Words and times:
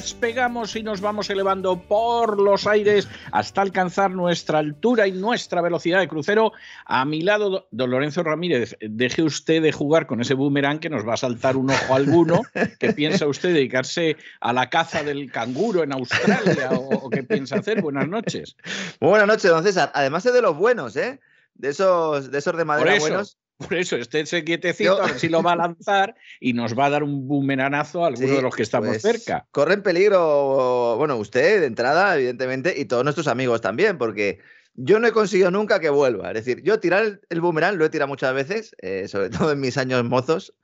despegamos 0.00 0.76
y 0.76 0.82
nos 0.82 1.02
vamos 1.02 1.28
elevando 1.28 1.78
por 1.78 2.40
los 2.40 2.66
aires 2.66 3.06
hasta 3.32 3.60
alcanzar 3.60 4.10
nuestra 4.10 4.58
altura 4.58 5.06
y 5.06 5.12
nuestra 5.12 5.60
velocidad 5.60 6.00
de 6.00 6.08
crucero. 6.08 6.52
A 6.86 7.04
mi 7.04 7.20
lado, 7.20 7.68
don 7.70 7.90
Lorenzo 7.90 8.22
Ramírez, 8.22 8.78
deje 8.80 9.22
usted 9.22 9.60
de 9.60 9.72
jugar 9.72 10.06
con 10.06 10.22
ese 10.22 10.32
boomerang 10.32 10.78
que 10.78 10.88
nos 10.88 11.06
va 11.06 11.14
a 11.14 11.16
saltar 11.18 11.58
un 11.58 11.68
ojo 11.68 11.94
alguno. 11.94 12.40
¿Qué 12.78 12.94
piensa 12.94 13.26
usted 13.26 13.52
dedicarse 13.52 14.16
a 14.40 14.54
la 14.54 14.70
caza 14.70 15.02
del 15.02 15.30
canguro 15.30 15.82
en 15.82 15.92
Australia 15.92 16.70
o, 16.72 17.10
qué 17.10 17.22
piensa 17.22 17.56
hacer? 17.56 17.82
Buenas 17.82 18.08
noches. 18.08 18.56
buenas 19.00 19.26
noches, 19.26 19.50
don 19.50 19.62
César. 19.62 19.92
Además 19.94 20.24
es 20.24 20.32
de 20.32 20.40
los 20.40 20.56
buenos, 20.56 20.96
¿eh? 20.96 21.20
De 21.52 21.68
esos 21.68 22.30
de, 22.30 22.38
esos 22.38 22.56
de 22.56 22.64
madera 22.64 22.98
buenos. 22.98 23.36
Por 23.60 23.74
eso, 23.74 23.96
estése 23.96 24.42
quietecito, 24.42 25.02
a 25.02 25.06
ver 25.06 25.18
si 25.18 25.28
lo 25.28 25.42
va 25.42 25.52
a 25.52 25.56
lanzar 25.56 26.16
y 26.40 26.54
nos 26.54 26.78
va 26.78 26.86
a 26.86 26.90
dar 26.90 27.02
un 27.02 27.28
boomeranazo 27.28 28.04
a 28.04 28.08
alguno 28.08 28.34
de 28.34 28.42
los 28.42 28.56
que 28.56 28.62
estamos 28.62 28.88
pues, 28.88 29.02
cerca. 29.02 29.46
Corre 29.50 29.74
en 29.74 29.82
peligro, 29.82 30.96
bueno, 30.96 31.16
usted 31.16 31.60
de 31.60 31.66
entrada, 31.66 32.16
evidentemente, 32.16 32.74
y 32.76 32.86
todos 32.86 33.04
nuestros 33.04 33.26
amigos 33.26 33.60
también, 33.60 33.98
porque 33.98 34.38
yo 34.74 34.98
no 34.98 35.06
he 35.06 35.12
conseguido 35.12 35.50
nunca 35.50 35.78
que 35.78 35.90
vuelva. 35.90 36.28
Es 36.28 36.34
decir, 36.34 36.62
yo 36.62 36.80
tirar 36.80 37.20
el, 37.28 37.40
boomerang 37.40 37.76
lo 37.76 37.84
he 37.84 37.90
tirado 37.90 38.08
muchas 38.08 38.32
veces, 38.32 38.74
eh, 38.80 39.08
sobre 39.08 39.28
todo 39.28 39.52
en 39.52 39.60
mis 39.60 39.76
años 39.76 40.02
mozos. 40.04 40.54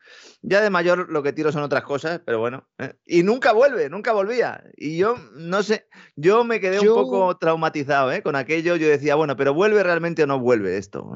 Ya 0.41 0.63
de 0.63 0.71
mayor 0.71 1.11
lo 1.11 1.23
que 1.23 1.35
tiro 1.35 1.53
son 1.53 1.63
otras 1.63 1.83
cosas, 1.83 2.23
pero 2.25 2.39
bueno. 2.39 2.67
Eh, 2.79 2.95
y 3.05 3.23
nunca 3.25 3.53
vuelve, 3.53 3.91
nunca 3.91 4.13
volvía. 4.13 4.65
Y 4.77 4.97
yo, 4.97 5.17
no 5.35 5.63
sé, 5.63 5.87
yo 6.15 6.45
me 6.45 6.61
quedé 6.61 6.81
un 6.81 6.95
poco 6.95 7.37
traumatizado 7.37 8.11
¿eh? 8.13 8.23
con 8.23 8.37
aquello. 8.37 8.77
Yo 8.77 8.89
decía, 8.89 9.17
bueno, 9.17 9.37
pero 9.37 9.53
¿vuelve 9.53 9.83
realmente 9.83 10.23
o 10.23 10.27
no 10.27 10.39
vuelve 10.41 10.79
esto? 10.79 11.13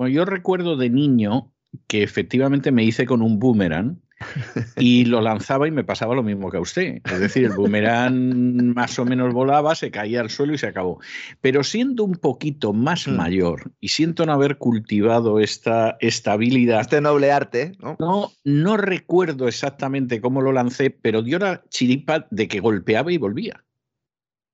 Bueno, 0.00 0.14
yo 0.14 0.24
recuerdo 0.24 0.78
de 0.78 0.88
niño 0.88 1.52
que 1.86 2.02
efectivamente 2.02 2.72
me 2.72 2.82
hice 2.84 3.04
con 3.04 3.20
un 3.20 3.38
boomerang 3.38 4.00
y 4.78 5.04
lo 5.04 5.20
lanzaba 5.20 5.68
y 5.68 5.72
me 5.72 5.84
pasaba 5.84 6.14
lo 6.14 6.22
mismo 6.22 6.50
que 6.50 6.56
a 6.56 6.60
usted. 6.60 7.02
Es 7.04 7.20
decir, 7.20 7.44
el 7.44 7.52
boomerang 7.52 8.72
más 8.74 8.98
o 8.98 9.04
menos 9.04 9.34
volaba, 9.34 9.74
se 9.74 9.90
caía 9.90 10.22
al 10.22 10.30
suelo 10.30 10.54
y 10.54 10.58
se 10.58 10.68
acabó. 10.68 11.00
Pero 11.42 11.62
siendo 11.62 12.04
un 12.04 12.14
poquito 12.14 12.72
más 12.72 13.08
mm. 13.08 13.14
mayor 13.14 13.72
y 13.78 13.88
siento 13.88 14.24
no 14.24 14.32
haber 14.32 14.56
cultivado 14.56 15.38
esta 15.38 15.98
estabilidad. 16.00 16.80
Este 16.80 17.02
noble 17.02 17.30
arte, 17.30 17.72
¿no? 17.78 17.98
No, 18.00 18.32
no 18.42 18.78
recuerdo 18.78 19.48
exactamente 19.48 20.22
cómo 20.22 20.40
lo 20.40 20.52
lancé, 20.52 20.88
pero 20.88 21.20
dio 21.20 21.38
la 21.38 21.62
chiripa 21.68 22.26
de 22.30 22.48
que 22.48 22.60
golpeaba 22.60 23.12
y 23.12 23.18
volvía. 23.18 23.62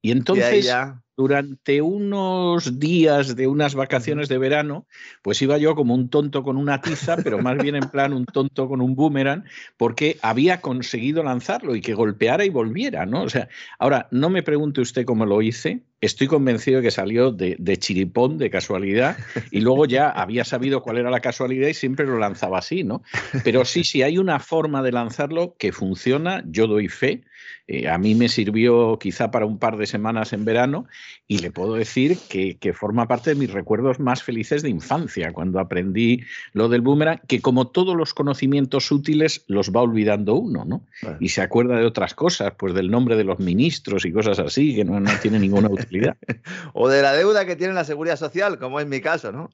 Y 0.07 0.13
entonces 0.13 0.73
durante 1.17 1.83
unos 1.83 2.79
días 2.79 3.35
de 3.35 3.49
unas 3.49 3.75
vacaciones 3.75 4.29
de 4.29 4.39
verano, 4.39 4.87
pues 5.23 5.41
iba 5.43 5.59
yo 5.59 5.75
como 5.75 5.95
un 5.95 6.11
tonto 6.11 6.45
con 6.45 6.57
una 6.57 6.81
tiza, 6.81 7.17
pero 7.17 7.39
más 7.43 7.57
bien 7.57 7.75
en 7.75 7.89
plan 7.91 8.13
un 8.13 8.25
tonto 8.25 8.69
con 8.69 8.81
un 8.81 8.95
boomerang, 8.95 9.43
porque 9.77 10.17
había 10.23 10.61
conseguido 10.61 11.25
lanzarlo 11.25 11.75
y 11.75 11.81
que 11.81 11.95
golpeara 11.95 12.45
y 12.45 12.51
volviera, 12.51 13.05
¿no? 13.05 13.23
O 13.23 13.31
sea, 13.31 13.49
ahora, 13.81 14.07
no 14.13 14.31
me 14.31 14.45
pregunte 14.45 14.81
usted 14.81 15.05
cómo 15.05 15.27
lo 15.27 15.43
hice, 15.43 15.81
estoy 16.01 16.29
convencido 16.29 16.77
de 16.77 16.85
que 16.85 16.91
salió 16.93 17.33
de, 17.33 17.57
de, 17.59 17.77
chiripón, 17.79 18.39
de 18.39 18.51
casualidad, 18.51 19.17
y 19.51 19.61
luego 19.61 19.87
ya 19.87 20.11
había 20.11 20.45
sabido 20.45 20.83
cuál 20.83 20.99
era 20.99 21.11
la 21.11 21.21
casualidad 21.21 21.67
y 21.67 21.75
siempre 21.75 22.07
lo 22.07 22.19
lanzaba 22.19 22.59
así, 22.59 22.85
¿no? 22.85 23.03
Pero 23.43 23.65
sí, 23.65 23.83
sí, 23.83 24.03
hay 24.03 24.19
una 24.19 24.39
forma 24.39 24.83
de 24.83 24.93
lanzarlo 24.93 25.57
que 25.59 25.73
funciona, 25.73 26.45
yo 26.47 26.69
doy 26.69 26.89
fe, 26.89 27.25
eh, 27.69 27.89
a 27.89 27.99
mí 27.99 28.15
me 28.15 28.29
sirvió 28.29 28.97
quizá 28.99 29.33
para 29.33 29.45
un 29.45 29.59
par 29.59 29.77
de 29.77 29.87
semanas 29.87 30.33
en 30.33 30.45
verano 30.45 30.87
y 31.27 31.39
le 31.39 31.51
puedo 31.51 31.75
decir 31.75 32.17
que, 32.29 32.57
forma 32.73 33.09
parte 33.09 33.31
de 33.31 33.37
mis 33.37 33.51
recuerdos 33.51 33.99
más 33.99 34.23
felices 34.23 34.63
de 34.63 34.69
infancia, 34.69 35.33
cuando 35.33 35.59
aprendí 35.59 36.23
lo 36.53 36.69
del 36.69 36.81
boomerang, 36.81 37.21
que 37.27 37.41
como 37.41 37.69
todos 37.69 37.97
los 37.97 38.13
conocimientos 38.13 38.91
útiles 38.93 39.45
los 39.47 39.71
va 39.71 39.83
olvidando 39.83 40.35
uno, 40.35 40.65
¿no? 40.65 40.83
Y 41.21 41.31
se 41.31 41.43
acuerda 41.43 41.79
de 41.79 41.87
otras 41.87 42.15
cosas, 42.15 42.53
pues 42.57 42.75
del 42.75 42.91
nombre 42.91 43.17
de 43.17 43.25
los 43.25 43.39
ministros 43.39 44.05
y 44.05 44.13
cosas 44.13 44.39
así, 44.39 44.75
que 44.75 44.85
no, 44.85 45.01
no 45.01 45.11
tiene 45.23 45.39
ninguna 45.39 45.69
utilidad. 45.69 46.17
o 46.75 46.89
de 46.89 47.03
la 47.03 47.13
deuda 47.15 47.47
que 47.47 47.57
tiene 47.57 47.73
la 47.73 47.85
seguridad 47.85 48.17
social, 48.17 48.59
como 48.59 48.79
es 48.79 48.87
mi 48.87 49.01
caso, 49.01 49.33
¿no? 49.33 49.51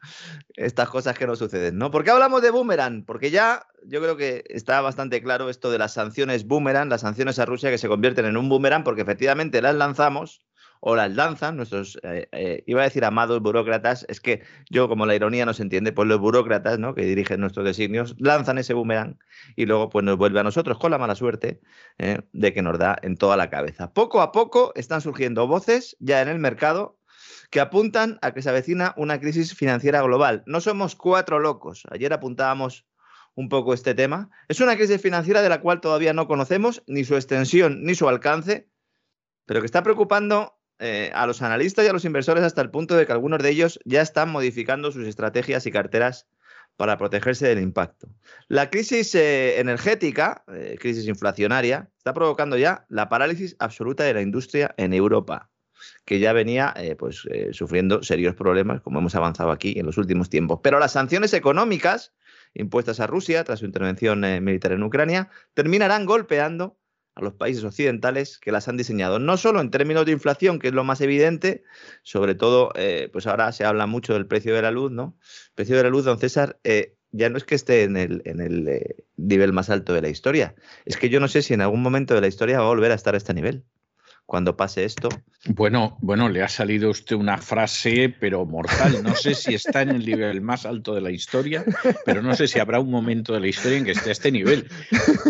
Estas 0.55 0.89
cosas 0.89 1.17
que 1.17 1.27
no 1.27 1.37
suceden, 1.37 1.79
¿no? 1.79 1.91
¿Por 1.91 2.05
qué 2.05 2.11
hablamos 2.11 2.43
de 2.43 2.51
boomerang? 2.51 3.05
Porque 3.05 3.31
ya 3.31 3.67
yo 3.87 4.01
creo 4.01 4.17
que 4.17 4.45
está 4.49 4.81
bastante 4.81 5.23
claro 5.23 5.49
esto 5.49 5.71
de 5.71 5.79
las 5.79 5.95
sanciones 5.95 6.47
boomerang, 6.47 6.89
las 6.89 7.03
sanciones 7.03 7.39
a 7.39 7.45
Rusia 7.45 7.71
que 7.71 7.79
se 7.79 7.89
convierten 8.03 8.27
en 8.27 8.37
un 8.37 8.49
boomerang 8.49 8.83
porque 8.83 9.03
efectivamente 9.03 9.63
las 9.63 9.77
lanzamos 9.77 10.45
o 10.81 10.97
las 10.97 11.15
lanzan 11.15 11.57
nuestros, 11.57 12.01
eh, 12.03 12.27
eh, 12.33 12.65
iba 12.67 12.81
a 12.81 12.85
decir 12.85 13.05
amados 13.05 13.41
burócratas, 13.41 14.05
es 14.09 14.21
que 14.21 14.43
yo 14.69 14.89
como 14.89 15.07
la 15.07 15.15
ironía 15.15 15.47
no 15.47 15.55
se 15.55 15.63
entiende, 15.63 15.93
pues 15.93 16.09
los 16.09 16.19
burócratas 16.19 16.81
¿no? 16.81 16.97
que 16.97 17.03
dirigen 17.03 17.39
nuestros 17.39 17.65
designios 17.65 18.17
lanzan 18.19 18.59
ese 18.59 18.75
boomerang 18.75 19.21
y 19.55 19.67
luego 19.67 19.89
pues 19.89 20.05
nos 20.05 20.17
vuelve 20.17 20.41
a 20.41 20.43
nosotros 20.43 20.79
con 20.79 20.91
la 20.91 20.99
mala 20.99 21.15
suerte 21.15 21.61
eh, 21.99 22.23
de 22.33 22.53
que 22.53 22.61
nos 22.63 22.77
da 22.77 22.99
en 23.03 23.17
toda 23.17 23.37
la 23.37 23.51
cabeza. 23.51 23.93
Poco 23.93 24.21
a 24.21 24.33
poco 24.33 24.73
están 24.75 25.01
surgiendo 25.01 25.47
voces 25.47 25.97
ya 26.01 26.23
en 26.23 26.29
el 26.29 26.41
mercado 26.41 26.99
que 27.51 27.61
apuntan 27.61 28.19
a 28.21 28.33
que 28.33 28.43
se 28.43 28.49
avecina 28.49 28.95
una 28.97 29.21
crisis 29.21 29.55
financiera 29.55 30.03
global. 30.03 30.43
No 30.47 30.61
somos 30.61 30.97
cuatro 30.97 31.39
locos. 31.39 31.85
Ayer 31.93 32.13
apuntábamos 32.13 32.85
un 33.35 33.49
poco 33.49 33.75
este 33.75 33.95
tema. 33.95 34.31
Es 34.49 34.61
una 34.61 34.77
crisis 34.77 35.01
financiera 35.01 35.43
de 35.43 35.49
la 35.49 35.61
cual 35.61 35.81
todavía 35.81 36.13
no 36.13 36.27
conocemos 36.27 36.83
ni 36.87 37.05
su 37.05 37.15
extensión 37.15 37.83
ni 37.85 37.95
su 37.95 38.09
alcance, 38.09 38.69
pero 39.47 39.61
que 39.61 39.67
está 39.67 39.83
preocupando 39.83 40.59
eh, 40.79 41.11
a 41.15 41.27
los 41.27 41.43
analistas 41.43 41.85
y 41.85 41.89
a 41.89 41.93
los 41.93 42.05
inversores 42.05 42.43
hasta 42.43 42.61
el 42.61 42.71
punto 42.71 42.97
de 42.97 43.07
que 43.07 43.13
algunos 43.13 43.43
de 43.43 43.51
ellos 43.51 43.79
ya 43.85 44.03
están 44.03 44.31
modificando 44.31 44.91
sus 44.91 45.07
estrategias 45.07 45.67
y 45.67 45.71
carteras 45.71 46.27
para 46.77 46.99
protegerse 46.99 47.47
del 47.47 47.61
impacto. 47.61 48.09
La 48.49 48.71
crisis 48.71 49.15
eh, 49.15 49.61
energética, 49.61 50.45
eh, 50.49 50.77
crisis 50.81 51.07
inflacionaria, 51.07 51.91
está 51.99 52.13
provocando 52.13 52.57
ya 52.57 52.87
la 52.89 53.09
parálisis 53.09 53.55
absoluta 53.59 54.05
de 54.05 54.15
la 54.15 54.23
industria 54.23 54.75
en 54.77 54.93
Europa, 54.93 55.51
que 56.05 56.19
ya 56.19 56.33
venía 56.33 56.75
pues, 56.99 57.29
sufriendo 57.53 58.03
serios 58.03 58.35
problemas, 58.35 58.81
como 58.81 58.99
hemos 58.99 59.15
avanzado 59.15 59.51
aquí 59.51 59.79
en 59.79 59.87
los 59.87 59.99
últimos 59.99 60.31
tiempos. 60.31 60.61
Pero 60.63 60.79
las 60.79 60.93
sanciones 60.93 61.35
económicas 61.35 62.13
impuestas 62.55 63.01
a 63.01 63.07
Rusia 63.07 63.45
tras 63.45 63.61
su 63.61 63.67
intervención 63.67 64.25
eh, 64.25 64.41
militar 64.41 64.73
en 64.73 64.83
Ucrania, 64.83 65.31
terminarán 65.55 66.07
golpeando 66.07 66.79
a 67.15 67.21
los 67.21 67.35
países 67.35 67.63
occidentales 67.65 68.39
que 68.39 68.53
las 68.53 68.69
han 68.69 68.77
diseñado, 68.77 69.19
no 69.19 69.37
solo 69.37 69.61
en 69.61 69.71
términos 69.71 70.07
de 70.07 70.13
inflación, 70.13 70.59
que 70.59 70.69
es 70.69 70.75
lo 70.75 70.83
más 70.83 71.01
evidente, 71.03 71.63
sobre 72.03 72.35
todo, 72.35 72.73
eh, 72.75 73.11
pues 73.13 73.27
ahora 73.27 73.53
se 73.53 73.65
habla 73.65 73.87
mucho 73.87 74.15
del 74.15 74.27
precio 74.27 74.55
de 74.55 74.63
la 74.63 74.71
luz, 74.71 74.91
¿no? 74.91 75.19
El 75.49 75.55
precio 75.55 75.77
de 75.77 75.83
la 75.83 75.91
luz, 75.91 76.05
don 76.05 76.19
César, 76.19 76.59
eh, 76.65 76.97
ya 77.11 77.29
no 77.29 77.37
es 77.37 77.45
que 77.45 77.55
esté 77.55 77.83
en 77.83 77.99
el, 77.99 78.23
en 78.25 78.41
el 78.41 79.05
nivel 79.17 79.53
más 79.53 79.69
alto 79.69 79.93
de 79.93 80.01
la 80.01 80.09
historia, 80.09 80.55
es 80.87 80.97
que 80.97 81.11
yo 81.11 81.21
no 81.21 81.29
sé 81.29 81.43
si 81.43 81.53
en 81.53 81.61
algún 81.61 81.83
momento 81.83 82.15
de 82.15 82.23
la 82.23 82.29
historia 82.29 82.59
va 82.59 82.65
a 82.65 82.69
volver 82.69 82.93
a 82.93 82.95
estar 82.95 83.15
a 83.15 83.19
este 83.19 83.35
nivel. 83.35 83.65
Cuando 84.33 84.57
pase 84.57 84.85
esto. 84.87 85.11
Bueno, 85.49 85.99
bueno, 86.01 86.31
le 86.31 86.43
ha 86.43 86.49
salido 86.49 86.89
usted 86.89 87.17
una 87.17 87.37
frase, 87.37 88.15
pero 88.19 88.47
mortal. 88.47 89.03
No 89.03 89.15
sé 89.15 89.35
si 89.35 89.53
está 89.53 89.83
en 89.83 89.91
el 89.91 90.07
nivel 90.07 90.41
más 90.41 90.65
alto 90.65 90.95
de 90.95 91.03
la 91.03 91.11
historia, 91.11 91.63
pero 92.07 92.23
no 92.23 92.35
sé 92.35 92.49
si 92.49 92.59
habrá 92.59 92.81
un 92.81 92.91
momento 92.91 93.35
de 93.35 93.41
la 93.41 93.49
historia 93.49 93.77
en 93.77 93.85
que 93.85 93.91
esté 93.91 94.09
a 94.09 94.13
este 94.13 94.33
nivel. 94.33 94.71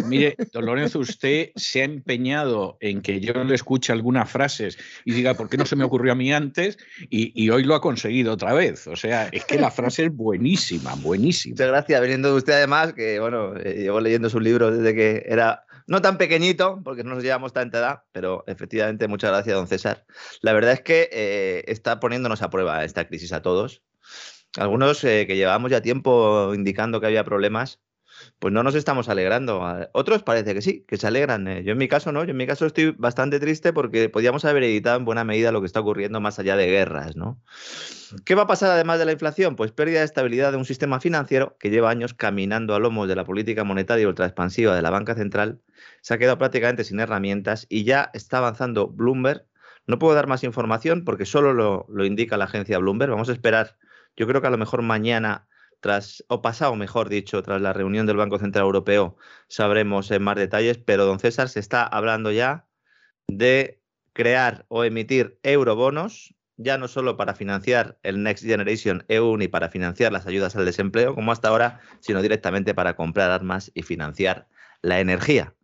Mire, 0.06 0.37
don 0.52 0.66
Lorenzo, 0.66 1.00
usted 1.00 1.50
se 1.56 1.82
ha 1.82 1.84
empeñado 1.84 2.78
en 2.78 3.02
que 3.02 3.19
yo 3.19 3.32
le 3.43 3.56
escuche 3.56 3.93
algunas 3.93 4.31
frases 4.31 4.78
y 5.05 5.14
diga, 5.14 5.34
¿por 5.34 5.48
qué 5.48 5.56
no 5.56 5.66
se 5.66 5.75
me 5.75 5.82
ocurrió 5.82 6.12
a 6.12 6.14
mí 6.14 6.32
antes? 6.32 6.78
Y, 7.10 7.50
hoy 7.50 7.64
lo 7.64 7.75
ha 7.75 7.81
conseguido 7.81 8.34
otra 8.34 8.52
vez. 8.52 8.87
O 8.87 8.94
sea, 8.94 9.26
es 9.32 9.44
que 9.46 9.58
la 9.58 9.72
frase 9.72 10.05
es 10.05 10.14
buenísima, 10.14 10.94
buenísima. 10.94 11.55
Muchas 11.55 11.69
gracias, 11.69 12.00
veniendo 12.00 12.28
de 12.28 12.37
usted 12.37 12.52
además, 12.52 12.93
que 12.93 13.19
bueno, 13.19 13.56
eh, 13.56 13.78
llevo 13.81 14.00
leyendo 14.00 14.31
su 14.31 14.38
libro 14.38 14.70
desde 14.70 14.94
que 14.94 15.25
era 15.26 15.64
no 15.87 16.00
tan 16.00 16.19
pequeñito, 16.19 16.81
porque 16.84 17.05
no 17.05 17.14
nos 17.14 17.23
llevamos 17.23 17.52
tanta 17.52 17.79
edad, 17.79 18.02
pero 18.12 18.44
efectivamente 18.46 19.08
muchas 19.08 19.31
gracias, 19.31 19.56
don 19.56 19.67
César. 19.67 20.05
La 20.40 20.52
verdad 20.52 20.73
es 20.73 20.81
que 20.81 21.08
eh, 21.12 21.64
está 21.67 22.00
poniéndonos 22.00 22.43
a 22.43 22.50
prueba 22.50 22.84
esta 22.84 23.06
crisis 23.06 23.32
a 23.32 23.43
todos. 23.43 23.82
Algunos 24.56 25.02
eh, 25.05 25.26
que 25.26 25.37
llevamos 25.37 25.70
ya 25.70 25.81
tiempo 25.81 26.52
indicando 26.55 27.00
que 27.00 27.06
había 27.06 27.25
problemas, 27.25 27.81
pues 28.38 28.52
no 28.52 28.62
nos 28.62 28.74
estamos 28.74 29.08
alegrando. 29.08 29.62
Otros 29.92 30.22
parece 30.22 30.54
que 30.54 30.62
sí, 30.62 30.84
que 30.86 30.96
se 30.96 31.06
alegran. 31.06 31.46
Eh. 31.48 31.64
Yo 31.64 31.72
en 31.72 31.78
mi 31.78 31.88
caso 31.88 32.12
no, 32.12 32.24
yo 32.24 32.30
en 32.30 32.36
mi 32.36 32.46
caso 32.46 32.66
estoy 32.66 32.90
bastante 32.98 33.40
triste 33.40 33.72
porque 33.72 34.08
podíamos 34.08 34.44
haber 34.44 34.64
evitado 34.64 34.98
en 34.98 35.04
buena 35.04 35.24
medida 35.24 35.52
lo 35.52 35.60
que 35.60 35.66
está 35.66 35.80
ocurriendo 35.80 36.20
más 36.20 36.38
allá 36.38 36.56
de 36.56 36.66
guerras, 36.66 37.16
¿no? 37.16 37.40
¿Qué 38.24 38.34
va 38.34 38.42
a 38.42 38.46
pasar 38.46 38.70
además 38.70 38.98
de 38.98 39.04
la 39.04 39.12
inflación? 39.12 39.56
Pues 39.56 39.72
pérdida 39.72 40.00
de 40.00 40.04
estabilidad 40.04 40.52
de 40.52 40.58
un 40.58 40.64
sistema 40.64 41.00
financiero 41.00 41.56
que 41.58 41.70
lleva 41.70 41.90
años 41.90 42.14
caminando 42.14 42.74
a 42.74 42.78
lomos 42.78 43.08
de 43.08 43.16
la 43.16 43.24
política 43.24 43.64
monetaria 43.64 44.08
ultraexpansiva 44.08 44.74
de 44.74 44.82
la 44.82 44.90
banca 44.90 45.14
central, 45.14 45.60
se 46.00 46.14
ha 46.14 46.19
quedado 46.19 46.38
prácticamente 46.38 46.84
sin 46.84 47.00
herramientas 47.00 47.66
y 47.69 47.84
ya 47.84 48.10
está 48.12 48.38
avanzando 48.38 48.88
Bloomberg. 48.88 49.46
No 49.86 49.98
puedo 49.98 50.14
dar 50.14 50.26
más 50.26 50.44
información 50.44 51.04
porque 51.04 51.26
solo 51.26 51.52
lo, 51.54 51.86
lo 51.88 52.04
indica 52.04 52.36
la 52.36 52.44
agencia 52.44 52.78
Bloomberg. 52.78 53.10
Vamos 53.10 53.28
a 53.28 53.32
esperar, 53.32 53.76
yo 54.16 54.26
creo 54.26 54.40
que 54.40 54.46
a 54.46 54.50
lo 54.50 54.58
mejor 54.58 54.82
mañana 54.82 55.48
tras, 55.82 56.25
o 56.29 56.43
pasado, 56.43 56.76
mejor 56.76 57.08
dicho, 57.08 57.43
tras 57.43 57.61
la 57.61 57.73
reunión 57.73 58.06
del 58.06 58.17
Banco 58.17 58.38
Central 58.38 58.64
Europeo, 58.64 59.17
sabremos 59.49 60.11
en 60.12 60.23
más 60.23 60.37
detalles, 60.37 60.79
pero 60.79 61.05
don 61.05 61.19
César 61.19 61.49
se 61.49 61.58
está 61.58 61.82
hablando 61.82 62.31
ya 62.31 62.67
de 63.26 63.82
crear 64.12 64.64
o 64.69 64.84
emitir 64.84 65.40
eurobonos, 65.43 66.34
ya 66.56 66.79
no 66.79 66.87
solo 66.87 67.17
para 67.17 67.34
financiar 67.34 67.99
el 68.05 68.23
Next 68.23 68.44
Generation 68.44 69.05
EU 69.08 69.37
ni 69.37 69.49
para 69.49 69.70
financiar 69.70 70.12
las 70.12 70.26
ayudas 70.26 70.55
al 70.55 70.64
desempleo, 70.64 71.17
como 71.17 71.32
hasta 71.32 71.49
ahora, 71.49 71.81
sino 71.99 72.23
directamente 72.23 72.75
para 72.75 72.94
comprar 72.94 73.32
armas 73.32 73.73
y 73.75 73.82
financiar 73.82 74.46
la 74.82 75.00
energía. 75.00 75.56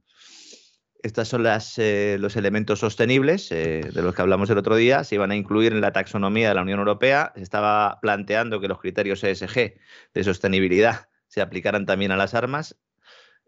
Estos 1.01 1.29
son 1.29 1.47
eh, 1.47 2.17
los 2.19 2.35
elementos 2.35 2.81
sostenibles 2.81 3.53
eh, 3.53 3.89
de 3.95 4.03
los 4.03 4.15
que 4.15 4.23
hablamos 4.23 4.51
el 4.51 4.59
otro 4.59 4.75
día. 4.75 5.05
Se 5.05 5.15
iban 5.15 5.31
a 5.31 5.37
incluir 5.37 5.73
en 5.73 5.81
la 5.81 5.93
taxonomía 5.93 6.49
de 6.49 6.55
la 6.57 6.63
Unión 6.63 6.81
Europea. 6.81 7.33
Se 7.37 7.43
estaba 7.43 8.01
planteando 8.03 8.61
que 8.61 8.67
los 8.67 8.81
criterios 8.81 9.23
ESG 9.23 9.75
de 10.15 10.25
sostenibilidad 10.25 11.09
se 11.29 11.41
aplicaran 11.41 11.87
también 11.87 12.11
a 12.11 12.17
las 12.17 12.35
armas. 12.35 12.77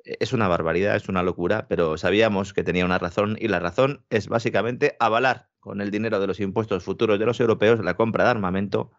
Eh, 0.05 0.17
es 0.21 0.33
una 0.33 0.47
barbaridad, 0.47 0.95
es 0.95 1.09
una 1.09 1.25
locura, 1.25 1.67
pero 1.69 1.97
sabíamos 1.97 2.53
que 2.53 2.63
tenía 2.63 2.85
una 2.85 2.99
razón 2.99 3.37
y 3.41 3.49
la 3.49 3.59
razón 3.59 4.05
es 4.11 4.29
básicamente 4.29 4.97
avalar 5.01 5.49
con 5.59 5.81
el 5.81 5.91
dinero 5.91 6.21
de 6.21 6.29
los 6.29 6.39
impuestos 6.39 6.85
futuros 6.85 7.19
de 7.19 7.27
los 7.27 7.41
europeos 7.41 7.85
la 7.85 7.95
compra 7.95 8.25
de 8.25 8.31
armamento 8.31 8.93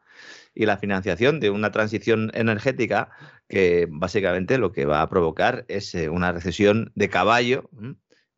y 0.53 0.65
la 0.65 0.77
financiación 0.77 1.39
de 1.39 1.50
una 1.50 1.71
transición 1.71 2.31
energética 2.33 3.09
que 3.48 3.88
básicamente 3.89 4.57
lo 4.57 4.71
que 4.74 4.86
va 4.86 5.01
a 5.01 5.09
provocar 5.09 5.65
es 5.69 5.95
una 5.95 6.33
recesión 6.33 6.92
de 6.94 7.09
caballo 7.09 7.69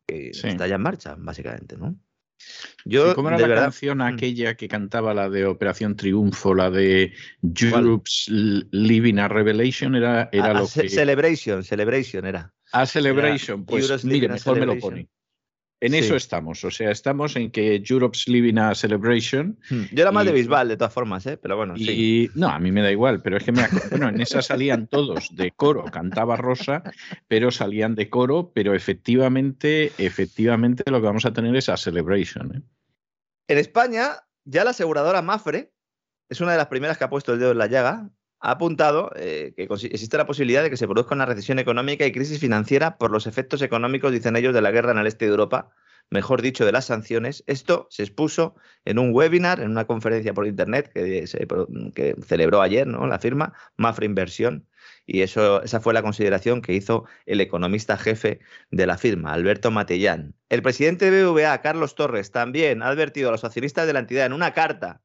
que 0.06 0.30
está 0.30 0.66
ya 0.66 0.76
en 0.76 0.82
marcha, 0.82 1.14
básicamente, 1.18 1.76
¿no? 1.76 1.98
Yo, 2.84 3.14
¿Cómo 3.14 3.30
era 3.30 3.38
la 3.38 3.54
canción 3.54 3.98
mm. 3.98 4.02
aquella 4.02 4.54
que 4.54 4.68
cantaba 4.68 5.14
la 5.14 5.30
de 5.30 5.46
Operación 5.46 5.96
Triunfo, 5.96 6.54
la 6.54 6.70
de 6.70 7.12
Europe's 7.42 8.26
Living 8.28 9.18
a 9.18 9.28
Revelation? 9.28 9.94
Era, 9.94 10.28
era 10.32 10.52
lo 10.52 10.68
que... 10.68 10.88
Celebration, 10.88 11.64
Celebration 11.64 12.26
era. 12.26 12.52
A 12.72 12.86
Celebration, 12.86 13.64
pues 13.64 14.04
mire, 14.04 14.28
mejor 14.28 14.58
me 14.58 14.66
lo 14.66 14.78
pone. 14.78 15.08
En 15.84 15.92
eso 15.92 16.16
estamos, 16.16 16.64
o 16.64 16.70
sea, 16.70 16.90
estamos 16.90 17.36
en 17.36 17.50
que 17.50 17.82
Europe's 17.86 18.26
living 18.26 18.56
a 18.56 18.74
celebration. 18.74 19.58
Hmm. 19.68 19.82
Yo 19.92 20.00
era 20.00 20.12
más 20.12 20.24
de 20.24 20.32
Bisbal, 20.32 20.66
de 20.66 20.78
todas 20.78 20.94
formas, 20.94 21.26
¿eh? 21.26 21.36
pero 21.36 21.58
bueno. 21.58 21.74
Y, 21.76 22.30
No, 22.34 22.48
a 22.48 22.58
mí 22.58 22.72
me 22.72 22.80
da 22.80 22.90
igual, 22.90 23.20
pero 23.20 23.36
es 23.36 23.44
que 23.44 23.52
me 23.52 23.68
bueno, 23.90 24.08
en 24.08 24.18
esa 24.18 24.40
salían 24.40 24.86
todos 24.86 25.36
de 25.36 25.50
coro, 25.50 25.84
cantaba 25.84 26.36
Rosa, 26.36 26.82
pero 27.28 27.50
salían 27.50 27.94
de 27.94 28.08
coro, 28.08 28.50
pero 28.54 28.74
efectivamente, 28.74 29.92
efectivamente 29.98 30.90
lo 30.90 31.02
que 31.02 31.06
vamos 31.06 31.26
a 31.26 31.34
tener 31.34 31.54
es 31.54 31.68
a 31.68 31.76
celebration. 31.76 32.56
¿eh? 32.56 32.62
En 33.48 33.58
España, 33.58 34.24
ya 34.44 34.64
la 34.64 34.70
aseguradora 34.70 35.20
Mafre 35.20 35.74
es 36.30 36.40
una 36.40 36.52
de 36.52 36.58
las 36.58 36.68
primeras 36.68 36.96
que 36.96 37.04
ha 37.04 37.10
puesto 37.10 37.34
el 37.34 37.40
dedo 37.40 37.52
en 37.52 37.58
la 37.58 37.66
llaga 37.66 38.08
ha 38.44 38.50
apuntado 38.52 39.10
eh, 39.16 39.54
que 39.56 39.62
existe 39.62 40.18
la 40.18 40.26
posibilidad 40.26 40.62
de 40.62 40.68
que 40.68 40.76
se 40.76 40.86
produzca 40.86 41.14
una 41.14 41.24
recesión 41.24 41.58
económica 41.58 42.04
y 42.04 42.12
crisis 42.12 42.38
financiera 42.38 42.98
por 42.98 43.10
los 43.10 43.26
efectos 43.26 43.62
económicos, 43.62 44.12
dicen 44.12 44.36
ellos, 44.36 44.52
de 44.52 44.60
la 44.60 44.70
guerra 44.70 44.92
en 44.92 44.98
el 44.98 45.06
este 45.06 45.24
de 45.24 45.30
Europa, 45.30 45.70
mejor 46.10 46.42
dicho, 46.42 46.66
de 46.66 46.72
las 46.72 46.84
sanciones. 46.84 47.42
Esto 47.46 47.86
se 47.88 48.02
expuso 48.02 48.54
en 48.84 48.98
un 48.98 49.14
webinar, 49.14 49.60
en 49.60 49.70
una 49.70 49.86
conferencia 49.86 50.34
por 50.34 50.46
Internet 50.46 50.92
que, 50.92 51.26
celebró 52.26 52.60
ayer 52.60 52.86
¿no? 52.86 53.06
la 53.06 53.18
firma 53.18 53.54
Mafra 53.78 54.04
Inversión. 54.04 54.68
Y 55.06 55.22
eso, 55.22 55.62
esa 55.62 55.80
fue 55.80 55.94
la 55.94 56.02
consideración 56.02 56.60
que 56.60 56.74
hizo 56.74 57.06
el 57.24 57.40
economista 57.40 57.96
jefe 57.96 58.40
de 58.70 58.86
la 58.86 58.98
firma, 58.98 59.32
Alberto 59.32 59.70
Matellán. 59.70 60.34
El 60.50 60.60
presidente 60.60 61.10
de 61.10 61.24
BVA, 61.24 61.62
Carlos 61.62 61.94
Torres, 61.94 62.30
también 62.30 62.82
ha 62.82 62.88
advertido 62.88 63.30
a 63.30 63.32
los 63.32 63.44
accionistas 63.44 63.86
de 63.86 63.94
la 63.94 64.00
entidad 64.00 64.26
en 64.26 64.34
una 64.34 64.52
carta 64.52 65.00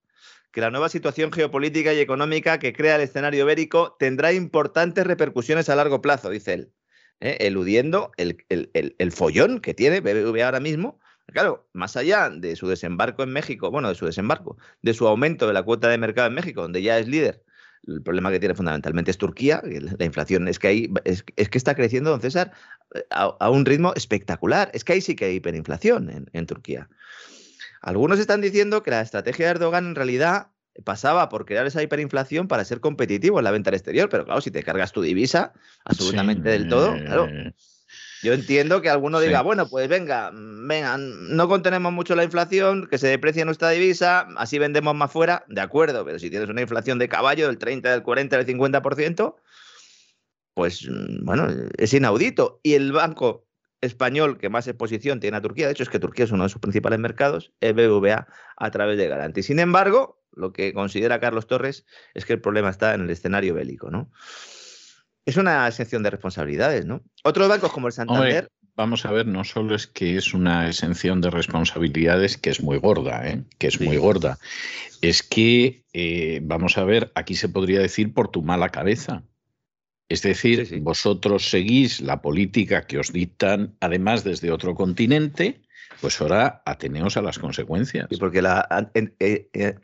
que 0.52 0.62
la 0.62 0.72
nueva 0.72 0.90
situación 0.90 1.32
geopolítica 1.32 1.94
y 1.94 2.00
económica 2.00 2.60
que 2.60 2.74
crea 2.74 2.96
el 2.96 3.02
escenario 3.02 3.46
bélico 3.46 3.96
tendrá 4.00 4.34
importantes 4.34 5.06
repercusiones 5.06 5.70
a 5.70 5.76
largo 5.76 6.02
plazo, 6.02 6.30
dice 6.30 6.54
él, 6.54 6.74
¿eh? 7.20 7.38
eludiendo 7.42 8.12
el, 8.18 8.38
el, 8.50 9.12
follón 9.12 9.60
que 9.60 9.74
tiene 9.74 10.02
BBVA 10.02 10.46
ahora 10.46 10.60
mismo. 10.60 11.00
Claro, 11.28 11.70
más 11.74 11.96
allá 11.96 12.32
de 12.32 12.56
su 12.56 12.68
desembarco 12.68 13.22
en 13.22 13.30
México, 13.30 13.70
bueno, 13.70 13.90
de 13.90 13.96
su 13.96 14.08
desembarco, 14.08 14.58
de 14.82 14.96
su 14.96 15.08
aumento 15.08 15.46
de 15.46 15.54
la 15.54 15.62
cuota 15.62 15.88
de 15.88 16.00
mercado 16.00 16.28
en 16.28 16.34
México, 16.34 16.64
donde 16.64 16.82
ya 16.82 16.98
es 16.98 17.08
líder, 17.08 17.44
el 17.88 18.02
problema 18.02 18.32
que 18.32 18.40
tiene 18.40 18.56
fundamentalmente 18.56 19.12
es 19.12 19.18
Turquía, 19.18 19.62
la 19.64 20.06
inflación 20.06 20.48
es 20.48 20.60
que 20.60 20.68
ahí 20.68 20.94
es, 21.06 21.24
que 21.24 21.58
está 21.58 21.76
creciendo, 21.76 22.10
don 22.10 22.22
César, 22.22 22.52
a, 23.10 23.50
un 23.50 23.66
ritmo 23.66 23.94
espectacular. 23.96 24.70
Es 24.74 24.84
que 24.84 24.94
ahí 24.94 25.02
sí 25.02 25.16
que 25.16 25.26
hay 25.26 25.36
hiperinflación 25.36 26.10
en, 26.10 26.30
en 26.34 26.46
Turquía. 26.46 26.90
Algunos 27.82 28.20
están 28.20 28.42
diciendo 28.42 28.84
que 28.84 28.92
la 28.92 29.02
estrategia 29.02 29.46
de 29.46 29.52
Erdogan 29.52 29.88
en 29.88 29.96
realidad 29.96 30.48
pasaba 30.84 31.30
por 31.30 31.46
crear 31.46 31.66
esa 31.66 31.82
hiperinflación 31.82 32.48
para 32.48 32.66
ser 32.66 32.80
competitivo 32.80 33.40
en 33.40 33.44
la 33.44 33.52
venta 33.52 33.70
al 33.70 33.76
exterior, 33.76 34.10
pero 34.10 34.26
claro, 34.26 34.42
si 34.42 34.52
te 34.52 34.64
cargas 34.64 34.92
tu 34.92 35.02
divisa 35.02 35.54
absolutamente 35.86 36.50
del 36.50 36.68
todo, 36.68 36.96
claro. 36.96 37.28
Yo 38.22 38.34
entiendo 38.34 38.82
que 38.82 38.90
alguno 38.90 39.22
diga, 39.22 39.42
bueno, 39.42 39.70
pues 39.70 39.88
venga, 39.88 40.32
venga, 40.34 40.98
no 40.98 41.48
contenemos 41.48 41.94
mucho 41.94 42.16
la 42.16 42.26
inflación, 42.26 42.88
que 42.88 42.98
se 42.98 43.08
deprecie 43.08 43.46
nuestra 43.46 43.70
divisa, 43.70 44.28
así 44.36 44.60
vendemos 44.60 44.94
más 44.94 45.12
fuera, 45.12 45.46
de 45.48 45.62
acuerdo, 45.62 46.04
pero 46.04 46.20
si 46.20 46.30
tienes 46.30 46.50
una 46.50 46.62
inflación 46.62 47.00
de 47.00 47.08
caballo 47.08 47.48
del 47.48 47.58
30, 47.58 47.92
del 47.92 48.04
40, 48.04 48.38
del 48.38 48.46
50%, 48.46 49.36
pues 50.54 50.86
mm, 50.86 51.26
bueno, 51.26 51.48
es 51.78 51.94
inaudito. 51.94 52.60
Y 52.62 52.74
el 52.74 52.92
banco 52.92 53.48
español 53.82 54.38
que 54.38 54.50
más 54.50 54.68
exposición 54.68 55.20
tiene 55.20 55.38
a 55.38 55.42
Turquía, 55.42 55.68
de 55.68 55.74
hecho 55.74 55.84
es 55.84 55.90
que 55.90 56.00
Turquía 56.00 56.26
es 56.26 56.32
uno 56.32 56.44
de 56.44 56.50
sus 56.50 56.62
principales 56.62 57.00
mercados, 57.00 57.54
es 57.62 57.74
BBVA 57.74 58.28
a 58.58 58.72
través 58.72 58.98
de 58.98 59.08
Garanti. 59.08 59.44
Sin 59.44 59.60
embargo, 59.60 60.20
lo 60.34 60.54
que 60.54 60.74
considera 60.74 61.20
Carlos 61.20 61.48
Torres 61.48 61.86
es 62.14 62.26
que 62.26 62.34
el 62.34 62.42
problema 62.42 62.70
está 62.70 62.94
en 62.94 63.02
el 63.02 63.10
escenario 63.10 63.54
bélico, 63.54 63.90
¿no? 63.90 64.12
Es 65.26 65.38
una 65.38 65.68
exención 65.68 66.02
de 66.02 66.10
responsabilidades, 66.10 66.86
¿no? 66.86 67.04
Otros 67.24 67.48
bancos 67.48 67.72
como 67.72 67.88
el 67.88 67.94
Santander... 67.94 68.50
vamos 68.76 69.06
a 69.06 69.12
ver, 69.12 69.28
no 69.28 69.44
solo 69.44 69.76
es 69.76 69.86
que 69.86 70.18
es 70.18 70.34
una 70.34 70.68
exención 70.68 71.22
de 71.22 71.30
responsabilidades 71.30 72.38
que 72.38 72.50
es 72.50 72.64
muy 72.64 72.78
gorda, 72.78 73.28
¿eh? 73.28 73.44
que 73.58 73.68
es 73.68 73.80
muy 73.80 73.98
gorda, 73.98 74.40
es 75.02 75.22
que, 75.22 75.84
eh, 75.94 76.40
vamos 76.42 76.78
a 76.78 76.84
ver, 76.84 77.12
aquí 77.16 77.36
se 77.36 77.50
podría 77.50 77.80
decir 77.80 78.14
por 78.14 78.30
tu 78.30 78.42
mala 78.42 78.70
cabeza. 78.70 79.24
Es 80.10 80.24
decir, 80.24 80.68
vosotros 80.82 81.50
seguís 81.50 82.02
la 82.02 82.22
política 82.22 82.88
que 82.88 82.98
os 82.98 83.14
dictan, 83.14 83.76
además 83.80 84.24
desde 84.24 84.52
otro 84.52 84.74
continente, 84.74 85.62
pues 86.02 86.20
ahora 86.20 86.64
ateneos 86.66 87.16
a 87.16 87.22
las 87.22 87.38
consecuencias. 87.38 88.08
Y 88.10 88.18
porque 88.18 88.42
la, 88.42 88.90
eh, 88.96 89.50
eh, 89.54 89.76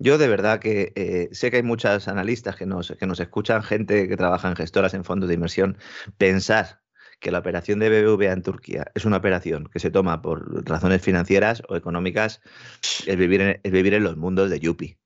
yo 0.00 0.18
de 0.18 0.26
verdad 0.26 0.58
que 0.58 0.92
eh, 0.96 1.28
sé 1.30 1.52
que 1.52 1.58
hay 1.58 1.62
muchas 1.62 2.08
analistas 2.08 2.56
que 2.56 2.66
nos, 2.66 2.90
que 2.98 3.06
nos 3.06 3.20
escuchan, 3.20 3.62
gente 3.62 4.08
que 4.08 4.16
trabaja 4.16 4.48
en 4.48 4.56
gestoras 4.56 4.94
en 4.94 5.04
fondos 5.04 5.28
de 5.28 5.36
inversión, 5.36 5.78
pensar 6.16 6.80
que 7.20 7.30
la 7.30 7.38
operación 7.38 7.78
de 7.78 7.88
BBVA 7.88 8.32
en 8.32 8.42
Turquía 8.42 8.90
es 8.94 9.04
una 9.04 9.18
operación 9.18 9.68
que 9.72 9.78
se 9.78 9.90
toma 9.90 10.22
por 10.22 10.68
razones 10.68 11.02
financieras 11.02 11.62
o 11.68 11.76
económicas, 11.76 12.40
es 13.06 13.16
vivir 13.16 13.40
en, 13.40 13.60
es 13.62 13.72
vivir 13.72 13.94
en 13.94 14.02
los 14.02 14.16
mundos 14.16 14.50
de 14.50 14.58
Yupi. 14.58 14.96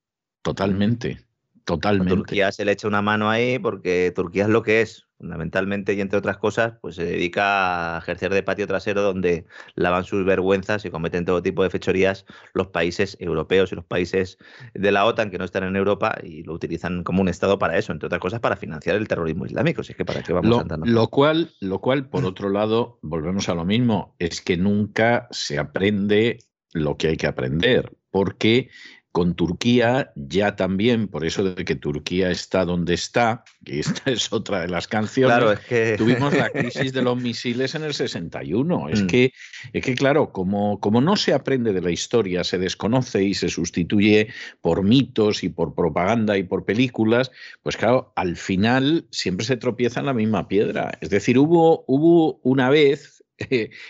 Totalmente. 0.43 1.25
Totalmente. 1.65 2.15
Turquía 2.15 2.51
se 2.53 2.65
le 2.65 2.73
echa 2.73 2.89
una 2.89 3.03
mano 3.03 3.31
ahí 3.31 3.59
porque 3.59 4.13
Turquía 4.15 4.45
es 4.45 4.51
lo 4.51 4.63
que 4.63 4.81
es. 4.81 5.07
fundamentalmente 5.23 5.95
y 5.95 6.01
entre 6.01 6.19
otras 6.19 6.37
cosas, 6.37 6.75
pues 6.81 6.97
se 6.97 7.05
dedica 7.05 7.95
a 7.95 7.99
ejercer 8.01 8.35
de 8.35 8.43
patio 8.43 8.67
trasero 8.67 9.03
donde 9.03 9.47
lavan 9.77 10.03
sus 10.03 10.25
vergüenzas 10.25 10.85
y 10.85 10.91
cometen 10.91 11.25
todo 11.25 11.41
tipo 11.41 11.63
de 11.63 11.71
fechorías 11.71 12.27
los 12.55 12.67
países 12.67 13.17
europeos 13.21 13.71
y 13.71 13.77
los 13.77 13.85
países 13.85 14.39
de 14.75 14.91
la 14.91 15.05
OTAN 15.05 15.31
que 15.31 15.39
no 15.39 15.45
están 15.45 15.63
en 15.63 15.77
Europa 15.77 16.19
y 16.25 16.43
lo 16.43 16.55
utilizan 16.55 17.05
como 17.05 17.23
un 17.23 17.29
Estado 17.29 17.57
para 17.57 17.79
eso, 17.79 17.93
entre 17.93 18.07
otras 18.07 18.21
cosas 18.21 18.41
para 18.41 18.57
financiar 18.57 18.97
el 18.97 19.07
terrorismo 19.07 19.47
islámico. 19.47 19.85
Si 19.85 19.93
es 19.93 19.97
que 19.97 20.05
para 20.05 20.25
qué 20.25 20.33
vamos 20.33 20.51
lo, 20.51 20.59
andando. 20.59 20.87
Lo 20.87 21.07
cual, 21.07 21.53
lo 21.61 21.81
cual, 21.81 22.09
por 22.09 22.25
otro 22.25 22.51
lado, 22.51 22.99
volvemos 23.03 23.49
a 23.49 23.55
lo 23.55 23.65
mismo, 23.65 24.17
es 24.19 24.41
que 24.41 24.57
nunca 24.57 25.29
se 25.31 25.57
aprende 25.57 26.39
lo 26.73 26.97
que 26.97 27.09
hay 27.09 27.17
que 27.17 27.29
aprender, 27.29 27.97
porque 28.11 28.71
con 29.13 29.35
Turquía 29.35 30.11
ya 30.17 30.57
también, 30.57 31.07
por 31.07 31.27
eso 31.27 31.45
de 31.45 31.65
que 31.67 31.77
Turquía 31.77 32.31
está 32.31 32.65
donde 32.65 32.95
está, 32.95 33.45
que 33.65 33.81
esta 33.81 34.03
es 34.11 34.33
otra 34.33 34.63
de 34.63 34.69
las 34.69 34.89
canciones, 34.89 35.37
claro, 35.37 35.53
es 35.53 35.61
que... 35.61 35.95
tuvimos 35.99 36.33
la 36.35 36.49
crisis 36.49 36.93
de 36.95 37.03
los 37.03 37.21
misiles 37.21 37.75
en 37.75 37.85
el 37.85 37.93
61. 37.93 38.89
Es, 38.89 39.03
Mm. 39.03 39.07
que, 39.07 39.33
es 39.73 39.85
que, 39.85 39.95
claro, 39.95 40.33
como, 40.33 40.81
como 40.81 41.01
no 41.01 41.17
se 41.17 41.35
aprende 41.35 41.73
de 41.73 41.81
la 41.81 41.91
historia, 41.91 42.45
se 42.45 42.59
desconoce 42.59 43.23
y 43.23 43.35
se 43.35 43.49
sustituye 43.49 44.29
por 44.61 44.83
mitos 44.83 45.45
y 45.45 45.49
por 45.49 45.75
propaganda 45.75 46.39
y 46.39 46.43
por 46.43 46.65
películas, 46.65 47.31
pues 47.63 47.77
claro, 47.77 48.13
al 48.17 48.37
final 48.37 49.07
siempre 49.11 49.45
se 49.45 49.57
tropieza 49.57 50.01
en 50.01 50.07
la 50.07 50.15
misma 50.15 50.49
piedra. 50.49 50.93
Es 51.01 51.11
decir, 51.11 51.39
hubo, 51.39 51.85
hubo 51.87 52.41
una 52.43 52.71
vez 52.71 53.22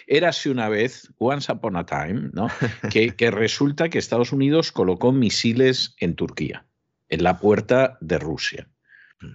érase 0.06 0.50
una 0.50 0.68
vez, 0.68 1.12
once 1.18 1.50
upon 1.50 1.76
a 1.76 1.86
time, 1.86 2.30
¿no? 2.32 2.48
que, 2.90 3.14
que, 3.14 3.30
resulta 3.30 3.88
que 3.88 3.98
Estados 3.98 4.32
Unidos 4.32 4.72
colocó 4.72 5.12
misiles 5.12 5.94
en 5.98 6.14
Turquía, 6.14 6.66
en 7.08 7.22
la 7.22 7.38
puerta 7.38 7.98
de 8.00 8.18
Rusia. 8.18 8.68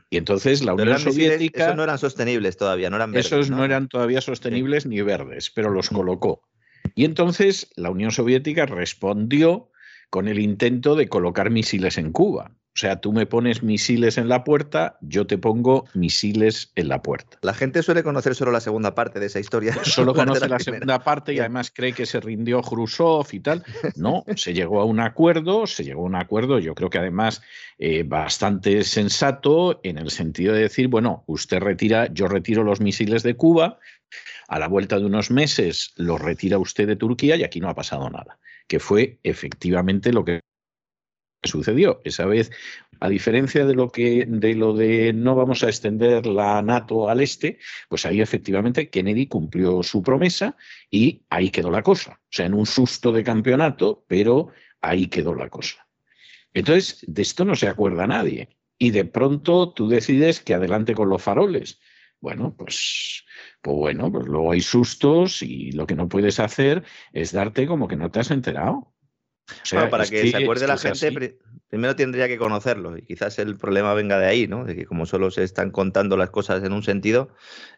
Y 0.09 0.17
entonces 0.17 0.63
la 0.63 0.73
Unión 0.73 0.99
Soviética. 0.99 1.65
Esos 1.65 1.75
no 1.75 1.83
eran 1.83 1.97
sostenibles 1.97 2.57
todavía, 2.57 2.89
no 2.89 2.97
eran 2.97 3.11
verdes, 3.11 3.27
Esos 3.27 3.49
¿no? 3.49 3.57
no 3.57 3.65
eran 3.65 3.87
todavía 3.87 4.21
sostenibles 4.21 4.83
sí. 4.83 4.89
ni 4.89 5.01
verdes, 5.01 5.49
pero 5.49 5.69
los 5.69 5.89
colocó. 5.89 6.47
Y 6.95 7.05
entonces 7.05 7.71
la 7.75 7.89
Unión 7.89 8.11
Soviética 8.11 8.65
respondió 8.65 9.71
con 10.09 10.27
el 10.27 10.39
intento 10.39 10.95
de 10.95 11.07
colocar 11.07 11.49
misiles 11.49 11.97
en 11.97 12.11
Cuba. 12.11 12.51
O 12.77 12.79
sea, 12.79 13.01
tú 13.01 13.11
me 13.11 13.25
pones 13.25 13.63
misiles 13.63 14.19
en 14.19 14.29
la 14.29 14.43
puerta, 14.43 14.99
yo 15.01 15.25
te 15.25 15.39
pongo 15.39 15.85
misiles 15.95 16.71
en 16.75 16.89
la 16.89 17.01
puerta. 17.01 17.39
La 17.41 17.55
gente 17.55 17.81
suele 17.81 18.03
conocer 18.03 18.35
solo 18.35 18.51
la 18.51 18.59
segunda 18.59 18.93
parte 18.93 19.19
de 19.19 19.25
esa 19.25 19.39
historia. 19.39 19.73
Solo 19.83 20.13
conoce 20.13 20.41
la, 20.41 20.47
la 20.47 20.59
segunda 20.59 20.99
parte 20.99 21.33
y 21.33 21.39
además 21.39 21.71
cree 21.73 21.93
que 21.93 22.05
se 22.05 22.19
rindió 22.19 22.61
Khrushchev 22.61 23.25
y 23.31 23.39
tal. 23.39 23.63
No, 23.95 24.23
se 24.35 24.53
llegó 24.53 24.79
a 24.79 24.85
un 24.85 24.99
acuerdo, 24.99 25.65
se 25.65 25.83
llegó 25.85 26.03
a 26.03 26.05
un 26.05 26.13
acuerdo, 26.13 26.59
yo 26.59 26.75
creo 26.75 26.91
que 26.91 26.99
además 26.99 27.41
eh, 27.79 28.03
bastante 28.03 28.83
sensato 28.83 29.79
en 29.81 29.97
el 29.97 30.11
sentido 30.11 30.53
de 30.53 30.61
decir, 30.61 30.87
bueno, 30.87 31.23
usted 31.25 31.57
retira, 31.57 32.13
yo 32.13 32.27
retiro 32.27 32.63
los 32.63 32.79
misiles 32.79 33.23
de 33.23 33.35
Cuba, 33.35 33.79
a 34.47 34.59
la 34.59 34.67
vuelta 34.67 34.99
de 34.99 35.05
unos 35.05 35.31
meses 35.31 35.93
los 35.95 36.21
retira 36.21 36.59
usted 36.59 36.85
de 36.85 36.95
Turquía 36.95 37.37
y 37.37 37.43
aquí 37.43 37.59
no 37.59 37.69
ha 37.69 37.75
pasado 37.75 38.07
nada, 38.11 38.37
que 38.67 38.79
fue 38.79 39.17
efectivamente 39.23 40.13
lo 40.13 40.23
que 40.23 40.41
sucedió. 41.43 42.01
Esa 42.03 42.25
vez, 42.25 42.51
a 42.99 43.09
diferencia 43.09 43.65
de 43.65 43.75
lo 43.75 43.91
que 43.91 44.25
de 44.27 44.55
lo 44.55 44.73
de 44.73 45.13
no 45.13 45.35
vamos 45.35 45.63
a 45.63 45.67
extender 45.67 46.25
la 46.25 46.61
NATO 46.61 47.09
al 47.09 47.21
este, 47.21 47.59
pues 47.89 48.05
ahí 48.05 48.21
efectivamente 48.21 48.89
Kennedy 48.89 49.27
cumplió 49.27 49.83
su 49.83 50.01
promesa 50.01 50.55
y 50.89 51.25
ahí 51.29 51.49
quedó 51.49 51.71
la 51.71 51.83
cosa. 51.83 52.19
O 52.23 52.29
sea, 52.31 52.45
en 52.45 52.53
un 52.53 52.65
susto 52.65 53.11
de 53.11 53.23
campeonato, 53.23 54.05
pero 54.07 54.49
ahí 54.81 55.07
quedó 55.07 55.33
la 55.35 55.49
cosa. 55.49 55.87
Entonces, 56.53 57.03
de 57.07 57.21
esto 57.21 57.45
no 57.45 57.55
se 57.55 57.67
acuerda 57.67 58.07
nadie. 58.07 58.49
Y 58.79 58.91
de 58.91 59.05
pronto 59.05 59.73
tú 59.73 59.87
decides 59.87 60.41
que 60.41 60.53
adelante 60.53 60.93
con 60.93 61.09
los 61.09 61.21
faroles. 61.21 61.79
Bueno, 62.19 62.55
pues, 62.57 63.25
pues 63.61 63.77
bueno, 63.77 64.11
pues 64.11 64.25
luego 64.27 64.51
hay 64.51 64.61
sustos 64.61 65.43
y 65.43 65.71
lo 65.71 65.85
que 65.85 65.95
no 65.95 66.09
puedes 66.09 66.39
hacer 66.39 66.83
es 67.13 67.31
darte 67.31 67.67
como 67.67 67.87
que 67.87 67.95
no 67.95 68.09
te 68.09 68.19
has 68.19 68.31
enterado. 68.31 68.93
O 69.49 69.65
sea, 69.65 69.79
bueno, 69.79 69.91
para 69.91 70.05
que, 70.05 70.21
que, 70.21 70.31
se 70.31 70.37
acuerde 70.37 70.65
es 70.65 70.69
la 70.69 70.77
gente, 70.77 71.07
así. 71.07 71.37
primero 71.69 71.95
tendría 71.95 72.27
que 72.27 72.37
conocerlo 72.37 72.97
y 72.97 73.01
quizás 73.01 73.39
el 73.39 73.57
problema 73.57 73.93
venga 73.93 74.19
de 74.19 74.25
ahí, 74.25 74.47
¿no? 74.47 74.65
De 74.65 74.75
que 74.75 74.85
como 74.85 75.05
solo 75.05 75.31
se 75.31 75.43
están 75.43 75.71
contando 75.71 76.17
las 76.17 76.29
cosas 76.29 76.63
en 76.63 76.73
un 76.73 76.83
sentido, 76.83 77.29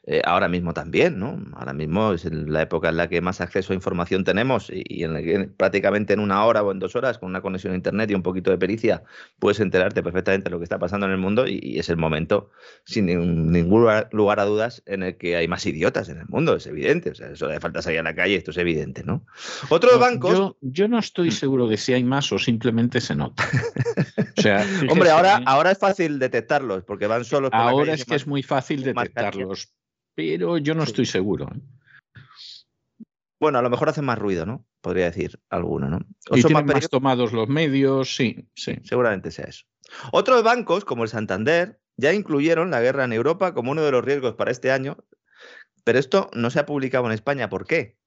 eh, 0.06 0.22
ahora 0.26 0.48
mismo 0.48 0.74
también, 0.74 1.20
¿no? 1.20 1.40
Ahora 1.54 1.74
mismo 1.74 2.14
es 2.14 2.26
la 2.26 2.64
época 2.64 2.90
en 2.90 2.98
la 2.98 3.08
que 3.08 3.22
más 3.22 3.42
acceso 3.42 3.74
a 3.74 3.76
información 3.76 4.24
tenemos 4.24 4.70
y, 4.70 4.84
y 4.88 5.04
en 5.04 5.14
la 5.14 5.22
que 5.22 5.50
prácticamente 5.56 6.14
en 6.14 6.20
una 6.20 6.44
hora 6.46 6.64
o 6.64 6.72
en 6.72 6.80
dos 6.80 6.96
horas 6.96 7.20
con 7.20 7.30
una 7.30 7.42
conexión 7.42 7.74
a 7.74 7.76
internet 7.76 8.10
y 8.10 8.16
un 8.16 8.24
poquito 8.24 8.50
de 8.50 8.58
pericia 8.58 9.04
puedes 9.38 9.60
enterarte 9.60 10.02
perfectamente 10.02 10.46
de 10.46 10.50
lo 10.52 10.58
que 10.58 10.64
está 10.64 10.80
pasando 10.80 11.06
en 11.06 11.12
el 11.12 11.18
mundo 11.18 11.48
y, 11.48 11.60
y 11.62 11.80
es 11.80 11.90
el 11.90 11.98
momento, 11.98 12.50
sin 12.86 13.06
ningún, 13.06 13.52
ningún 13.52 13.88
lugar, 14.12 14.40
a 14.40 14.46
dudas, 14.46 14.82
en 14.86 15.04
el 15.04 15.18
que 15.18 15.36
hay 15.36 15.48
más 15.48 15.66
idiotas 15.66 16.10
en 16.10 16.20
el 16.20 16.28
mundo, 16.28 16.56
es 16.56 16.66
evidente. 16.68 17.12
O 17.12 17.16
sea, 17.16 17.30
eso 17.30 17.48
de 17.48 17.60
falta 17.60 17.82
salir 17.82 18.00
a 18.00 18.04
la 18.04 18.16
calle, 18.16 18.36
esto 18.36 18.52
es 18.52 18.58
evidente, 18.58 19.04
¿no? 19.04 19.26
Otros 19.70 19.94
no, 19.94 20.00
bancos. 20.00 20.32
Yo, 20.32 20.58
yo 20.62 20.88
no 20.88 21.00
estoy 21.00 21.32
seguro 21.32 21.59
de 21.68 21.78
si 21.78 21.94
hay 21.94 22.04
más 22.04 22.32
o 22.32 22.40
simplemente 22.40 23.02
se 23.02 23.16
nota. 23.16 23.44
O 24.38 24.42
sea, 24.42 24.66
Hombre, 24.90 25.10
ahora, 25.10 25.42
ahora 25.46 25.72
es 25.72 25.78
fácil 25.78 26.18
detectarlos 26.18 26.86
porque 26.86 27.08
van 27.08 27.26
solos. 27.26 27.52
Por 27.52 27.60
ahora 27.60 27.94
es 27.94 28.06
que 28.06 28.12
más, 28.12 28.22
es 28.22 28.28
muy 28.28 28.42
fácil 28.42 28.84
detectarlos, 28.84 29.74
pero 30.16 30.58
yo 30.58 30.76
no 30.76 30.86
sí. 30.86 30.92
estoy 30.92 31.06
seguro. 31.06 31.50
¿eh? 31.54 31.60
Bueno, 33.40 33.60
a 33.60 33.62
lo 33.62 33.70
mejor 33.70 33.90
hacen 33.90 34.06
más 34.06 34.18
ruido, 34.18 34.46
¿no? 34.46 34.66
Podría 34.80 35.06
decir 35.06 35.40
alguno, 35.50 35.90
¿no? 35.90 36.00
O 36.30 36.38
y 36.38 36.42
son 36.42 36.54
más, 36.54 36.64
más 36.64 36.90
tomados 36.90 37.34
los 37.34 37.50
medios, 37.50 38.16
sí, 38.16 38.48
sí. 38.56 38.78
Seguramente 38.84 39.32
sea 39.32 39.46
eso. 39.46 39.66
Otros 40.14 40.44
bancos, 40.44 40.86
como 40.86 41.04
el 41.04 41.10
Santander, 41.10 41.80
ya 41.98 42.14
incluyeron 42.14 42.72
la 42.72 42.82
guerra 42.82 43.04
en 43.04 43.14
Europa 43.14 43.54
como 43.54 43.72
uno 43.72 43.84
de 43.84 43.92
los 43.92 44.06
riesgos 44.06 44.36
para 44.36 44.52
este 44.52 44.72
año, 44.72 44.98
pero 45.84 46.00
esto 46.00 46.30
no 46.34 46.50
se 46.50 46.60
ha 46.60 46.66
publicado 46.66 47.06
en 47.06 47.12
España. 47.12 47.50
¿Por 47.50 47.66
qué? 47.66 47.98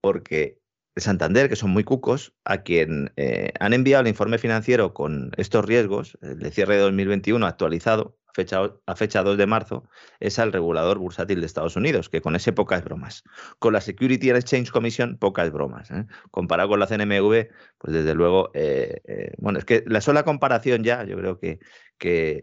Porque 0.00 0.60
de 0.96 1.02
Santander, 1.02 1.50
que 1.50 1.56
son 1.56 1.70
muy 1.70 1.84
cucos, 1.84 2.32
a 2.44 2.62
quien 2.62 3.12
eh, 3.16 3.52
han 3.60 3.74
enviado 3.74 4.00
el 4.00 4.08
informe 4.08 4.38
financiero 4.38 4.94
con 4.94 5.30
estos 5.36 5.64
riesgos, 5.64 6.18
el 6.22 6.38
de 6.38 6.50
cierre 6.50 6.76
de 6.76 6.80
2021 6.80 7.46
actualizado, 7.46 8.16
fecha, 8.32 8.72
a 8.86 8.96
fecha 8.96 9.22
2 9.22 9.36
de 9.36 9.46
marzo, 9.46 9.84
es 10.20 10.38
al 10.38 10.54
regulador 10.54 10.96
bursátil 10.96 11.40
de 11.40 11.46
Estados 11.46 11.76
Unidos, 11.76 12.08
que 12.08 12.22
con 12.22 12.34
ese 12.34 12.54
pocas 12.54 12.82
bromas. 12.82 13.24
Con 13.58 13.74
la 13.74 13.82
Security 13.82 14.30
and 14.30 14.38
Exchange 14.38 14.70
Commission, 14.70 15.18
pocas 15.18 15.52
bromas. 15.52 15.90
¿eh? 15.90 16.06
Comparado 16.30 16.70
con 16.70 16.80
la 16.80 16.86
CNMV, 16.86 17.48
pues 17.76 17.92
desde 17.92 18.14
luego, 18.14 18.50
eh, 18.54 19.34
bueno, 19.36 19.58
es 19.58 19.66
que 19.66 19.84
la 19.86 20.00
sola 20.00 20.22
comparación 20.22 20.82
ya, 20.82 21.04
yo 21.04 21.18
creo 21.18 21.38
que, 21.38 21.58
que 21.98 22.40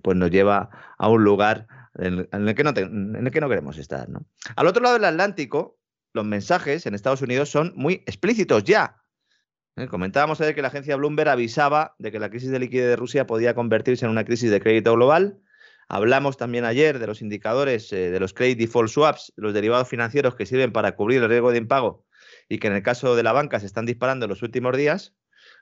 pues 0.00 0.16
nos 0.16 0.30
lleva 0.30 0.70
a 0.96 1.08
un 1.08 1.24
lugar 1.24 1.66
en, 1.96 2.28
el 2.30 2.54
que 2.54 2.62
no 2.62 2.70
en 2.76 3.16
el 3.16 3.30
que 3.32 3.40
no 3.40 3.48
queremos 3.48 3.78
estar. 3.78 4.06
Al 4.54 4.66
otro 4.66 4.82
lado 4.82 4.94
del 4.94 5.04
Atlántico, 5.06 5.78
los 6.14 6.24
mensajes 6.24 6.86
en 6.86 6.94
Estados 6.94 7.20
Unidos 7.20 7.50
son 7.50 7.72
muy 7.76 7.94
explícitos 8.06 8.64
ya. 8.64 9.02
¿Eh? 9.76 9.88
Comentábamos 9.88 10.40
ayer 10.40 10.54
que 10.54 10.62
la 10.62 10.68
agencia 10.68 10.96
Bloomberg 10.96 11.28
avisaba 11.28 11.96
de 11.98 12.12
que 12.12 12.20
la 12.20 12.30
crisis 12.30 12.50
de 12.50 12.60
liquidez 12.60 12.86
de 12.86 12.96
Rusia 12.96 13.26
podía 13.26 13.54
convertirse 13.54 14.06
en 14.06 14.12
una 14.12 14.24
crisis 14.24 14.50
de 14.50 14.60
crédito 14.60 14.94
global. 14.94 15.40
Hablamos 15.88 16.36
también 16.36 16.64
ayer 16.64 17.00
de 17.00 17.06
los 17.08 17.20
indicadores 17.20 17.92
eh, 17.92 18.10
de 18.10 18.20
los 18.20 18.32
credit 18.32 18.58
default 18.58 18.88
swaps, 18.88 19.32
los 19.36 19.52
derivados 19.52 19.88
financieros 19.88 20.36
que 20.36 20.46
sirven 20.46 20.72
para 20.72 20.94
cubrir 20.94 21.22
el 21.22 21.28
riesgo 21.28 21.50
de 21.50 21.58
impago 21.58 22.06
y 22.48 22.58
que 22.58 22.68
en 22.68 22.74
el 22.74 22.82
caso 22.82 23.16
de 23.16 23.24
la 23.24 23.32
banca 23.32 23.58
se 23.58 23.66
están 23.66 23.84
disparando 23.84 24.24
en 24.24 24.30
los 24.30 24.42
últimos 24.42 24.76
días. 24.76 25.14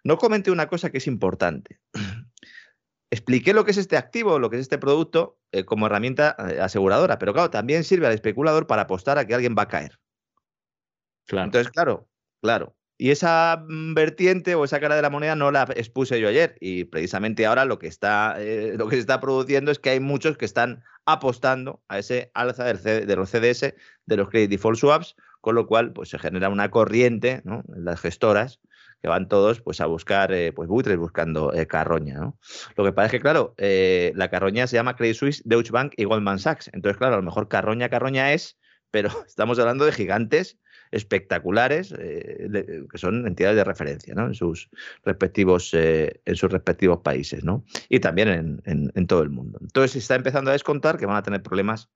No 0.04 0.18
comenté 0.18 0.50
una 0.50 0.68
cosa 0.68 0.90
que 0.90 0.98
es 0.98 1.06
importante. 1.06 1.80
Expliqué 3.10 3.54
lo 3.54 3.64
que 3.64 3.70
es 3.70 3.78
este 3.78 3.96
activo, 3.96 4.38
lo 4.38 4.50
que 4.50 4.56
es 4.56 4.62
este 4.62 4.78
producto 4.78 5.38
eh, 5.50 5.64
como 5.64 5.86
herramienta 5.86 6.30
aseguradora, 6.30 7.18
pero 7.18 7.32
claro, 7.32 7.50
también 7.50 7.84
sirve 7.84 8.06
al 8.06 8.14
especulador 8.14 8.66
para 8.66 8.82
apostar 8.82 9.18
a 9.18 9.26
que 9.26 9.34
alguien 9.34 9.54
va 9.58 9.62
a 9.62 9.68
caer. 9.68 9.98
Claro. 11.32 11.46
Entonces, 11.46 11.72
claro, 11.72 12.10
claro. 12.42 12.76
Y 12.98 13.10
esa 13.10 13.64
vertiente 13.66 14.54
o 14.54 14.64
esa 14.64 14.78
cara 14.78 14.94
de 14.94 15.00
la 15.00 15.08
moneda 15.08 15.34
no 15.34 15.50
la 15.50 15.62
expuse 15.74 16.20
yo 16.20 16.28
ayer. 16.28 16.56
Y 16.60 16.84
precisamente 16.84 17.46
ahora 17.46 17.64
lo 17.64 17.78
que, 17.78 17.86
está, 17.86 18.36
eh, 18.38 18.74
lo 18.76 18.86
que 18.86 18.96
se 18.96 19.00
está 19.00 19.18
produciendo 19.18 19.70
es 19.70 19.78
que 19.78 19.88
hay 19.88 19.98
muchos 19.98 20.36
que 20.36 20.44
están 20.44 20.84
apostando 21.06 21.82
a 21.88 21.98
ese 21.98 22.30
alza 22.34 22.64
del 22.64 22.78
C 22.78 23.06
de 23.06 23.16
los 23.16 23.30
CDS, 23.30 23.74
de 24.04 24.16
los 24.16 24.28
Credit 24.28 24.50
Default 24.50 24.78
Swaps, 24.78 25.16
con 25.40 25.54
lo 25.54 25.66
cual 25.66 25.94
pues, 25.94 26.10
se 26.10 26.18
genera 26.18 26.50
una 26.50 26.70
corriente 26.70 27.42
en 27.46 27.62
las 27.82 27.98
gestoras 27.98 28.60
que 29.00 29.08
van 29.08 29.26
todos 29.26 29.62
pues, 29.62 29.80
a 29.80 29.86
buscar 29.86 30.30
eh, 30.30 30.52
pues, 30.52 30.68
buitres 30.68 30.98
buscando 30.98 31.54
eh, 31.54 31.66
carroña. 31.66 32.34
Lo 32.76 32.84
que 32.84 32.92
pasa 32.92 33.06
es 33.06 33.12
que, 33.12 33.20
claro, 33.20 33.54
la 33.56 34.28
carroña 34.28 34.66
se 34.66 34.76
llama 34.76 34.96
Credit 34.96 35.16
Suisse, 35.16 35.42
Deutsche 35.46 35.72
Bank 35.72 35.94
y 35.96 36.04
Goldman 36.04 36.38
Sachs. 36.38 36.68
Entonces, 36.74 36.98
claro, 36.98 37.14
a 37.14 37.16
lo 37.16 37.24
mejor 37.24 37.48
carroña, 37.48 37.88
carroña 37.88 38.34
es, 38.34 38.58
pero 38.90 39.08
estamos 39.26 39.58
hablando 39.58 39.86
de 39.86 39.92
gigantes 39.92 40.58
espectaculares 40.92 41.92
eh, 41.98 42.84
que 42.88 42.98
son 42.98 43.26
entidades 43.26 43.56
de 43.56 43.64
referencia 43.64 44.14
¿no? 44.14 44.26
en, 44.26 44.34
sus 44.34 44.70
respectivos, 45.04 45.72
eh, 45.74 46.20
en 46.24 46.36
sus 46.36 46.52
respectivos 46.52 47.00
países 47.00 47.42
¿no? 47.42 47.64
y 47.88 48.00
también 48.00 48.62
en, 48.64 49.06
todo 49.06 49.22
el 49.22 49.30
mundo. 49.30 49.58
Entonces 49.60 49.92
se 49.92 49.98
está 49.98 50.14
empezando 50.14 50.50
a 50.50 50.52
descontar 50.52 50.98
que 50.98 51.06
van 51.06 51.16
a 51.16 51.22
tener 51.22 51.42
problemas 51.42 51.90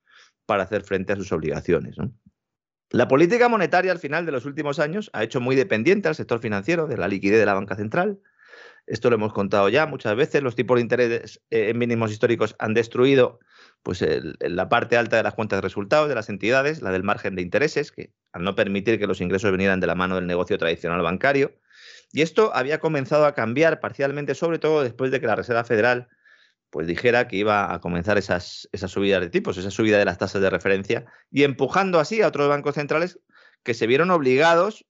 para 0.47 0.65
hacer 0.65 0.83
frente 0.83 1.13
a 1.13 1.17
sus 1.17 1.31
obligaciones. 1.31 1.97
La 2.91 3.09
política 3.09 3.49
monetaria 3.49 3.93
al 3.93 3.99
final 3.99 4.27
de 4.27 4.33
los 4.33 4.47
últimos 4.47 4.79
años 4.79 5.11
ha 5.13 5.23
hecho 5.23 5.41
muy 5.41 5.57
dependiente 5.57 6.09
al 6.09 6.15
sector 6.15 6.41
financiero 6.41 6.87
de 6.87 6.97
la 6.97 7.09
liquidez 7.09 7.39
de 7.39 7.47
la 7.47 7.55
banca 7.55 7.77
central. 7.77 8.19
Esto 8.87 9.11
lo 9.11 9.17
hemos 9.17 9.33
contado 9.33 9.69
ya 9.69 9.87
muchas 9.87 10.17
veces. 10.17 10.43
Los 10.43 10.55
tipos 10.55 10.77
de 10.77 10.83
interés 10.83 11.43
eh, 11.51 11.71
en 11.71 11.79
mínimos 11.79 12.13
históricos 12.13 12.55
han 12.59 12.75
destruido 12.75 13.41
pues, 13.87 14.05
la 14.41 14.69
parte 14.69 14.97
alta 14.97 15.17
de 15.17 15.23
las 15.23 15.35
cuentas 15.35 15.59
de 15.59 15.61
resultados 15.61 16.09
de 16.09 16.17
las 16.17 16.29
entidades, 16.29 16.83
la 16.83 16.91
del 16.91 17.05
margen 17.05 17.37
de 17.37 17.43
intereses, 17.43 17.93
que 17.93 18.11
al 18.33 18.43
no 18.43 18.57
permitir 18.57 18.99
que 18.99 19.07
los 19.07 19.21
ingresos 19.21 19.53
vinieran 19.53 19.79
de 19.79 19.87
la 19.87 19.95
mano 19.95 20.17
del 20.17 20.27
negocio 20.27 20.59
tradicional 20.59 21.03
bancario. 21.03 21.55
Y 22.11 22.23
esto 22.23 22.51
había 22.53 22.81
comenzado 22.81 23.27
a 23.27 23.35
cambiar 23.37 23.79
parcialmente, 23.79 24.35
sobre 24.35 24.59
todo 24.59 24.83
después 24.83 25.13
de 25.13 25.21
que 25.21 25.29
la 25.29 25.37
Reserva 25.37 25.63
Federal 25.63 26.09
pues 26.71 26.89
dijera 26.89 27.29
que 27.29 27.37
iba 27.37 27.73
a 27.73 27.81
comenzar 27.81 28.19
esas, 28.19 28.69
esas 28.73 28.91
subidas 28.91 29.21
de 29.21 29.31
tipos, 29.31 29.57
esa 29.57 29.71
subida 29.71 29.99
de 29.99 30.05
las 30.05 30.19
tasas 30.19 30.43
de 30.43 30.51
referencia, 30.51 31.07
y 31.31 31.45
empujando 31.45 32.01
así 32.01 32.23
a 32.23 32.27
otros 32.27 32.49
bancos 32.49 32.75
centrales 32.75 33.21
que 33.63 33.73
se 33.73 33.87
vieron 33.87 34.11
obligados 34.11 34.85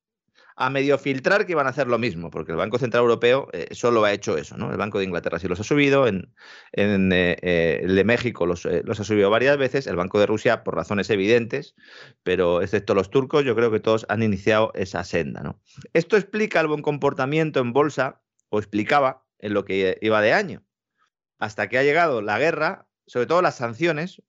a 0.58 0.70
medio 0.70 0.96
filtrar 0.96 1.44
que 1.44 1.52
iban 1.52 1.66
a 1.66 1.70
hacer 1.70 1.86
lo 1.86 1.98
mismo, 1.98 2.30
porque 2.30 2.52
el 2.52 2.56
Banco 2.56 2.78
Central 2.78 3.02
Europeo 3.02 3.48
eh, 3.52 3.68
solo 3.72 4.02
ha 4.04 4.12
hecho 4.12 4.38
eso, 4.38 4.56
¿no? 4.56 4.70
El 4.70 4.78
Banco 4.78 4.98
de 4.98 5.04
Inglaterra 5.04 5.38
sí 5.38 5.48
los 5.48 5.60
ha 5.60 5.64
subido, 5.64 6.06
en, 6.06 6.32
en 6.72 7.12
eh, 7.12 7.36
eh, 7.42 7.80
el 7.82 7.94
de 7.94 8.04
México 8.04 8.46
los, 8.46 8.64
los, 8.64 8.98
ha 8.98 9.04
subido 9.04 9.28
varias 9.28 9.58
veces, 9.58 9.86
el 9.86 9.96
Banco 9.96 10.18
de 10.18 10.24
Rusia 10.24 10.64
por 10.64 10.74
razones 10.74 11.10
evidentes, 11.10 11.74
pero 12.22 12.62
excepto 12.62 12.94
los 12.94 13.10
turcos, 13.10 13.44
yo 13.44 13.54
creo 13.54 13.70
que 13.70 13.80
todos 13.80 14.06
han 14.08 14.22
iniciado 14.22 14.72
esa 14.74 15.04
senda, 15.04 15.42
¿no? 15.42 15.60
Esto 15.92 16.16
explica 16.16 16.58
el 16.60 16.68
buen 16.68 16.80
comportamiento 16.80 17.60
en 17.60 17.74
bolsa, 17.74 18.22
o 18.48 18.58
explicaba 18.58 19.26
en 19.38 19.52
lo 19.52 19.66
que 19.66 19.98
iba 20.00 20.22
de 20.22 20.32
año, 20.32 20.64
hasta 21.38 21.68
que 21.68 21.76
ha 21.76 21.82
llegado 21.82 22.22
la 22.22 22.38
guerra, 22.38 22.86
sobre 23.06 23.26
todo 23.26 23.42
las 23.42 23.56
sanciones, 23.56 24.22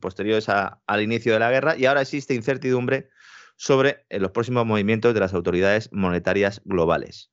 posteriores 0.00 0.48
al 0.48 1.02
inicio 1.02 1.34
de 1.34 1.40
la 1.40 1.50
guerra, 1.50 1.76
y 1.76 1.84
ahora 1.84 2.00
existe 2.00 2.34
incertidumbre 2.34 3.10
sobre 3.56 4.04
eh, 4.08 4.20
los 4.20 4.30
próximos 4.30 4.64
movimientos 4.66 5.14
de 5.14 5.20
las 5.20 5.34
autoridades 5.34 5.90
monetarias 5.92 6.62
globales. 6.64 7.30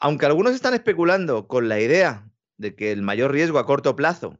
Aunque 0.00 0.26
algunos 0.26 0.54
están 0.54 0.74
especulando 0.74 1.46
con 1.46 1.68
la 1.68 1.78
idea 1.80 2.26
de 2.56 2.74
que 2.74 2.92
el 2.92 3.02
mayor 3.02 3.32
riesgo 3.32 3.58
a 3.58 3.66
corto 3.66 3.96
plazo 3.96 4.38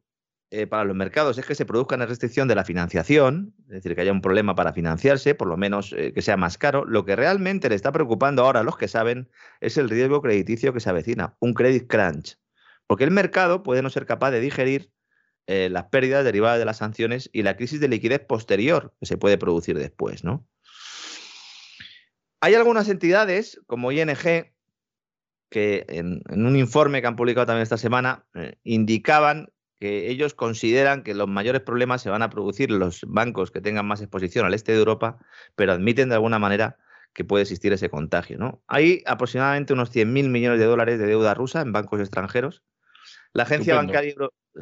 eh, 0.53 0.67
para 0.67 0.85
los 0.85 0.97
mercados 0.97 1.39
es 1.39 1.47
que 1.47 1.55
se 1.55 1.65
produzca 1.65 1.95
una 1.95 2.07
restricción 2.07 2.49
de 2.49 2.57
la 2.57 2.65
financiación, 2.65 3.55
es 3.69 3.75
decir, 3.75 3.95
que 3.95 4.01
haya 4.01 4.11
un 4.11 4.21
problema 4.21 4.57
para 4.57 4.73
financiarse, 4.73 5.37
por 5.37 5.47
lo 5.47 5.57
menos 5.57 5.93
eh, 5.93 6.13
que 6.13 6.23
sea 6.23 6.37
más 6.37 6.59
caro, 6.59 6.85
lo 6.85 7.05
que 7.05 7.15
realmente 7.15 7.69
le 7.69 7.77
está 7.77 7.93
preocupando 7.93 8.45
ahora 8.45 8.61
a 8.61 8.63
los 8.65 8.77
que 8.77 8.89
saben 8.89 9.31
es 9.61 9.77
el 9.77 9.89
riesgo 9.89 10.21
crediticio 10.23 10.73
que 10.73 10.81
se 10.81 10.91
avecina, 10.91 11.37
un 11.39 11.55
credit 11.55 11.87
crunch, 11.87 12.37
porque 12.89 13.05
el 13.05 13.13
mercado 13.13 13.63
puede 13.63 13.83
no 13.83 13.91
ser 13.91 14.07
capaz 14.07 14.33
de 14.33 14.41
digerir 14.41 14.91
eh, 15.47 15.69
las 15.71 15.87
pérdidas 15.87 16.25
derivadas 16.25 16.59
de 16.59 16.65
las 16.65 16.79
sanciones 16.79 17.31
y 17.33 17.43
la 17.43 17.57
crisis 17.57 17.81
de 17.81 17.89
liquidez 17.89 18.21
posterior 18.21 18.95
que 19.01 19.07
se 19.07 19.17
puede 19.17 19.39
producir 19.39 19.79
después, 19.79 20.25
¿no? 20.25 20.47
Hay 22.41 22.55
algunas 22.55 22.89
entidades, 22.89 23.61
como 23.67 23.93
ING, 23.93 24.17
que 25.51 25.85
en, 25.89 26.23
un 26.29 26.57
informe 26.57 27.01
que 27.01 27.07
han 27.07 27.17
publicado 27.17 27.47
también 27.47 27.63
esta 27.63 27.77
semana, 27.77 28.25
eh, 28.35 28.57
indicaban 28.65 29.49
que 29.79 30.11
ellos 30.11 30.35
consideran 30.35 31.03
que 31.03 31.15
los 31.15 31.29
mayores 31.29 31.63
problemas 31.63 32.03
se 32.03 32.11
van 32.11 32.23
a 32.23 32.31
producir 32.31 32.71
en 32.71 32.79
los 32.79 33.01
bancos 33.07 33.51
que 33.51 33.61
tengan 33.61 33.87
más 33.87 34.01
exposición 34.01 34.47
al 34.47 34.55
este 34.55 34.73
de 34.73 34.79
Europa, 34.79 35.19
pero 35.57 35.73
admiten 35.73 36.09
de 36.09 36.15
alguna 36.15 36.39
manera 36.39 36.77
que 37.13 37.25
puede 37.25 37.43
existir 37.43 37.73
ese 37.73 37.91
contagio. 37.91 38.39
¿no? 38.39 38.63
Hay 38.69 39.03
aproximadamente 39.07 39.73
unos 39.73 39.95
100.000 39.95 40.29
millones 40.29 40.61
de 40.61 40.67
dólares 40.67 40.99
de 40.99 41.07
deuda 41.07 41.35
rusa 41.35 41.61
en 41.61 41.73
bancos 41.73 42.01
extranjeros. 42.01 42.63
La 43.33 43.45
agencia 43.45 43.75
bancaria 43.75 44.15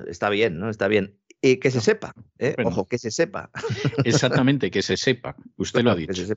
está 0.07 0.31
bien, 0.31 0.59
¿no? 0.59 0.71
Está 0.71 0.89
bien. 0.89 1.19
Y 1.41 1.59
que 1.59 1.71
se 1.71 1.81
sepa, 1.81 2.15
¿eh? 2.39 2.57
ojo, 2.65 2.87
que 2.87 2.99
se 2.99 3.11
sepa. 3.11 3.51
Exactamente, 4.05 4.71
que 4.71 4.83
se 4.83 4.97
sepa. 4.97 5.37
Usted 5.57 5.83
lo 5.83 5.93
ha 5.93 5.95
dicho. 5.97 6.35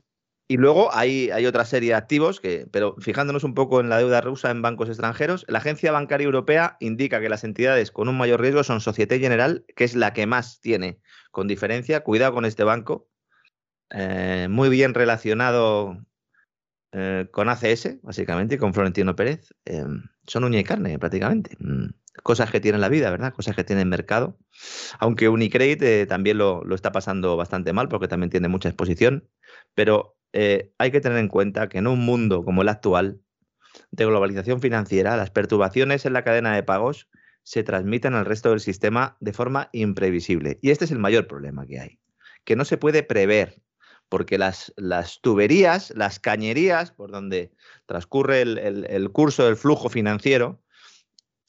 Y 0.48 0.56
luego 0.56 0.94
hay, 0.94 1.30
hay, 1.30 1.46
otra 1.46 1.64
serie 1.64 1.90
de 1.90 1.94
activos, 1.94 2.40
que, 2.40 2.66
pero 2.70 2.96
fijándonos 2.98 3.42
un 3.44 3.54
poco 3.54 3.80
en 3.80 3.88
la 3.88 3.98
deuda 3.98 4.20
rusa 4.20 4.50
en 4.50 4.60
bancos 4.60 4.88
extranjeros, 4.88 5.44
la 5.48 5.58
Agencia 5.58 5.92
Bancaria 5.92 6.24
Europea 6.24 6.76
indica 6.80 7.20
que 7.20 7.28
las 7.28 7.44
entidades 7.44 7.90
con 7.90 8.08
un 8.08 8.18
mayor 8.18 8.40
riesgo 8.40 8.62
son 8.62 8.80
Societe 8.80 9.18
General, 9.18 9.64
que 9.76 9.84
es 9.84 9.94
la 9.94 10.12
que 10.12 10.26
más 10.26 10.60
tiene 10.60 11.00
con 11.30 11.48
diferencia. 11.48 12.00
Cuidado 12.00 12.34
con 12.34 12.44
este 12.44 12.64
banco, 12.64 13.08
eh, 13.90 14.48
muy 14.50 14.68
bien 14.68 14.94
relacionado 14.94 16.04
eh, 16.92 17.28
con 17.30 17.48
ACS, 17.48 18.02
básicamente, 18.02 18.56
y 18.56 18.58
con 18.58 18.74
Florentino 18.74 19.16
Pérez. 19.16 19.54
son 20.26 20.44
uña 20.44 20.60
y 20.60 20.64
carne, 20.64 20.98
prácticamente. 20.98 21.56
Mm 21.60 22.01
cosas 22.22 22.50
que 22.50 22.60
tiene 22.60 22.78
la 22.78 22.88
vida, 22.88 23.10
¿verdad? 23.10 23.32
Cosas 23.32 23.56
que 23.56 23.64
tiene 23.64 23.82
el 23.82 23.88
mercado. 23.88 24.38
Aunque 24.98 25.28
Unicredit 25.28 25.82
eh, 25.82 26.06
también 26.06 26.38
lo, 26.38 26.62
está 26.74 26.92
pasando 26.92 27.36
bastante 27.36 27.72
mal 27.72 27.88
porque 27.88 28.08
también 28.08 28.30
tiene 28.30 28.48
mucha 28.48 28.68
exposición, 28.68 29.28
pero 29.74 30.16
eh, 30.32 30.72
hay 30.78 30.90
que 30.90 31.00
tener 31.00 31.18
en 31.18 31.28
cuenta 31.28 31.68
que 31.68 31.78
en 31.78 31.86
un 31.86 32.00
mundo 32.00 32.44
como 32.44 32.62
el 32.62 32.68
actual, 32.68 33.20
de 33.90 34.04
globalización 34.04 34.60
financiera, 34.60 35.16
las 35.16 35.30
perturbaciones 35.30 36.04
en 36.04 36.12
la 36.12 36.24
cadena 36.24 36.54
de 36.54 36.62
pagos 36.62 37.08
se 37.42 37.62
transmiten 37.62 38.14
al 38.14 38.26
resto 38.26 38.50
del 38.50 38.60
sistema 38.60 39.16
de 39.20 39.32
forma 39.32 39.70
imprevisible. 39.72 40.58
Y 40.60 40.70
este 40.70 40.84
es 40.84 40.90
el 40.90 40.98
mayor 40.98 41.26
problema 41.26 41.66
que 41.66 41.80
hay, 41.80 41.98
que 42.44 42.54
no 42.54 42.66
se 42.66 42.76
puede 42.76 43.02
prever, 43.02 43.62
porque 44.10 44.36
las, 44.36 44.74
las 44.76 45.22
tuberías, 45.22 45.92
las 45.96 46.20
cañerías 46.20 46.92
por 46.92 47.10
donde 47.10 47.52
transcurre 47.86 48.42
el 48.42 49.10
curso 49.10 49.46
del 49.46 49.56
flujo 49.56 49.88
financiero, 49.88 50.61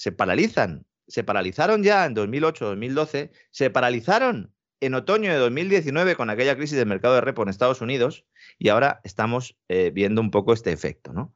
se 0.03 0.11
paralizan. 0.11 0.85
Se 1.07 1.23
paralizaron 1.23 1.81
ya 1.81 2.05
en 2.05 2.13
2008-2012, 2.13 3.31
se 3.51 3.69
paralizaron 3.69 4.53
en 4.81 4.95
otoño 4.95 5.31
de 5.31 5.37
2019 5.37 6.17
con 6.17 6.29
aquella 6.29 6.57
crisis 6.57 6.77
del 6.77 6.87
mercado 6.87 7.15
de 7.15 7.21
repo 7.21 7.41
en 7.41 7.47
Estados 7.47 7.79
Unidos 7.79 8.25
y 8.59 8.67
ahora 8.67 8.99
estamos 9.05 9.57
eh, 9.69 9.91
viendo 9.93 10.19
un 10.19 10.29
poco 10.29 10.51
este 10.51 10.73
efecto, 10.73 11.13
¿no? 11.13 11.33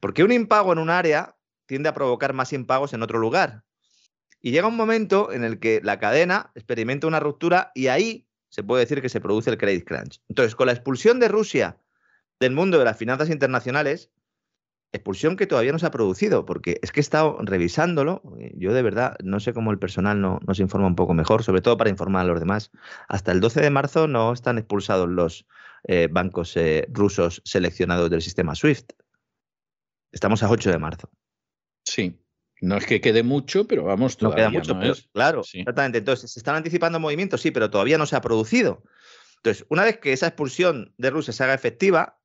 Porque 0.00 0.24
un 0.24 0.32
impago 0.32 0.72
en 0.72 0.78
un 0.78 0.88
área 0.88 1.36
tiende 1.66 1.90
a 1.90 1.92
provocar 1.92 2.32
más 2.32 2.54
impagos 2.54 2.94
en 2.94 3.02
otro 3.02 3.18
lugar. 3.18 3.62
Y 4.40 4.52
llega 4.52 4.68
un 4.68 4.76
momento 4.76 5.30
en 5.30 5.44
el 5.44 5.58
que 5.58 5.82
la 5.84 5.98
cadena 5.98 6.50
experimenta 6.54 7.06
una 7.06 7.20
ruptura 7.20 7.72
y 7.74 7.88
ahí 7.88 8.26
se 8.48 8.62
puede 8.62 8.84
decir 8.84 9.02
que 9.02 9.10
se 9.10 9.20
produce 9.20 9.50
el 9.50 9.58
credit 9.58 9.86
crunch. 9.86 10.22
Entonces, 10.30 10.54
con 10.54 10.68
la 10.68 10.72
expulsión 10.72 11.20
de 11.20 11.28
Rusia 11.28 11.76
del 12.40 12.52
mundo 12.52 12.78
de 12.78 12.86
las 12.86 12.96
finanzas 12.96 13.28
internacionales, 13.28 14.10
expulsión 14.92 15.36
que 15.36 15.46
todavía 15.46 15.72
no 15.72 15.78
se 15.78 15.86
ha 15.86 15.90
producido, 15.90 16.46
porque 16.46 16.78
es 16.82 16.92
que 16.92 17.00
he 17.00 17.02
estado 17.02 17.38
revisándolo, 17.40 18.22
eh, 18.40 18.52
yo 18.56 18.72
de 18.72 18.82
verdad 18.82 19.16
no 19.22 19.40
sé 19.40 19.52
cómo 19.52 19.70
el 19.70 19.78
personal 19.78 20.20
no, 20.20 20.40
nos 20.46 20.60
informa 20.60 20.86
un 20.86 20.96
poco 20.96 21.14
mejor, 21.14 21.42
sobre 21.42 21.60
todo 21.60 21.76
para 21.76 21.90
informar 21.90 22.24
a 22.24 22.28
los 22.28 22.40
demás. 22.40 22.70
Hasta 23.08 23.32
el 23.32 23.40
12 23.40 23.60
de 23.60 23.70
marzo 23.70 24.08
no 24.08 24.32
están 24.32 24.58
expulsados 24.58 25.08
los 25.08 25.46
eh, 25.84 26.08
bancos 26.10 26.56
eh, 26.56 26.86
rusos 26.90 27.42
seleccionados 27.44 28.10
del 28.10 28.22
sistema 28.22 28.54
SWIFT. 28.54 28.92
Estamos 30.10 30.42
a 30.42 30.50
8 30.50 30.70
de 30.70 30.78
marzo. 30.78 31.10
Sí. 31.84 32.18
No 32.60 32.76
es 32.76 32.86
que 32.86 33.00
quede 33.00 33.22
mucho, 33.22 33.68
pero 33.68 33.84
vamos, 33.84 34.16
todavía 34.16 34.50
no 34.50 34.62
queda 34.62 34.74
mucho, 34.74 35.02
claro, 35.12 35.42
exactamente. 35.42 35.98
Entonces, 35.98 36.32
se 36.32 36.40
están 36.40 36.56
anticipando 36.56 36.98
movimientos, 36.98 37.40
sí, 37.40 37.52
pero 37.52 37.70
todavía 37.70 37.98
no 37.98 38.06
se 38.06 38.16
ha 38.16 38.20
producido. 38.20 38.82
Entonces, 39.36 39.64
una 39.68 39.84
vez 39.84 39.98
que 39.98 40.12
esa 40.12 40.26
expulsión 40.26 40.92
de 40.98 41.10
Rusia 41.10 41.32
se 41.32 41.44
haga 41.44 41.54
efectiva, 41.54 42.18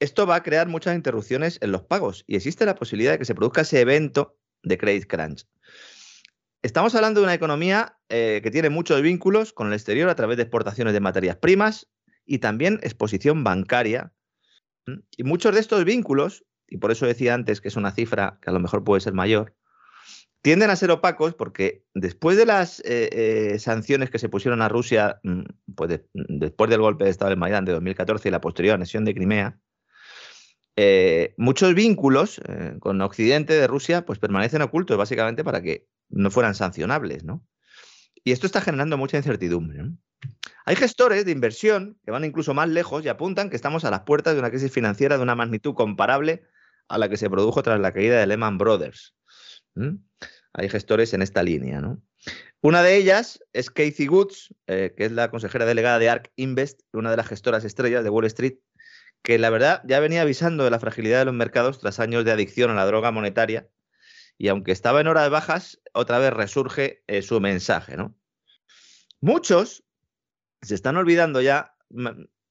esto 0.00 0.26
va 0.26 0.36
a 0.36 0.42
crear 0.42 0.68
muchas 0.68 0.94
interrupciones 0.94 1.58
en 1.60 1.72
los 1.72 1.82
pagos 1.82 2.24
y 2.26 2.36
existe 2.36 2.64
la 2.64 2.74
posibilidad 2.74 3.12
de 3.12 3.18
que 3.18 3.24
se 3.24 3.34
produzca 3.34 3.62
ese 3.62 3.80
evento 3.80 4.36
de 4.62 4.78
credit 4.78 5.06
crunch. 5.06 5.46
Estamos 6.62 6.94
hablando 6.94 7.20
de 7.20 7.24
una 7.24 7.34
economía 7.34 7.98
eh, 8.08 8.40
que 8.42 8.50
tiene 8.50 8.68
muchos 8.68 9.00
vínculos 9.00 9.52
con 9.52 9.68
el 9.68 9.74
exterior 9.74 10.08
a 10.08 10.16
través 10.16 10.36
de 10.36 10.42
exportaciones 10.44 10.92
de 10.92 11.00
materias 11.00 11.36
primas 11.36 11.88
y 12.24 12.38
también 12.38 12.80
exposición 12.82 13.44
bancaria. 13.44 14.12
Y 15.16 15.22
muchos 15.22 15.54
de 15.54 15.60
estos 15.60 15.84
vínculos, 15.84 16.44
y 16.66 16.78
por 16.78 16.90
eso 16.90 17.06
decía 17.06 17.34
antes 17.34 17.60
que 17.60 17.68
es 17.68 17.76
una 17.76 17.92
cifra 17.92 18.38
que 18.42 18.50
a 18.50 18.52
lo 18.52 18.60
mejor 18.60 18.84
puede 18.84 19.00
ser 19.00 19.12
mayor, 19.12 19.54
tienden 20.42 20.70
a 20.70 20.76
ser 20.76 20.90
opacos 20.90 21.34
porque 21.34 21.84
después 21.94 22.36
de 22.36 22.46
las 22.46 22.80
eh, 22.80 23.08
eh, 23.12 23.58
sanciones 23.58 24.10
que 24.10 24.18
se 24.18 24.28
pusieron 24.28 24.62
a 24.62 24.68
Rusia, 24.68 25.20
mm, 25.22 25.42
pues 25.74 26.00
después 26.14 26.70
del 26.70 26.80
golpe 26.80 27.04
de 27.04 27.10
Estado 27.10 27.30
del 27.30 27.38
Maidán 27.38 27.64
de 27.64 27.72
2014 27.72 28.28
y 28.28 28.32
la 28.32 28.40
posterior 28.40 28.74
anexión 28.74 29.04
de 29.04 29.14
Crimea, 29.14 29.58
eh, 30.80 31.34
muchos 31.36 31.74
vínculos 31.74 32.40
eh, 32.46 32.76
con 32.78 33.00
Occidente 33.00 33.52
de 33.52 33.66
Rusia 33.66 34.06
pues 34.06 34.20
permanecen 34.20 34.62
ocultos 34.62 34.96
básicamente 34.96 35.42
para 35.42 35.60
que 35.60 35.88
no 36.08 36.30
fueran 36.30 36.54
sancionables, 36.54 37.24
¿no? 37.24 37.44
Y 38.22 38.30
esto 38.30 38.46
está 38.46 38.60
generando 38.60 38.96
mucha 38.96 39.16
incertidumbre. 39.16 39.80
Hay 40.66 40.76
gestores 40.76 41.24
de 41.24 41.32
inversión 41.32 41.98
que 42.04 42.12
van 42.12 42.24
incluso 42.24 42.54
más 42.54 42.68
lejos 42.68 43.04
y 43.04 43.08
apuntan 43.08 43.50
que 43.50 43.56
estamos 43.56 43.84
a 43.84 43.90
las 43.90 44.02
puertas 44.02 44.34
de 44.34 44.38
una 44.38 44.50
crisis 44.50 44.70
financiera 44.70 45.16
de 45.16 45.24
una 45.24 45.34
magnitud 45.34 45.74
comparable 45.74 46.44
a 46.86 46.96
la 46.96 47.08
que 47.08 47.16
se 47.16 47.28
produjo 47.28 47.60
tras 47.64 47.80
la 47.80 47.92
caída 47.92 48.20
de 48.20 48.28
Lehman 48.28 48.56
Brothers. 48.56 49.16
Hay 50.52 50.68
gestores 50.68 51.12
en 51.12 51.22
esta 51.22 51.42
línea. 51.42 51.82
Una 52.60 52.84
de 52.84 52.94
ellas 52.94 53.40
es 53.52 53.68
Casey 53.70 54.06
Woods, 54.06 54.54
eh, 54.68 54.94
que 54.96 55.06
es 55.06 55.10
la 55.10 55.28
consejera 55.28 55.66
delegada 55.66 55.98
de 55.98 56.08
ARK 56.08 56.30
Invest, 56.36 56.82
una 56.92 57.10
de 57.10 57.16
las 57.16 57.26
gestoras 57.26 57.64
estrellas 57.64 58.04
de 58.04 58.10
Wall 58.10 58.26
Street, 58.26 58.58
que 59.22 59.38
la 59.38 59.50
verdad 59.50 59.82
ya 59.84 60.00
venía 60.00 60.22
avisando 60.22 60.64
de 60.64 60.70
la 60.70 60.78
fragilidad 60.78 61.20
de 61.20 61.24
los 61.26 61.34
mercados 61.34 61.78
tras 61.78 62.00
años 62.00 62.24
de 62.24 62.32
adicción 62.32 62.70
a 62.70 62.74
la 62.74 62.86
droga 62.86 63.10
monetaria 63.10 63.68
y 64.38 64.48
aunque 64.48 64.70
estaba 64.70 65.00
en 65.00 65.08
hora 65.08 65.24
de 65.24 65.28
bajas, 65.28 65.80
otra 65.92 66.18
vez 66.18 66.32
resurge 66.32 67.02
eh, 67.08 67.22
su 67.22 67.40
mensaje, 67.40 67.96
¿no? 67.96 68.14
Muchos 69.20 69.84
se 70.62 70.76
están 70.76 70.96
olvidando 70.96 71.40
ya. 71.40 71.74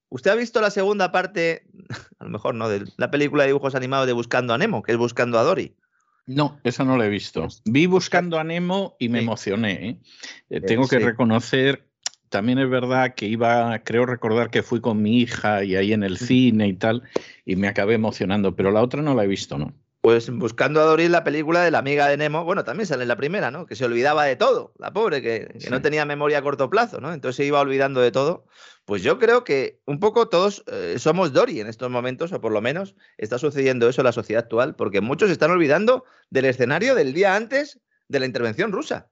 ¿Usted 0.09 0.31
ha 0.31 0.35
visto 0.35 0.59
la 0.61 0.69
segunda 0.69 1.13
parte, 1.13 1.65
a 2.19 2.25
lo 2.25 2.29
mejor 2.29 2.55
no, 2.55 2.67
de 2.67 2.85
la 2.97 3.09
película 3.09 3.43
de 3.43 3.47
dibujos 3.47 3.73
animados 3.73 4.05
de 4.05 4.13
Buscando 4.13 4.53
a 4.53 4.57
Nemo, 4.57 4.83
que 4.83 4.91
es 4.91 4.97
Buscando 4.97 5.39
a 5.39 5.43
Dory? 5.43 5.77
No, 6.25 6.59
eso 6.65 6.83
no 6.83 6.97
lo 6.97 7.03
he 7.05 7.09
visto. 7.09 7.47
Vi 7.63 7.85
buscando 7.85 8.37
a 8.37 8.43
Nemo 8.43 8.97
y 8.99 9.07
me 9.07 9.19
emocioné. 9.19 9.89
¿eh? 9.89 10.01
Eh, 10.49 10.59
tengo 10.59 10.85
que 10.85 10.99
reconocer, 10.99 11.86
también 12.29 12.59
es 12.59 12.69
verdad 12.69 13.13
que 13.15 13.25
iba, 13.25 13.77
creo 13.83 14.05
recordar 14.05 14.49
que 14.49 14.63
fui 14.63 14.81
con 14.81 15.01
mi 15.01 15.19
hija 15.21 15.63
y 15.63 15.75
ahí 15.75 15.93
en 15.93 16.03
el 16.03 16.17
cine 16.17 16.67
y 16.67 16.73
tal, 16.73 17.03
y 17.45 17.55
me 17.55 17.67
acabé 17.67 17.95
emocionando, 17.95 18.55
pero 18.55 18.71
la 18.71 18.81
otra 18.81 19.01
no 19.01 19.15
la 19.15 19.23
he 19.23 19.27
visto, 19.27 19.57
¿no? 19.57 19.73
Pues 20.01 20.29
buscando 20.29 20.79
a 20.79 20.85
Doris 20.85 21.09
la 21.09 21.23
película 21.23 21.63
de 21.63 21.71
la 21.71 21.79
amiga 21.79 22.07
de 22.07 22.15
Nemo, 22.15 22.45
bueno, 22.45 22.63
también 22.63 22.87
sale 22.87 23.01
en 23.01 23.09
la 23.09 23.17
primera, 23.17 23.51
¿no? 23.51 23.65
Que 23.65 23.75
se 23.75 23.83
olvidaba 23.83 24.23
de 24.23 24.35
todo, 24.35 24.71
la 24.77 24.93
pobre, 24.93 25.21
que, 25.21 25.53
no 25.69 25.81
tenía 25.81 26.05
memoria 26.05 26.37
a 26.37 26.41
corto 26.43 26.69
plazo, 26.69 27.01
¿no? 27.01 27.11
Entonces 27.11 27.35
se 27.35 27.45
iba 27.45 27.59
olvidando 27.59 27.99
de 27.99 28.11
todo. 28.11 28.45
Pues 28.85 29.01
yo 29.01 29.19
creo 29.19 29.43
que 29.43 29.81
un 29.85 29.99
poco 29.99 30.29
todos 30.29 30.63
eh, 30.71 30.95
somos 30.97 31.33
Dory 31.33 31.59
en 31.59 31.67
estos 31.67 31.89
momentos, 31.89 32.31
o 32.31 32.39
por 32.39 32.53
lo 32.53 32.61
menos 32.61 32.95
está 33.17 33.37
sucediendo 33.37 33.89
eso 33.89 33.99
en 33.99 34.05
la 34.05 34.13
sociedad 34.13 34.43
actual, 34.43 34.75
porque 34.75 35.01
muchos 35.01 35.29
están 35.29 35.51
olvidando 35.51 36.05
del 36.29 36.45
escenario 36.45 36.95
del 36.95 37.13
día 37.13 37.35
antes 37.35 37.81
de 38.07 38.19
la 38.21 38.27
intervención 38.27 38.71
rusa. 38.71 39.09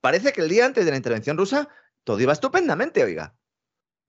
Parece 0.00 0.32
que 0.32 0.40
el 0.40 0.48
día 0.48 0.64
antes 0.64 0.86
de 0.86 0.92
la 0.92 0.96
intervención 0.96 1.36
rusa 1.36 1.68
todo 2.04 2.20
iba 2.20 2.32
estupendamente, 2.32 3.04
oiga. 3.04 3.34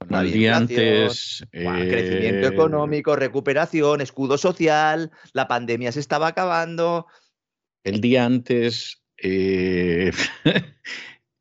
El 0.09 0.31
día 0.31 0.57
antes. 0.57 1.45
Crecimiento 1.51 2.47
eh, 2.47 2.51
económico, 2.51 3.15
recuperación, 3.15 4.01
escudo 4.01 4.37
social, 4.37 5.11
la 5.33 5.47
pandemia 5.47 5.91
se 5.91 5.99
estaba 5.99 6.27
acabando. 6.27 7.07
El 7.83 8.01
día 8.01 8.25
antes. 8.25 9.03
Eh, 9.17 10.11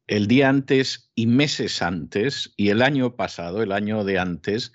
el 0.06 0.26
día 0.26 0.48
antes 0.48 1.10
y 1.14 1.26
meses 1.26 1.82
antes, 1.82 2.52
y 2.56 2.70
el 2.70 2.82
año 2.82 3.16
pasado, 3.16 3.62
el 3.62 3.72
año 3.72 4.04
de 4.04 4.18
antes, 4.18 4.72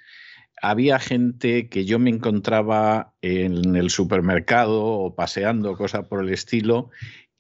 había 0.61 0.97
gente 0.99 1.69
que 1.69 1.85
yo 1.85 1.99
me 1.99 2.09
encontraba 2.09 3.13
en 3.21 3.75
el 3.75 3.89
supermercado 3.89 4.83
o 4.83 5.15
paseando, 5.15 5.75
cosa 5.75 6.03
por 6.03 6.23
el 6.23 6.33
estilo, 6.33 6.89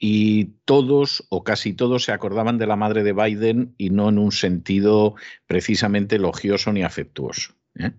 y 0.07 0.51
todos 0.65 1.25
o 1.29 1.43
casi 1.43 1.73
todos 1.73 2.03
se 2.03 2.11
acordaban 2.11 2.59
de 2.59 2.67
la 2.67 2.75
madre 2.75 3.01
de 3.01 3.11
Biden 3.11 3.73
y 3.79 3.89
no 3.89 4.09
en 4.09 4.19
un 4.19 4.31
sentido 4.31 5.15
precisamente 5.47 6.17
elogioso 6.17 6.71
ni 6.71 6.83
afectuoso. 6.83 7.55
¿eh? 7.79 7.89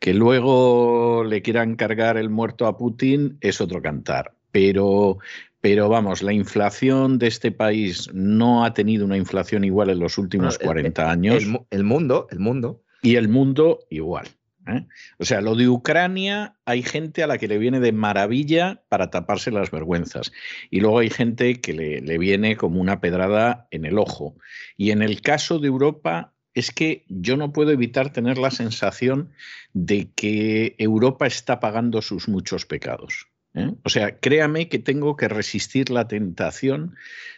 Que 0.00 0.14
luego 0.14 1.22
le 1.22 1.42
quieran 1.42 1.76
cargar 1.76 2.16
el 2.16 2.28
muerto 2.28 2.66
a 2.66 2.76
Putin 2.76 3.38
es 3.40 3.60
otro 3.60 3.80
cantar, 3.82 4.34
pero, 4.50 5.18
pero 5.60 5.88
vamos, 5.88 6.24
la 6.24 6.32
inflación 6.32 7.20
de 7.20 7.28
este 7.28 7.52
país 7.52 8.10
no 8.12 8.64
ha 8.64 8.74
tenido 8.74 9.04
una 9.04 9.16
inflación 9.16 9.62
igual 9.62 9.90
en 9.90 10.00
los 10.00 10.18
últimos 10.18 10.58
40 10.58 11.08
años. 11.08 11.44
el 11.70 11.84
mundo, 11.84 12.26
el 12.32 12.40
mundo. 12.40 12.82
Y 13.00 13.14
el 13.14 13.28
mundo 13.28 13.78
igual. 13.90 14.26
¿Eh? 14.66 14.86
O 15.18 15.24
sea, 15.24 15.40
lo 15.40 15.54
de 15.54 15.68
Ucrania 15.68 16.56
hay 16.64 16.82
gente 16.82 17.22
a 17.22 17.26
la 17.26 17.38
que 17.38 17.48
le 17.48 17.58
viene 17.58 17.80
de 17.80 17.92
maravilla 17.92 18.82
para 18.88 19.10
taparse 19.10 19.50
las 19.50 19.70
vergüenzas 19.70 20.32
y 20.70 20.80
luego 20.80 20.98
hay 20.98 21.10
gente 21.10 21.60
que 21.60 21.72
le, 21.72 22.00
le 22.00 22.18
viene 22.18 22.56
como 22.56 22.80
una 22.80 23.00
pedrada 23.00 23.68
en 23.70 23.84
el 23.84 23.98
ojo. 23.98 24.36
Y 24.76 24.90
en 24.90 25.02
el 25.02 25.20
caso 25.20 25.58
de 25.58 25.68
Europa 25.68 26.32
es 26.54 26.70
que 26.70 27.04
yo 27.08 27.36
no 27.36 27.52
puedo 27.52 27.72
evitar 27.72 28.12
tener 28.12 28.38
la 28.38 28.50
sensación 28.50 29.30
de 29.72 30.10
que 30.14 30.76
Europa 30.78 31.26
está 31.26 31.60
pagando 31.60 32.00
sus 32.00 32.28
muchos 32.28 32.64
pecados. 32.64 33.26
¿eh? 33.54 33.72
O 33.82 33.88
sea, 33.88 34.18
créame 34.20 34.68
que 34.68 34.78
tengo 34.78 35.16
que 35.16 35.28
resistir 35.28 35.90
la 35.90 36.06
tentación 36.06 36.94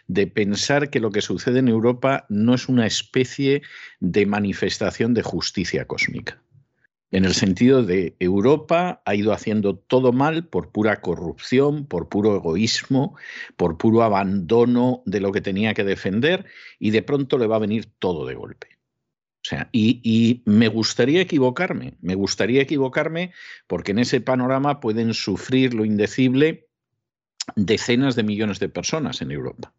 de 0.07 0.27
pensar 0.27 0.89
que 0.89 0.99
lo 0.99 1.11
que 1.11 1.21
sucede 1.21 1.59
en 1.59 1.67
Europa 1.67 2.25
no 2.29 2.53
es 2.53 2.69
una 2.69 2.85
especie 2.85 3.63
de 3.99 4.25
manifestación 4.25 5.13
de 5.13 5.23
justicia 5.23 5.85
cósmica 5.85 6.41
en 7.11 7.25
el 7.25 7.33
sentido 7.33 7.83
de 7.83 8.15
Europa 8.19 9.01
ha 9.05 9.15
ido 9.15 9.31
haciendo 9.31 9.75
todo 9.75 10.11
mal 10.11 10.45
por 10.45 10.71
pura 10.71 10.99
corrupción, 11.01 11.85
por 11.85 12.09
puro 12.09 12.35
egoísmo, 12.35 13.15
por 13.55 13.77
puro 13.77 14.03
abandono 14.03 15.03
de 15.05 15.21
lo 15.21 15.31
que 15.31 15.41
tenía 15.41 15.73
que 15.73 15.83
defender 15.83 16.45
y 16.79 16.91
de 16.91 17.01
pronto 17.01 17.37
le 17.37 17.47
va 17.47 17.55
a 17.55 17.59
venir 17.59 17.85
todo 17.99 18.25
de 18.25 18.35
golpe. 18.35 18.77
O 19.37 19.49
sea, 19.49 19.69
y, 19.71 20.01
y, 20.03 20.41
me 20.49 20.67
gustaría 20.67 21.21
equivocarme, 21.21 21.93
me 22.01 22.15
gustaría 22.15 22.61
equivocarme 22.61 23.31
porque 23.67 23.91
en 23.91 23.99
ese 23.99 24.19
panorama 24.19 24.81
pueden 24.81 25.13
sufrir 25.13 25.73
lo 25.73 25.85
indecible 25.85 26.67
decenas 27.55 28.17
de 28.17 28.23
millones 28.23 28.59
de 28.59 28.67
personas 28.67 29.21
en 29.21 29.31
Europa. 29.31 29.73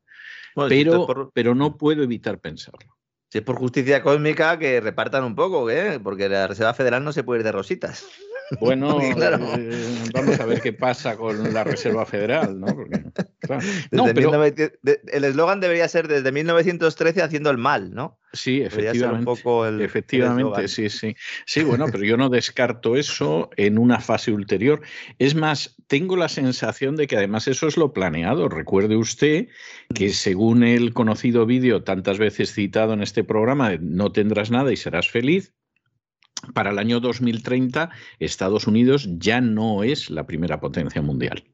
pero, 0.69 1.31
pero 1.35 1.55
no 1.55 1.77
puedo 1.77 2.03
evitar 2.03 2.41
pensarlo. 2.41 2.98
Si 3.31 3.39
es 3.39 3.45
por 3.45 3.57
justicia 3.57 4.03
cósmica, 4.03 4.59
que 4.59 4.81
repartan 4.81 5.25
un 5.25 5.35
poco, 5.35 5.69
¿eh? 5.71 6.01
porque 6.01 6.29
la 6.29 6.47
Reserva 6.47 6.73
Federal 6.73 7.05
no 7.05 7.13
se 7.13 7.25
puede 7.25 7.41
ir 7.41 7.45
de 7.45 7.53
rositas. 7.53 8.07
Bueno, 8.61 8.99
eh, 9.03 9.95
vamos 10.13 10.41
a 10.41 10.47
ver 10.47 10.61
qué 10.61 10.73
pasa 10.73 11.17
con 11.17 11.53
la 11.53 11.65
Reserva 11.65 12.07
Federal, 12.07 12.59
¿no? 12.59 12.67
el 15.13 15.25
eslogan 15.25 15.61
debería 15.61 15.89
ser 15.89 16.09
desde 16.09 16.33
1913 16.33 17.23
haciendo 17.23 17.51
el 17.51 17.59
mal, 17.59 17.95
¿no? 17.95 18.19
Sí, 18.33 18.61
efectivamente. 18.61 19.31
efectivamente, 19.83 20.69
sí, 20.69 20.91
sí. 20.91 21.17
Sí, 21.47 21.65
bueno, 21.65 21.87
pero 21.91 22.05
yo 22.05 22.17
no 22.17 22.29
descarto 22.29 22.97
eso 22.97 23.49
en 23.57 23.79
una 23.79 24.01
fase 24.01 24.33
ulterior. 24.33 24.83
Es 25.19 25.35
más, 25.35 25.77
tengo 25.87 26.17
la 26.17 26.29
sensación 26.29 26.97
de 26.97 27.07
que 27.07 27.17
además 27.17 27.49
eso 27.49 27.67
es 27.67 27.77
lo 27.77 27.93
planeado. 27.93 28.49
Recuerde 28.49 28.97
usted 28.97 29.49
que 29.95 30.11
según 30.11 30.63
el 30.63 30.93
conocido 30.93 31.47
vídeo 31.47 31.85
tantas 31.85 32.19
veces 32.19 32.53
citado 32.53 32.93
en 32.93 33.03
este 33.03 33.25
programa, 33.25 33.77
no 33.81 34.13
tendrás 34.13 34.51
nada 34.51 34.73
y 34.73 34.77
serás 34.77 35.09
feliz, 35.11 35.55
para 36.55 36.71
el 36.71 36.79
año 36.79 37.01
2030 37.01 37.91
Estados 38.19 38.67
Unidos 38.67 39.09
ya 39.19 39.41
no 39.41 39.83
es 39.83 40.11
la 40.11 40.27
primera 40.27 40.61
potencia 40.61 41.03
mundial. 41.03 41.45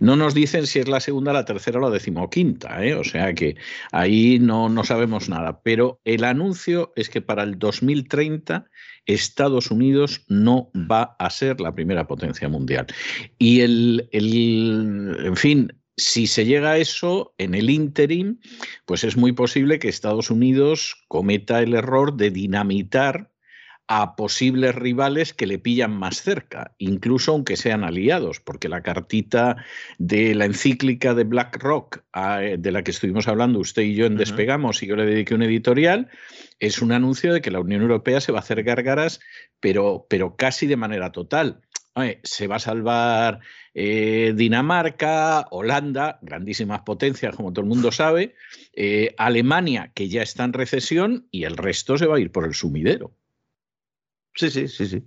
No 0.00 0.16
nos 0.16 0.34
dicen 0.34 0.66
si 0.66 0.80
es 0.80 0.88
la 0.88 1.00
segunda, 1.00 1.32
la 1.32 1.44
tercera 1.44 1.78
o 1.78 1.82
la 1.82 1.90
decimoquinta, 1.90 2.84
¿eh? 2.84 2.94
o 2.94 3.04
sea 3.04 3.34
que 3.34 3.56
ahí 3.92 4.38
no, 4.40 4.68
no 4.68 4.84
sabemos 4.84 5.28
nada. 5.28 5.62
Pero 5.62 6.00
el 6.04 6.24
anuncio 6.24 6.92
es 6.96 7.08
que 7.08 7.20
para 7.20 7.42
el 7.42 7.58
2030 7.58 8.66
Estados 9.06 9.70
Unidos 9.70 10.24
no 10.28 10.70
va 10.74 11.16
a 11.18 11.30
ser 11.30 11.60
la 11.60 11.74
primera 11.74 12.06
potencia 12.06 12.48
mundial. 12.48 12.86
Y 13.38 13.60
el, 13.60 14.08
el 14.12 15.16
en 15.24 15.36
fin, 15.36 15.72
si 15.96 16.26
se 16.26 16.44
llega 16.44 16.72
a 16.72 16.78
eso, 16.78 17.34
en 17.38 17.54
el 17.54 17.70
interim, 17.70 18.38
pues 18.86 19.04
es 19.04 19.16
muy 19.16 19.32
posible 19.32 19.78
que 19.78 19.88
Estados 19.88 20.30
Unidos 20.30 20.96
cometa 21.08 21.62
el 21.62 21.74
error 21.74 22.16
de 22.16 22.30
dinamitar 22.30 23.29
a 23.92 24.14
posibles 24.14 24.72
rivales 24.76 25.34
que 25.34 25.48
le 25.48 25.58
pillan 25.58 25.90
más 25.90 26.22
cerca, 26.22 26.76
incluso 26.78 27.32
aunque 27.32 27.56
sean 27.56 27.82
aliados, 27.82 28.38
porque 28.38 28.68
la 28.68 28.82
cartita 28.82 29.56
de 29.98 30.36
la 30.36 30.44
encíclica 30.44 31.12
de 31.12 31.24
BlackRock, 31.24 32.04
de 32.56 32.70
la 32.70 32.84
que 32.84 32.92
estuvimos 32.92 33.26
hablando 33.26 33.58
usted 33.58 33.82
y 33.82 33.96
yo 33.96 34.06
en 34.06 34.16
Despegamos, 34.16 34.80
y 34.84 34.86
yo 34.86 34.94
le 34.94 35.06
dediqué 35.06 35.34
un 35.34 35.42
editorial, 35.42 36.08
es 36.60 36.80
un 36.80 36.92
anuncio 36.92 37.34
de 37.34 37.40
que 37.40 37.50
la 37.50 37.58
Unión 37.58 37.82
Europea 37.82 38.20
se 38.20 38.30
va 38.30 38.38
a 38.38 38.42
hacer 38.42 38.62
gárgaras, 38.62 39.18
pero, 39.58 40.06
pero 40.08 40.36
casi 40.36 40.68
de 40.68 40.76
manera 40.76 41.10
total. 41.10 41.60
se 42.22 42.46
va 42.46 42.56
a 42.56 42.60
salvar 42.60 43.40
eh, 43.74 44.34
Dinamarca, 44.36 45.48
Holanda, 45.50 46.20
grandísimas 46.22 46.82
potencias, 46.82 47.34
como 47.34 47.52
todo 47.52 47.64
el 47.64 47.68
mundo 47.68 47.90
sabe, 47.90 48.36
eh, 48.72 49.16
Alemania, 49.18 49.90
que 49.96 50.08
ya 50.08 50.22
está 50.22 50.44
en 50.44 50.52
recesión, 50.52 51.26
y 51.32 51.42
el 51.42 51.56
resto 51.56 51.98
se 51.98 52.06
va 52.06 52.18
a 52.18 52.20
ir 52.20 52.30
por 52.30 52.44
el 52.44 52.54
sumidero. 52.54 53.16
Sí, 54.40 54.48
sí, 54.50 54.68
sí, 54.68 54.86
sí. 54.86 55.04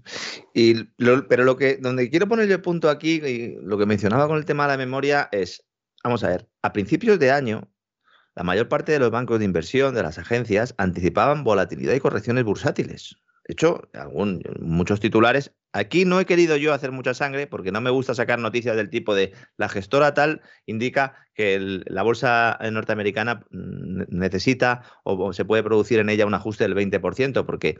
Y 0.53 0.83
pero 1.27 1.43
lo 1.43 1.57
que, 1.57 1.77
donde 1.77 2.07
quiero 2.11 2.27
poner 2.27 2.51
el 2.51 2.61
punto 2.61 2.87
aquí, 2.87 3.13
y 3.15 3.55
lo 3.63 3.79
que 3.79 3.87
mencionaba 3.87 4.27
con 4.27 4.37
el 4.37 4.45
tema 4.45 4.65
de 4.65 4.73
la 4.73 4.77
memoria, 4.77 5.27
es, 5.31 5.65
vamos 6.03 6.23
a 6.23 6.27
ver, 6.29 6.47
a 6.61 6.71
principios 6.71 7.17
de 7.17 7.31
año, 7.31 7.67
la 8.35 8.43
mayor 8.43 8.69
parte 8.69 8.91
de 8.91 8.99
los 8.99 9.09
bancos 9.09 9.39
de 9.39 9.45
inversión, 9.45 9.95
de 9.95 10.03
las 10.03 10.19
agencias, 10.19 10.75
anticipaban 10.77 11.43
volatilidad 11.43 11.95
y 11.95 11.99
correcciones 11.99 12.43
bursátiles. 12.43 13.15
De 13.45 13.53
hecho, 13.53 13.82
muchos 14.60 14.99
titulares. 14.99 15.51
Aquí 15.73 16.06
no 16.06 16.19
he 16.19 16.25
querido 16.25 16.56
yo 16.56 16.73
hacer 16.73 16.91
mucha 16.91 17.13
sangre 17.13 17.47
porque 17.47 17.71
no 17.71 17.82
me 17.82 17.89
gusta 17.89 18.13
sacar 18.13 18.39
noticias 18.39 18.75
del 18.75 18.89
tipo 18.89 19.15
de 19.15 19.34
la 19.58 19.67
gestora 19.67 20.13
tal 20.13 20.41
indica 20.65 21.15
que 21.34 21.60
la 21.60 22.03
bolsa 22.03 22.58
norteamericana 22.71 23.43
mm, 23.49 24.03
necesita 24.10 24.84
o, 25.03 25.34
se 25.34 25.45
puede 25.45 25.63
producir 25.63 25.99
en 25.99 26.10
ella 26.10 26.25
un 26.25 26.36
ajuste 26.36 26.63
del 26.63 26.75
20% 26.75 27.45
porque 27.45 27.79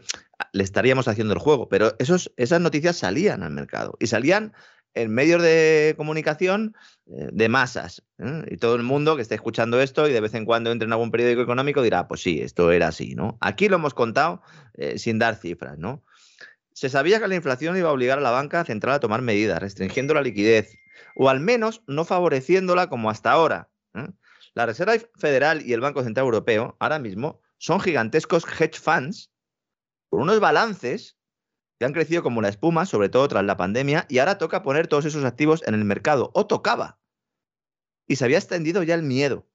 le 0.52 0.64
estaríamos 0.64 1.08
haciendo 1.08 1.34
el 1.34 1.40
juego. 1.40 1.70
Pero 1.70 1.94
esos, 2.00 2.34
esas 2.36 2.60
noticias 2.60 2.98
salían 2.98 3.44
al 3.44 3.52
mercado 3.52 3.96
y 4.00 4.08
salían 4.08 4.54
en 4.94 5.12
medios 5.12 5.42
de 5.42 5.94
comunicación 5.98 6.76
eh, 7.08 7.30
de 7.32 7.50
masas. 7.50 8.04
¿eh? 8.20 8.44
Y 8.50 8.58
todo 8.58 8.76
el 8.76 8.84
mundo 8.84 9.16
que 9.16 9.22
esté 9.22 9.36
escuchando 9.36 9.82
esto 9.82 10.08
y 10.08 10.14
de 10.14 10.22
vez 10.22 10.34
en 10.34 10.46
cuando 10.46 10.72
entre 10.72 10.86
en 10.86 10.94
algún 10.94 11.12
periódico 11.12 11.42
económico 11.42 11.82
dirá, 11.82 12.08
pues 12.08 12.22
sí, 12.22 12.42
esto 12.42 12.72
era 12.72 12.90
así, 12.90 13.16
¿no? 13.16 13.38
Aquí 13.42 13.70
lo 13.70 13.78
hemos 13.78 13.94
contado 13.94 14.42
eh, 14.76 14.98
sin 14.98 15.20
dar 15.20 15.36
cifras, 15.36 15.78
¿no? 15.78 16.04
Se 16.74 16.90
sabía 16.90 17.20
que 17.20 17.28
la 17.28 17.36
inflación 17.36 17.78
iba 17.78 17.90
a 17.90 17.94
obligar 17.94 18.18
a 18.18 18.22
la 18.22 18.32
banca 18.32 18.64
central 18.66 18.96
a 18.96 19.00
tomar 19.00 19.22
medidas, 19.22 19.60
restringiendo 19.60 20.14
la 20.14 20.22
liquidez, 20.22 20.78
o 21.16 21.30
al 21.30 21.40
menos 21.40 21.84
no 21.88 22.04
favoreciéndola 22.06 22.88
como 22.88 23.10
hasta 23.10 23.32
ahora. 23.32 23.70
La 24.56 24.66
Reserva 24.66 24.94
Federal 25.16 25.64
y 25.66 25.74
el 25.74 25.82
Banco 25.82 26.04
Central 26.04 26.26
Europeo 26.26 26.76
ahora 26.80 27.00
mismo 27.00 27.42
son 27.58 27.80
gigantescos 27.80 28.44
hedge 28.60 28.80
funds 28.80 29.32
con 30.10 30.22
unos 30.22 30.40
balances 30.40 31.18
han 31.82 31.94
crecido 31.94 32.24
como 32.24 32.42
la 32.42 32.50
espuma, 32.50 32.86
sobre 32.86 33.10
todo 33.10 33.28
tras 33.28 33.44
la 33.44 33.58
pandemia, 33.58 34.06
y 34.10 34.20
ahora 34.20 34.38
toca 34.38 34.64
poner 34.64 34.88
todos 34.88 35.06
esos 35.06 35.26
activos 35.26 35.64
en 35.66 35.74
el 35.74 35.86
mercado, 35.86 36.32
o 36.34 36.48
tocaba. 36.48 37.00
y 38.08 38.18
se 38.18 38.26
había 38.26 38.38
extendido 38.38 38.84
ya 38.84 38.96
el 38.96 39.04
miedo. 39.04 39.48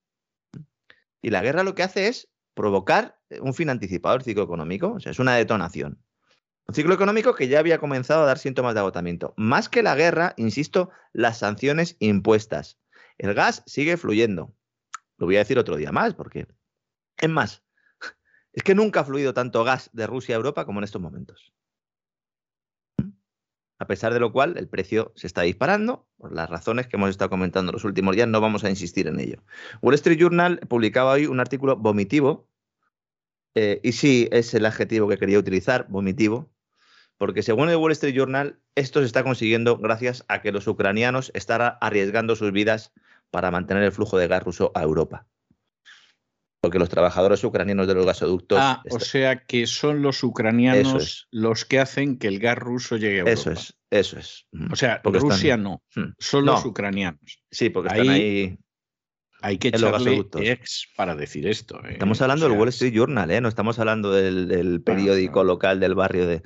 Y 1.20 1.30
la 1.30 1.42
guerra 1.42 1.64
lo 1.64 1.74
que 1.74 1.82
hace 1.82 2.08
es 2.08 2.30
provocar 2.54 3.20
un 3.40 3.54
fin 3.54 3.70
anticipado 3.70 4.16
del 4.16 4.24
ciclo 4.24 4.42
económico, 4.42 4.92
o 4.92 5.00
sea, 5.00 5.12
es 5.12 5.18
una 5.18 5.36
detonación. 5.36 6.02
Un 6.66 6.74
ciclo 6.74 6.94
económico 6.94 7.34
que 7.34 7.48
ya 7.48 7.58
había 7.58 7.78
comenzado 7.78 8.22
a 8.22 8.26
dar 8.26 8.38
síntomas 8.38 8.74
de 8.74 8.80
agotamiento. 8.80 9.32
Más 9.36 9.68
que 9.68 9.82
la 9.82 9.94
guerra, 9.94 10.34
insisto, 10.36 10.90
las 11.12 11.38
sanciones 11.38 11.96
impuestas. 11.98 12.78
El 13.16 13.34
gas 13.34 13.62
sigue 13.66 13.96
fluyendo. 13.96 14.54
Lo 15.16 15.26
voy 15.26 15.36
a 15.36 15.40
decir 15.40 15.58
otro 15.58 15.76
día 15.76 15.92
más, 15.92 16.14
porque 16.14 16.46
es 17.16 17.28
más, 17.28 17.64
es 18.52 18.62
que 18.62 18.74
nunca 18.74 19.00
ha 19.00 19.04
fluido 19.04 19.34
tanto 19.34 19.64
gas 19.64 19.90
de 19.92 20.06
Rusia 20.06 20.34
a 20.34 20.38
Europa 20.38 20.64
como 20.64 20.80
en 20.80 20.84
estos 20.84 21.00
momentos. 21.02 21.52
A 23.78 23.86
pesar 23.86 24.12
de 24.12 24.20
lo 24.20 24.32
cual, 24.32 24.56
el 24.58 24.68
precio 24.68 25.12
se 25.14 25.26
está 25.26 25.42
disparando, 25.42 26.06
por 26.16 26.32
las 26.32 26.50
razones 26.50 26.88
que 26.88 26.96
hemos 26.96 27.10
estado 27.10 27.30
comentando 27.30 27.72
los 27.72 27.84
últimos 27.84 28.16
días, 28.16 28.26
no 28.26 28.40
vamos 28.40 28.64
a 28.64 28.70
insistir 28.70 29.06
en 29.06 29.20
ello. 29.20 29.42
Wall 29.82 29.94
Street 29.94 30.18
Journal 30.18 30.58
publicaba 30.68 31.12
hoy 31.12 31.26
un 31.26 31.38
artículo 31.38 31.76
vomitivo, 31.76 32.48
eh, 33.54 33.80
y 33.82 33.92
sí 33.92 34.28
es 34.32 34.52
el 34.54 34.66
adjetivo 34.66 35.08
que 35.08 35.18
quería 35.18 35.38
utilizar, 35.38 35.86
vomitivo, 35.88 36.50
porque 37.18 37.42
según 37.42 37.70
el 37.70 37.76
Wall 37.76 37.92
Street 37.92 38.14
Journal, 38.14 38.58
esto 38.74 39.00
se 39.00 39.06
está 39.06 39.22
consiguiendo 39.22 39.76
gracias 39.78 40.24
a 40.28 40.42
que 40.42 40.52
los 40.52 40.66
ucranianos 40.66 41.30
están 41.34 41.76
arriesgando 41.80 42.36
sus 42.36 42.52
vidas 42.52 42.92
para 43.30 43.50
mantener 43.50 43.84
el 43.84 43.92
flujo 43.92 44.18
de 44.18 44.28
gas 44.28 44.42
ruso 44.42 44.72
a 44.74 44.82
Europa 44.82 45.26
porque 46.60 46.78
los 46.78 46.88
trabajadores 46.88 47.42
ucranianos 47.44 47.86
de 47.86 47.94
los 47.94 48.06
gasoductos. 48.06 48.58
Ah, 48.60 48.82
o 48.90 49.00
sea 49.00 49.44
que 49.44 49.66
son 49.66 50.02
los 50.02 50.22
ucranianos 50.22 51.28
los 51.30 51.64
que 51.64 51.78
hacen 51.78 52.18
que 52.18 52.28
el 52.28 52.38
gas 52.40 52.58
ruso 52.58 52.96
llegue 52.96 53.16
a 53.16 53.18
Europa. 53.20 53.32
Eso 53.32 53.52
es, 53.52 53.74
eso 53.90 54.18
es. 54.18 54.46
O 54.70 54.76
sea, 54.76 55.00
Rusia 55.04 55.56
no, 55.56 55.82
hmm. 55.94 56.14
son 56.18 56.46
los 56.46 56.64
ucranianos. 56.64 57.42
Sí, 57.50 57.70
porque 57.70 57.88
están 57.88 58.08
ahí. 58.08 58.58
Hay 59.40 59.58
que 59.58 59.68
echarle 59.68 60.26
ex 60.40 60.88
para 60.96 61.14
decir 61.14 61.46
esto. 61.46 61.78
¿eh? 61.84 61.92
Estamos 61.92 62.20
hablando 62.20 62.48
del 62.48 62.58
Wall 62.58 62.70
Street 62.70 62.92
Journal, 62.92 63.30
¿eh? 63.30 63.40
no 63.40 63.48
estamos 63.48 63.78
hablando 63.78 64.10
del, 64.10 64.82
periódico 64.82 65.44
local 65.44 65.78
del 65.78 65.94
barrio 65.94 66.26
de, 66.26 66.42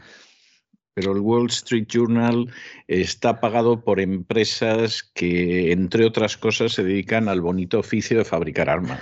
pero 0.94 1.12
el 1.12 1.20
Wall 1.20 1.46
Street 1.46 1.86
Journal 1.88 2.52
está 2.86 3.40
pagado 3.40 3.82
por 3.82 4.00
empresas 4.00 5.10
que, 5.14 5.72
entre 5.72 6.04
otras 6.04 6.36
cosas, 6.36 6.72
se 6.72 6.84
dedican 6.84 7.28
al 7.28 7.40
bonito 7.40 7.78
oficio 7.78 8.18
de 8.18 8.24
fabricar 8.24 8.68
armas. 8.68 9.00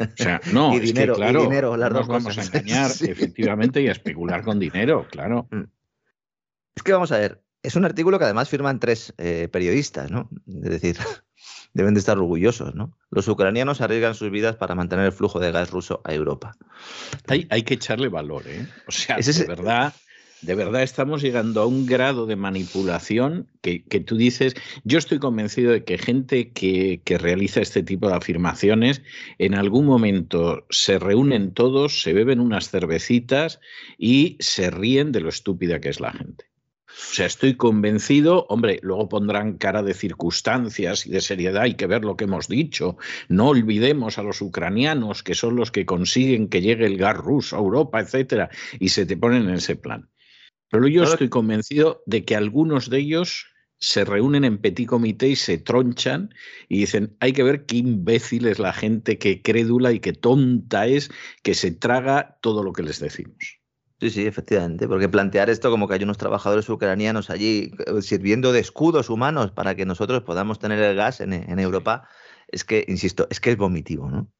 O 0.00 0.22
sea, 0.22 0.40
no, 0.52 0.74
y 0.74 0.80
dinero, 0.80 1.14
claro, 1.14 1.42
dinero, 1.42 1.76
las 1.76 1.92
nos 1.92 2.08
vamos 2.08 2.36
a 2.36 2.42
engañar, 2.42 2.90
efectivamente, 3.00 3.80
y 3.80 3.88
a 3.88 3.92
especular 3.92 4.42
con 4.42 4.58
dinero, 4.58 5.06
claro. 5.10 5.46
Mm. 5.50 5.64
Es 6.74 6.82
que 6.82 6.92
vamos 6.92 7.12
a 7.12 7.18
ver, 7.18 7.42
es 7.62 7.76
un 7.76 7.84
artículo 7.84 8.18
que 8.18 8.24
además 8.24 8.48
firman 8.48 8.80
tres 8.80 9.14
eh, 9.18 9.48
periodistas, 9.52 10.10
¿no? 10.10 10.30
Es 10.46 10.70
decir, 10.70 10.96
deben 11.74 11.94
de 11.94 12.00
estar 12.00 12.18
orgullosos, 12.18 12.74
¿no? 12.74 12.96
Los 13.10 13.28
ucranianos 13.28 13.80
arriesgan 13.80 14.14
sus 14.14 14.30
vidas 14.30 14.56
para 14.56 14.74
mantener 14.74 15.06
el 15.06 15.12
flujo 15.12 15.38
de 15.38 15.52
gas 15.52 15.70
ruso 15.70 16.00
a 16.04 16.12
Europa. 16.12 16.56
Hay, 17.28 17.46
hay 17.50 17.62
que 17.62 17.74
echarle 17.74 18.08
valor, 18.08 18.42
¿eh? 18.48 18.66
O 18.88 18.92
sea, 18.92 19.16
es 19.16 19.46
verdad 19.46 19.92
de 20.42 20.54
verdad 20.54 20.82
estamos 20.82 21.22
llegando 21.22 21.60
a 21.60 21.66
un 21.66 21.86
grado 21.86 22.26
de 22.26 22.36
manipulación 22.36 23.48
que, 23.60 23.80
tú 24.00 24.16
dices, 24.16 24.54
yo 24.84 24.98
estoy 24.98 25.18
convencido 25.18 25.72
de 25.72 25.84
que 25.84 25.98
gente 25.98 26.52
que, 26.52 27.02
que, 27.04 27.18
realiza 27.18 27.60
este 27.60 27.82
tipo 27.82 28.08
de 28.08 28.14
afirmaciones, 28.14 29.02
en 29.38 29.54
algún 29.54 29.86
momento 29.86 30.66
se 30.70 30.98
reúnen 30.98 31.52
todos, 31.52 32.02
se 32.02 32.12
beben 32.12 32.40
unas 32.40 32.70
cervecitas 32.70 33.60
y 33.98 34.36
se 34.40 34.70
ríen 34.70 35.12
de 35.12 35.20
lo 35.20 35.28
estúpida 35.28 35.80
que 35.80 35.90
es 35.90 36.00
la 36.00 36.12
gente. 36.12 36.50
O 36.90 37.14
sea, 37.14 37.26
estoy 37.26 37.54
convencido, 37.54 38.46
hombre, 38.48 38.78
luego 38.82 39.08
pondrán 39.08 39.58
cara 39.58 39.82
de 39.82 39.94
circunstancias 39.94 41.06
y 41.06 41.10
de 41.10 41.20
seriedad, 41.20 41.62
hay 41.62 41.74
que 41.74 41.86
ver 41.86 42.04
lo 42.04 42.16
que 42.16 42.24
hemos 42.24 42.48
dicho. 42.48 42.96
No 43.28 43.48
olvidemos 43.48 44.18
a 44.18 44.22
los 44.22 44.42
ucranianos, 44.42 45.22
que 45.22 45.34
son 45.34 45.56
los 45.56 45.70
que 45.70 45.86
consiguen 45.86 46.48
que 46.48 46.60
llegue 46.60 46.86
el 46.86 46.98
gas 46.98 47.16
ruso 47.16 47.56
a 47.56 47.60
Europa, 47.60 48.00
etcétera, 48.00 48.50
y 48.78 48.90
se 48.90 49.06
te 49.06 49.16
ponen 49.16 49.48
en 49.48 49.54
ese 49.54 49.76
plan. 49.76 50.08
Pero 50.70 50.86
yo 50.86 51.02
estoy 51.02 51.28
convencido 51.28 52.02
de 52.06 52.24
que 52.24 52.36
algunos 52.36 52.90
de 52.90 52.98
ellos 52.98 53.46
se 53.80 54.04
reúnen 54.04 54.44
en 54.44 54.58
petit 54.58 54.86
comité 54.86 55.28
y 55.28 55.36
se 55.36 55.58
tronchan 55.58 56.32
y 56.68 56.80
dicen, 56.80 57.16
hay 57.18 57.32
que 57.32 57.42
ver 57.42 57.64
qué 57.64 57.78
imbécil 57.78 58.46
es 58.46 58.58
la 58.58 58.72
gente, 58.72 59.18
qué 59.18 59.42
crédula 59.42 59.92
y 59.92 60.00
qué 60.00 60.12
tonta 60.12 60.86
es 60.86 61.10
que 61.42 61.54
se 61.54 61.72
traga 61.72 62.38
todo 62.42 62.62
lo 62.62 62.72
que 62.72 62.82
les 62.82 63.00
decimos. 63.00 63.58
Sí, 64.00 64.10
sí, 64.10 64.26
efectivamente, 64.26 64.86
porque 64.86 65.08
plantear 65.08 65.50
esto 65.50 65.70
como 65.70 65.88
que 65.88 65.94
hay 65.94 66.02
unos 66.02 66.18
trabajadores 66.18 66.68
ucranianos 66.68 67.28
allí 67.30 67.72
eh, 67.86 68.00
sirviendo 68.00 68.52
de 68.52 68.60
escudos 68.60 69.10
humanos 69.10 69.50
para 69.52 69.74
que 69.74 69.84
nosotros 69.84 70.22
podamos 70.22 70.58
tener 70.58 70.78
el 70.78 70.96
gas 70.96 71.20
en, 71.20 71.32
en 71.32 71.58
Europa, 71.58 72.08
es 72.48 72.64
que, 72.64 72.84
insisto, 72.88 73.26
es 73.30 73.40
que 73.40 73.50
es 73.50 73.56
vomitivo, 73.56 74.10
¿no? 74.10 74.30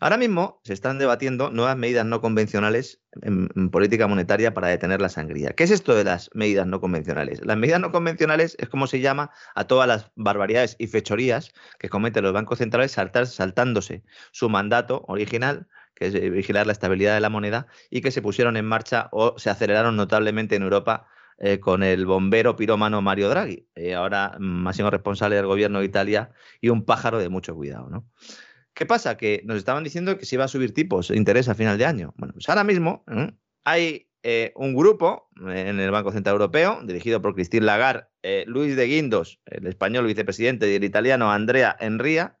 Ahora 0.00 0.16
mismo 0.16 0.60
se 0.64 0.72
están 0.72 0.98
debatiendo 0.98 1.50
nuevas 1.50 1.76
medidas 1.76 2.06
no 2.06 2.20
convencionales 2.20 3.00
en, 3.22 3.48
política 3.70 4.06
monetaria 4.06 4.54
para 4.54 4.68
detener 4.68 5.00
la 5.00 5.08
sangría. 5.08 5.50
¿Qué 5.50 5.64
es 5.64 5.70
esto 5.70 5.94
de 5.94 6.04
las 6.04 6.30
medidas 6.34 6.66
no 6.66 6.80
convencionales? 6.80 7.44
Las 7.44 7.56
medidas 7.56 7.80
no 7.80 7.92
convencionales 7.92 8.56
es 8.58 8.68
como 8.68 8.86
se 8.86 9.00
llama 9.00 9.30
a 9.54 9.64
todas 9.64 9.88
las 9.88 10.10
barbaridades 10.14 10.76
y 10.78 10.86
fechorías 10.86 11.52
que 11.78 11.88
cometen 11.88 12.24
los 12.24 12.32
bancos 12.32 12.58
centrales 12.58 12.92
saltándose 12.92 14.04
su 14.32 14.48
mandato 14.48 15.04
original 15.08 15.66
que 15.96 16.06
es 16.06 16.12
vigilar 16.30 16.66
la 16.66 16.72
estabilidad 16.72 17.14
de 17.14 17.20
la 17.20 17.30
moneda, 17.30 17.66
y 17.90 18.02
que 18.02 18.10
se 18.10 18.22
pusieron 18.22 18.56
en 18.56 18.66
marcha 18.66 19.08
o 19.12 19.38
se 19.38 19.48
aceleraron 19.48 19.96
notablemente 19.96 20.54
en 20.54 20.62
Europa 20.62 21.08
eh, 21.38 21.58
con 21.58 21.82
el 21.82 22.06
bombero 22.06 22.56
pirómano 22.56 23.02
Mario 23.02 23.28
Draghi, 23.28 23.66
eh, 23.74 23.94
ahora 23.94 24.36
máximo 24.38 24.90
responsable 24.90 25.36
del 25.36 25.46
gobierno 25.46 25.80
de 25.80 25.86
Italia 25.86 26.30
y 26.62 26.68
un 26.70 26.84
pájaro 26.84 27.18
de 27.18 27.28
mucho 27.28 27.54
cuidado. 27.54 27.90
¿no? 27.90 28.06
¿Qué 28.76 28.84
pasa? 28.84 29.16
Que 29.16 29.40
nos 29.46 29.56
estaban 29.56 29.84
diciendo 29.84 30.18
que 30.18 30.26
se 30.26 30.34
iba 30.36 30.44
a 30.44 30.48
subir 30.48 30.74
tipos 30.74 31.08
de 31.08 31.16
interés 31.16 31.48
a 31.48 31.54
final 31.54 31.78
de 31.78 31.86
año. 31.86 32.12
Bueno, 32.18 32.34
pues 32.34 32.46
ahora 32.50 32.62
mismo 32.62 33.06
hay 33.64 34.10
eh, 34.22 34.52
un 34.54 34.74
grupo 34.74 35.30
en 35.40 35.80
el 35.80 35.90
Banco 35.90 36.12
Central 36.12 36.34
Europeo, 36.34 36.80
dirigido 36.84 37.22
por 37.22 37.34
Christine 37.34 37.64
Lagarde, 37.64 38.04
eh, 38.22 38.44
Luis 38.46 38.76
de 38.76 38.86
Guindos, 38.86 39.40
el 39.46 39.66
español 39.66 40.06
vicepresidente, 40.06 40.70
y 40.70 40.74
el 40.74 40.84
italiano 40.84 41.32
Andrea 41.32 41.74
Enria, 41.80 42.38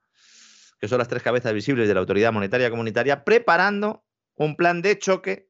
que 0.78 0.88
son 0.88 0.98
las 0.98 1.08
tres 1.08 1.22
cabezas 1.22 1.54
visibles 1.54 1.88
de 1.88 1.94
la 1.94 2.00
Autoridad 2.00 2.34
Monetaria 2.34 2.68
Comunitaria, 2.68 3.24
preparando 3.24 4.04
un 4.34 4.56
plan 4.56 4.82
de 4.82 4.98
choque 4.98 5.48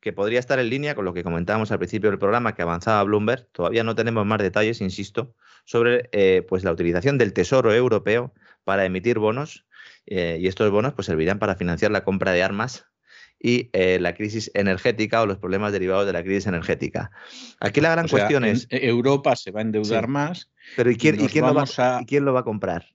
que 0.00 0.12
podría 0.12 0.40
estar 0.40 0.58
en 0.58 0.70
línea 0.70 0.96
con 0.96 1.04
lo 1.04 1.14
que 1.14 1.22
comentábamos 1.22 1.70
al 1.70 1.78
principio 1.78 2.10
del 2.10 2.18
programa 2.18 2.56
que 2.56 2.62
avanzaba 2.62 3.04
Bloomberg. 3.04 3.46
Todavía 3.52 3.84
no 3.84 3.94
tenemos 3.94 4.26
más 4.26 4.40
detalles, 4.40 4.80
insisto, 4.80 5.36
sobre 5.64 6.08
eh, 6.10 6.44
pues 6.48 6.64
la 6.64 6.72
utilización 6.72 7.16
del 7.16 7.32
Tesoro 7.32 7.72
Europeo 7.72 8.34
para 8.64 8.84
emitir 8.84 9.20
bonos 9.20 9.64
eh, 10.06 10.38
y 10.40 10.46
estos 10.46 10.70
bonos 10.70 10.94
pues, 10.94 11.06
servirán 11.06 11.38
para 11.38 11.56
financiar 11.56 11.90
la 11.90 12.04
compra 12.04 12.32
de 12.32 12.42
armas 12.42 12.86
y 13.38 13.70
eh, 13.72 13.98
la 14.00 14.14
crisis 14.14 14.50
energética 14.54 15.20
o 15.20 15.26
los 15.26 15.38
problemas 15.38 15.72
derivados 15.72 16.06
de 16.06 16.12
la 16.12 16.22
crisis 16.22 16.46
energética. 16.46 17.10
Aquí 17.60 17.80
la 17.80 17.90
gran 17.90 18.08
cuestión 18.08 18.44
es... 18.44 18.66
Europa 18.70 19.36
se 19.36 19.50
va 19.50 19.60
a 19.60 19.62
endeudar 19.62 20.08
más. 20.08 20.50
Pero 20.76 20.90
¿y 20.90 20.96
quién, 20.96 21.16
quién 21.26 21.46
lo 21.46 21.54
va, 21.54 21.64
a... 21.76 22.04
quién 22.06 22.24
lo 22.24 22.32
va 22.32 22.40
a 22.40 22.44
comprar? 22.44 22.86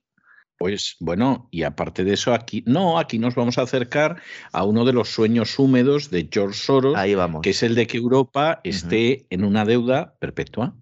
Pues 0.60 0.96
bueno, 1.00 1.48
y 1.50 1.62
aparte 1.62 2.04
de 2.04 2.12
eso, 2.12 2.34
aquí 2.34 2.62
no, 2.66 2.98
aquí 2.98 3.18
nos 3.18 3.34
vamos 3.34 3.56
a 3.56 3.62
acercar 3.62 4.20
a 4.52 4.64
uno 4.64 4.84
de 4.84 4.92
los 4.92 5.08
sueños 5.08 5.58
húmedos 5.58 6.10
de 6.10 6.28
George 6.30 6.58
Soros, 6.58 6.96
Ahí 6.96 7.14
vamos. 7.14 7.40
que 7.40 7.50
es 7.50 7.62
el 7.62 7.74
de 7.74 7.86
que 7.86 7.96
Europa 7.96 8.60
esté 8.62 9.24
en 9.30 9.44
una 9.44 9.64
deuda 9.64 10.16
perpetua. 10.18 10.74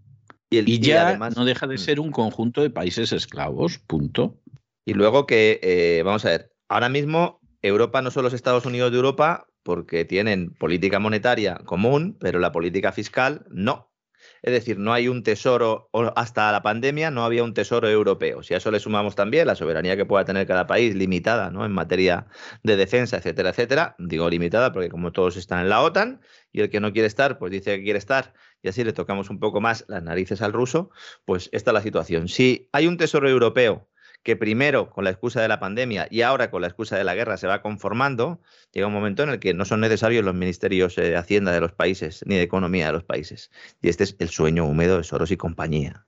Y, 0.50 0.80
ya 0.80 1.16
no 1.16 1.44
deja 1.44 1.68
de 1.68 1.76
mm. 1.76 1.78
ser 1.78 2.00
un 2.00 2.10
conjunto 2.10 2.62
de 2.62 2.70
países 2.70 3.12
esclavos, 3.12 3.78
punto. 3.78 4.40
Y 4.88 4.94
luego 4.94 5.26
que, 5.26 5.60
eh, 5.62 6.02
vamos 6.02 6.24
a 6.24 6.30
ver, 6.30 6.54
ahora 6.66 6.88
mismo 6.88 7.42
Europa 7.60 8.00
no 8.00 8.10
son 8.10 8.24
los 8.24 8.32
Estados 8.32 8.64
Unidos 8.64 8.90
de 8.90 8.96
Europa 8.96 9.46
porque 9.62 10.06
tienen 10.06 10.54
política 10.54 10.98
monetaria 10.98 11.56
común, 11.66 12.16
pero 12.18 12.38
la 12.38 12.52
política 12.52 12.90
fiscal 12.90 13.44
no. 13.50 13.92
Es 14.40 14.50
decir, 14.54 14.78
no 14.78 14.94
hay 14.94 15.08
un 15.08 15.22
tesoro, 15.22 15.90
hasta 16.16 16.50
la 16.52 16.62
pandemia 16.62 17.10
no 17.10 17.26
había 17.26 17.44
un 17.44 17.52
tesoro 17.52 17.86
europeo. 17.86 18.42
Si 18.42 18.54
a 18.54 18.56
eso 18.56 18.70
le 18.70 18.80
sumamos 18.80 19.14
también 19.14 19.46
la 19.46 19.56
soberanía 19.56 19.94
que 19.94 20.06
pueda 20.06 20.24
tener 20.24 20.46
cada 20.46 20.66
país, 20.66 20.94
limitada 20.94 21.50
¿no? 21.50 21.66
en 21.66 21.72
materia 21.72 22.26
de 22.62 22.76
defensa, 22.76 23.18
etcétera, 23.18 23.50
etcétera. 23.50 23.94
Digo 23.98 24.30
limitada 24.30 24.72
porque 24.72 24.88
como 24.88 25.12
todos 25.12 25.36
están 25.36 25.60
en 25.60 25.68
la 25.68 25.82
OTAN 25.82 26.22
y 26.50 26.62
el 26.62 26.70
que 26.70 26.80
no 26.80 26.94
quiere 26.94 27.08
estar, 27.08 27.38
pues 27.38 27.52
dice 27.52 27.76
que 27.76 27.84
quiere 27.84 27.98
estar 27.98 28.32
y 28.62 28.70
así 28.70 28.84
le 28.84 28.94
tocamos 28.94 29.28
un 29.28 29.38
poco 29.38 29.60
más 29.60 29.84
las 29.86 30.02
narices 30.02 30.40
al 30.40 30.54
ruso, 30.54 30.88
pues 31.26 31.50
esta 31.52 31.72
es 31.72 31.74
la 31.74 31.82
situación. 31.82 32.28
Si 32.28 32.70
hay 32.72 32.86
un 32.86 32.96
tesoro 32.96 33.28
europeo 33.28 33.86
que 34.22 34.36
primero 34.36 34.90
con 34.90 35.04
la 35.04 35.10
excusa 35.10 35.40
de 35.40 35.48
la 35.48 35.60
pandemia 35.60 36.08
y 36.10 36.22
ahora 36.22 36.50
con 36.50 36.62
la 36.62 36.68
excusa 36.68 36.96
de 36.96 37.04
la 37.04 37.14
guerra 37.14 37.36
se 37.36 37.46
va 37.46 37.62
conformando, 37.62 38.40
llega 38.72 38.86
un 38.86 38.92
momento 38.92 39.22
en 39.22 39.30
el 39.30 39.38
que 39.38 39.54
no 39.54 39.64
son 39.64 39.80
necesarios 39.80 40.24
los 40.24 40.34
ministerios 40.34 40.96
de 40.96 41.16
Hacienda 41.16 41.52
de 41.52 41.60
los 41.60 41.72
países 41.72 42.22
ni 42.26 42.36
de 42.36 42.42
Economía 42.42 42.86
de 42.86 42.92
los 42.92 43.04
países. 43.04 43.50
Y 43.80 43.88
este 43.88 44.04
es 44.04 44.16
el 44.18 44.28
sueño 44.28 44.66
húmedo 44.66 44.98
de 44.98 45.04
Soros 45.04 45.30
y 45.30 45.36
compañía. 45.36 46.06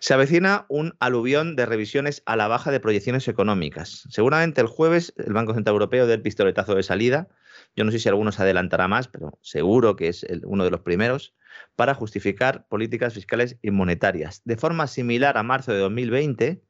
Se 0.00 0.14
avecina 0.14 0.66
un 0.68 0.94
aluvión 1.00 1.56
de 1.56 1.66
revisiones 1.66 2.22
a 2.26 2.36
la 2.36 2.48
baja 2.48 2.70
de 2.70 2.80
proyecciones 2.80 3.26
económicas. 3.28 4.06
Seguramente 4.10 4.60
el 4.60 4.66
jueves 4.66 5.14
el 5.16 5.32
Banco 5.32 5.54
Central 5.54 5.74
Europeo 5.74 6.06
dé 6.06 6.14
el 6.14 6.22
pistoletazo 6.22 6.74
de 6.74 6.82
salida. 6.82 7.28
Yo 7.74 7.84
no 7.84 7.92
sé 7.92 7.98
si 7.98 8.08
alguno 8.08 8.32
se 8.32 8.42
adelantará 8.42 8.88
más, 8.88 9.08
pero 9.08 9.38
seguro 9.40 9.96
que 9.96 10.08
es 10.08 10.26
uno 10.44 10.64
de 10.64 10.70
los 10.70 10.80
primeros 10.80 11.34
para 11.76 11.94
justificar 11.94 12.66
políticas 12.68 13.14
fiscales 13.14 13.56
y 13.62 13.70
monetarias. 13.70 14.42
De 14.44 14.56
forma 14.56 14.86
similar 14.86 15.38
a 15.38 15.42
marzo 15.42 15.72
de 15.72 15.78
2020, 15.78 16.62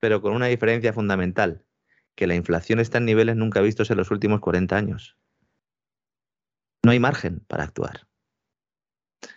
pero 0.00 0.20
con 0.20 0.34
una 0.34 0.46
diferencia 0.46 0.92
fundamental, 0.92 1.64
que 2.14 2.26
la 2.26 2.34
inflación 2.34 2.80
está 2.80 2.98
en 2.98 3.04
niveles 3.04 3.36
nunca 3.36 3.60
vistos 3.60 3.90
en 3.90 3.96
los 3.96 4.10
últimos 4.10 4.40
40 4.40 4.76
años. 4.76 5.16
No 6.82 6.92
hay 6.92 7.00
margen 7.00 7.40
para 7.46 7.64
actuar. 7.64 8.08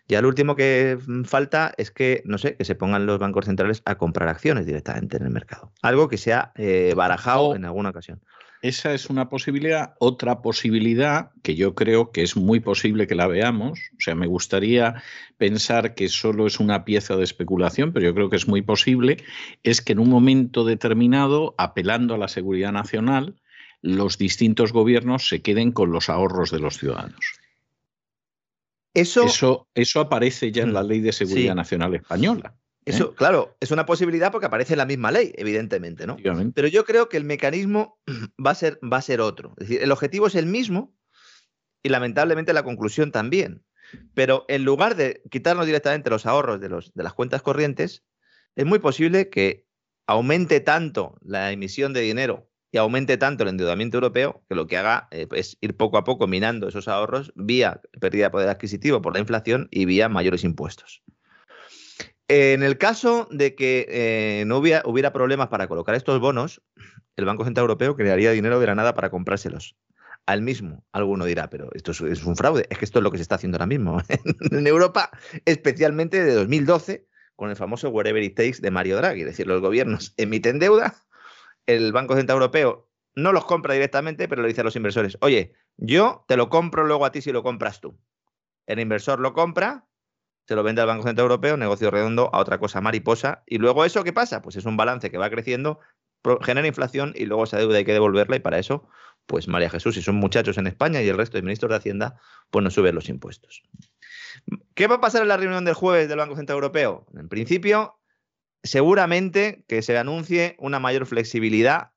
Ya 0.08 0.21
lo 0.21 0.28
último 0.28 0.56
que 0.56 0.97
mm, 1.06 1.24
falta 1.24 1.74
es 1.78 1.91
que, 1.91 2.21
no 2.26 2.38
sé, 2.38 2.56
que 2.56 2.65
se 2.65 2.76
pongan 2.76 3.06
los 3.06 3.19
bancos 3.19 3.45
centrales 3.45 3.82
a 3.86 3.97
comprar 3.97 4.30
acciones 4.30 4.65
directamente 4.65 5.17
en 5.17 5.24
el 5.24 5.32
mercado. 5.32 5.74
Algo 5.82 6.08
que 6.08 6.17
se 6.17 6.34
ha 6.34 6.52
eh, 6.56 6.93
barajado 6.95 7.56
en 7.56 7.65
alguna 7.65 7.89
ocasión. 7.89 8.21
Esa 8.62 8.93
es 8.93 9.10
una 9.10 9.28
posibilidad. 9.28 9.95
Otra 10.00 10.41
posibilidad, 10.41 11.32
que 11.41 11.56
yo 11.56 11.74
creo 11.74 12.12
que 12.12 12.21
es 12.21 12.36
muy 12.36 12.60
posible 12.60 13.08
que 13.08 13.15
la 13.15 13.26
veamos, 13.26 13.80
o 13.97 14.00
sea, 14.00 14.13
me 14.13 14.28
gustaría 14.28 15.02
pensar 15.38 15.95
que 15.95 16.10
solo 16.10 16.45
es 16.45 16.60
una 16.60 16.86
pieza 16.86 17.15
de 17.15 17.24
especulación, 17.24 17.91
pero 17.91 18.06
yo 18.06 18.13
creo 18.13 18.30
que 18.30 18.36
es 18.36 18.47
muy 18.47 18.62
posible, 18.62 19.17
es 19.63 19.82
que 19.82 19.93
en 19.93 20.00
un 20.00 20.10
momento 20.10 20.63
determinado, 20.63 21.56
apelando 21.58 22.13
a 22.13 22.19
la 22.19 22.28
seguridad 22.28 22.71
nacional, 22.71 23.36
los 23.82 24.19
distintos 24.19 24.74
gobiernos 24.74 25.28
se 25.28 25.41
queden 25.41 25.71
con 25.71 25.91
los 25.91 26.10
ahorros 26.10 26.52
de 26.52 26.60
los 26.60 26.78
ciudadanos. 26.78 27.41
Eso, 28.93 29.67
eso, 29.74 30.00
aparece 30.00 30.52
ya 30.52 30.63
en 30.63 30.74
la 30.74 30.84
mm, 30.84 30.88
Ley 30.88 31.00
de 31.00 31.13
Seguridad 31.13 31.56
Nacional 31.56 31.95
Española. 31.95 32.54
¿Eh? 32.86 32.91
Eso, 32.91 33.15
claro, 33.15 33.56
es 33.60 33.72
una 33.72 33.86
posibilidad 33.86 34.32
porque 34.32 34.48
aparece 34.48 34.74
en 34.74 34.80
la 34.80 34.86
misma 34.86 35.12
ley, 35.12 35.34
evidentemente, 35.36 36.08
¿no? 36.08 36.17
Pero 36.54 36.67
yo 36.67 36.86
creo 36.86 37.10
que 37.10 37.17
el 37.17 37.24
mecanismo 37.24 38.00
va 38.46 38.52
a, 38.52 38.56
ser, 38.56 38.80
va 38.82 38.98
a 38.98 39.02
ser 39.02 39.22
otro. 39.22 39.54
Es 39.58 39.67
decir, 39.67 39.84
el 39.84 39.91
objetivo 39.91 40.28
es 40.28 40.36
el 40.36 40.46
mismo 40.46 40.96
y 41.84 41.89
lamentablemente 41.89 42.54
la 42.54 42.63
conclusión 42.63 43.12
también. 43.12 43.63
Pero 44.13 44.46
en 44.48 44.63
lugar 44.63 44.96
de 44.96 45.22
quitarnos 45.30 45.65
directamente 45.65 46.10
los 46.10 46.26
ahorros 46.26 46.62
de, 46.62 46.70
los, 46.70 46.94
de 46.94 47.04
las 47.04 47.13
cuentas 47.13 47.41
corrientes, 47.41 48.06
es 48.56 48.65
muy 48.65 48.80
posible 48.80 49.30
que 49.30 49.67
aumente 50.08 50.60
tanto 50.60 51.17
la 51.22 51.52
emisión 51.52 51.94
de 51.94 52.02
dinero 52.02 52.50
y 52.72 52.78
aumente 52.78 53.17
tanto 53.17 53.44
el 53.44 53.50
endeudamiento 53.50 53.98
europeo 53.98 54.44
que 54.48 54.56
lo 54.56 54.67
que 54.67 54.78
haga 54.78 55.08
eh, 55.12 55.28
es 55.34 55.58
ir 55.62 55.76
poco 55.76 55.98
a 55.98 56.04
poco 56.04 56.28
minando 56.28 56.67
esos 56.67 56.88
ahorros 56.88 57.34
vía 57.36 57.82
pérdida 58.00 58.26
de 58.26 58.30
poder 58.30 58.50
adquisitivo 58.50 59.02
por 59.02 59.13
la 59.13 59.20
inflación 59.20 59.67
y 59.72 59.86
vía 59.86 60.10
mayores 60.10 60.44
impuestos. 60.44 61.04
En 62.34 62.63
el 62.63 62.78
caso 62.78 63.28
de 63.30 63.56
que 63.56 63.86
eh, 63.89 64.46
no 64.46 64.60
hubiera, 64.60 65.12
problemas 65.12 65.50
para 65.50 65.67
colocar 65.67 65.96
estos 65.96 66.17
bonos, 66.22 66.62
el 67.17 67.26
Banco 67.26 67.44
Central 67.44 67.65
Europeo 67.65 67.98
crearía 67.98 68.32
dinero 68.32 68.58
de 68.62 68.67
la 68.67 68.76
nada 68.76 68.94
para 68.94 69.10
comprárselos. 69.10 69.76
Al 70.26 70.41
mismo, 70.41 70.86
alguno 70.94 71.26
dirá, 71.26 71.50
pero 71.50 71.70
esto 71.74 71.91
es, 71.91 72.24
un 72.24 72.38
fraude. 72.38 72.67
Es 72.70 72.78
que 72.78 72.86
esto 72.86 73.00
es 73.00 73.04
lo 73.04 73.12
que 73.12 73.17
se 73.17 73.24
está 73.24 73.36
haciendo 73.36 73.58
ahora 73.58 73.67
mismo 73.67 74.02
en 74.52 74.65
Europa, 74.65 75.12
especialmente 75.44 76.24
de 76.24 76.34
2012, 76.34 77.06
con 77.36 77.50
el 77.50 77.58
famoso 77.58 77.89
whatever 77.89 78.24
it 78.24 78.38
takes 78.38 78.62
de 78.62 78.72
Mario 78.72 78.96
Draghi. 78.96 79.22
Es 79.22 79.28
decir, 79.28 79.46
los 79.46 79.60
gobiernos 79.60 80.13
emiten 80.15 80.58
deuda 80.58 80.96
el 81.65 81.91
Banco 81.91 82.15
Central 82.15 82.38
Europeo 82.38 82.88
no 83.13 83.34
los 83.34 83.44
compra 83.44 83.74
directamente, 83.74 84.30
pero 84.30 84.41
le 84.41 84.48
dice 84.48 84.62
a 84.62 84.63
los 84.63 84.78
inversores, 84.78 85.17
oye, 85.20 85.54
yo 85.76 86.24
te 86.30 86.38
lo 86.38 86.50
compro 86.50 86.86
luego 86.86 87.04
a 87.04 87.12
ti 87.12 87.22
si 87.22 87.34
lo 87.34 87.44
compras 87.44 87.82
tú. 87.82 88.00
El 88.67 88.80
inversor 88.80 89.20
lo 89.20 89.34
compra, 89.34 89.86
se 90.47 90.56
lo 90.56 90.63
vende 90.63 90.82
al 90.82 90.88
Banco 90.88 91.04
Central 91.04 91.25
Europeo, 91.25 91.58
negocio 91.58 91.91
redondo 91.91 92.30
a 92.34 92.39
otra 92.39 92.60
cosa 92.60 92.82
mariposa. 92.82 93.43
Y 93.45 93.58
luego 93.58 93.86
eso, 93.86 94.04
¿qué 94.04 94.13
pasa? 94.13 94.41
Pues 94.41 94.56
es 94.56 94.65
un 94.65 94.77
balance 94.77 95.10
que 95.10 95.17
va 95.17 95.30
creciendo, 95.30 95.80
genera 96.41 96.67
inflación 96.67 97.13
y 97.15 97.25
luego 97.25 97.43
esa 97.43 97.58
deuda 97.58 97.77
hay 97.77 97.86
que 97.86 97.93
devolverla 97.93 98.36
y 98.36 98.39
para 98.39 98.60
eso, 98.60 98.88
pues 99.25 99.47
María 99.47 99.69
Jesús 99.69 99.97
y 99.97 100.01
son 100.01 100.15
muchachos 100.15 100.58
en 100.58 100.67
España 100.67 101.01
y 101.01 101.08
el 101.08 101.17
resto 101.17 101.38
de 101.38 101.43
ministros 101.43 101.69
de 101.69 101.77
Hacienda, 101.77 102.19
pues 102.49 102.63
no 102.63 102.71
suben 102.71 102.95
los 102.95 103.10
impuestos. 103.10 103.63
¿Qué 104.73 104.88
va 104.88 104.95
a 104.95 105.01
pasar 105.01 105.21
en 105.21 105.27
la 105.27 105.38
reunión 105.38 105.65
del 105.65 105.73
jueves 105.73 106.10
del 106.10 106.17
Banco 106.17 106.36
Central 106.36 106.58
Europeo? 106.58 107.06
En 107.15 107.30
principio, 107.30 107.99
seguramente 108.63 109.63
que 109.67 109.82
se 109.82 109.97
anuncie 109.97 110.56
una 110.60 110.80
mayor 110.80 111.06
flexibilidad 111.06 111.91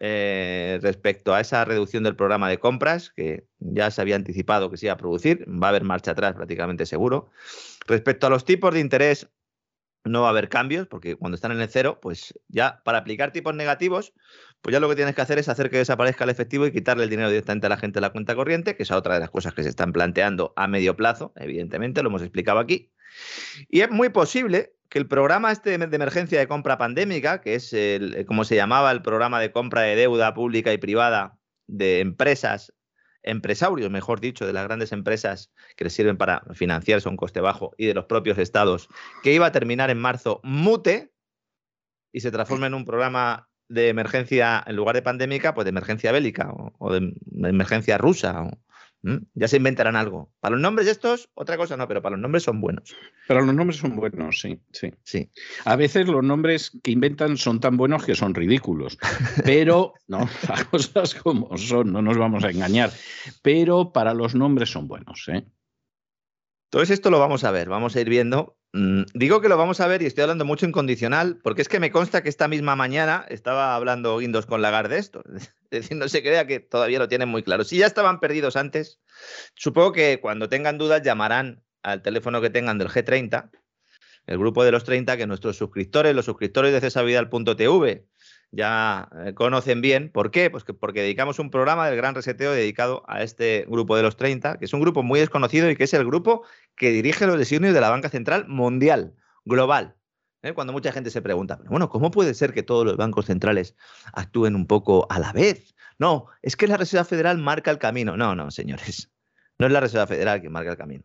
eh, 0.00 0.78
respecto 0.82 1.34
a 1.34 1.40
esa 1.40 1.64
reducción 1.64 2.04
del 2.04 2.16
programa 2.16 2.48
de 2.48 2.58
compras, 2.58 3.10
que 3.10 3.46
ya 3.58 3.90
se 3.90 4.00
había 4.00 4.16
anticipado 4.16 4.70
que 4.70 4.76
se 4.76 4.86
iba 4.86 4.92
a 4.92 4.98
producir, 4.98 5.44
va 5.48 5.68
a 5.68 5.70
haber 5.70 5.84
marcha 5.84 6.12
atrás 6.12 6.34
prácticamente 6.34 6.86
seguro. 6.86 7.30
Respecto 7.86 8.26
a 8.26 8.30
los 8.30 8.44
tipos 8.44 8.72
de 8.72 8.80
interés, 8.80 9.28
no 10.04 10.22
va 10.22 10.28
a 10.28 10.30
haber 10.30 10.48
cambios, 10.48 10.86
porque 10.86 11.16
cuando 11.16 11.34
están 11.34 11.52
en 11.52 11.60
el 11.60 11.68
cero, 11.68 11.98
pues 12.00 12.32
ya 12.48 12.80
para 12.84 12.98
aplicar 12.98 13.32
tipos 13.32 13.54
negativos, 13.54 14.14
pues 14.62 14.72
ya 14.72 14.80
lo 14.80 14.88
que 14.88 14.96
tienes 14.96 15.14
que 15.14 15.22
hacer 15.22 15.38
es 15.38 15.48
hacer 15.48 15.70
que 15.70 15.78
desaparezca 15.78 16.24
el 16.24 16.30
efectivo 16.30 16.66
y 16.66 16.72
quitarle 16.72 17.04
el 17.04 17.10
dinero 17.10 17.28
directamente 17.28 17.66
a 17.66 17.70
la 17.70 17.76
gente 17.76 17.96
de 17.96 18.02
la 18.02 18.10
cuenta 18.10 18.34
corriente, 18.34 18.76
que 18.76 18.84
es 18.84 18.90
otra 18.90 19.14
de 19.14 19.20
las 19.20 19.30
cosas 19.30 19.54
que 19.54 19.62
se 19.62 19.68
están 19.68 19.92
planteando 19.92 20.52
a 20.56 20.66
medio 20.66 20.96
plazo, 20.96 21.32
evidentemente, 21.36 22.02
lo 22.02 22.08
hemos 22.08 22.22
explicado 22.22 22.58
aquí. 22.58 22.92
Y 23.68 23.80
es 23.80 23.90
muy 23.90 24.08
posible 24.10 24.74
que 24.88 24.98
el 24.98 25.06
programa 25.06 25.52
este 25.52 25.76
de 25.76 25.96
emergencia 25.96 26.38
de 26.38 26.48
compra 26.48 26.78
pandémica, 26.78 27.40
que 27.40 27.54
es 27.54 27.72
el, 27.72 28.14
eh, 28.14 28.24
como 28.24 28.44
se 28.44 28.56
llamaba 28.56 28.90
el 28.90 29.02
programa 29.02 29.40
de 29.40 29.52
compra 29.52 29.82
de 29.82 29.96
deuda 29.96 30.34
pública 30.34 30.72
y 30.72 30.78
privada 30.78 31.38
de 31.66 32.00
empresas, 32.00 32.72
empresarios, 33.22 33.90
mejor 33.90 34.20
dicho, 34.20 34.46
de 34.46 34.52
las 34.52 34.64
grandes 34.64 34.92
empresas 34.92 35.52
que 35.76 35.84
les 35.84 35.92
sirven 35.92 36.16
para 36.16 36.42
financiarse 36.54 37.08
a 37.08 37.10
un 37.10 37.16
coste 37.16 37.40
bajo 37.40 37.74
y 37.76 37.86
de 37.86 37.94
los 37.94 38.06
propios 38.06 38.38
estados, 38.38 38.88
que 39.22 39.34
iba 39.34 39.46
a 39.46 39.52
terminar 39.52 39.90
en 39.90 39.98
marzo, 39.98 40.40
mute 40.42 41.12
y 42.12 42.20
se 42.20 42.30
transforma 42.30 42.66
en 42.66 42.74
un 42.74 42.86
programa 42.86 43.48
de 43.68 43.90
emergencia, 43.90 44.64
en 44.66 44.76
lugar 44.76 44.94
de 44.94 45.02
pandémica, 45.02 45.54
pues 45.54 45.66
de 45.66 45.70
emergencia 45.70 46.10
bélica 46.10 46.50
o, 46.50 46.92
de 46.92 47.12
emergencia 47.48 47.98
rusa 47.98 48.44
o, 48.44 48.50
¿Mm? 49.02 49.16
Ya 49.34 49.48
se 49.48 49.58
inventarán 49.58 49.96
algo. 49.96 50.32
Para 50.40 50.54
los 50.54 50.62
nombres 50.62 50.88
estos, 50.88 51.30
otra 51.34 51.56
cosa 51.56 51.76
no, 51.76 51.86
pero 51.86 52.02
para 52.02 52.16
los 52.16 52.22
nombres 52.22 52.42
son 52.42 52.60
buenos. 52.60 52.96
Para 53.28 53.40
los 53.42 53.54
nombres 53.54 53.78
son 53.78 53.94
buenos, 53.94 54.40
sí, 54.40 54.60
sí. 54.72 54.92
sí. 55.04 55.30
A 55.64 55.76
veces 55.76 56.08
los 56.08 56.24
nombres 56.24 56.72
que 56.82 56.90
inventan 56.90 57.36
son 57.36 57.60
tan 57.60 57.76
buenos 57.76 58.04
que 58.04 58.14
son 58.14 58.34
ridículos. 58.34 58.98
Pero, 59.44 59.94
no, 60.08 60.28
las 60.48 60.64
cosas 60.64 61.14
como 61.14 61.56
son, 61.56 61.92
no 61.92 62.02
nos 62.02 62.18
vamos 62.18 62.42
a 62.44 62.50
engañar. 62.50 62.90
Pero 63.42 63.92
para 63.92 64.14
los 64.14 64.34
nombres 64.34 64.70
son 64.70 64.88
buenos, 64.88 65.28
¿eh? 65.28 65.44
Todo 66.70 66.82
esto 66.82 67.10
lo 67.10 67.18
vamos 67.18 67.44
a 67.44 67.50
ver, 67.50 67.68
vamos 67.68 67.96
a 67.96 68.00
ir 68.00 68.08
viendo 68.08 68.58
Mm, 68.72 69.04
digo 69.14 69.40
que 69.40 69.48
lo 69.48 69.56
vamos 69.56 69.80
a 69.80 69.86
ver 69.86 70.02
y 70.02 70.06
estoy 70.06 70.22
hablando 70.22 70.44
mucho 70.44 70.66
en 70.66 70.72
condicional, 70.72 71.40
porque 71.42 71.62
es 71.62 71.68
que 71.68 71.80
me 71.80 71.90
consta 71.90 72.22
que 72.22 72.28
esta 72.28 72.48
misma 72.48 72.76
mañana 72.76 73.24
estaba 73.30 73.74
hablando 73.74 74.16
Windows 74.16 74.44
con 74.44 74.60
Lagarde 74.60 74.94
de 74.94 75.00
esto. 75.00 75.22
Es 75.70 75.82
decir, 75.82 75.98
no 75.98 76.08
se 76.08 76.22
crea 76.22 76.46
que 76.46 76.60
todavía 76.60 76.98
lo 76.98 77.08
tienen 77.08 77.28
muy 77.28 77.42
claro. 77.42 77.62
Si 77.62 77.76
ya 77.76 77.84
estaban 77.84 78.20
perdidos 78.20 78.56
antes, 78.56 79.00
supongo 79.54 79.92
que 79.92 80.18
cuando 80.18 80.48
tengan 80.48 80.78
dudas 80.78 81.02
llamarán 81.02 81.62
al 81.82 82.00
teléfono 82.00 82.40
que 82.40 82.48
tengan 82.48 82.78
del 82.78 82.88
G30, 82.88 83.50
el 84.26 84.38
grupo 84.38 84.64
de 84.64 84.72
los 84.72 84.84
30, 84.84 85.18
que 85.18 85.26
nuestros 85.26 85.58
suscriptores, 85.58 86.14
los 86.14 86.24
suscriptores 86.24 86.72
de 86.72 86.80
cesavidal.tv, 86.80 88.06
ya 88.50 89.08
eh, 89.24 89.34
conocen 89.34 89.80
bien. 89.80 90.10
¿Por 90.10 90.30
qué? 90.30 90.50
Pues 90.50 90.64
porque 90.64 91.02
dedicamos 91.02 91.38
un 91.38 91.50
programa 91.50 91.86
del 91.86 91.96
Gran 91.96 92.14
Reseteo 92.14 92.52
dedicado 92.52 93.02
a 93.06 93.22
este 93.22 93.66
grupo 93.68 93.96
de 93.96 94.02
los 94.02 94.16
30, 94.16 94.58
que 94.58 94.64
es 94.64 94.72
un 94.72 94.80
grupo 94.80 95.02
muy 95.02 95.20
desconocido 95.20 95.70
y 95.70 95.76
que 95.76 95.84
es 95.84 95.94
el 95.94 96.04
grupo 96.04 96.44
que 96.76 96.90
dirige 96.90 97.26
los 97.26 97.38
designios 97.38 97.74
de 97.74 97.80
la 97.80 97.90
Banca 97.90 98.08
Central 98.08 98.46
Mundial, 98.48 99.14
global. 99.44 99.96
¿eh? 100.42 100.54
Cuando 100.54 100.72
mucha 100.72 100.92
gente 100.92 101.10
se 101.10 101.22
pregunta, 101.22 101.60
bueno, 101.68 101.88
¿cómo 101.88 102.10
puede 102.10 102.34
ser 102.34 102.52
que 102.52 102.62
todos 102.62 102.84
los 102.84 102.96
bancos 102.96 103.26
centrales 103.26 103.76
actúen 104.12 104.54
un 104.54 104.66
poco 104.66 105.06
a 105.10 105.18
la 105.18 105.32
vez? 105.32 105.74
No, 105.98 106.26
es 106.42 106.56
que 106.56 106.66
la 106.68 106.76
Reserva 106.76 107.04
Federal 107.04 107.38
marca 107.38 107.70
el 107.70 107.78
camino. 107.78 108.16
No, 108.16 108.34
no, 108.34 108.50
señores. 108.50 109.10
No 109.58 109.66
es 109.66 109.72
la 109.72 109.80
Reserva 109.80 110.06
Federal 110.06 110.40
que 110.40 110.48
marca 110.48 110.70
el 110.70 110.76
camino. 110.76 111.04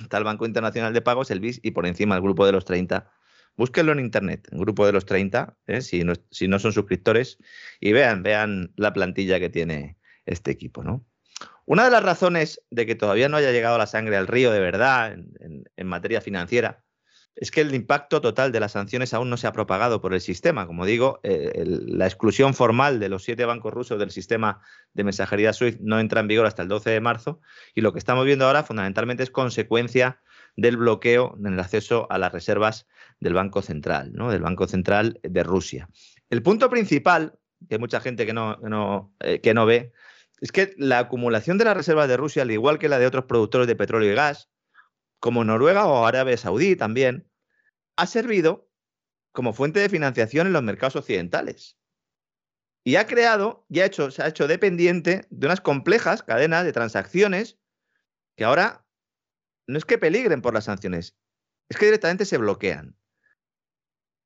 Está 0.00 0.18
el 0.18 0.24
Banco 0.24 0.46
Internacional 0.46 0.94
de 0.94 1.02
Pagos, 1.02 1.32
el 1.32 1.40
BIS, 1.40 1.58
y 1.64 1.72
por 1.72 1.84
encima 1.84 2.14
el 2.14 2.22
grupo 2.22 2.46
de 2.46 2.52
los 2.52 2.64
30 2.64 3.10
Búsquenlo 3.56 3.92
en 3.92 4.00
internet, 4.00 4.48
en 4.50 4.58
grupo 4.58 4.86
de 4.86 4.92
los 4.92 5.04
30, 5.04 5.56
¿eh? 5.66 5.82
si, 5.82 6.04
no, 6.04 6.58
son 6.58 6.72
suscriptores, 6.72 7.38
y 7.80 7.92
vean, 7.92 8.22
vean 8.22 8.72
la 8.76 8.92
plantilla 8.92 9.38
que 9.38 9.50
tiene 9.50 9.98
este 10.24 10.50
equipo. 10.50 10.82
Una 11.64 11.84
de 11.84 11.90
las 11.90 12.02
razones 12.02 12.60
de 12.70 12.86
que 12.86 12.94
todavía 12.94 13.28
no 13.28 13.36
haya 13.36 13.52
llegado 13.52 13.78
la 13.78 13.86
sangre 13.86 14.16
al 14.16 14.26
río 14.26 14.50
de 14.50 14.60
verdad 14.60 15.12
en, 15.12 15.86
materia 15.86 16.20
financiera 16.20 16.82
es 17.34 17.50
que 17.50 17.62
el 17.62 17.74
impacto 17.74 18.20
total 18.20 18.52
de 18.52 18.60
las 18.60 18.72
sanciones 18.72 19.14
aún 19.14 19.30
no 19.30 19.36
se 19.36 19.46
ha 19.46 19.52
propagado 19.52 20.02
por 20.02 20.12
el 20.12 20.20
sistema. 20.20 20.66
Como 20.66 20.84
digo, 20.84 21.20
eh, 21.22 21.64
la 21.64 22.06
exclusión 22.06 22.52
formal 22.52 23.00
de 23.00 23.08
los 23.08 23.24
siete 23.24 23.46
bancos 23.46 23.72
rusos 23.72 23.98
del 23.98 24.10
sistema 24.10 24.60
de 24.92 25.04
mensajería 25.04 25.52
SWIFT 25.52 25.80
no 25.80 25.98
entra 25.98 26.20
en 26.20 26.28
vigor 26.28 26.46
hasta 26.46 26.62
el 26.62 26.68
12 26.68 26.90
de 26.90 27.00
marzo 27.00 27.40
y 27.74 27.80
lo 27.80 27.92
que 27.92 27.98
estamos 27.98 28.26
viendo 28.26 28.44
ahora 28.44 28.64
fundamentalmente 28.64 29.22
es 29.22 29.30
consecuencia 29.30 30.20
del 30.56 30.76
bloqueo 30.76 31.34
en 31.38 31.54
el 31.54 31.60
acceso 31.60 32.06
a 32.10 32.18
las 32.18 32.32
reservas 32.32 32.86
del 33.20 33.34
Banco 33.34 33.62
Central, 33.62 34.12
¿no? 34.12 34.30
del 34.30 34.42
Banco 34.42 34.66
Central 34.66 35.18
de 35.22 35.42
Rusia. 35.42 35.88
El 36.30 36.42
punto 36.42 36.68
principal, 36.70 37.38
que 37.68 37.76
hay 37.76 37.78
mucha 37.78 38.00
gente 38.00 38.26
que 38.26 38.32
no, 38.32 39.14
eh, 39.20 39.40
que 39.40 39.54
no 39.54 39.66
ve, 39.66 39.92
es 40.40 40.50
que 40.50 40.74
la 40.76 40.98
acumulación 40.98 41.56
de 41.58 41.64
las 41.64 41.76
reservas 41.76 42.08
de 42.08 42.16
Rusia, 42.16 42.42
al 42.42 42.50
igual 42.50 42.78
que 42.78 42.88
la 42.88 42.98
de 42.98 43.06
otros 43.06 43.26
productores 43.26 43.68
de 43.68 43.76
petróleo 43.76 44.12
y 44.12 44.14
gas, 44.14 44.50
como 45.20 45.44
Noruega 45.44 45.86
o 45.86 46.04
Arabia 46.04 46.36
Saudí 46.36 46.74
también, 46.74 47.28
ha 47.96 48.06
servido 48.06 48.68
como 49.30 49.52
fuente 49.52 49.80
de 49.80 49.88
financiación 49.88 50.48
en 50.48 50.52
los 50.52 50.62
mercados 50.62 50.96
occidentales. 50.96 51.78
Y 52.84 52.96
ha 52.96 53.06
creado 53.06 53.64
y 53.68 53.80
ha 53.80 53.86
hecho, 53.86 54.10
se 54.10 54.22
ha 54.22 54.28
hecho 54.28 54.48
dependiente 54.48 55.26
de 55.30 55.46
unas 55.46 55.60
complejas 55.60 56.22
cadenas 56.24 56.64
de 56.64 56.72
transacciones 56.72 57.58
que 58.36 58.44
ahora 58.44 58.81
no 59.66 59.78
es 59.78 59.84
que 59.84 59.98
peligren 59.98 60.42
por 60.42 60.54
las 60.54 60.64
sanciones, 60.64 61.16
es 61.68 61.76
que 61.76 61.86
directamente 61.86 62.24
se 62.24 62.38
bloquean. 62.38 62.96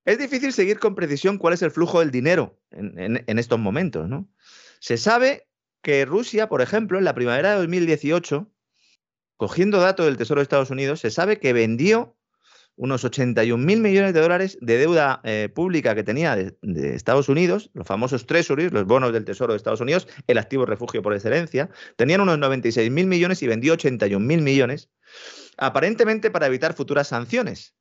Es 0.05 0.19
difícil 0.19 0.53
seguir 0.53 0.79
con 0.79 0.95
precisión 0.95 1.37
cuál 1.37 1.55
es 1.55 1.63
el 1.63 1.73
flujo 1.73 1.99
del 2.01 2.13
dinero 2.13 2.61
en, 2.71 3.39
estos 3.39 3.59
momentos, 3.59 4.09
¿no? 4.09 4.29
Se 4.79 4.99
sabe 4.99 5.49
que 5.83 6.05
Rusia, 6.05 6.49
por 6.49 6.63
ejemplo, 6.63 6.97
en 6.99 7.05
la 7.05 7.15
primavera 7.15 7.51
de 7.51 7.57
2018, 7.59 8.49
cogiendo 9.37 9.81
datos 9.81 10.07
del 10.07 10.17
Tesoro 10.17 10.39
de 10.41 10.45
Estados 10.45 10.71
Unidos, 10.71 11.01
se 11.01 11.11
sabe 11.11 11.41
que 11.41 11.53
vendió 11.53 12.17
unos 12.77 13.05
81 13.05 13.65
mil 13.65 13.81
millones 13.81 14.13
de 14.13 14.21
dólares 14.21 14.59
de 14.61 14.77
deuda 14.77 15.21
eh, 15.25 15.49
pública 15.53 15.95
que 15.95 16.05
tenía 16.05 16.37
de, 16.37 16.55
Estados 16.95 17.29
Unidos, 17.29 17.71
los 17.75 17.87
famosos 17.87 18.27
treasuries, 18.27 18.73
los 18.73 18.85
bonos 18.85 19.13
del 19.13 19.25
Tesoro 19.25 19.53
de 19.53 19.57
Estados 19.57 19.81
Unidos, 19.81 20.07
el 20.27 20.39
activo 20.39 20.67
refugio 20.67 21.03
por 21.03 21.15
excelencia, 21.15 21.71
tenían 21.97 22.21
unos 22.21 22.39
96 22.39 22.91
mil 22.91 23.07
millones 23.07 23.43
y 23.43 23.47
vendió 23.47 23.73
81 23.73 24.25
mil 24.25 24.43
millones, 24.43 24.91
aparentemente 25.57 26.31
para 26.31 26.47
evitar 26.47 26.75
futuras 26.75 27.09
sanciones. 27.09 27.75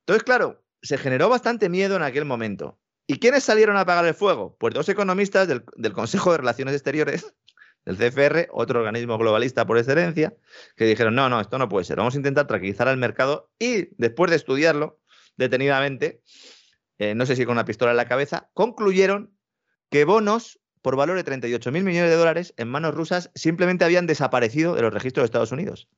Entonces, 0.00 0.24
claro, 0.24 0.64
se 0.82 0.98
generó 0.98 1.28
bastante 1.28 1.68
miedo 1.68 1.94
en 1.96 2.02
aquel 2.02 2.24
momento. 2.24 2.80
¿Y 3.06 3.18
quiénes 3.18 3.44
salieron 3.44 3.76
a 3.76 3.80
apagar 3.80 4.06
el 4.06 4.14
fuego? 4.14 4.56
Pues 4.58 4.74
dos 4.74 4.88
economistas 4.88 5.46
del, 5.46 5.64
del 5.76 5.92
Consejo 5.92 6.32
de 6.32 6.38
Relaciones 6.38 6.74
Exteriores, 6.74 7.34
del 7.84 7.96
CFR, 7.96 8.48
otro 8.52 8.80
organismo 8.80 9.18
globalista 9.18 9.66
por 9.66 9.78
excelencia, 9.78 10.34
que 10.76 10.84
dijeron, 10.84 11.14
no, 11.14 11.28
no, 11.28 11.40
esto 11.40 11.58
no 11.58 11.68
puede 11.68 11.84
ser, 11.84 11.96
vamos 11.96 12.14
a 12.14 12.18
intentar 12.18 12.46
tranquilizar 12.46 12.88
al 12.88 12.96
mercado 12.96 13.50
y 13.58 13.88
después 13.96 14.30
de 14.30 14.36
estudiarlo 14.36 15.00
detenidamente, 15.36 16.22
eh, 16.98 17.14
no 17.14 17.26
sé 17.26 17.36
si 17.36 17.44
con 17.44 17.52
una 17.52 17.64
pistola 17.64 17.90
en 17.90 17.96
la 17.96 18.08
cabeza, 18.08 18.50
concluyeron 18.54 19.36
que 19.90 20.04
bonos 20.04 20.60
por 20.82 20.96
valor 20.96 21.16
de 21.16 21.24
38 21.24 21.72
mil 21.72 21.84
millones 21.84 22.10
de 22.10 22.16
dólares 22.16 22.54
en 22.56 22.68
manos 22.68 22.94
rusas 22.94 23.30
simplemente 23.34 23.84
habían 23.84 24.06
desaparecido 24.06 24.74
de 24.74 24.82
los 24.82 24.92
registros 24.92 25.22
de 25.22 25.26
Estados 25.26 25.52
Unidos. 25.52 25.88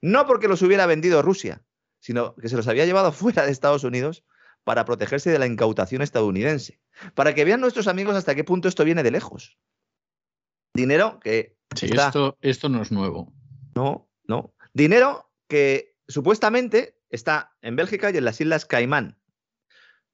No 0.00 0.26
porque 0.26 0.48
los 0.48 0.62
hubiera 0.62 0.86
vendido 0.86 1.20
Rusia, 1.20 1.62
sino 2.00 2.34
que 2.36 2.48
se 2.48 2.56
los 2.56 2.66
había 2.66 2.86
llevado 2.86 3.12
fuera 3.12 3.44
de 3.44 3.52
Estados 3.52 3.84
Unidos 3.84 4.24
para 4.64 4.84
protegerse 4.84 5.30
de 5.30 5.38
la 5.38 5.46
incautación 5.46 6.02
estadounidense. 6.02 6.80
Para 7.14 7.34
que 7.34 7.44
vean 7.44 7.60
nuestros 7.60 7.86
amigos 7.86 8.16
hasta 8.16 8.34
qué 8.34 8.44
punto 8.44 8.68
esto 8.68 8.84
viene 8.84 9.02
de 9.02 9.10
lejos. 9.10 9.58
Dinero 10.74 11.20
que. 11.20 11.56
Sí, 11.74 11.86
esto, 11.86 12.36
esto 12.40 12.68
no 12.68 12.82
es 12.82 12.90
nuevo. 12.90 13.32
No, 13.74 14.08
no. 14.26 14.54
Dinero 14.72 15.30
que 15.48 15.94
supuestamente 16.08 16.96
está 17.10 17.52
en 17.62 17.76
Bélgica 17.76 18.10
y 18.10 18.16
en 18.16 18.24
las 18.24 18.40
Islas 18.40 18.64
Caimán. 18.64 19.18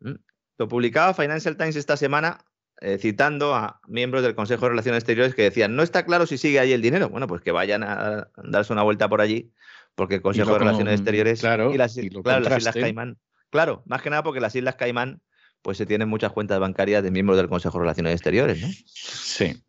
¿Mm? 0.00 0.14
Lo 0.58 0.68
publicaba 0.68 1.14
Financial 1.14 1.56
Times 1.56 1.76
esta 1.76 1.96
semana 1.96 2.44
eh, 2.80 2.98
citando 2.98 3.54
a 3.54 3.80
miembros 3.86 4.22
del 4.22 4.34
Consejo 4.34 4.66
de 4.66 4.70
Relaciones 4.70 5.00
Exteriores 5.00 5.34
que 5.34 5.42
decían, 5.42 5.76
no 5.76 5.82
está 5.82 6.04
claro 6.04 6.26
si 6.26 6.36
sigue 6.36 6.60
ahí 6.60 6.72
el 6.72 6.82
dinero. 6.82 7.08
Bueno, 7.08 7.26
pues 7.26 7.40
que 7.40 7.52
vayan 7.52 7.82
a 7.82 8.28
darse 8.44 8.72
una 8.72 8.82
vuelta 8.82 9.08
por 9.08 9.20
allí, 9.20 9.52
porque 9.94 10.16
el 10.16 10.22
Consejo 10.22 10.52
de 10.52 10.58
Relaciones 10.58 10.94
Exteriores 10.94 11.42
y 11.42 11.76
las, 11.76 11.96
las 11.96 11.96
Islas 11.96 12.74
Caimán. 12.74 13.18
Claro, 13.50 13.82
más 13.86 14.02
que 14.02 14.10
nada 14.10 14.22
porque 14.22 14.40
las 14.40 14.54
Islas 14.54 14.74
Caimán 14.74 15.22
pues 15.62 15.78
se 15.78 15.86
tienen 15.86 16.08
muchas 16.08 16.32
cuentas 16.32 16.60
bancarias 16.60 17.02
de 17.02 17.10
miembros 17.10 17.38
del 17.38 17.48
Consejo 17.48 17.78
de 17.78 17.82
Relaciones 17.82 18.12
Exteriores, 18.12 18.60
¿no? 18.60 18.68
Sí 18.86 19.62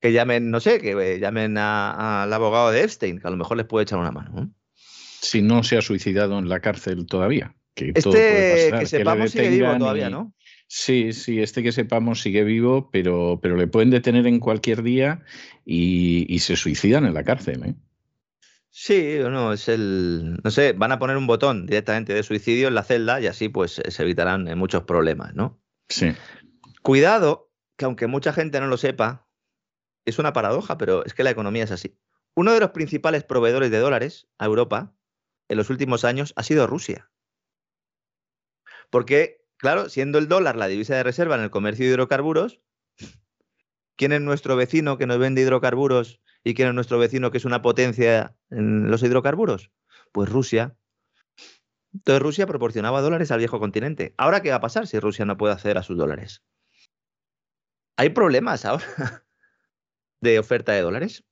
que 0.00 0.12
llamen, 0.12 0.50
no 0.50 0.60
sé, 0.60 0.80
que 0.80 0.92
eh, 0.92 1.18
llamen 1.18 1.58
al 1.58 2.32
abogado 2.32 2.70
de 2.70 2.82
Epstein, 2.82 3.18
que 3.18 3.26
a 3.26 3.30
lo 3.30 3.36
mejor 3.36 3.56
les 3.56 3.66
puede 3.66 3.84
echar 3.84 3.98
una 3.98 4.12
mano. 4.12 4.52
Si 5.20 5.42
no 5.42 5.64
se 5.64 5.76
ha 5.76 5.82
suicidado 5.82 6.38
en 6.38 6.48
la 6.48 6.60
cárcel 6.60 7.06
todavía. 7.06 7.54
Que 7.74 7.92
este 7.94 8.72
que 8.78 8.86
sepamos 8.86 9.30
sigue 9.30 9.50
vivo 9.50 9.76
todavía, 9.78 10.10
¿no? 10.10 10.34
Sí, 10.66 11.12
sí, 11.12 11.40
este 11.40 11.62
que 11.62 11.72
sepamos 11.72 12.20
sigue 12.20 12.44
vivo, 12.44 12.90
pero, 12.90 13.40
pero 13.42 13.56
le 13.56 13.66
pueden 13.66 13.90
detener 13.90 14.26
en 14.26 14.38
cualquier 14.38 14.82
día 14.82 15.22
y, 15.64 16.38
se 16.40 16.56
suicidan 16.56 17.06
en 17.06 17.14
la 17.14 17.24
cárcel. 17.24 17.64
¿eh? 17.64 17.74
Sí, 18.70 19.16
no, 19.18 19.54
es 19.54 19.68
el. 19.68 20.38
No 20.44 20.50
sé, 20.50 20.74
van 20.74 20.92
a 20.92 20.98
poner 20.98 21.16
un 21.16 21.26
botón 21.26 21.66
directamente 21.66 22.12
de 22.12 22.22
suicidio 22.22 22.68
en 22.68 22.74
la 22.74 22.84
celda 22.84 23.20
y 23.20 23.26
así 23.26 23.48
pues 23.48 23.80
se 23.86 24.02
evitarán 24.02 24.46
eh, 24.46 24.56
muchos 24.56 24.82
problemas, 24.82 25.34
¿no? 25.34 25.58
Sí. 25.88 26.12
Cuidado, 26.82 27.50
que 27.76 27.86
aunque 27.86 28.06
mucha 28.06 28.32
gente 28.34 28.60
no 28.60 28.66
lo 28.66 28.76
sepa, 28.76 29.27
es 30.08 30.18
una 30.18 30.32
paradoja, 30.32 30.78
pero 30.78 31.04
es 31.04 31.14
que 31.14 31.22
la 31.22 31.30
economía 31.30 31.64
es 31.64 31.70
así. 31.70 31.98
Uno 32.34 32.52
de 32.52 32.60
los 32.60 32.70
principales 32.70 33.24
proveedores 33.24 33.70
de 33.70 33.78
dólares 33.78 34.28
a 34.38 34.46
Europa 34.46 34.94
en 35.48 35.56
los 35.56 35.70
últimos 35.70 36.04
años 36.04 36.32
ha 36.36 36.42
sido 36.42 36.66
Rusia. 36.66 37.10
Porque, 38.90 39.44
claro, 39.56 39.88
siendo 39.88 40.18
el 40.18 40.28
dólar 40.28 40.56
la 40.56 40.68
divisa 40.68 40.94
de 40.94 41.02
reserva 41.02 41.34
en 41.34 41.42
el 41.42 41.50
comercio 41.50 41.84
de 41.84 41.92
hidrocarburos, 41.92 42.60
¿quién 43.96 44.12
es 44.12 44.20
nuestro 44.20 44.56
vecino 44.56 44.98
que 44.98 45.06
nos 45.06 45.18
vende 45.18 45.42
hidrocarburos 45.42 46.20
y 46.44 46.54
quién 46.54 46.68
es 46.68 46.74
nuestro 46.74 46.98
vecino 46.98 47.30
que 47.30 47.38
es 47.38 47.44
una 47.44 47.60
potencia 47.60 48.36
en 48.50 48.90
los 48.90 49.02
hidrocarburos? 49.02 49.72
Pues 50.12 50.28
Rusia. 50.28 50.76
Entonces 51.92 52.22
Rusia 52.22 52.46
proporcionaba 52.46 53.00
dólares 53.00 53.30
al 53.30 53.38
viejo 53.38 53.58
continente. 53.58 54.14
¿Ahora 54.16 54.42
qué 54.42 54.50
va 54.50 54.56
a 54.56 54.60
pasar 54.60 54.86
si 54.86 54.98
Rusia 55.00 55.24
no 55.24 55.36
puede 55.36 55.54
acceder 55.54 55.78
a 55.78 55.82
sus 55.82 55.96
dólares? 55.96 56.44
Hay 57.96 58.10
problemas 58.10 58.64
ahora 58.64 59.26
de 60.20 60.38
oferta 60.38 60.72
de 60.72 60.82
dólares 60.82 61.24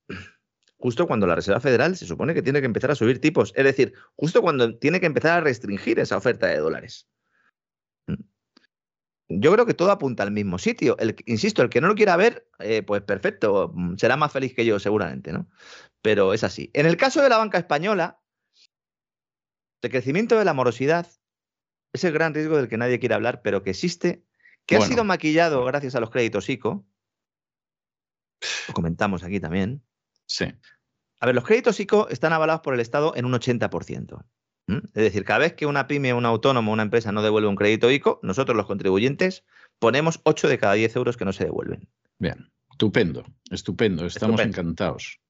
justo 0.79 1.07
cuando 1.07 1.27
la 1.27 1.35
Reserva 1.35 1.61
Federal 1.61 1.97
se 1.97 2.07
supone 2.07 2.35
que 2.35 2.43
tiene 2.43 2.61
que 2.61 2.67
empezar 2.67 2.91
a 2.91 2.95
subir 2.95 3.21
tipos, 3.21 3.53
es 3.57 3.65
decir, 3.65 3.95
justo 4.15 4.43
cuando 4.43 4.79
tiene 4.79 5.01
que 5.01 5.07
empezar 5.07 5.39
a 5.39 5.41
restringir 5.41 5.99
esa 5.99 6.17
oferta 6.17 6.47
de 6.47 6.59
dólares. 6.59 7.09
Mm. 8.07 8.23
Yo 9.29 9.53
creo 9.53 9.67
que 9.67 9.75
todo 9.75 9.91
apunta 9.91 10.23
al 10.23 10.31
mismo 10.31 10.59
sitio. 10.59 10.97
El, 10.99 11.17
insisto, 11.27 11.63
el 11.63 11.71
que 11.71 11.81
no 11.81 11.89
lo 11.89 11.95
quiera 11.95 12.17
ver, 12.17 12.49
eh, 12.61 12.83
pues 12.83 13.03
perfecto, 13.03 13.73
mm, 13.75 13.97
será 13.97 14.17
más 14.17 14.33
feliz 14.33 14.55
que 14.55 14.65
yo 14.65 14.79
seguramente, 14.79 15.33
¿no? 15.33 15.49
Pero 16.03 16.33
es 16.33 16.45
así. 16.45 16.71
En 16.75 16.87
el 16.87 16.97
caso 16.97 17.23
de 17.23 17.29
la 17.29 17.39
banca 17.39 17.59
española, 17.59 18.21
el 19.83 19.91
crecimiento 19.91 20.39
de 20.39 20.45
la 20.45 20.55
morosidad 20.55 21.09
es 21.93 22.05
el 22.05 22.13
gran 22.13 22.35
riesgo 22.35 22.57
del 22.57 22.69
que 22.69 22.77
nadie 22.77 22.99
quiere 22.99 23.15
hablar, 23.15 23.43
pero 23.43 23.63
que 23.63 23.71
existe, 23.71 24.25
que 24.67 24.77
ha 24.77 24.81
sido 24.81 25.05
maquillado 25.05 25.65
gracias 25.65 25.95
a 25.95 26.01
los 26.01 26.11
créditos 26.11 26.49
ICO, 26.49 26.85
lo 28.69 28.75
comentamos 28.75 29.23
aquí 29.23 29.41
también. 29.41 29.83
Sí. 30.27 30.47
A 31.21 31.27
ver, 31.27 31.35
los 31.35 31.45
créditos 31.45 31.81
ICO 31.81 32.09
están 32.09 32.33
avalados 32.33 32.63
por 32.63 32.75
el 32.75 32.81
Estado 32.81 33.15
en 33.17 33.25
un 33.25 33.33
80%. 33.33 34.25
Es 34.69 34.93
decir, 34.95 35.25
cada 35.25 35.39
vez 35.39 35.53
que 35.53 35.65
una 35.65 35.87
pyme, 35.87 36.13
un 36.13 36.27
autónomo, 36.27 36.73
una 36.73 36.83
empresa 36.83 37.13
no 37.13 37.23
devuelve 37.23 37.49
un 37.49 37.55
crédito 37.55 37.91
ICO, 37.91 38.19
nosotros 38.23 38.57
los 38.57 38.67
contribuyentes 38.67 39.45
ponemos 39.79 40.21
8 40.25 40.49
de 40.49 40.59
cada 40.59 40.75
10 40.75 40.97
euros 40.97 41.17
que 41.17 41.25
no 41.25 41.33
se 41.33 41.45
devuelven. 41.45 41.89
Bien, 42.19 42.51
estupendo, 42.71 43.25
estupendo, 43.51 44.07
estamos 44.07 44.41
encantados. 44.41 45.21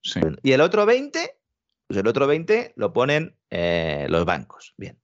Y 0.43 0.53
el 0.53 0.61
otro 0.63 0.87
20, 0.87 1.39
pues 1.87 2.01
el 2.01 2.07
otro 2.07 2.27
20 2.27 2.73
lo 2.77 2.95
ponen 2.95 3.37
eh, 3.51 4.07
los 4.09 4.25
bancos. 4.25 4.75
Bien. 4.79 4.99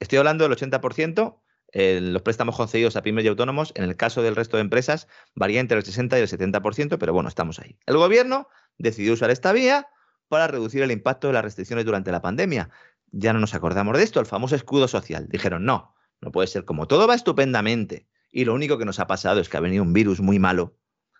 Estoy 0.00 0.18
hablando 0.18 0.48
del 0.48 0.56
80%, 0.56 1.40
los 1.72 2.22
préstamos 2.22 2.56
concedidos 2.56 2.96
a 2.96 3.02
pymes 3.02 3.24
y 3.24 3.28
autónomos, 3.28 3.72
en 3.74 3.84
el 3.84 3.96
caso 3.96 4.22
del 4.22 4.36
resto 4.36 4.56
de 4.56 4.62
empresas, 4.62 5.06
varía 5.34 5.60
entre 5.60 5.76
el 5.78 5.84
60 5.84 6.18
y 6.18 6.22
el 6.22 6.28
70%, 6.28 6.98
pero 6.98 7.12
bueno, 7.12 7.28
estamos 7.28 7.58
ahí. 7.58 7.78
El 7.86 7.96
gobierno 7.96 8.48
decidió 8.78 9.12
usar 9.12 9.30
esta 9.30 9.52
vía 9.52 9.88
para 10.28 10.46
reducir 10.46 10.82
el 10.82 10.90
impacto 10.90 11.26
de 11.26 11.34
las 11.34 11.44
restricciones 11.44 11.84
durante 11.84 12.12
la 12.12 12.22
pandemia. 12.22 12.70
Ya 13.10 13.32
no 13.32 13.40
nos 13.40 13.54
acordamos 13.54 13.96
de 13.96 14.02
esto, 14.02 14.20
el 14.20 14.26
famoso 14.26 14.54
escudo 14.54 14.88
social. 14.88 15.28
Dijeron, 15.28 15.64
no, 15.64 15.94
no 16.20 16.32
puede 16.32 16.48
ser 16.48 16.64
como 16.64 16.86
todo 16.86 17.06
va 17.06 17.14
estupendamente 17.14 18.08
y 18.30 18.44
lo 18.44 18.54
único 18.54 18.78
que 18.78 18.84
nos 18.84 18.98
ha 18.98 19.06
pasado 19.06 19.40
es 19.40 19.48
que 19.48 19.56
ha 19.56 19.60
venido 19.60 19.82
un 19.82 19.92
virus 19.92 20.20
muy 20.20 20.38
malo 20.38 20.76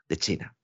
de 0.08 0.16
China. 0.16 0.56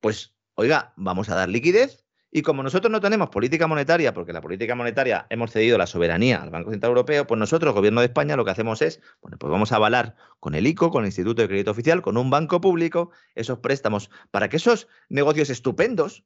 Pues, 0.00 0.34
oiga, 0.54 0.92
vamos 0.96 1.28
a 1.28 1.34
dar 1.34 1.48
liquidez 1.48 2.03
y 2.36 2.42
como 2.42 2.64
nosotros 2.64 2.90
no 2.90 3.00
tenemos 3.00 3.28
política 3.28 3.68
monetaria, 3.68 4.12
porque 4.12 4.32
la 4.32 4.40
política 4.40 4.74
monetaria 4.74 5.24
hemos 5.30 5.52
cedido 5.52 5.78
la 5.78 5.86
soberanía 5.86 6.42
al 6.42 6.50
Banco 6.50 6.72
Central 6.72 6.90
Europeo, 6.90 7.28
pues 7.28 7.38
nosotros, 7.38 7.70
el 7.70 7.76
Gobierno 7.76 8.00
de 8.00 8.08
España, 8.08 8.34
lo 8.34 8.44
que 8.44 8.50
hacemos 8.50 8.82
es, 8.82 9.00
bueno, 9.22 9.38
pues 9.38 9.52
vamos 9.52 9.70
a 9.70 9.76
avalar 9.76 10.16
con 10.40 10.56
el 10.56 10.66
ICO, 10.66 10.90
con 10.90 11.04
el 11.04 11.08
Instituto 11.08 11.42
de 11.42 11.48
Crédito 11.48 11.70
Oficial, 11.70 12.02
con 12.02 12.16
un 12.16 12.30
banco 12.30 12.60
público, 12.60 13.12
esos 13.36 13.60
préstamos, 13.60 14.10
para 14.32 14.48
que 14.48 14.56
esos 14.56 14.88
negocios 15.08 15.48
estupendos, 15.48 16.24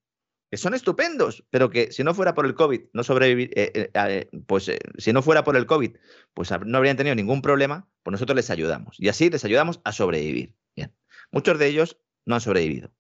que 0.51 0.57
son 0.57 0.73
estupendos, 0.73 1.45
pero 1.51 1.69
que 1.69 1.93
si 1.93 2.03
no 2.03 2.15
fuera 2.15 2.33
por 2.33 2.47
el 2.47 2.55
COVID, 2.55 2.85
no 2.95 3.05
sobrevivir, 3.05 3.51
eh, 3.55 3.71
eh, 3.75 3.91
eh, 3.93 4.31
pues 4.47 4.73
si 4.97 5.13
no 5.13 5.21
fuera 5.21 5.45
por 5.45 5.59
el 5.59 5.67
COVID, 5.67 5.95
pues 6.33 6.51
no 6.65 6.79
habrían 6.79 6.97
tenido 6.97 7.17
ningún 7.17 7.43
problema, 7.43 7.87
pues 8.03 8.13
nosotros 8.13 8.35
les 8.35 8.49
ayudamos. 8.49 8.97
Y 8.99 9.11
así 9.11 9.29
les 9.29 9.45
ayudamos 9.45 9.83
a 9.85 9.93
sobrevivir. 9.93 10.55
Bien. 10.75 10.91
Muchos 11.33 11.59
de 11.59 11.67
ellos 11.67 11.99
no 12.25 12.37
han 12.37 12.41
sobrevivido. 12.41 12.95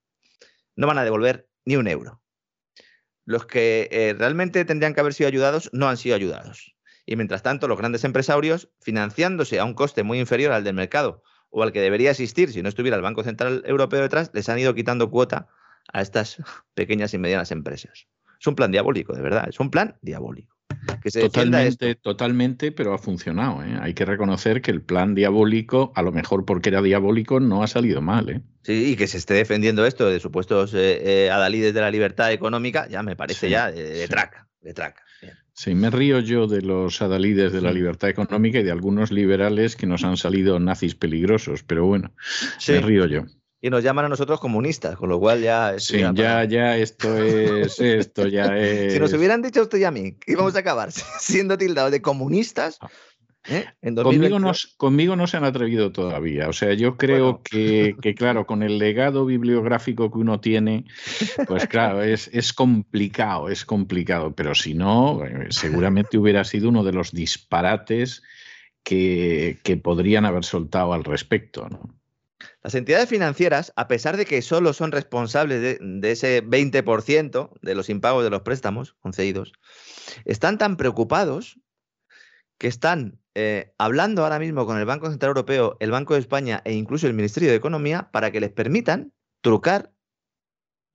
No 0.76 0.86
van 0.86 0.98
a 0.98 1.04
devolver 1.04 1.48
ni 1.64 1.76
un 1.76 1.88
euro 1.88 2.20
los 3.28 3.44
que 3.44 3.88
eh, 3.92 4.14
realmente 4.18 4.64
tendrían 4.64 4.94
que 4.94 5.00
haber 5.00 5.12
sido 5.12 5.28
ayudados 5.28 5.68
no 5.74 5.86
han 5.86 5.98
sido 5.98 6.16
ayudados. 6.16 6.74
Y 7.04 7.14
mientras 7.16 7.42
tanto, 7.42 7.68
los 7.68 7.76
grandes 7.76 8.04
empresarios, 8.04 8.70
financiándose 8.80 9.60
a 9.60 9.66
un 9.66 9.74
coste 9.74 10.02
muy 10.02 10.18
inferior 10.18 10.50
al 10.52 10.64
del 10.64 10.74
mercado 10.74 11.22
o 11.50 11.62
al 11.62 11.70
que 11.70 11.82
debería 11.82 12.10
existir 12.10 12.50
si 12.50 12.62
no 12.62 12.70
estuviera 12.70 12.96
el 12.96 13.02
Banco 13.02 13.22
Central 13.22 13.62
Europeo 13.66 14.00
detrás, 14.00 14.30
les 14.32 14.48
han 14.48 14.58
ido 14.58 14.74
quitando 14.74 15.10
cuota 15.10 15.46
a 15.92 16.00
estas 16.00 16.38
pequeñas 16.74 17.12
y 17.12 17.18
medianas 17.18 17.52
empresas. 17.52 18.06
Es 18.40 18.46
un 18.46 18.54
plan 18.54 18.72
diabólico, 18.72 19.12
de 19.12 19.20
verdad, 19.20 19.46
es 19.46 19.60
un 19.60 19.70
plan 19.70 19.98
diabólico. 20.00 20.57
Que 21.02 21.10
se 21.10 21.20
totalmente, 21.20 21.94
totalmente, 21.94 22.72
pero 22.72 22.94
ha 22.94 22.98
funcionado. 22.98 23.62
¿eh? 23.62 23.78
Hay 23.80 23.94
que 23.94 24.04
reconocer 24.04 24.62
que 24.62 24.70
el 24.70 24.82
plan 24.82 25.14
diabólico, 25.14 25.92
a 25.94 26.02
lo 26.02 26.12
mejor 26.12 26.44
porque 26.44 26.70
era 26.70 26.82
diabólico, 26.82 27.40
no 27.40 27.62
ha 27.62 27.66
salido 27.66 28.00
mal. 28.00 28.28
¿eh? 28.30 28.42
Sí, 28.62 28.92
y 28.92 28.96
que 28.96 29.06
se 29.06 29.18
esté 29.18 29.34
defendiendo 29.34 29.86
esto 29.86 30.08
de 30.08 30.20
supuestos 30.20 30.74
eh, 30.74 31.26
eh, 31.26 31.30
adalides 31.30 31.74
de 31.74 31.80
la 31.80 31.90
libertad 31.90 32.32
económica, 32.32 32.88
ya 32.88 33.02
me 33.02 33.16
parece 33.16 33.50
ya 33.50 33.70
de, 33.70 34.06
traca, 34.08 34.48
de 34.60 34.74
traca. 34.74 35.02
Sí, 35.52 35.74
me 35.74 35.90
río 35.90 36.20
yo 36.20 36.46
de 36.46 36.62
los 36.62 37.02
adalides 37.02 37.52
de 37.52 37.60
la 37.60 37.72
libertad 37.72 38.08
económica 38.08 38.60
y 38.60 38.62
de 38.62 38.70
algunos 38.70 39.10
liberales 39.10 39.74
que 39.74 39.86
nos 39.86 40.04
han 40.04 40.16
salido 40.16 40.60
nazis 40.60 40.94
peligrosos, 40.94 41.64
pero 41.64 41.84
bueno, 41.84 42.12
me 42.68 42.80
río 42.80 43.06
yo 43.06 43.24
y 43.60 43.70
nos 43.70 43.82
llaman 43.82 44.04
a 44.04 44.08
nosotros 44.08 44.40
comunistas, 44.40 44.96
con 44.96 45.08
lo 45.08 45.18
cual 45.18 45.42
ya... 45.42 45.78
Sí, 45.78 46.00
ya, 46.14 46.44
ya, 46.44 46.76
esto 46.76 47.16
es, 47.18 47.78
esto 47.80 48.28
ya 48.28 48.56
es... 48.56 48.92
si 48.92 49.00
nos 49.00 49.12
hubieran 49.12 49.42
dicho 49.42 49.62
usted 49.62 49.78
y 49.78 49.84
a 49.84 49.90
mí 49.90 50.12
que 50.12 50.32
íbamos 50.32 50.54
a 50.54 50.60
acabar 50.60 50.92
siendo 51.20 51.58
tildados 51.58 51.90
de 51.90 52.02
comunistas... 52.02 52.78
Ah. 52.80 52.88
¿eh? 53.48 53.64
conmigo, 54.02 54.38
no, 54.38 54.52
conmigo 54.76 55.16
no 55.16 55.26
se 55.26 55.36
han 55.36 55.44
atrevido 55.44 55.90
todavía. 55.90 56.48
O 56.48 56.52
sea, 56.52 56.74
yo 56.74 56.96
creo 56.96 57.42
que, 57.42 57.96
que, 58.00 58.14
claro, 58.14 58.46
con 58.46 58.62
el 58.62 58.78
legado 58.78 59.24
bibliográfico 59.24 60.10
que 60.10 60.18
uno 60.18 60.40
tiene, 60.40 60.84
pues 61.46 61.66
claro, 61.68 62.02
es, 62.02 62.30
es 62.32 62.52
complicado, 62.52 63.48
es 63.48 63.64
complicado. 63.64 64.34
Pero 64.34 64.54
si 64.54 64.74
no, 64.74 65.24
eh, 65.24 65.46
seguramente 65.50 66.18
hubiera 66.18 66.44
sido 66.44 66.68
uno 66.68 66.84
de 66.84 66.92
los 66.92 67.12
disparates 67.12 68.22
que, 68.82 69.58
que 69.62 69.76
podrían 69.76 70.26
haber 70.26 70.44
soltado 70.44 70.92
al 70.92 71.04
respecto, 71.04 71.68
¿no? 71.68 71.98
Las 72.62 72.74
entidades 72.74 73.08
financieras, 73.08 73.72
a 73.76 73.88
pesar 73.88 74.16
de 74.16 74.24
que 74.24 74.42
solo 74.42 74.72
son 74.72 74.92
responsables 74.92 75.60
de, 75.80 76.10
ese 76.10 76.44
20% 76.44 77.50
de 77.60 77.74
los 77.74 77.88
impagos 77.88 78.24
de 78.24 78.30
los 78.30 78.42
préstamos 78.42 78.94
concedidos, 79.00 79.52
están 80.24 80.58
tan 80.58 80.76
preocupados 80.76 81.58
que 82.58 82.68
están 82.68 83.20
eh, 83.34 83.72
hablando 83.78 84.22
ahora 84.22 84.38
mismo 84.38 84.66
con 84.66 84.78
el 84.78 84.84
Banco 84.84 85.10
Central 85.10 85.30
Europeo, 85.30 85.76
el 85.80 85.90
Banco 85.90 86.14
de 86.14 86.20
España 86.20 86.62
e 86.64 86.72
incluso 86.74 87.06
el 87.06 87.14
Ministerio 87.14 87.50
de 87.50 87.56
Economía 87.56 88.10
para 88.12 88.30
que 88.30 88.40
les 88.40 88.50
permitan 88.50 89.12
trucar 89.40 89.92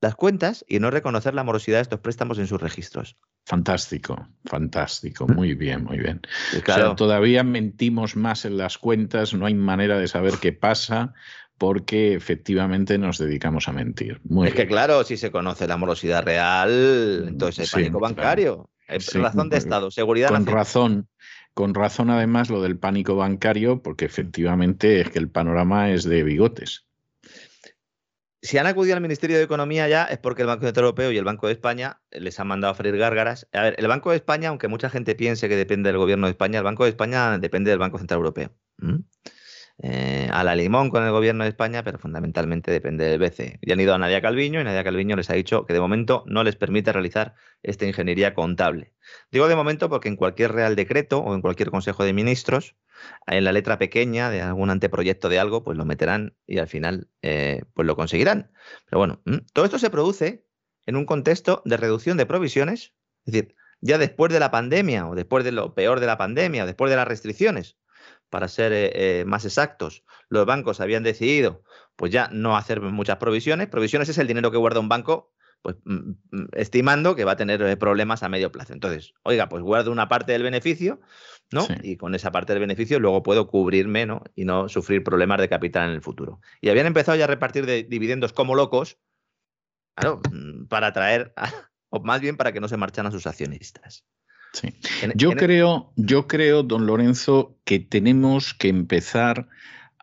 las 0.04 0.16
cuentas 0.16 0.64
y 0.68 0.80
no 0.80 0.92
reconocer 0.92 1.34
la 1.34 1.44
morosidad 1.44 1.78
de 1.78 1.84
estos 1.84 2.02
préstamos 2.02 2.38
en 2.38 2.46
sus 2.46 2.62
registros. 2.62 3.16
Fantástico, 3.46 4.28
fantástico, 4.46 5.28
muy 5.28 5.56
bien, 5.56 5.86
muy 5.86 5.98
bien. 5.98 6.22
Claro. 6.64 6.96
todavía 6.96 7.44
mentimos 7.44 8.16
más 8.16 8.46
en 8.46 8.58
las 8.58 8.78
cuentas, 8.78 9.34
no 9.34 9.46
hay 9.46 9.56
manera 9.56 9.98
de 9.98 10.08
saber 10.08 10.36
qué 10.42 10.52
pasa 10.52 11.14
porque 11.58 12.14
efectivamente 12.16 12.98
nos 12.98 13.18
dedicamos 13.18 13.68
a 13.70 13.72
mentir. 13.72 14.20
es 14.46 14.54
que 14.54 14.68
claro, 14.68 15.04
si 15.06 15.16
se 15.16 15.32
conoce 15.32 15.68
la 15.68 15.78
morosidad 15.78 16.24
real, 16.24 17.26
entonces 17.30 17.74
el 17.74 17.82
pánico 17.82 18.00
bancario. 18.02 18.70
razón 19.14 19.50
de 19.50 19.58
Estado, 19.58 19.90
seguridad 19.90 20.30
Con 20.30 20.46
razón, 20.46 21.08
con 21.54 21.74
razón 21.74 22.10
además 22.10 22.50
lo 22.50 22.62
del 22.62 22.78
pánico 22.78 23.16
bancario, 23.16 23.82
porque 23.82 24.04
efectivamente 24.04 25.00
es 25.00 25.10
que 25.10 25.20
el 25.20 25.30
panorama 25.30 25.92
es 25.92 26.04
de 26.04 26.24
bigotes 26.24 26.86
si 28.44 28.58
han 28.58 28.68
acudido 28.68 28.96
al 28.96 29.02
Ministerio 29.02 29.38
de 29.38 29.44
Economía 29.44 29.88
ya 29.88 30.04
es 30.04 30.18
porque 30.18 30.42
el 30.42 30.50
Banco 30.50 30.66
Central 30.66 30.84
Europeo 30.86 31.12
y 31.12 31.18
el 31.18 31.24
Banco 31.24 31.48
de 31.48 31.54
España 31.54 32.02
les 32.12 32.40
han 32.42 32.48
mandado 32.48 32.74
a 32.74 32.76
freír 32.76 32.98
gárgaras. 32.98 33.48
A 33.54 33.62
ver, 33.62 33.76
el 33.78 33.88
Banco 33.88 34.12
de 34.12 34.18
España, 34.18 34.50
aunque 34.50 34.68
mucha 34.68 34.90
gente 34.90 35.16
piense 35.16 35.48
que 35.48 35.56
depende 35.56 35.90
del 35.90 35.98
gobierno 35.98 36.28
de 36.28 36.32
España, 36.32 36.58
el 36.60 36.66
Banco 36.66 36.84
de 36.84 36.90
España 36.90 37.38
depende 37.40 37.72
del 37.72 37.80
Banco 37.80 37.98
Central 37.98 38.18
Europeo. 38.18 38.52
Eh, 39.80 40.30
a 40.32 40.44
la 40.44 40.56
limón 40.56 40.92
con 40.92 41.04
el 41.04 41.12
gobierno 41.12 41.44
de 41.44 41.50
España, 41.50 41.84
pero 41.84 41.98
fundamentalmente 41.98 42.72
depende 42.72 43.06
del 43.06 43.20
BCE. 43.20 43.60
Y 43.62 43.72
han 43.72 43.80
ido 43.80 43.94
a 43.94 43.98
Nadia 43.98 44.22
Calviño 44.22 44.62
y 44.62 44.64
Nadia 44.64 44.84
Calviño 44.84 45.16
les 45.16 45.30
ha 45.32 45.34
dicho 45.34 45.66
que 45.66 45.74
de 45.74 45.80
momento 45.80 46.24
no 46.28 46.44
les 46.44 46.56
permite 46.56 46.94
realizar 46.94 47.34
esta 47.64 47.86
ingeniería 47.86 48.36
contable. 48.36 48.94
Digo 49.32 49.48
de 49.48 49.56
momento 49.56 49.90
porque 49.90 50.10
en 50.10 50.16
cualquier 50.16 50.52
Real 50.52 50.76
Decreto 50.76 51.20
o 51.20 51.34
en 51.34 51.42
cualquier 51.42 51.72
Consejo 51.72 52.04
de 52.04 52.14
Ministros, 52.14 52.76
en 53.26 53.44
la 53.44 53.52
letra 53.52 53.80
pequeña 53.80 54.30
de 54.30 54.42
algún 54.42 54.70
anteproyecto 54.70 55.28
de 55.28 55.40
algo, 55.40 55.64
pues 55.64 55.78
lo 55.78 55.86
meterán 55.86 56.36
y 56.46 56.60
al 56.60 56.68
final 56.68 57.10
eh, 57.24 57.64
pues 57.74 57.88
lo 57.88 57.96
conseguirán. 57.96 58.52
Pero 58.86 59.00
bueno, 59.00 59.22
todo 59.54 59.66
esto 59.66 59.80
se 59.80 59.90
produce 59.90 60.46
en 60.86 60.96
un 60.96 61.06
contexto 61.06 61.64
de 61.66 61.78
reducción 61.78 62.18
de 62.18 62.26
provisiones, 62.28 62.94
es 63.26 63.34
decir, 63.34 63.56
ya 63.82 63.98
después 63.98 64.32
de 64.32 64.40
la 64.40 64.52
pandemia 64.52 65.08
o 65.08 65.16
después 65.16 65.44
de 65.44 65.52
lo 65.52 65.74
peor 65.74 66.00
de 66.00 66.06
la 66.06 66.18
pandemia, 66.18 66.66
después 66.66 66.90
de 66.90 66.96
las 66.96 67.08
restricciones, 67.08 67.78
para 68.34 68.48
ser 68.48 68.74
eh, 68.74 68.92
eh, 68.96 69.26
más 69.26 69.46
exactos, 69.46 70.04
los 70.28 70.48
bancos 70.48 70.82
habían 70.82 71.04
decidido 71.04 71.62
pues 71.96 72.12
ya 72.12 72.30
no 72.32 72.58
hacer 72.58 72.82
muchas 72.82 73.18
provisiones. 73.18 73.68
Provisiones 73.68 74.10
es 74.10 74.18
el 74.18 74.26
dinero 74.26 74.50
que 74.50 74.58
guarda 74.58 74.80
un 74.80 74.90
banco 74.90 75.32
pues 75.62 75.76
mm, 75.86 76.14
mm, 76.32 76.48
estimando 76.54 77.16
que 77.16 77.26
va 77.26 77.34
a 77.34 77.36
tener 77.36 77.62
eh, 77.62 77.78
problemas 77.78 78.24
a 78.24 78.30
medio 78.30 78.52
plazo. 78.52 78.74
Entonces, 78.74 79.14
oiga, 79.22 79.50
pues 79.50 79.62
guardo 79.62 79.92
una 79.92 80.10
parte 80.10 80.32
del 80.32 80.42
beneficio, 80.42 81.00
¿no? 81.52 81.68
Y 81.84 81.96
con 81.98 82.16
esa 82.16 82.32
parte 82.32 82.54
del 82.54 82.62
beneficio 82.62 83.00
luego 83.00 83.22
puedo 83.22 83.48
cubrirme, 83.48 84.08
¿no? 84.08 84.24
Y 84.34 84.46
no 84.46 84.68
sufrir 84.68 85.04
problemas 85.04 85.40
de 85.40 85.48
capital 85.48 85.90
en 85.90 85.94
el 85.94 86.02
futuro. 86.02 86.42
Y 86.60 86.70
habían 86.70 86.88
empezado 86.88 87.16
ya 87.16 87.26
a 87.26 87.28
repartir 87.28 87.68
de 87.68 87.84
dividendos 87.84 88.34
como 88.34 88.56
locos, 88.56 88.98
claro, 89.94 90.22
mm, 90.32 90.66
para 90.66 90.88
atraer, 90.88 91.36
o 91.90 92.00
más 92.00 92.20
bien 92.20 92.36
para 92.36 92.52
que 92.52 92.60
no 92.60 92.68
se 92.68 92.78
marchan 92.78 93.06
a 93.06 93.12
sus 93.12 93.28
accionistas. 93.28 94.04
Sí. 94.54 94.70
yo 95.16 95.32
creo, 95.32 95.92
yo 95.96 96.28
creo, 96.28 96.64
don 96.64 96.86
Lorenzo, 96.86 97.58
que 97.66 97.80
tenemos 97.80 98.54
que 98.54 98.70
empezar 98.70 99.48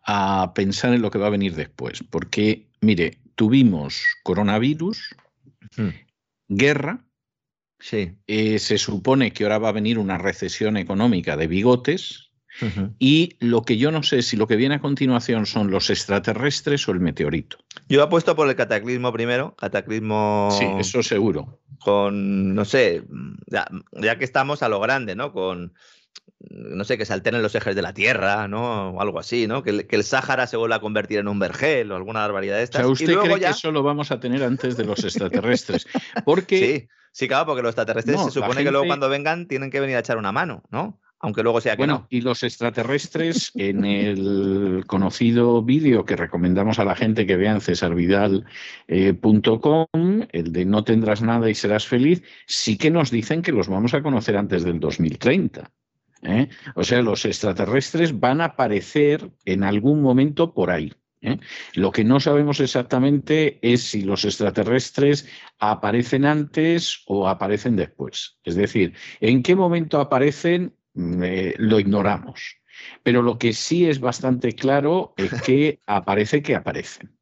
a 0.05 0.53
pensar 0.55 0.93
en 0.93 1.03
lo 1.03 1.11
que 1.11 1.19
va 1.19 1.29
a 1.29 1.31
venir 1.31 1.55
después, 1.55 2.03
porque, 2.11 2.69
mire, 2.81 3.19
tuvimos 3.37 4.03
coronavirus, 4.25 5.15
Hmm. 5.77 5.91
Guerra. 6.49 7.05
Sí. 7.79 8.13
Eh, 8.27 8.59
se 8.59 8.79
supone 8.79 9.33
que 9.33 9.45
ahora 9.45 9.59
va 9.59 9.71
a 9.71 9.73
venir 9.73 9.99
una 9.99 10.19
recesión 10.19 10.77
económica 10.77 11.37
de 11.37 11.47
bigotes. 11.47 12.30
Y 12.99 13.37
lo 13.41 13.63
que 13.63 13.77
yo 13.77 13.91
no 13.93 14.03
sé 14.03 14.23
si 14.23 14.37
lo 14.37 14.47
que 14.47 14.57
viene 14.57 14.77
a 14.77 14.81
continuación 14.81 15.47
son 15.47 15.71
los 15.71 15.91
extraterrestres 15.91 16.89
o 16.89 16.93
el 16.93 17.01
meteorito. 17.01 17.59
Yo 17.89 18.03
apuesto 18.03 18.37
por 18.37 18.49
el 18.49 18.57
cataclismo 18.57 19.13
primero, 19.13 19.55
cataclismo. 19.57 20.49
Sí, 20.53 20.67
eso 20.79 21.03
seguro. 21.03 21.61
Con, 21.79 22.55
no 22.55 22.65
sé, 22.65 23.05
ya, 23.47 23.67
ya 23.93 24.19
que 24.19 24.25
estamos 24.25 24.63
a 24.63 24.69
lo 24.69 24.81
grande, 24.81 25.15
¿no? 25.15 25.33
Con 25.33 25.73
no 26.49 26.85
sé, 26.85 26.97
que 26.97 27.05
se 27.05 27.13
alteren 27.13 27.43
los 27.43 27.55
ejes 27.55 27.77
de 27.77 27.83
la 27.83 27.93
Tierra, 27.93 28.49
¿no? 28.49 28.91
O 28.91 29.01
algo 29.01 29.19
así, 29.19 29.47
¿no? 29.47 29.63
Que, 29.63 29.87
el 29.89 30.05
Sáhara 30.05 30.47
se 30.47 30.57
vuelva 30.57 30.77
a 30.77 30.81
convertir 30.81 31.19
en 31.19 31.29
un 31.29 31.39
vergel 31.39 31.93
o 31.93 31.97
alguna 31.97 32.21
barbaridad 32.21 32.57
de 32.57 32.63
estas. 32.63 32.81
O 32.81 32.85
sea, 32.85 32.93
¿usted 32.93 33.19
cree 33.21 33.41
que 33.41 33.47
eso 33.47 33.71
lo 33.71 33.83
vamos 33.83 34.11
a 34.11 34.21
tener 34.21 34.43
antes 34.43 34.77
de 34.77 34.85
los 34.85 35.05
extraterrestres? 35.05 35.87
Porque... 36.25 36.59
Sí, 36.59 36.89
sí, 37.13 37.29
claro, 37.29 37.47
porque 37.47 37.63
los 37.63 37.71
extraterrestres 37.71 38.23
se 38.23 38.31
supone 38.31 38.65
que 38.65 38.71
luego 38.71 38.87
cuando 38.87 39.09
vengan 39.09 39.49
tienen 39.49 39.71
que 39.71 39.81
venir 39.81 39.97
a 39.97 40.01
echar 40.01 40.17
una 40.17 40.33
mano, 40.33 40.63
¿no? 40.71 41.01
Aunque 41.23 41.43
luego 41.43 41.61
sea 41.61 41.77
que 41.77 41.81
bueno, 41.81 42.07
y 42.09 42.23
los 42.23 42.43
extraterrestres, 42.43 43.53
en 43.55 43.85
el 43.85 44.85
conocido 44.87 45.63
vídeo 45.63 46.07
que 46.07 46.17
recomendamos 46.17 46.79
a 46.79 46.85
la 46.85 46.97
gente 46.97 47.27
que 47.27 47.37
vean 47.37 47.61
cesarvidal.com, 47.61 48.47
eh, 48.89 50.29
el 50.33 50.53
de 50.53 50.65
No 50.65 50.83
tendrás 50.83 51.21
nada 51.21 51.51
y 51.51 51.55
serás 51.55 51.87
feliz, 51.87 52.23
sí 52.47 52.79
que 52.79 52.91
nos 52.91 53.11
dicen 53.11 53.43
que 53.43 53.53
los 53.53 53.69
vamos 53.69 53.93
a 53.93 54.03
conocer 54.03 54.39
antes 54.39 54.65
del 54.65 54.81
2030. 54.81 55.71
¿eh? 56.23 56.49
O 56.75 56.85
sea, 56.85 57.03
los 57.03 57.27
extraterrestres 57.27 58.19
van 58.19 58.41
a 58.41 58.47
aparecer 58.47 59.31
en 59.45 59.63
algún 59.63 60.01
momento 60.01 60.55
por 60.55 60.71
ahí. 60.71 60.93
¿eh? 61.21 61.39
Lo 61.75 61.93
que 61.93 62.05
no 62.05 62.21
sabemos 62.21 62.61
exactamente 62.61 63.59
es 63.63 63.83
si 63.83 64.03
los 64.03 64.25
extraterrestres 64.25 65.29
aparecen 65.59 66.25
antes 66.25 67.03
o 67.07 67.29
aparecen 67.29 67.77
después. 67.77 68.39
Es 68.43 68.55
decir, 68.55 68.95
en 69.21 69.43
qué 69.43 69.55
momento 69.55 70.01
aparecen 70.01 70.75
eh, 70.95 71.55
lo 71.59 71.79
ignoramos. 71.79 72.57
Pero 73.03 73.23
lo 73.23 73.39
que 73.39 73.53
sí 73.53 73.89
es 73.89 74.01
bastante 74.01 74.53
claro 74.55 75.15
es 75.17 75.43
que 75.43 75.81
aparece 75.87 76.43
que 76.43 76.55
aparecen. 76.55 77.17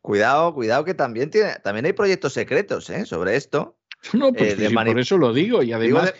Cuidado, 0.00 0.54
cuidado 0.54 0.84
que 0.84 0.94
también, 0.94 1.30
tiene, 1.30 1.56
también 1.62 1.86
hay 1.86 1.92
proyectos 1.92 2.32
secretos 2.32 2.90
sobre 3.04 3.36
esto. 3.36 3.76
No, 4.14 4.32
pues 4.32 4.56
por 4.72 4.98
eso 4.98 5.18
lo 5.18 5.34
digo. 5.34 5.62
Y 5.62 5.74
además, 5.74 6.14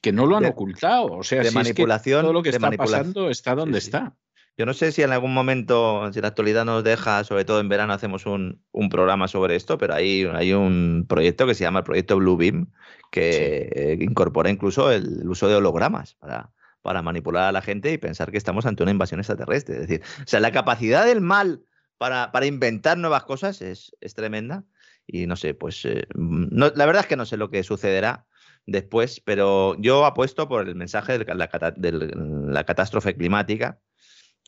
que 0.00 0.12
no 0.12 0.24
lo 0.24 0.38
han 0.38 0.46
ocultado. 0.46 1.12
O 1.12 1.22
sea, 1.22 1.42
de 1.42 1.50
manipulación, 1.50 2.22
todo 2.22 2.32
lo 2.32 2.42
que 2.42 2.48
está 2.48 2.70
pasando 2.70 3.28
está 3.28 3.54
donde 3.54 3.78
está. 3.78 4.16
Yo 4.58 4.66
no 4.66 4.74
sé 4.74 4.90
si 4.90 5.02
en 5.02 5.12
algún 5.12 5.32
momento, 5.32 6.12
si 6.12 6.20
la 6.20 6.28
actualidad 6.28 6.64
nos 6.64 6.82
deja, 6.82 7.22
sobre 7.22 7.44
todo 7.44 7.60
en 7.60 7.68
verano, 7.68 7.92
hacemos 7.92 8.26
un, 8.26 8.60
programa 8.90 9.28
sobre 9.28 9.54
esto, 9.54 9.78
pero 9.78 9.94
hay, 9.94 10.24
hay 10.24 10.52
un 10.52 11.06
proyecto 11.08 11.46
que 11.46 11.54
se 11.54 11.62
llama 11.62 11.78
el 11.78 11.84
proyecto 11.84 12.16
Bluebeam, 12.16 12.72
que 13.12 13.96
incorpora 14.00 14.50
incluso 14.50 14.90
el, 14.90 15.28
uso 15.28 15.46
de 15.48 15.54
hologramas 15.54 16.16
para, 16.16 16.50
para 16.82 17.02
manipular 17.02 17.44
a 17.44 17.52
la 17.52 17.62
gente 17.62 17.92
y 17.92 17.98
pensar 17.98 18.32
que 18.32 18.38
estamos 18.38 18.66
ante 18.66 18.82
una 18.82 18.90
invasión 18.90 19.20
extraterrestre. 19.20 19.76
Es 19.76 19.80
decir, 19.82 20.02
o 20.18 20.26
sea, 20.26 20.40
la 20.40 20.50
capacidad 20.50 21.06
del 21.06 21.20
mal 21.20 21.62
para, 21.96 22.32
para 22.32 22.46
inventar 22.46 22.98
nuevas 22.98 23.22
cosas 23.22 23.62
es, 23.62 23.96
es 24.00 24.14
tremenda. 24.14 24.64
Y 25.06 25.26
no 25.26 25.36
sé, 25.36 25.54
pues 25.54 25.84
eh, 25.84 26.06
no, 26.14 26.72
la 26.74 26.84
verdad 26.84 27.02
es 27.02 27.06
que 27.06 27.16
no 27.16 27.26
sé 27.26 27.36
lo 27.36 27.48
que 27.48 27.62
sucederá 27.62 28.26
después, 28.66 29.20
pero 29.20 29.74
yo 29.80 30.04
apuesto 30.04 30.48
por 30.48 30.68
el 30.68 30.74
mensaje 30.74 31.18
de 31.18 31.24
la, 31.34 32.64
catástrofe 32.64 33.16
climática, 33.16 33.78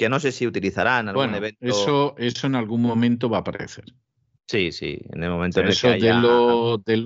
que 0.00 0.08
no 0.08 0.18
sé 0.18 0.32
si 0.32 0.46
utilizarán 0.46 1.10
algún 1.10 1.34
evento. 1.34 1.58
Eso, 1.60 2.14
eso 2.16 2.46
en 2.46 2.54
algún 2.54 2.80
momento 2.80 3.28
va 3.28 3.36
a 3.36 3.40
aparecer. 3.40 3.84
Sí, 4.46 4.72
sí, 4.72 4.98
en 5.12 5.22
el 5.22 5.28
momento 5.28 5.60
en 5.60 5.66
el 5.66 5.72
eso 5.72 5.88
que 5.88 5.92
haya... 5.92 6.22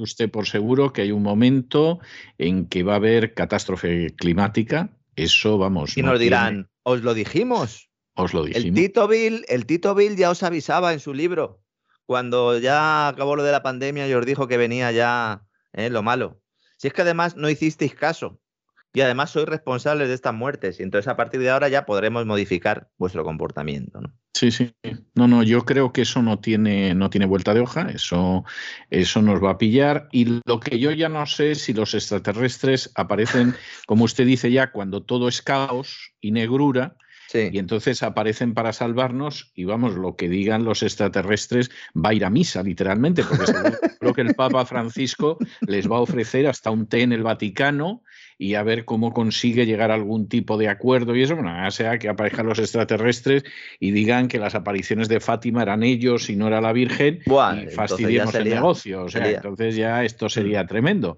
usted 0.01 0.31
por 0.31 0.47
seguro 0.47 0.93
que 0.93 1.03
hay 1.03 1.11
un 1.11 1.25
momento 1.25 1.99
en 2.39 2.69
que 2.69 2.85
va 2.85 2.93
a 2.93 2.97
haber 2.97 3.35
catástrofe 3.35 4.15
climática. 4.15 4.97
Eso, 5.17 5.59
vamos. 5.59 5.99
Y 5.99 6.03
nos 6.03 6.21
dirán, 6.21 6.71
os 6.85 7.03
lo 7.03 7.15
dijimos. 7.15 7.91
Os 8.15 8.33
lo 8.33 8.45
dijimos. 8.45 8.65
El 8.65 8.75
Tito, 8.75 9.09
Bill, 9.09 9.45
el 9.49 9.67
Tito 9.67 9.97
Bill 9.97 10.15
ya 10.15 10.31
os 10.31 10.45
avisaba 10.45 10.93
en 10.93 11.01
su 11.01 11.15
libro, 11.15 11.65
cuando 12.07 12.61
ya 12.61 13.09
acabó 13.09 13.35
lo 13.35 13.43
de 13.43 13.51
la 13.51 13.65
pandemia 13.65 14.07
y 14.07 14.15
os 14.15 14.25
dijo 14.25 14.47
que 14.47 14.57
venía 14.57 14.93
ya 14.93 15.43
eh, 15.73 15.91
lo 15.91 16.05
malo. 16.05 16.41
Si 16.77 16.87
es 16.87 16.95
que 16.95 17.03
además 17.03 17.35
no 17.35 17.51
hicisteis 17.51 17.97
caso. 17.97 18.39
Y 18.95 19.01
además 19.01 19.31
sois 19.31 19.47
responsables 19.47 20.07
de 20.07 20.15
estas 20.15 20.33
muertes. 20.33 20.79
Y 20.79 20.85
entonces 20.85 21.09
a 21.09 21.17
partir 21.17 21.41
de 21.41 21.51
ahora 21.51 21.69
ya 21.69 21.85
podremos 21.85 22.25
modificar 22.27 22.89
vuestro 22.97 23.25
comportamiento. 23.25 24.01
¿no? 24.01 24.15
Sí, 24.33 24.53
sí. 24.53 24.73
No, 25.17 25.27
no, 25.27 25.43
yo 25.43 25.65
creo 25.65 25.93
que 25.93 26.03
eso 26.03 26.23
no 26.23 26.39
tiene, 26.39 26.95
no 26.95 27.11
tiene 27.11 27.27
vuelta 27.27 27.55
de 27.55 27.61
hoja. 27.61 27.89
Eso, 27.91 28.45
eso 28.91 29.21
nos 29.21 29.43
va 29.43 29.51
a 29.51 29.59
pillar. 29.59 30.09
Y 30.13 30.41
lo 30.47 30.61
que 30.61 30.79
yo 30.79 30.93
ya 30.93 31.09
no 31.09 31.27
sé 31.27 31.57
si 31.57 31.73
los 31.73 31.93
extraterrestres 31.95 32.93
aparecen, 32.95 33.57
como 33.87 34.05
usted 34.05 34.27
dice 34.27 34.53
ya, 34.53 34.71
cuando 34.71 35.03
todo 35.03 35.27
es 35.27 35.43
caos 35.43 36.13
y 36.21 36.31
negrura. 36.31 36.97
Y 37.35 37.59
entonces 37.59 38.05
aparecen 38.05 38.55
para 38.55 38.73
salvarnos 38.73 39.51
y 39.57 39.65
vamos, 39.65 39.97
lo 39.97 40.15
que 40.15 40.29
digan 40.29 40.63
los 40.63 40.85
extraterrestres 40.85 41.69
va 41.97 42.11
a 42.11 42.15
ir 42.15 42.25
a 42.25 42.31
misa, 42.31 42.63
literalmente, 42.63 43.25
porque 43.25 43.53
creo 43.99 44.15
que 44.15 44.21
el 44.21 44.37
Papa 44.37 44.65
Francisco 44.65 45.39
les 45.63 45.91
va 45.91 45.97
a 45.97 46.03
ofrecer 46.03 46.47
hasta 46.47 46.71
un 46.71 46.87
té 46.87 47.03
en 47.03 47.13
el 47.13 47.25
Vaticano 47.25 48.05
y 48.39 48.55
a 48.55 48.63
ver 48.63 48.85
cómo 48.85 49.13
consigue 49.13 49.67
llegar 49.67 49.91
a 49.91 49.95
algún 49.95 50.29
tipo 50.29 50.57
de 50.57 50.69
acuerdo 50.69 51.15
y 51.15 51.23
eso, 51.23 51.35
bueno, 51.35 51.51
ya 51.51 51.71
sea 51.71 51.99
que 51.99 52.09
aparezcan 52.09 52.47
los 52.47 52.59
extraterrestres 52.59 53.45
y 53.79 53.93
digan 53.93 54.29
que 54.29 54.39
las 54.39 54.55
apariciones 54.55 55.09
de 55.09 55.21
Fátima 55.21 55.63
eran 55.63 55.83
ellos 55.83 56.29
y 56.31 56.37
no 56.37 56.49
era 56.49 56.61
la 56.61 56.73
Virgen 56.73 57.21
y 57.27 57.67
fastidiemos 57.69 58.35
el 58.35 58.49
negocio. 58.49 59.05
O 59.05 59.09
sea, 59.09 59.31
entonces 59.31 59.77
ya 59.77 60.05
esto 60.05 60.29
sería 60.29 60.65
mm. 60.65 60.67
tremendo. 60.67 61.17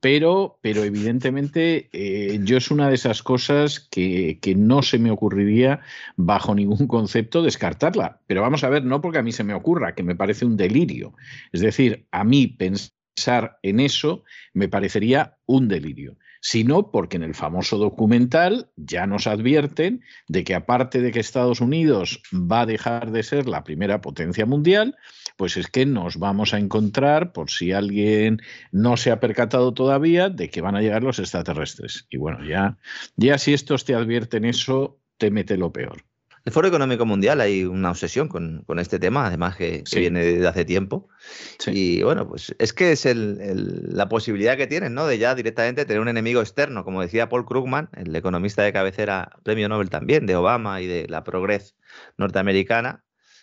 Pero, 0.00 0.58
pero 0.60 0.84
evidentemente 0.84 1.88
eh, 1.92 2.38
yo 2.42 2.58
es 2.58 2.70
una 2.70 2.88
de 2.88 2.94
esas 2.96 3.22
cosas 3.22 3.80
que, 3.80 4.38
que 4.40 4.54
no 4.54 4.82
se 4.82 4.98
me 4.98 5.10
ocurriría 5.10 5.80
bajo 6.16 6.54
ningún 6.54 6.86
concepto 6.86 7.42
descartarla. 7.42 8.20
Pero 8.26 8.42
vamos 8.42 8.62
a 8.64 8.68
ver, 8.68 8.84
no 8.84 9.00
porque 9.00 9.18
a 9.18 9.22
mí 9.22 9.32
se 9.32 9.44
me 9.44 9.54
ocurra, 9.54 9.94
que 9.94 10.02
me 10.02 10.14
parece 10.14 10.44
un 10.44 10.56
delirio. 10.56 11.14
Es 11.52 11.60
decir, 11.60 12.06
a 12.10 12.24
mí 12.24 12.46
pensar 12.46 13.58
en 13.62 13.80
eso 13.80 14.24
me 14.52 14.68
parecería 14.68 15.38
un 15.46 15.68
delirio 15.68 16.18
sino 16.48 16.92
porque 16.92 17.16
en 17.16 17.24
el 17.24 17.34
famoso 17.34 17.76
documental 17.76 18.70
ya 18.76 19.04
nos 19.08 19.26
advierten 19.26 20.04
de 20.28 20.44
que 20.44 20.54
aparte 20.54 21.00
de 21.00 21.10
que 21.10 21.18
Estados 21.18 21.60
Unidos 21.60 22.22
va 22.32 22.60
a 22.60 22.66
dejar 22.66 23.10
de 23.10 23.24
ser 23.24 23.48
la 23.48 23.64
primera 23.64 24.00
potencia 24.00 24.46
mundial, 24.46 24.96
pues 25.36 25.56
es 25.56 25.66
que 25.66 25.86
nos 25.86 26.20
vamos 26.20 26.54
a 26.54 26.60
encontrar, 26.60 27.32
por 27.32 27.50
si 27.50 27.72
alguien 27.72 28.40
no 28.70 28.96
se 28.96 29.10
ha 29.10 29.18
percatado 29.18 29.74
todavía, 29.74 30.28
de 30.28 30.48
que 30.48 30.60
van 30.60 30.76
a 30.76 30.82
llegar 30.82 31.02
los 31.02 31.18
extraterrestres. 31.18 32.06
Y 32.10 32.16
bueno, 32.16 32.44
ya, 32.44 32.78
ya 33.16 33.38
si 33.38 33.52
estos 33.52 33.84
te 33.84 33.96
advierten 33.96 34.44
eso, 34.44 35.00
te 35.18 35.32
mete 35.32 35.56
lo 35.56 35.72
peor. 35.72 36.04
El 36.46 36.52
Foro 36.52 36.68
Económico 36.68 37.04
Mundial 37.04 37.40
hay 37.40 37.64
una 37.64 37.90
obsesión 37.90 38.28
con, 38.28 38.64
este 38.78 39.00
tema, 39.00 39.26
además 39.26 39.56
que, 39.56 39.82
viene 39.96 40.24
desde 40.24 40.46
hace 40.46 40.64
tiempo. 40.64 41.08
Y 41.66 42.04
bueno, 42.04 42.28
pues 42.28 42.54
es 42.60 42.72
que 42.72 42.92
es 42.92 43.04
la 43.04 44.08
posibilidad 44.08 44.56
que 44.56 44.68
tienen, 44.68 44.94
¿no? 44.94 45.08
De 45.08 45.18
ya 45.18 45.34
directamente 45.34 45.84
tener 45.84 46.00
un 46.00 46.06
enemigo 46.06 46.40
externo, 46.40 46.84
como 46.84 47.02
decía 47.02 47.28
Paul 47.28 47.46
Krugman, 47.46 47.88
el 47.96 48.14
economista 48.14 48.62
de 48.62 48.72
cabecera, 48.72 49.32
premio 49.42 49.68
Nobel 49.68 49.90
también, 49.90 50.24
de 50.26 50.36
Obama 50.36 50.80
y 50.80 50.86
de 50.86 51.08
la 51.08 51.24
Progress 51.24 51.74
norteamericana. 52.16 53.02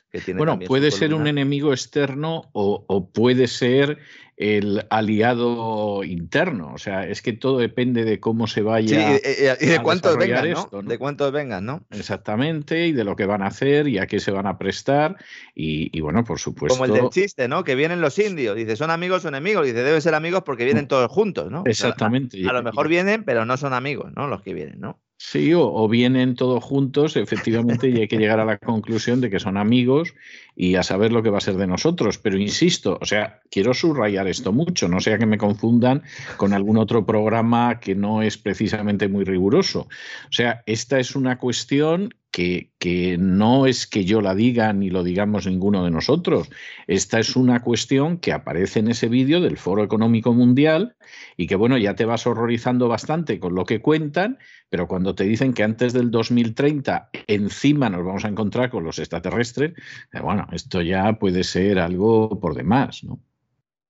Que 0.10 0.22
tiene 0.22 0.38
bueno, 0.38 0.58
puede 0.60 0.90
ser 0.90 1.14
un 1.14 1.28
enemigo 1.28 1.74
externo 1.74 2.52
o 2.54 3.10
puede 3.12 3.48
ser 3.48 3.98
el 4.38 4.86
aliado 4.90 6.04
interno. 6.04 6.72
O 6.74 6.78
sea, 6.78 7.08
es 7.08 7.22
que 7.22 7.34
todo 7.34 7.60
depende 7.60 8.04
de 8.04 8.20
cómo 8.20 8.48
se 8.48 8.62
vaya. 8.62 9.16
y, 9.16 9.66
de 9.66 9.80
cuántos 9.84 10.18
vengan, 10.18 10.52
¿no? 10.52 10.82
De 10.82 10.98
cuántos 10.98 11.32
vengan, 11.32 11.66
¿no? 11.66 11.86
Exactamente, 11.92 12.88
y 12.88 12.92
de 12.94 13.04
lo 13.04 13.16
que 13.16 13.26
van 13.26 13.42
a 13.42 13.48
hacer 13.48 13.88
y 13.88 14.00
a 14.00 14.08
qué 14.08 14.20
se 14.20 14.32
van 14.32 14.48
a 14.48 14.58
prestar. 14.58 15.18
Y, 15.56 16.00
bueno, 16.02 16.24
por 16.24 16.40
supuesto. 16.40 16.78
Como 16.78 16.86
el 16.86 17.00
del 17.00 17.10
chiste, 17.10 17.48
¿no? 17.48 17.64
Que 17.64 17.76
vienen 17.76 18.02
los 18.02 18.18
indios. 18.18 18.56
Dice, 18.56 18.76
¿son 18.76 18.90
amigos 18.90 19.26
o 19.26 19.28
enemigos? 19.28 19.66
Dice, 19.66 19.84
deben 19.84 20.02
ser 20.02 20.16
amigos 20.16 20.44
porque 20.44 20.66
vienen 20.66 20.86
mm. 20.86 20.90
todos 20.90 21.12
juntos, 21.12 21.52
¿no? 21.52 21.64
Exactamente. 21.66 22.38
a, 22.48 22.54
lo 22.54 22.64
mejor 22.64 22.88
vienen, 22.88 23.24
pero 23.24 23.46
no 23.46 23.58
son 23.58 23.74
amigos, 23.74 24.12
¿no? 24.16 24.28
Los 24.28 24.42
que 24.42 24.54
vienen, 24.54 24.80
¿no? 24.80 25.00
Sí, 25.26 25.54
o, 25.56 25.88
vienen 25.88 26.36
todos 26.36 26.62
juntos, 26.62 27.16
efectivamente, 27.16 27.88
y 27.88 28.02
hay 28.02 28.08
que 28.10 28.18
llegar 28.18 28.42
a 28.42 28.46
la 28.46 28.58
conclusión 28.58 29.22
de 29.22 29.30
que 29.30 29.40
son 29.40 29.56
amigos 29.56 30.14
y 30.54 30.76
a 30.76 30.84
saber 30.84 31.14
lo 31.14 31.24
que 31.24 31.30
va 31.30 31.38
a 31.38 31.42
ser 31.42 31.56
de 31.56 31.66
nosotros. 31.66 32.18
Pero 32.18 32.38
insisto, 32.38 33.00
o 33.02 33.06
sea, 33.06 33.40
quiero 33.50 33.74
subrayar 33.74 34.28
esto 34.28 34.52
mucho, 34.52 34.90
no 34.90 35.00
sea 35.00 35.18
que 35.18 35.26
me 35.26 35.38
confundan 35.38 36.04
con 36.36 36.52
algún 36.52 36.78
otro 36.78 37.06
programa 37.06 37.80
que 37.80 37.96
no 37.96 38.22
es 38.22 38.38
precisamente 38.38 39.08
muy 39.08 39.24
riguroso. 39.24 39.88
O 40.28 40.32
sea, 40.32 40.62
esta 40.66 41.00
es 41.00 41.16
una 41.16 41.38
cuestión 41.38 42.14
que, 42.34 43.18
no 43.20 43.68
es 43.68 43.86
que 43.86 44.06
yo 44.06 44.20
la 44.20 44.34
diga 44.34 44.74
ni 44.74 44.90
lo 44.90 45.04
digamos 45.04 45.46
ninguno 45.46 45.86
de 45.86 45.92
nosotros. 45.92 46.50
Esta 46.88 47.20
es 47.20 47.36
una 47.36 47.62
cuestión 47.62 48.18
que 48.18 48.34
aparece 48.34 48.80
en 48.80 48.88
ese 48.88 49.08
vídeo 49.08 49.40
del 49.40 49.58
Foro 49.58 49.84
Económico 49.84 50.34
Mundial 50.34 50.96
y 51.38 51.46
que, 51.46 51.56
bueno, 51.56 51.78
ya 51.78 51.96
te 51.96 52.06
vas 52.06 52.26
horrorizando 52.26 52.88
bastante 52.88 53.40
con 53.40 53.54
lo 53.54 53.66
que 53.66 53.82
cuentan, 53.82 54.40
pero 54.70 54.88
cuando 54.88 55.14
te 55.14 55.26
dicen 55.26 55.54
que 55.54 55.64
antes 55.64 55.94
del 55.94 56.10
2030 56.10 57.12
encima 57.28 57.90
nos 57.90 58.04
vamos 58.04 58.26
a 58.26 58.30
encontrar 58.30 58.72
con 58.72 58.84
los 58.84 58.98
extraterrestres, 58.98 59.74
eh, 60.12 60.20
bueno, 60.20 60.48
esto 60.52 60.82
ya 60.82 61.14
puede 61.14 61.44
ser 61.44 61.78
algo 61.78 62.40
por 62.40 62.56
demás, 62.56 63.04
¿no? 63.04 63.20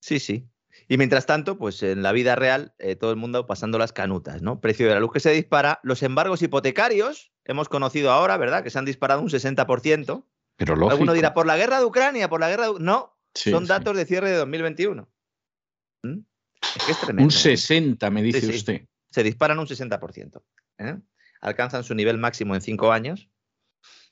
Sí, 0.02 0.20
sí. 0.20 0.50
Y 0.88 0.98
mientras 0.98 1.26
tanto, 1.26 1.58
pues 1.58 1.82
en 1.84 2.04
la 2.04 2.12
vida 2.12 2.36
real, 2.36 2.74
eh, 2.80 2.96
todo 2.96 3.12
el 3.12 3.18
mundo 3.18 3.46
pasando 3.48 3.78
las 3.78 3.94
canutas, 3.94 4.42
¿no? 4.42 4.60
Precio 4.60 4.88
de 4.88 4.94
la 4.94 5.00
luz 5.00 5.12
que 5.12 5.20
se 5.20 5.32
dispara, 5.32 5.80
los 5.84 6.04
embargos 6.04 6.42
hipotecarios, 6.42 7.32
hemos 7.46 7.70
conocido 7.70 8.12
ahora, 8.12 8.38
¿verdad? 8.38 8.64
Que 8.64 8.70
se 8.70 8.80
han 8.80 8.86
disparado 8.86 9.22
un 9.22 9.30
60%. 9.30 10.26
Pero 10.56 10.76
lógico. 10.76 10.92
Alguno 10.92 11.14
dirá, 11.14 11.34
por 11.34 11.46
la 11.46 11.58
guerra 11.58 11.80
de 11.80 11.86
Ucrania, 11.86 12.30
por 12.30 12.40
la 12.40 12.50
guerra 12.50 12.68
de... 12.68 12.80
No, 12.80 13.18
son 13.34 13.66
datos 13.66 13.96
de 13.96 14.06
cierre 14.06 14.30
de 14.30 14.38
2021. 14.38 15.10
¿Mm? 16.04 16.20
Es 16.76 16.86
que 16.86 16.92
es 16.92 17.00
tremendo. 17.00 17.24
Un 17.24 17.32
60, 17.32 18.06
¿eh? 18.06 18.12
me 18.12 18.22
dice 18.22 18.48
usted. 18.48 18.86
Se 19.10 19.24
disparan 19.24 19.60
un 19.60 19.68
60%. 19.68 20.42
¿eh? 20.80 20.98
Alcanzan 21.42 21.84
su 21.84 21.96
nivel 21.96 22.18
máximo 22.18 22.56
en 22.56 22.62
cinco 22.62 22.92
años. 22.92 23.30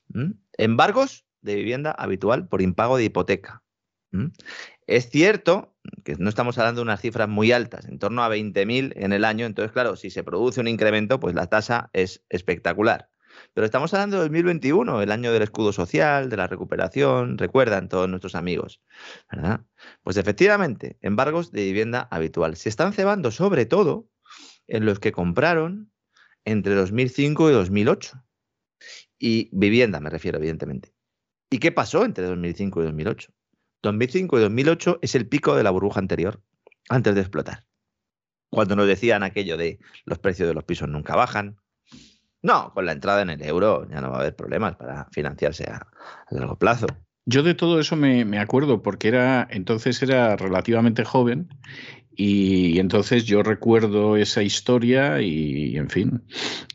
¿Mm? 0.08 0.32
Embargos 0.58 1.24
de 1.40 1.54
vivienda 1.56 1.92
habitual 1.92 2.48
por 2.48 2.62
impago 2.62 2.96
de 2.96 3.04
hipoteca. 3.04 3.62
¿Mm? 4.10 4.26
Es 4.92 5.08
cierto 5.08 5.74
que 6.04 6.16
no 6.16 6.28
estamos 6.28 6.58
hablando 6.58 6.80
de 6.80 6.82
unas 6.82 7.00
cifras 7.00 7.26
muy 7.26 7.50
altas, 7.50 7.86
en 7.86 7.98
torno 7.98 8.22
a 8.22 8.28
20.000 8.28 8.92
en 8.94 9.14
el 9.14 9.24
año, 9.24 9.46
entonces 9.46 9.72
claro, 9.72 9.96
si 9.96 10.10
se 10.10 10.22
produce 10.22 10.60
un 10.60 10.68
incremento, 10.68 11.18
pues 11.18 11.34
la 11.34 11.46
tasa 11.46 11.88
es 11.94 12.22
espectacular. 12.28 13.08
Pero 13.54 13.64
estamos 13.64 13.94
hablando 13.94 14.18
de 14.18 14.24
2021, 14.24 15.00
el 15.00 15.10
año 15.10 15.32
del 15.32 15.44
escudo 15.44 15.72
social, 15.72 16.28
de 16.28 16.36
la 16.36 16.46
recuperación, 16.46 17.38
recuerdan 17.38 17.88
todos 17.88 18.06
nuestros 18.06 18.34
amigos, 18.34 18.82
¿verdad? 19.30 19.62
Pues 20.02 20.18
efectivamente, 20.18 20.98
embargos 21.00 21.52
de 21.52 21.64
vivienda 21.64 22.06
habitual. 22.10 22.56
Se 22.56 22.68
están 22.68 22.92
cebando 22.92 23.30
sobre 23.30 23.64
todo 23.64 24.10
en 24.66 24.84
los 24.84 25.00
que 25.00 25.10
compraron 25.10 25.90
entre 26.44 26.74
2005 26.74 27.48
y 27.48 27.52
2008. 27.54 28.22
Y 29.18 29.48
vivienda, 29.52 30.00
me 30.00 30.10
refiero, 30.10 30.36
evidentemente. 30.36 30.92
¿Y 31.48 31.60
qué 31.60 31.72
pasó 31.72 32.04
entre 32.04 32.26
2005 32.26 32.82
y 32.82 32.84
2008? 32.84 33.32
2005 33.82 34.38
y 34.38 34.42
2008 34.42 34.98
es 35.02 35.14
el 35.14 35.28
pico 35.28 35.56
de 35.56 35.62
la 35.62 35.70
burbuja 35.70 36.00
anterior, 36.00 36.40
antes 36.88 37.14
de 37.14 37.20
explotar. 37.20 37.64
Cuando 38.50 38.76
nos 38.76 38.86
decían 38.86 39.22
aquello 39.22 39.56
de 39.56 39.78
los 40.04 40.18
precios 40.18 40.48
de 40.48 40.54
los 40.54 40.64
pisos 40.64 40.88
nunca 40.88 41.16
bajan. 41.16 41.56
No, 42.42 42.72
con 42.74 42.86
la 42.86 42.92
entrada 42.92 43.22
en 43.22 43.30
el 43.30 43.42
euro 43.42 43.88
ya 43.88 44.00
no 44.00 44.10
va 44.10 44.18
a 44.18 44.20
haber 44.20 44.36
problemas 44.36 44.76
para 44.76 45.08
financiarse 45.12 45.64
a, 45.64 45.86
largo 46.30 46.58
plazo. 46.58 46.86
Yo 47.24 47.42
de 47.42 47.54
todo 47.54 47.78
eso 47.78 47.94
me, 47.94 48.24
me, 48.24 48.40
acuerdo 48.40 48.82
porque 48.82 49.08
era 49.08 49.46
entonces 49.50 50.02
era 50.02 50.36
relativamente 50.36 51.04
joven 51.04 51.48
y, 52.16 52.78
entonces 52.78 53.24
yo 53.24 53.42
recuerdo 53.42 54.16
esa 54.16 54.42
historia 54.42 55.20
y, 55.20 55.76
en 55.76 55.88
fin, 55.88 56.22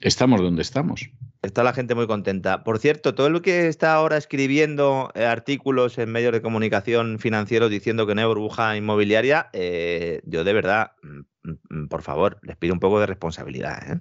estamos 0.02 0.42
donde 0.42 0.62
estamos. 0.62 1.10
Está 1.42 1.64
la 1.64 1.74
gente 1.74 1.96
muy 1.96 2.08
contenta. 2.08 2.64
Por 2.64 2.80
cierto, 2.80 3.14
todo 3.14 3.30
lo 3.30 3.42
que 3.42 3.68
está 3.68 3.94
ahora 3.94 4.18
escribiendo 4.18 5.12
eh, 5.14 5.26
artículos 5.26 5.98
en 5.98 6.12
medios 6.12 6.34
de 6.34 6.42
comunicación 6.42 7.20
financieros 7.20 7.70
diciendo 7.70 8.08
que 8.08 8.16
no 8.16 8.22
hay 8.22 8.28
burbuja 8.28 8.76
inmobiliaria, 8.76 9.50
eh, 9.54 10.22
yo 10.26 10.44
de 10.44 10.54
verdad, 10.54 10.92
mm, 11.04 11.52
mm, 11.70 11.88
por 11.88 12.02
favor, 12.02 12.40
les 12.42 12.58
pido 12.58 12.74
un 12.74 12.80
poco 12.80 13.00
de 13.00 13.06
responsabilidad. 13.06 13.92
¿eh? 13.92 14.00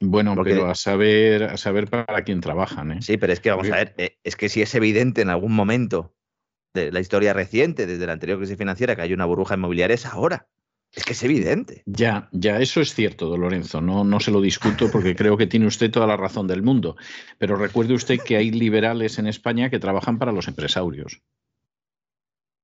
Bueno, 0.00 0.34
pero 0.42 0.68
a 0.70 0.74
saber, 0.74 1.44
a 1.44 1.56
saber 1.56 1.88
para 1.88 2.24
quién 2.24 2.40
trabajan. 2.40 2.92
¿eh? 2.92 3.02
Sí, 3.02 3.18
pero 3.18 3.32
es 3.32 3.40
que 3.40 3.50
vamos 3.50 3.70
a 3.70 3.76
ver, 3.76 3.94
es 4.22 4.36
que 4.36 4.48
si 4.48 4.62
es 4.62 4.74
evidente 4.74 5.20
en 5.22 5.28
algún 5.28 5.52
momento 5.52 6.14
de 6.74 6.90
la 6.90 7.00
historia 7.00 7.32
reciente, 7.32 7.86
desde 7.86 8.06
la 8.06 8.12
anterior 8.12 8.38
crisis 8.38 8.58
financiera, 8.58 8.96
que 8.96 9.02
hay 9.02 9.14
una 9.14 9.24
burbuja 9.24 9.54
inmobiliaria, 9.54 9.94
es 9.94 10.06
ahora. 10.06 10.48
Es 10.94 11.04
que 11.04 11.12
es 11.12 11.22
evidente. 11.24 11.82
Ya, 11.86 12.28
ya, 12.30 12.60
eso 12.60 12.80
es 12.80 12.94
cierto, 12.94 13.28
don 13.28 13.40
Lorenzo. 13.40 13.80
No, 13.80 14.04
no 14.04 14.20
se 14.20 14.30
lo 14.30 14.40
discuto 14.40 14.90
porque 14.92 15.16
creo 15.16 15.36
que 15.36 15.46
tiene 15.46 15.66
usted 15.66 15.90
toda 15.90 16.06
la 16.06 16.16
razón 16.16 16.46
del 16.46 16.62
mundo. 16.62 16.96
Pero 17.38 17.56
recuerde 17.56 17.94
usted 17.94 18.20
que 18.20 18.36
hay 18.36 18.50
liberales 18.50 19.18
en 19.18 19.26
España 19.26 19.70
que 19.70 19.80
trabajan 19.80 20.18
para 20.18 20.32
los 20.32 20.46
empresarios. 20.46 21.20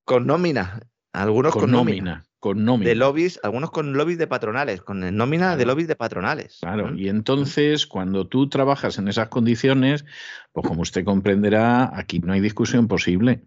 Con 0.05 0.27
nómina. 0.27 0.81
Algunos 1.13 1.53
con, 1.53 1.73
nómina. 1.73 2.25
Con 2.39 2.65
nómina. 2.65 2.89
De 2.89 2.95
lobbies, 2.95 3.41
algunos 3.43 3.73
con 3.73 3.95
lobbies 3.95 4.19
de 4.19 4.29
patronales, 4.29 4.81
con 4.81 5.01
nómina 5.17 5.57
de 5.57 5.67
lobbies 5.67 5.89
de 5.89 5.97
patronales. 5.97 6.59
Claro, 6.61 6.95
y 6.95 7.09
entonces 7.09 7.87
cuando 7.87 8.29
tú 8.29 8.49
trabajas 8.49 8.99
en 8.99 9.09
esas 9.09 9.29
condiciones, 9.29 10.05
pues 10.53 10.67
como 10.67 10.83
usted 10.83 11.05
comprenderá, 11.05 11.91
aquí 11.99 12.21
no 12.21 12.33
hay 12.33 12.41
discusión 12.41 12.87
posible. 12.87 13.43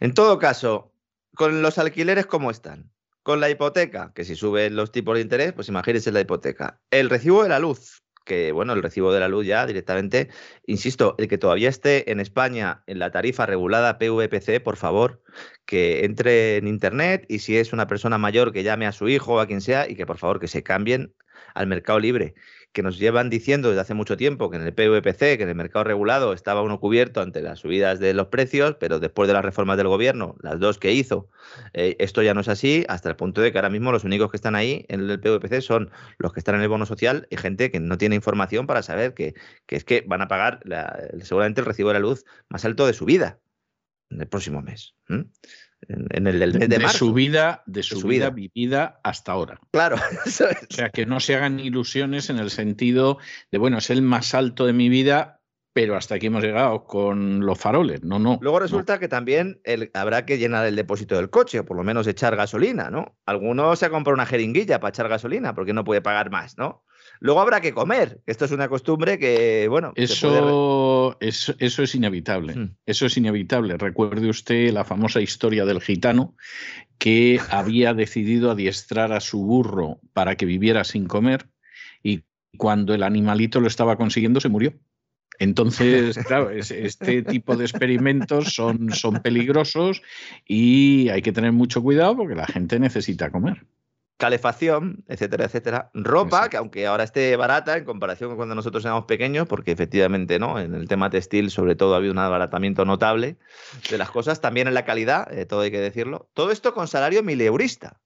En 0.00 0.12
todo 0.12 0.38
caso, 0.38 0.92
con 1.34 1.62
los 1.62 1.78
alquileres, 1.78 2.26
¿cómo 2.26 2.50
están? 2.50 2.90
Con 3.26 3.40
la 3.40 3.50
hipoteca, 3.50 4.12
que 4.14 4.24
si 4.24 4.36
suben 4.36 4.76
los 4.76 4.92
tipos 4.92 5.16
de 5.16 5.20
interés, 5.20 5.52
pues 5.52 5.68
imagínense 5.68 6.12
la 6.12 6.20
hipoteca. 6.20 6.80
El 6.92 7.10
recibo 7.10 7.42
de 7.42 7.48
la 7.48 7.58
luz, 7.58 8.04
que 8.24 8.52
bueno, 8.52 8.72
el 8.72 8.84
recibo 8.84 9.12
de 9.12 9.18
la 9.18 9.26
luz 9.26 9.44
ya 9.44 9.66
directamente, 9.66 10.28
insisto, 10.64 11.16
el 11.18 11.26
que 11.26 11.36
todavía 11.36 11.68
esté 11.68 12.12
en 12.12 12.20
España 12.20 12.84
en 12.86 13.00
la 13.00 13.10
tarifa 13.10 13.44
regulada 13.44 13.98
PVPC, 13.98 14.62
por 14.62 14.76
favor, 14.76 15.24
que 15.64 16.04
entre 16.04 16.58
en 16.58 16.68
internet 16.68 17.26
y 17.28 17.40
si 17.40 17.56
es 17.56 17.72
una 17.72 17.88
persona 17.88 18.16
mayor 18.16 18.52
que 18.52 18.62
llame 18.62 18.86
a 18.86 18.92
su 18.92 19.08
hijo 19.08 19.34
o 19.34 19.40
a 19.40 19.48
quien 19.48 19.60
sea 19.60 19.90
y 19.90 19.96
que 19.96 20.06
por 20.06 20.18
favor 20.18 20.38
que 20.38 20.46
se 20.46 20.62
cambien 20.62 21.12
al 21.52 21.66
mercado 21.66 21.98
libre 21.98 22.36
que 22.76 22.82
nos 22.82 22.98
llevan 22.98 23.30
diciendo 23.30 23.70
desde 23.70 23.80
hace 23.80 23.94
mucho 23.94 24.18
tiempo 24.18 24.50
que 24.50 24.58
en 24.58 24.62
el 24.62 24.74
PVPC, 24.74 25.38
que 25.38 25.42
en 25.44 25.48
el 25.48 25.54
mercado 25.54 25.82
regulado 25.82 26.34
estaba 26.34 26.60
uno 26.60 26.78
cubierto 26.78 27.22
ante 27.22 27.40
las 27.40 27.60
subidas 27.60 28.00
de 28.00 28.12
los 28.12 28.26
precios, 28.26 28.76
pero 28.78 29.00
después 29.00 29.28
de 29.28 29.32
las 29.32 29.42
reformas 29.42 29.78
del 29.78 29.88
gobierno, 29.88 30.36
las 30.42 30.60
dos 30.60 30.76
que 30.76 30.92
hizo, 30.92 31.30
eh, 31.72 31.96
esto 32.00 32.20
ya 32.20 32.34
no 32.34 32.42
es 32.42 32.48
así, 32.48 32.84
hasta 32.90 33.08
el 33.08 33.16
punto 33.16 33.40
de 33.40 33.50
que 33.50 33.56
ahora 33.56 33.70
mismo 33.70 33.92
los 33.92 34.04
únicos 34.04 34.30
que 34.30 34.36
están 34.36 34.54
ahí 34.54 34.84
en 34.90 35.08
el 35.08 35.18
PVPC 35.18 35.62
son 35.62 35.90
los 36.18 36.34
que 36.34 36.40
están 36.40 36.56
en 36.56 36.60
el 36.60 36.68
bono 36.68 36.84
social 36.84 37.26
y 37.30 37.38
gente 37.38 37.70
que 37.70 37.80
no 37.80 37.96
tiene 37.96 38.14
información 38.14 38.66
para 38.66 38.82
saber 38.82 39.14
que, 39.14 39.32
es 39.68 39.84
que 39.84 40.04
van 40.06 40.20
a 40.20 40.28
pagar 40.28 40.60
seguramente 41.22 41.62
el 41.62 41.66
recibo 41.66 41.88
de 41.88 41.94
la 41.94 42.00
luz 42.00 42.26
más 42.50 42.66
alto 42.66 42.86
de 42.86 42.92
su 42.92 43.06
vida 43.06 43.38
en 44.10 44.20
el 44.20 44.28
próximo 44.28 44.60
mes 44.60 44.94
en, 45.88 46.26
el 46.26 46.38
mes 46.38 46.68
de, 46.68 46.88
Su 46.88 47.12
vida, 47.12 47.62
de 47.66 47.82
su, 47.82 48.06
vida, 48.06 48.30
vivida 48.30 49.00
hasta 49.02 49.32
ahora. 49.32 49.60
Claro. 49.70 49.96
O 50.26 50.74
sea, 50.74 50.90
que 50.90 51.06
no 51.06 51.20
se 51.20 51.34
hagan 51.34 51.60
ilusiones 51.60 52.28
en 52.30 52.38
el 52.38 52.50
sentido 52.50 53.18
de, 53.50 53.58
bueno, 53.58 53.78
es 53.78 53.90
el 53.90 54.02
más 54.02 54.34
alto 54.34 54.66
de 54.66 54.72
mi 54.72 54.88
vida, 54.88 55.40
pero 55.72 55.96
hasta 55.96 56.16
aquí 56.16 56.26
hemos 56.26 56.42
llegado 56.42 56.84
con 56.84 57.44
los 57.44 57.58
faroles. 57.58 58.02
No, 58.02 58.18
no. 58.18 58.38
Luego 58.40 58.58
resulta 58.58 58.98
que 58.98 59.08
también 59.08 59.60
habrá 59.94 60.26
que 60.26 60.38
llenar 60.38 60.66
el 60.66 60.76
depósito 60.76 61.16
del 61.16 61.30
coche, 61.30 61.60
o 61.60 61.64
por 61.64 61.76
lo 61.76 61.84
menos 61.84 62.06
echar 62.06 62.34
gasolina, 62.34 62.90
¿no? 62.90 63.16
Algunos 63.26 63.78
se 63.78 63.86
ha 63.86 63.90
comprado 63.90 64.14
una 64.14 64.26
jeringuilla 64.26 64.80
para 64.80 64.90
echar 64.90 65.08
gasolina 65.08 65.54
porque 65.54 65.72
no 65.72 65.84
puede 65.84 66.00
pagar 66.00 66.30
más, 66.30 66.58
¿no? 66.58 66.84
Luego 67.20 67.40
habrá 67.40 67.60
que 67.60 67.72
comer. 67.72 68.20
Esto 68.26 68.44
es 68.44 68.52
una 68.52 68.68
costumbre 68.68 69.18
que, 69.18 69.66
bueno. 69.68 69.92
Eso, 69.96 71.16
eso, 71.20 71.82
es 71.82 71.94
inevitable. 71.94 72.54
Hmm. 72.54 72.76
Eso 72.86 73.06
es 73.06 73.16
inevitable. 73.16 73.76
Recuerde 73.76 74.28
usted 74.28 74.72
la 74.72 74.84
famosa 74.84 75.20
historia 75.20 75.64
del 75.64 75.80
gitano 75.80 76.34
que 76.98 77.40
había 77.50 77.94
decidido 77.94 78.50
adiestrar 78.50 79.12
a 79.12 79.20
su 79.20 79.44
burro 79.44 80.00
para 80.12 80.36
que 80.36 80.46
viviera 80.46 80.84
sin 80.84 81.06
comer 81.06 81.48
y 82.02 82.22
cuando 82.56 82.94
el 82.94 83.02
animalito 83.02 83.60
lo 83.60 83.66
estaba 83.66 83.96
consiguiendo 83.96 84.40
se 84.40 84.48
murió. 84.48 84.72
Entonces, 85.38 86.16
claro, 86.26 86.50
este 86.50 87.22
tipo 87.22 87.56
de 87.56 87.64
experimentos 87.64 88.54
son, 88.54 88.92
son 88.92 89.20
peligrosos 89.20 90.02
y 90.46 91.10
hay 91.10 91.20
que 91.20 91.32
tener 91.32 91.52
mucho 91.52 91.82
cuidado 91.82 92.16
porque 92.16 92.34
la 92.34 92.46
gente 92.46 92.78
necesita 92.78 93.30
comer 93.30 93.66
calefacción, 94.16 95.04
etcétera, 95.08 95.44
etcétera. 95.44 95.90
Ropa, 95.92 96.48
que 96.48 96.56
aunque 96.56 96.86
ahora 96.86 97.04
esté 97.04 97.36
barata 97.36 97.76
en 97.76 97.84
comparación 97.84 98.30
con 98.30 98.36
cuando 98.36 98.54
nosotros 98.54 98.84
éramos 98.84 99.04
pequeños, 99.04 99.46
porque 99.46 99.72
efectivamente, 99.72 100.38
¿no? 100.38 100.58
En 100.58 100.74
el 100.74 100.88
tema 100.88 101.10
textil, 101.10 101.50
sobre 101.50 101.76
todo, 101.76 101.94
ha 101.94 101.98
habido 101.98 102.12
un 102.12 102.18
abaratamiento 102.18 102.84
notable 102.84 103.36
de 103.90 103.98
las 103.98 104.10
cosas, 104.10 104.40
también 104.40 104.68
en 104.68 104.74
la 104.74 104.84
calidad, 104.84 105.30
eh, 105.32 105.44
todo 105.44 105.60
hay 105.60 105.70
que 105.70 105.80
decirlo. 105.80 106.30
Todo 106.32 106.50
esto 106.50 106.72
con 106.72 106.88
salario 106.88 107.22
mileurista. 107.22 108.00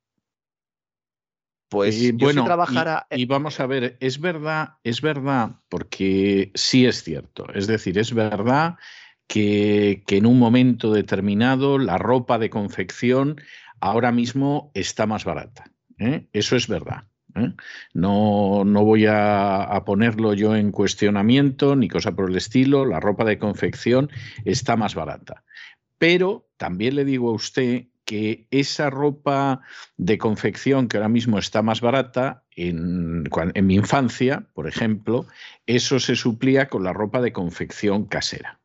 Pues 1.69 2.03
y, 2.03 2.11
bueno, 2.11 2.45
y, 3.11 3.27
vamos 3.27 3.61
a 3.61 3.67
ver, 3.67 3.97
es 4.01 4.21
verdad, 4.21 4.79
es 4.83 5.01
verdad, 5.01 5.53
porque 5.69 6.51
sí 6.57 6.85
es 6.85 7.05
cierto. 7.05 7.47
Es 7.55 7.69
decir, 7.69 7.97
es 7.97 8.13
verdad 8.13 8.75
que, 9.29 10.03
que 10.09 10.17
en 10.17 10.27
un 10.27 10.41
momento 10.41 10.93
determinado 10.93 11.79
la 11.79 11.97
ropa 11.97 12.41
de 12.41 12.51
confección 12.51 13.41
ahora 13.79 14.11
mismo 14.11 14.73
está 14.75 15.07
más 15.07 15.25
barata. 15.25 15.71
¿Eh? 16.01 16.27
Eso 16.33 16.57
es 16.57 16.67
verdad. 16.67 17.05
¿eh? 17.37 17.53
No, 17.95 18.65
no, 18.65 18.85
voy 18.85 19.07
a, 19.09 19.83
ponerlo 19.87 20.35
yo 20.35 20.57
en 20.57 20.73
cuestionamiento 20.73 21.77
ni 21.77 21.89
cosa 21.89 22.13
por 22.13 22.31
el 22.31 22.37
estilo. 22.37 22.85
La 22.85 22.99
ropa 22.99 23.25
de 23.25 23.39
confección 23.39 24.11
está 24.45 24.77
más 24.77 24.95
barata. 24.95 25.45
Pero 25.99 26.49
también 26.57 26.97
le 26.97 27.05
digo 27.05 27.31
a 27.31 27.35
usted 27.35 27.87
que 28.05 28.47
esa 28.51 28.91
ropa 28.91 29.61
de 29.97 30.19
confección 30.19 30.89
que 30.89 30.97
ahora 30.97 31.09
mismo 31.09 31.39
está 31.39 31.63
más 31.63 31.81
barata, 31.81 32.43
en, 32.57 33.25
en 33.55 33.67
mi 33.67 33.75
infancia, 33.77 34.47
por 34.53 34.67
ejemplo, 34.67 35.27
eso 35.67 36.01
se 36.01 36.17
suplía 36.17 36.69
con 36.69 36.83
la 36.83 36.93
ropa 36.93 37.21
de 37.21 37.33
confección 37.33 38.07
casera. 38.07 38.61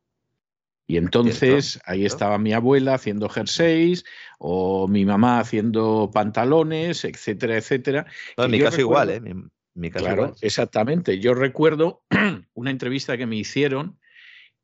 Y 0.87 0.97
entonces 0.97 1.79
ahí 1.85 2.05
estaba 2.05 2.37
mi 2.37 2.53
abuela 2.53 2.93
haciendo 2.93 3.27
jerseys 3.27 4.05
o 4.37 4.87
mi 4.87 5.03
mamá 5.03 5.39
haciendo 5.39 6.11
pantalones, 6.13 7.05
etcétera, 7.05 7.57
etcétera. 7.57 8.05
en 8.37 8.51
mi 8.51 8.59
caso 8.59 8.81
igual, 8.81 9.09
¿eh? 9.09 9.21
Mi, 9.73 9.89
caso 9.89 10.05
claro, 10.05 10.35
exactamente. 10.41 11.19
Yo 11.19 11.33
recuerdo 11.33 12.03
una 12.53 12.69
entrevista 12.69 13.17
que 13.17 13.25
me 13.25 13.35
hicieron 13.35 13.99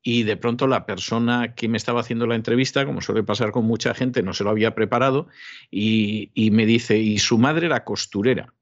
y 0.03 0.23
de 0.23 0.37
pronto 0.37 0.67
la 0.67 0.85
persona 0.85 1.53
que 1.55 1.67
me 1.67 1.77
estaba 1.77 2.01
haciendo 2.01 2.27
la 2.27 2.35
entrevista, 2.35 2.85
como 2.85 3.01
suele 3.01 3.23
pasar 3.23 3.51
con 3.51 3.65
mucha 3.65 3.93
gente, 3.93 4.23
no 4.23 4.33
se 4.33 4.43
lo 4.43 4.51
había 4.51 4.75
preparado 4.75 5.27
y, 5.69 6.31
y 6.33 6.51
me 6.51 6.65
dice, 6.65 6.97
y 6.97 7.19
su 7.19 7.37
madre 7.37 7.65
era 7.65 7.83
costurera. 7.83 8.53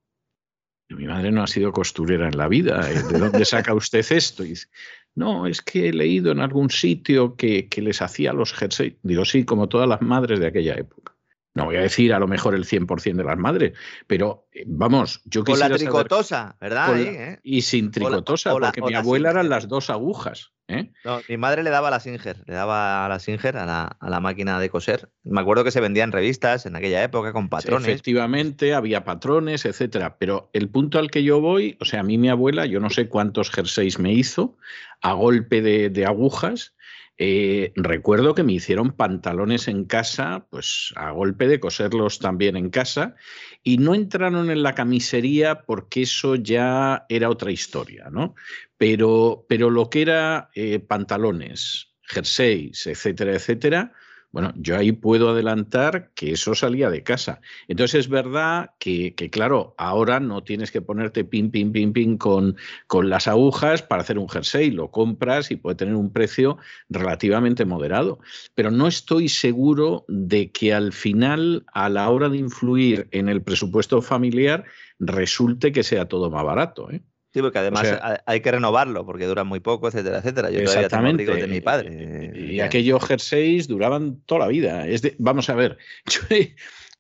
mi 0.90 1.06
madre 1.06 1.32
no 1.32 1.44
ha 1.44 1.48
sido 1.48 1.72
costurera 1.72 2.28
en 2.28 2.38
la 2.38 2.48
vida. 2.48 2.90
¿eh? 2.90 3.04
¿De 3.04 3.20
dónde 3.20 3.46
saca 3.46 3.74
usted 3.74 4.06
esto? 4.10 4.44
Y 4.44 4.50
dice, 4.50 4.68
no, 5.16 5.48
es 5.48 5.62
que 5.62 5.90
he 5.90 5.94
leído 5.94 6.32
en 6.32 6.40
algún 6.40 6.70
sitio 6.70 7.36
que, 7.36 7.68
les 7.78 8.02
hacía 8.02 8.34
los 8.34 8.54
jerseys. 8.54 8.96
Digo, 9.04 9.26
sí, 9.26 9.46
como 9.46 9.68
todas 9.68 9.88
las 9.88 10.02
madres 10.02 10.40
de 10.40 10.48
aquella 10.48 10.76
época. 10.76 11.16
No 11.56 11.66
voy 11.66 11.78
a 11.78 11.82
decir 11.82 12.14
a 12.14 12.20
lo 12.20 12.28
mejor 12.28 12.54
el 12.54 12.66
100% 12.66 13.16
de 13.16 13.24
las 13.24 13.38
madres, 13.38 13.74
pero 14.06 14.48
eh, 14.54 14.64
vamos, 14.68 15.22
yo 15.26 15.44
quisiera 15.44 15.68
Con 15.68 15.72
la 15.72 15.78
tricotosa, 15.78 16.58
¿verdad? 16.62 17.00
¿eh? 17.00 17.40
Y 17.44 17.64
sin 17.64 17.92
tricotosa, 17.92 18.52
porque 18.52 18.82
mi 18.82 18.94
abuela 18.94 19.32
eran 19.32 19.50
las 19.50 19.68
dos 19.68 19.90
agujas. 19.90 20.52
¿eh? 20.68 20.92
No, 21.04 21.22
mi 21.28 21.38
madre 21.38 21.64
le 21.64 21.72
daba 21.72 21.88
a 21.88 21.92
la 21.92 22.00
Singer, 22.00 22.44
le 22.46 22.54
daba 22.54 23.06
a 23.06 23.10
la 23.10 23.20
Singer, 23.20 23.58
a 23.58 23.66
la, 23.66 23.98
a 24.00 24.10
la, 24.10 24.20
máquina 24.20 24.60
de 24.60 24.70
coser. 24.70 25.10
Me 25.24 25.42
acuerdo 25.42 25.64
que 25.64 25.72
se 25.72 25.82
vendían 25.82 26.12
revistas 26.12 26.68
en 26.68 26.76
aquella 26.76 27.04
época 27.04 27.34
con 27.34 27.50
patrones. 27.50 27.88
efectivamente, 27.88 28.76
había 28.76 29.04
patrones, 29.04 29.66
etcétera. 29.66 30.18
Pero 30.20 30.52
el 30.54 30.70
punto 30.70 31.00
al 31.00 31.10
que 31.10 31.24
yo 31.24 31.42
voy, 31.42 31.78
o 31.82 31.86
sea, 31.86 32.02
a 32.02 32.04
mí 32.04 32.20
mi 32.20 32.30
abuela, 32.30 32.68
yo 32.68 32.80
no 32.80 32.92
sé 32.92 33.10
cuántos 33.10 33.50
jerseys 33.50 33.98
me 33.98 34.14
hizo 34.14 34.56
a 35.02 35.14
golpe 35.14 35.62
de, 35.62 35.90
de 35.90 36.06
agujas 36.06 36.76
eh, 37.22 37.74
recuerdo 37.76 38.34
que 38.34 38.44
me 38.44 38.54
hicieron 38.54 38.94
pantalones 38.94 39.68
en 39.68 39.84
casa, 39.84 40.48
pues 40.50 40.94
a 40.96 41.12
golpe 41.12 41.50
de 41.50 41.60
coserlos 41.60 42.20
también 42.20 42.56
en 42.56 42.70
casa, 42.70 43.16
y 43.62 43.78
no 43.78 43.94
entraron 43.94 44.50
en 44.50 44.64
la 44.64 44.74
camisería 44.74 45.64
porque 45.64 46.04
eso 46.04 46.36
ya 46.36 47.06
era 47.10 47.30
otra 47.30 47.52
historia, 47.52 48.10
¿no? 48.10 48.36
Pero, 48.78 49.46
pero 49.50 49.70
lo 49.70 49.90
que 49.90 50.02
era 50.04 50.50
eh, 50.56 50.80
pantalones, 50.80 51.94
jerseys, 52.04 52.88
etcétera, 52.88 53.34
etcétera, 53.34 53.92
bueno, 54.32 54.54
yo 54.58 54.78
ahí 54.78 54.92
puedo 54.92 55.30
adelantar 55.30 56.12
que 56.14 56.32
eso 56.32 56.54
salía 56.54 56.92
de 56.92 57.02
casa. 57.02 57.42
Entonces 57.68 58.02
es 58.02 58.10
verdad 58.10 58.72
que, 58.78 59.14
claro, 59.32 59.74
ahora 59.78 60.20
no 60.20 60.44
tienes 60.44 60.72
que 60.72 60.82
ponerte 60.82 61.24
pin, 61.24 61.50
pin, 61.50 61.72
pin, 61.72 61.94
pin 61.94 62.18
con, 62.18 62.56
con 62.86 63.10
las 63.10 63.28
agujas 63.28 63.82
para 63.82 64.04
hacer 64.04 64.20
un 64.20 64.30
jersey. 64.30 64.70
Lo 64.70 64.92
compras 64.92 65.50
y 65.50 65.56
puede 65.56 65.78
tener 65.78 65.96
un 65.96 66.12
precio 66.14 66.58
relativamente 66.90 67.66
moderado. 67.66 68.20
Pero 68.54 68.70
no 68.70 68.88
estoy 68.88 69.30
seguro 69.30 70.06
de 70.08 70.52
que 70.52 70.74
al 70.74 70.94
final, 70.94 71.66
a 71.74 71.90
la 71.90 72.08
hora 72.10 72.30
de 72.30 72.38
influir 72.38 73.08
en 73.12 73.30
el 73.30 73.42
presupuesto 73.42 74.02
familiar, 74.02 74.66
resulte 75.00 75.72
que 75.72 75.84
sea 75.84 76.08
todo 76.08 76.30
más 76.30 76.44
barato. 76.44 76.92
¿eh? 76.92 77.02
Sí, 77.32 77.42
porque 77.42 77.60
además 77.60 78.00
hay 78.26 78.42
que 78.42 78.52
renovarlo 78.52 79.06
porque 79.06 79.26
duran 79.26 79.46
muy 79.46 79.60
poco, 79.60 79.88
etcétera, 79.88 80.18
etcétera. 80.18 80.50
Yo 80.50 80.60
Exactamente. 80.60 81.26
todavía 81.26 81.46
de 81.46 81.54
mi 81.54 81.62
padre. 81.62 82.32
Y, 82.36 82.60
aquellos 82.60 83.06
jerseys 83.06 83.68
duraban 83.68 84.22
toda 84.26 84.42
la 84.42 84.48
vida. 84.48 84.88
Es 84.88 85.04
vamos 85.20 85.50
a 85.50 85.56
ver, 85.56 85.78
yo 86.08 86.22
he, 86.32 86.56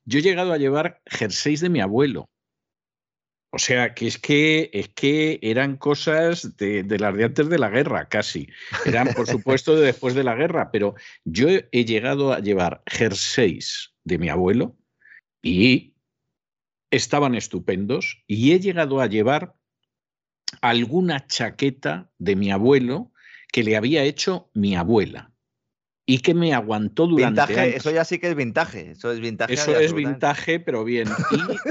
yo 0.05 0.19
he 0.19 0.21
llegado 0.21 0.53
a 0.53 0.57
llevar 0.57 1.01
jerseys 1.07 1.61
de 1.61 1.69
mi 1.69 1.81
abuelo. 1.81 2.29
O 3.51 3.57
sea, 3.57 3.95
que 3.95 4.05
es 4.05 4.19
que, 4.19 4.69
es 4.73 4.89
que 4.89 5.39
eran 5.41 5.77
cosas 5.77 6.55
de, 6.57 6.83
de, 6.83 6.99
las 6.99 7.15
de 7.15 7.23
antes 7.23 7.49
de 7.49 7.57
la 7.57 7.69
guerra, 7.69 8.07
casi. 8.07 8.47
Eran, 8.85 9.07
por 9.15 9.25
supuesto, 9.27 9.75
de 9.75 9.87
después 9.87 10.13
de 10.13 10.23
la 10.23 10.35
guerra, 10.35 10.69
pero 10.71 10.93
yo 11.25 11.47
he 11.49 11.85
llegado 11.85 12.31
a 12.31 12.39
llevar 12.39 12.83
jerseys 12.85 13.95
de 14.03 14.19
mi 14.19 14.29
abuelo 14.29 14.77
y 15.41 15.95
estaban 16.91 17.33
estupendos 17.33 18.23
y 18.27 18.51
he 18.51 18.59
llegado 18.59 19.01
a 19.01 19.07
llevar 19.07 19.55
alguna 20.61 21.25
chaqueta 21.27 22.09
de 22.17 22.35
mi 22.35 22.51
abuelo 22.51 23.11
que 23.51 23.63
le 23.63 23.75
había 23.75 24.03
hecho 24.03 24.49
mi 24.53 24.75
abuela. 24.75 25.31
y 26.05 26.19
que 26.19 26.33
me 26.33 26.55
aguantó 26.55 27.05
durante 27.05 27.75
Eso 27.75 27.91
ya 27.91 28.03
sí 28.03 28.17
que 28.17 28.29
es 28.29 28.35
vintage. 28.35 28.91
Eso 28.91 29.11
es 29.11 29.19
vintage. 29.19 29.53
Eso 29.53 29.77
es 29.77 29.93
vintage, 29.93 30.59
pero 30.59 30.83
bien. 30.83 31.07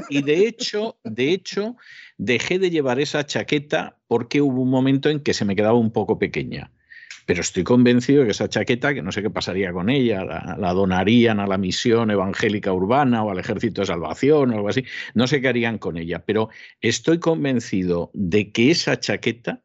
Y, 0.08 0.22
de 0.22 0.46
hecho, 0.46 0.96
de 1.02 1.32
hecho, 1.32 1.76
dejé 2.18 2.60
de 2.60 2.70
llevar 2.70 3.00
esa 3.00 3.26
chaqueta 3.26 3.98
porque 4.06 4.40
hubo 4.40 4.62
un 4.62 4.70
momento 4.70 5.10
en 5.10 5.24
que 5.24 5.34
se 5.34 5.44
me 5.44 5.56
quedaba 5.56 5.76
un 5.76 5.90
poco 5.90 6.20
pequeña. 6.20 6.70
Pero 7.28 7.42
estoy 7.42 7.62
convencido 7.62 8.20
de 8.20 8.28
que 8.28 8.30
esa 8.30 8.48
chaqueta, 8.48 8.94
que 8.94 9.02
no 9.02 9.12
sé 9.12 9.20
qué 9.20 9.28
pasaría 9.28 9.70
con 9.70 9.90
ella, 9.90 10.24
la, 10.24 10.72
donarían 10.72 11.40
a 11.40 11.46
la 11.46 11.58
misión 11.58 12.10
evangélica 12.10 12.72
urbana 12.72 13.22
o 13.22 13.30
al 13.30 13.38
ejército 13.38 13.82
de 13.82 13.86
salvación 13.86 14.50
o 14.50 14.54
algo 14.54 14.68
así, 14.70 14.82
no 15.12 15.26
sé 15.26 15.42
qué 15.42 15.48
harían 15.48 15.76
con 15.76 15.98
ella, 15.98 16.24
pero 16.24 16.48
estoy 16.80 17.18
convencido 17.18 18.10
de 18.14 18.50
que 18.50 18.70
esa 18.70 18.98
chaqueta 18.98 19.62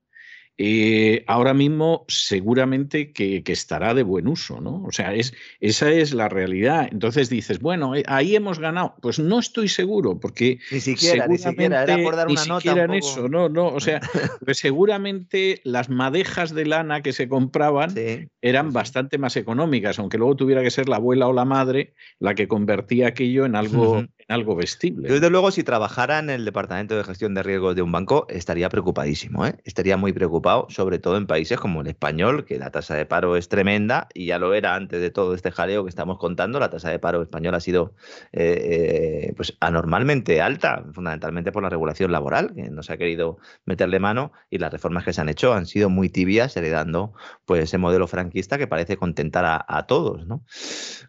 eh, 0.58 1.24
ahora 1.28 1.54
mismo 1.54 2.06
seguramente 2.08 3.12
que, 3.12 3.44
estará 3.48 3.94
de 3.94 4.04
buen 4.04 4.28
uso, 4.28 4.62
¿no? 4.62 4.84
O 4.84 4.92
sea, 4.92 5.14
es, 5.14 5.34
esa 5.60 5.90
es 5.92 6.14
la 6.14 6.30
realidad. 6.30 6.88
Entonces 6.92 7.30
dices, 7.30 7.60
bueno, 7.60 7.96
eh, 7.96 8.04
ahí 8.08 8.36
hemos 8.36 8.60
ganado. 8.60 8.96
Pues 9.02 9.20
no 9.20 9.40
estoy 9.40 9.68
seguro, 9.68 10.20
porque 10.20 10.60
ni 10.72 10.80
siquiera, 10.80 11.28
ni 11.28 11.38
siquiera 11.38 11.84
era 11.84 11.98
por 12.04 12.16
dar 12.16 12.28
una 12.28 12.46
nota. 12.46 12.72
en 12.72 12.94
eso, 12.94 13.28
no, 13.30 13.50
no. 13.50 13.68
O 13.68 13.80
sea, 13.80 14.00
pues 14.46 14.58
seguramente 14.60 15.62
las 15.64 15.90
madejas 15.90 16.54
de 16.54 16.66
lana 16.66 17.02
que 17.02 17.14
se 17.14 17.28
compraban 17.28 17.96
eran 18.42 18.74
bastante 18.74 19.18
más 19.18 19.36
económicas, 19.36 20.00
aunque 20.00 20.18
luego 20.18 20.36
tuviera 20.36 20.62
que 20.62 20.72
ser 20.72 20.90
la 20.90 20.98
abuela 20.98 21.28
o 21.28 21.34
la 21.34 21.46
madre 21.46 21.94
la 22.20 22.36
que 22.36 22.48
convertía 22.48 23.08
aquello 23.08 23.46
en 23.46 23.56
algo, 23.56 24.06
algo 24.28 24.56
vestible. 24.56 25.10
desde 25.10 25.30
luego, 25.30 25.52
si 25.52 25.64
trabajara 25.64 26.20
en 26.20 26.30
el 26.30 26.46
departamento 26.46 26.96
de 26.96 27.04
gestión 27.04 27.34
de 27.34 27.44
riesgos 27.44 27.76
de 27.76 27.82
un 27.82 27.92
banco, 27.92 28.26
estaría 28.30 28.70
preocupadísimo, 28.70 29.46
¿eh? 29.46 29.56
estaría 29.64 29.98
muy 29.98 30.14
preocupado, 30.14 30.43
sobre 30.70 31.00
todo 31.00 31.18
en 31.18 31.28
países 31.28 31.60
como 31.60 31.82
el 31.82 31.88
español, 31.88 32.46
que 32.46 32.60
la 32.60 32.72
tasa 32.72 32.96
de 32.96 33.06
paro 33.06 33.36
es 33.36 33.50
tremenda 33.50 34.08
y 34.14 34.28
ya 34.28 34.38
lo 34.40 34.54
era 34.54 34.76
antes 34.76 35.02
de 35.02 35.10
todo 35.10 35.34
este 35.34 35.52
jaleo 35.52 35.84
que 35.84 35.90
estamos 35.90 36.18
contando. 36.18 36.60
La 36.60 36.70
tasa 36.70 36.90
de 36.90 37.00
paro 37.00 37.22
español 37.22 37.56
ha 37.56 37.60
sido 37.60 37.96
eh, 38.32 39.30
eh, 39.30 39.34
pues 39.36 39.58
anormalmente 39.60 40.42
alta, 40.42 40.84
fundamentalmente 40.94 41.52
por 41.52 41.64
la 41.64 41.70
regulación 41.70 42.12
laboral, 42.12 42.54
que 42.54 42.70
no 42.70 42.84
se 42.84 42.94
ha 42.94 42.98
querido 42.98 43.38
meterle 43.66 44.00
mano 44.00 44.32
y 44.50 44.60
las 44.60 44.72
reformas 44.72 45.04
que 45.04 45.14
se 45.14 45.22
han 45.22 45.30
hecho 45.30 45.54
han 45.54 45.66
sido 45.66 45.90
muy 45.90 46.10
tibias, 46.10 46.56
heredando 46.58 47.14
pues 47.46 47.64
ese 47.64 47.78
modelo 47.78 48.08
franquista 48.08 48.58
que 48.58 48.68
parece 48.68 48.98
contentar 48.98 49.46
a, 49.46 49.66
a 49.68 49.88
todos, 49.88 50.28
¿no? 50.28 50.46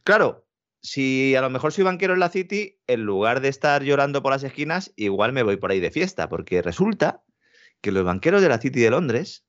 Claro, 0.04 0.46
si 0.80 1.34
a 1.34 1.40
lo 1.40 1.50
mejor 1.50 1.72
soy 1.72 1.84
banquero 1.84 2.12
en 2.12 2.20
la 2.20 2.28
City, 2.28 2.78
en 2.86 3.04
lugar 3.04 3.40
de 3.40 3.48
estar 3.48 3.82
llorando 3.82 4.22
por 4.22 4.32
las 4.32 4.44
esquinas, 4.44 4.92
igual 4.96 5.32
me 5.32 5.42
voy 5.42 5.56
por 5.56 5.70
ahí 5.70 5.80
de 5.80 5.90
fiesta, 5.90 6.28
porque 6.28 6.60
resulta 6.60 7.22
que 7.84 7.92
los 7.92 8.02
banqueros 8.02 8.40
de 8.40 8.48
la 8.48 8.58
City 8.58 8.80
de 8.80 8.88
Londres 8.88 9.44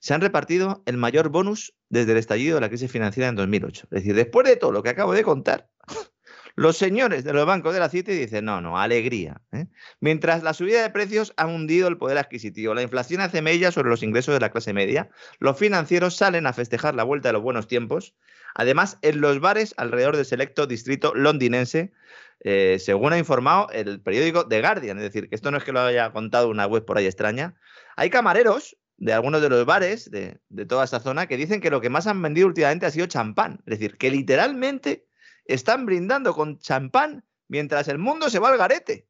se 0.00 0.14
han 0.14 0.22
repartido 0.22 0.82
el 0.86 0.96
mayor 0.96 1.28
bonus 1.28 1.74
desde 1.90 2.12
el 2.12 2.18
estallido 2.18 2.54
de 2.54 2.62
la 2.62 2.70
crisis 2.70 2.90
financiera 2.90 3.28
en 3.28 3.34
2008. 3.34 3.88
Es 3.90 3.90
decir, 3.90 4.14
después 4.14 4.48
de 4.48 4.56
todo 4.56 4.72
lo 4.72 4.82
que 4.82 4.88
acabo 4.88 5.12
de 5.12 5.22
contar, 5.22 5.68
los 6.56 6.78
señores 6.78 7.24
de 7.24 7.34
los 7.34 7.44
bancos 7.44 7.74
de 7.74 7.80
la 7.80 7.90
City 7.90 8.12
dicen, 8.12 8.46
no, 8.46 8.62
no, 8.62 8.78
alegría. 8.78 9.42
¿eh? 9.52 9.66
Mientras 10.00 10.42
la 10.42 10.54
subida 10.54 10.80
de 10.80 10.88
precios 10.88 11.34
ha 11.36 11.46
hundido 11.46 11.88
el 11.88 11.98
poder 11.98 12.16
adquisitivo, 12.16 12.72
la 12.72 12.80
inflación 12.80 13.20
hace 13.20 13.42
mella 13.42 13.70
sobre 13.70 13.90
los 13.90 14.02
ingresos 14.02 14.32
de 14.32 14.40
la 14.40 14.50
clase 14.50 14.72
media, 14.72 15.10
los 15.38 15.58
financieros 15.58 16.16
salen 16.16 16.46
a 16.46 16.54
festejar 16.54 16.94
la 16.94 17.04
vuelta 17.04 17.28
de 17.28 17.34
los 17.34 17.42
buenos 17.42 17.68
tiempos 17.68 18.14
Además, 18.58 18.98
en 19.02 19.20
los 19.20 19.40
bares 19.40 19.72
alrededor 19.76 20.16
del 20.16 20.26
selecto 20.26 20.66
distrito 20.66 21.14
londinense, 21.14 21.92
eh, 22.40 22.78
según 22.78 23.12
ha 23.12 23.18
informado 23.18 23.68
el 23.70 24.00
periódico 24.00 24.46
The 24.46 24.60
Guardian, 24.60 24.98
es 24.98 25.04
decir, 25.04 25.28
que 25.28 25.34
esto 25.34 25.50
no 25.50 25.58
es 25.58 25.64
que 25.64 25.72
lo 25.72 25.80
haya 25.80 26.12
contado 26.12 26.48
una 26.48 26.66
web 26.66 26.84
por 26.84 26.98
ahí 26.98 27.06
extraña, 27.06 27.54
hay 27.96 28.10
camareros 28.10 28.76
de 28.96 29.12
algunos 29.12 29.40
de 29.42 29.48
los 29.48 29.64
bares 29.64 30.10
de, 30.10 30.40
toda 30.66 30.84
esta 30.84 31.00
zona 31.00 31.26
que 31.26 31.36
dicen 31.36 31.60
que 31.60 31.70
lo 31.70 31.80
que 31.80 31.90
más 31.90 32.06
han 32.06 32.20
vendido 32.20 32.48
últimamente 32.48 32.86
ha 32.86 32.90
sido 32.90 33.06
champán. 33.06 33.60
Es 33.66 33.78
decir, 33.78 33.96
que 33.96 34.10
literalmente 34.10 35.06
están 35.44 35.86
brindando 35.86 36.34
con 36.34 36.58
champán 36.58 37.24
mientras 37.46 37.88
el 37.88 37.98
mundo 37.98 38.28
se 38.28 38.40
va 38.40 38.50
al 38.50 38.58
garete. 38.58 39.06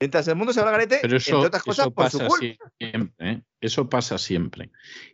Mientras 0.00 0.28
el 0.28 0.36
mundo 0.36 0.52
se 0.52 0.60
va 0.60 0.68
al 0.68 0.72
garete, 0.76 1.00
entre 1.02 1.34
otras 1.34 1.62
cosas, 1.64 1.88
por 1.88 2.08
su 2.08 2.18
culpa. 2.20 2.72
Siempre, 2.78 3.30
¿eh? 3.32 3.42
Eso 3.60 3.88
pasa 3.88 4.16
siempre. 4.16 4.70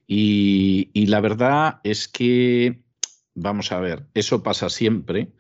y, 0.07 1.07
la 1.07 1.23
verdad 1.23 1.81
es 1.85 2.07
que 2.07 2.84
Vamos 3.37 3.73
a 3.73 3.81
ver, 3.81 4.05
eso 4.15 4.45
pasa 4.45 4.69
siempre 4.69 5.33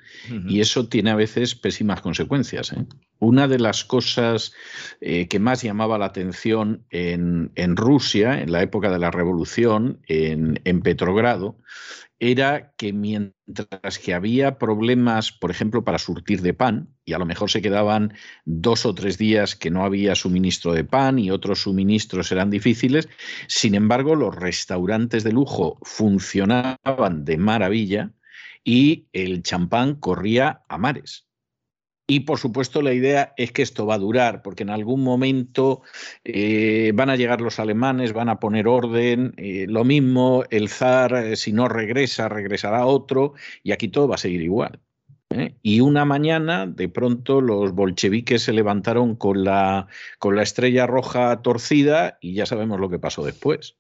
y 0.49 0.61
eso 0.61 0.89
tiene 0.89 1.11
a 1.11 1.15
veces 1.15 1.55
pésimas 1.55 2.01
consecuencias. 2.01 2.73
¿eh? 2.73 2.87
Una 3.21 3.47
de 3.47 3.61
las 3.61 3.85
cosas 3.85 4.53
eh, 5.01 5.29
que 5.29 5.39
más 5.39 5.63
llamaba 5.63 5.97
la 5.97 6.07
atención 6.07 6.85
en, 6.91 7.77
Rusia, 7.77 8.41
en 8.41 8.51
la 8.51 8.63
época 8.63 8.91
de 8.91 8.99
la 8.99 9.13
revolución, 9.13 10.01
en, 10.09 10.61
en 10.65 10.81
Petrogrado, 10.83 11.57
era 12.31 12.73
que 12.79 12.95
mientras 12.95 13.99
que 13.99 14.15
había 14.15 14.59
problemas, 14.59 15.31
por 15.31 15.51
ejemplo, 15.51 15.85
para 15.85 15.99
surtir 15.99 16.41
de 16.41 16.55
pan, 16.55 16.89
y 17.05 17.13
a 17.13 17.19
lo 17.19 17.27
mejor 17.27 17.51
se 17.51 17.61
quedaban 17.61 18.15
dos 18.47 18.87
o 18.87 18.95
tres 18.95 19.19
días 19.19 19.55
que 19.57 19.71
no 19.71 19.85
había 19.85 20.15
suministro 20.15 20.73
de 20.73 20.85
pan 20.85 21.19
y 21.19 21.31
otros 21.31 21.63
suministros 21.63 22.33
eran 22.33 22.49
difíciles, 22.49 23.11
sin 23.47 23.75
embargo, 23.75 24.15
los 24.15 24.35
restaurantes 24.35 25.23
de 25.23 25.33
lujo 25.33 25.79
funcionaban 25.83 27.25
de 27.27 27.37
maravilla 27.37 28.13
y 28.65 29.07
el 29.13 29.43
champán 29.43 29.97
corría 29.97 30.63
a 30.67 30.79
mares. 30.79 31.27
Y 32.07 32.21
por 32.21 32.39
supuesto 32.39 32.83
la 32.83 32.93
idea 32.93 33.33
es 33.39 33.53
que 33.53 33.63
esto 33.63 33.87
va 33.87 33.95
a 33.95 33.99
durar, 33.99 34.43
porque 34.43 34.63
en 34.63 34.71
algún 34.71 35.03
momento 35.03 35.81
eh, 36.23 36.93
van 36.95 37.09
a 37.09 37.17
llegar 37.17 37.41
los 37.41 37.59
alemanes, 37.59 38.13
van 38.13 38.29
a 38.29 38.39
poner 38.39 38.69
orden, 38.69 39.33
eh, 39.39 39.65
lo 39.69 39.85
mismo, 39.85 40.45
el 40.51 40.69
zar 40.69 41.15
eh, 41.15 41.37
si 41.37 41.53
no 41.53 41.67
regresa, 41.67 42.29
regresará 42.29 42.85
otro, 42.85 43.33
y 43.63 43.73
aquí 43.73 43.89
todo 43.89 44.07
va 44.07 44.17
a 44.17 44.19
seguir 44.19 44.43
igual. 44.43 44.81
Y 45.63 45.81
una 45.81 46.05
mañana, 46.05 46.65
de 46.65 46.89
pronto, 46.89 47.41
los 47.41 47.73
bolcheviques 47.73 48.43
se 48.43 48.53
levantaron 48.53 49.17
con 49.17 49.43
la, 49.43 49.89
con 50.21 50.37
la 50.37 50.45
estrella 50.45 50.87
roja 50.87 51.43
torcida 51.43 52.19
y 52.21 52.35
ya 52.35 52.47
sabemos 52.47 52.79
lo 52.79 52.89
que 52.89 53.01
pasó 53.01 53.25
después. 53.25 53.77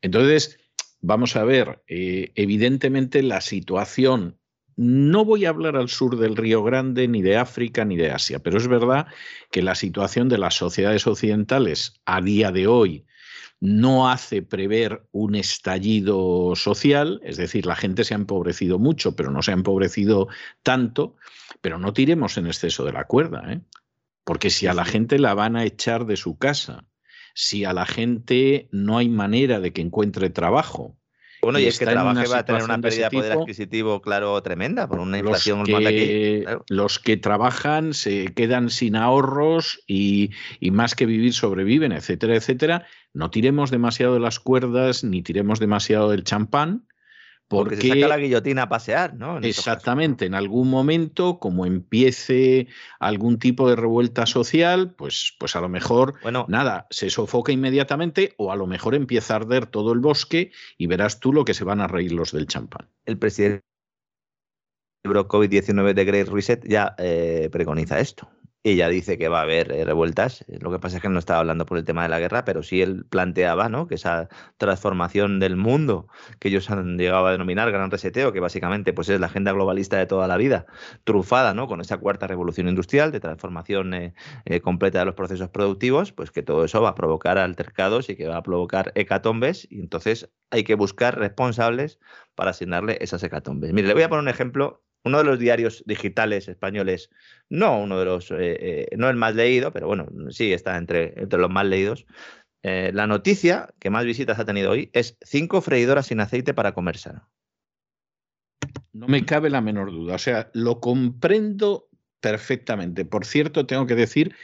Entonces, 0.00 0.58
vamos 1.02 1.36
a 1.36 1.44
ver, 1.44 1.82
evidentemente 1.86 3.22
la 3.22 3.42
situación 3.42 4.39
no 4.82 5.26
voy 5.26 5.44
a 5.44 5.50
hablar 5.50 5.76
al 5.76 5.90
sur 5.90 6.16
del 6.16 6.38
Río 6.38 6.62
Grande, 6.62 7.06
ni 7.06 7.20
de 7.20 7.36
África, 7.36 7.84
ni 7.84 7.98
de 7.98 8.12
Asia, 8.12 8.38
pero 8.38 8.56
es 8.56 8.66
verdad 8.66 9.08
que 9.50 9.60
la 9.60 9.74
situación 9.74 10.30
de 10.30 10.38
las 10.38 10.54
sociedades 10.54 11.06
occidentales 11.06 12.00
a 12.06 12.22
día 12.22 12.50
de 12.50 12.66
hoy 12.66 13.04
no 13.60 14.08
hace 14.08 14.40
prever 14.40 15.06
un 15.12 15.34
estallido 15.34 16.56
social, 16.56 17.20
es 17.24 17.36
decir, 17.36 17.66
la 17.66 17.76
gente 17.76 18.04
se 18.04 18.14
ha 18.14 18.16
empobrecido 18.16 18.78
mucho, 18.78 19.14
pero 19.14 19.30
no 19.30 19.42
se 19.42 19.50
ha 19.50 19.54
empobrecido 19.54 20.28
tanto, 20.62 21.16
pero 21.60 21.76
no 21.76 21.92
tiremos 21.92 22.38
en 22.38 22.46
exceso 22.46 22.82
de 22.82 22.94
la 22.94 23.04
cuerda, 23.04 23.52
¿eh? 23.52 23.60
porque 24.24 24.48
si 24.48 24.66
a 24.66 24.72
la 24.72 24.86
gente 24.86 25.18
la 25.18 25.34
van 25.34 25.56
a 25.56 25.64
echar 25.64 26.06
de 26.06 26.16
su 26.16 26.38
casa, 26.38 26.86
si 27.34 27.66
a 27.66 27.74
la 27.74 27.84
gente 27.84 28.70
no 28.72 28.96
hay 28.96 29.10
manera 29.10 29.60
de 29.60 29.74
que 29.74 29.82
encuentre 29.82 30.30
trabajo, 30.30 30.96
bueno, 31.42 31.58
y, 31.58 31.66
es 31.66 31.78
que 31.78 31.86
trabaje 31.86 32.28
va 32.28 32.38
a 32.38 32.44
tener 32.44 32.62
una 32.62 32.78
pérdida 32.78 33.08
de 33.08 33.16
poder 33.16 33.32
adquisitivo, 33.32 34.02
claro, 34.02 34.40
tremenda, 34.42 34.88
por 34.88 35.00
una 35.00 35.18
inflación 35.18 35.60
los 35.60 35.66
que, 35.66 36.58
Los 36.68 36.98
que 36.98 37.16
trabajan 37.16 37.94
se 37.94 38.26
quedan 38.34 38.70
sin 38.70 38.96
ahorros 38.96 39.82
y, 39.86 40.30
y, 40.60 40.70
más 40.70 40.94
que 40.94 41.06
vivir 41.06 41.32
sobreviven, 41.32 41.92
etcétera, 41.92 42.36
etcétera. 42.36 42.86
No 43.14 43.30
tiremos 43.30 43.70
demasiado 43.70 44.14
de 44.14 44.20
las 44.20 44.38
cuerdas 44.38 45.02
ni 45.04 45.22
tiremos 45.22 45.58
demasiado 45.58 46.10
del 46.10 46.24
champán, 46.24 46.86
porque, 47.50 47.76
se 47.76 47.88
saca 47.88 48.06
la 48.06 48.16
guillotina 48.16 48.62
a 48.62 48.68
pasear, 48.68 49.14
¿no? 49.14 49.38
exactamente, 49.38 50.24
en 50.24 50.34
algún 50.34 50.70
momento, 50.70 51.40
como 51.40 51.66
empiece 51.66 52.68
algún 53.00 53.40
tipo 53.40 53.68
de 53.68 53.74
revuelta 53.74 54.24
social, 54.24 54.94
pues, 54.94 55.34
pues 55.36 55.56
a 55.56 55.60
lo 55.60 55.68
mejor, 55.68 56.14
bueno, 56.22 56.46
nada, 56.48 56.86
se 56.90 57.10
sofoca 57.10 57.50
inmediatamente 57.50 58.34
o 58.36 58.52
a 58.52 58.56
lo 58.56 58.68
mejor 58.68 58.94
empieza 58.94 59.34
a 59.34 59.38
arder 59.38 59.66
todo 59.66 59.92
el 59.92 59.98
bosque 59.98 60.52
y 60.78 60.86
verás 60.86 61.18
tú 61.18 61.32
lo 61.32 61.44
que 61.44 61.54
se 61.54 61.64
van 61.64 61.80
a 61.80 61.88
reír 61.88 62.12
los 62.12 62.30
del 62.30 62.46
champán. 62.46 62.88
El 63.04 63.18
presidente 63.18 63.64
libro 65.02 65.26
COVID-19 65.26 65.92
de 65.94 66.04
Great 66.04 66.28
Reset 66.28 66.64
ya 66.68 66.94
eh, 66.98 67.48
preconiza 67.50 67.98
esto. 67.98 68.30
Ella 68.62 68.90
dice 68.90 69.16
que 69.16 69.28
va 69.28 69.38
a 69.40 69.42
haber 69.42 69.72
eh, 69.72 69.84
revueltas. 69.86 70.42
Eh, 70.42 70.58
lo 70.60 70.70
que 70.70 70.78
pasa 70.78 70.96
es 70.96 71.02
que 71.02 71.08
no 71.08 71.18
estaba 71.18 71.40
hablando 71.40 71.64
por 71.64 71.78
el 71.78 71.84
tema 71.84 72.02
de 72.02 72.10
la 72.10 72.18
guerra, 72.18 72.44
pero 72.44 72.62
sí 72.62 72.82
él 72.82 73.06
planteaba 73.06 73.70
¿no? 73.70 73.86
que 73.86 73.94
esa 73.94 74.28
transformación 74.58 75.40
del 75.40 75.56
mundo 75.56 76.08
que 76.38 76.48
ellos 76.48 76.70
han 76.70 76.98
llegado 76.98 77.26
a 77.26 77.32
denominar 77.32 77.72
gran 77.72 77.90
reseteo, 77.90 78.32
que 78.34 78.40
básicamente 78.40 78.92
pues, 78.92 79.08
es 79.08 79.18
la 79.18 79.28
agenda 79.28 79.52
globalista 79.52 79.96
de 79.96 80.04
toda 80.04 80.28
la 80.28 80.36
vida, 80.36 80.66
trufada 81.04 81.54
¿no? 81.54 81.68
con 81.68 81.80
esa 81.80 81.96
cuarta 81.96 82.26
revolución 82.26 82.68
industrial 82.68 83.12
de 83.12 83.20
transformación 83.20 83.94
eh, 83.94 84.12
completa 84.62 84.98
de 84.98 85.06
los 85.06 85.14
procesos 85.14 85.48
productivos, 85.48 86.12
pues 86.12 86.30
que 86.30 86.42
todo 86.42 86.62
eso 86.66 86.82
va 86.82 86.90
a 86.90 86.94
provocar 86.94 87.38
altercados 87.38 88.10
y 88.10 88.16
que 88.16 88.28
va 88.28 88.36
a 88.36 88.42
provocar 88.42 88.92
hecatombes. 88.94 89.66
Y 89.70 89.80
entonces 89.80 90.30
hay 90.50 90.64
que 90.64 90.74
buscar 90.74 91.18
responsables 91.18 91.98
para 92.34 92.50
asignarle 92.50 92.98
esas 93.00 93.22
hecatombes. 93.22 93.72
Mire, 93.72 93.88
le 93.88 93.94
voy 93.94 94.02
a 94.02 94.10
poner 94.10 94.22
un 94.22 94.28
ejemplo 94.28 94.82
uno 95.04 95.18
de 95.18 95.24
los 95.24 95.38
diarios 95.38 95.82
digitales 95.86 96.48
españoles, 96.48 97.10
no 97.48 97.80
uno 97.80 97.98
de 97.98 98.04
los, 98.04 98.30
eh, 98.30 98.36
eh, 98.38 98.88
no 98.96 99.08
el 99.08 99.16
más 99.16 99.34
leído, 99.34 99.72
pero 99.72 99.86
bueno, 99.86 100.06
sí 100.30 100.52
está 100.52 100.76
entre, 100.76 101.14
entre 101.20 101.38
los 101.38 101.50
más 101.50 101.66
leídos. 101.66 102.06
Eh, 102.62 102.90
la 102.92 103.06
noticia 103.06 103.72
que 103.78 103.90
más 103.90 104.04
visitas 104.04 104.38
ha 104.38 104.44
tenido 104.44 104.70
hoy 104.70 104.90
es 104.92 105.16
cinco 105.22 105.62
freidoras 105.62 106.06
sin 106.06 106.20
aceite 106.20 106.52
para 106.52 106.74
comer 106.74 106.98
sano. 106.98 107.28
No 108.92 109.08
me 109.08 109.24
cabe 109.24 109.48
la 109.50 109.60
menor 109.60 109.90
duda. 109.90 110.16
O 110.16 110.18
sea, 110.18 110.50
lo 110.52 110.80
comprendo 110.80 111.88
perfectamente. 112.20 113.04
Por 113.04 113.24
cierto, 113.24 113.66
tengo 113.66 113.86
que 113.86 113.94
decir 113.94 114.34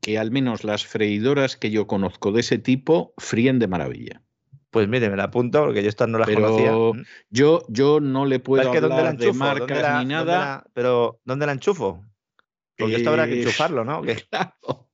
que 0.00 0.18
al 0.18 0.30
menos 0.30 0.64
las 0.64 0.86
freidoras 0.86 1.56
que 1.56 1.70
yo 1.70 1.86
conozco 1.86 2.32
de 2.32 2.40
ese 2.40 2.58
tipo 2.58 3.12
fríen 3.18 3.58
de 3.58 3.66
maravilla. 3.66 4.22
Pues 4.76 4.88
mire, 4.88 5.08
me 5.08 5.16
la 5.16 5.24
apunto 5.24 5.64
porque 5.64 5.82
yo 5.82 5.88
estas 5.88 6.06
no 6.06 6.18
las 6.18 6.28
conocía. 6.28 6.70
Mm. 6.70 7.02
Yo, 7.30 7.62
yo 7.70 7.98
no 7.98 8.26
le 8.26 8.40
puedo 8.40 8.70
hablar 8.70 9.16
de 9.16 9.32
marcas 9.32 10.00
ni 10.00 10.04
nada. 10.04 10.66
pero 10.74 11.18
¿dónde 11.24 11.46
la 11.46 11.52
enchufo? 11.52 12.04
Porque 12.76 12.96
esto 12.96 13.08
habrá 13.08 13.26
que 13.26 13.40
enchufarlo, 13.40 13.86
¿no? 13.86 14.02
Claro, 14.28 14.90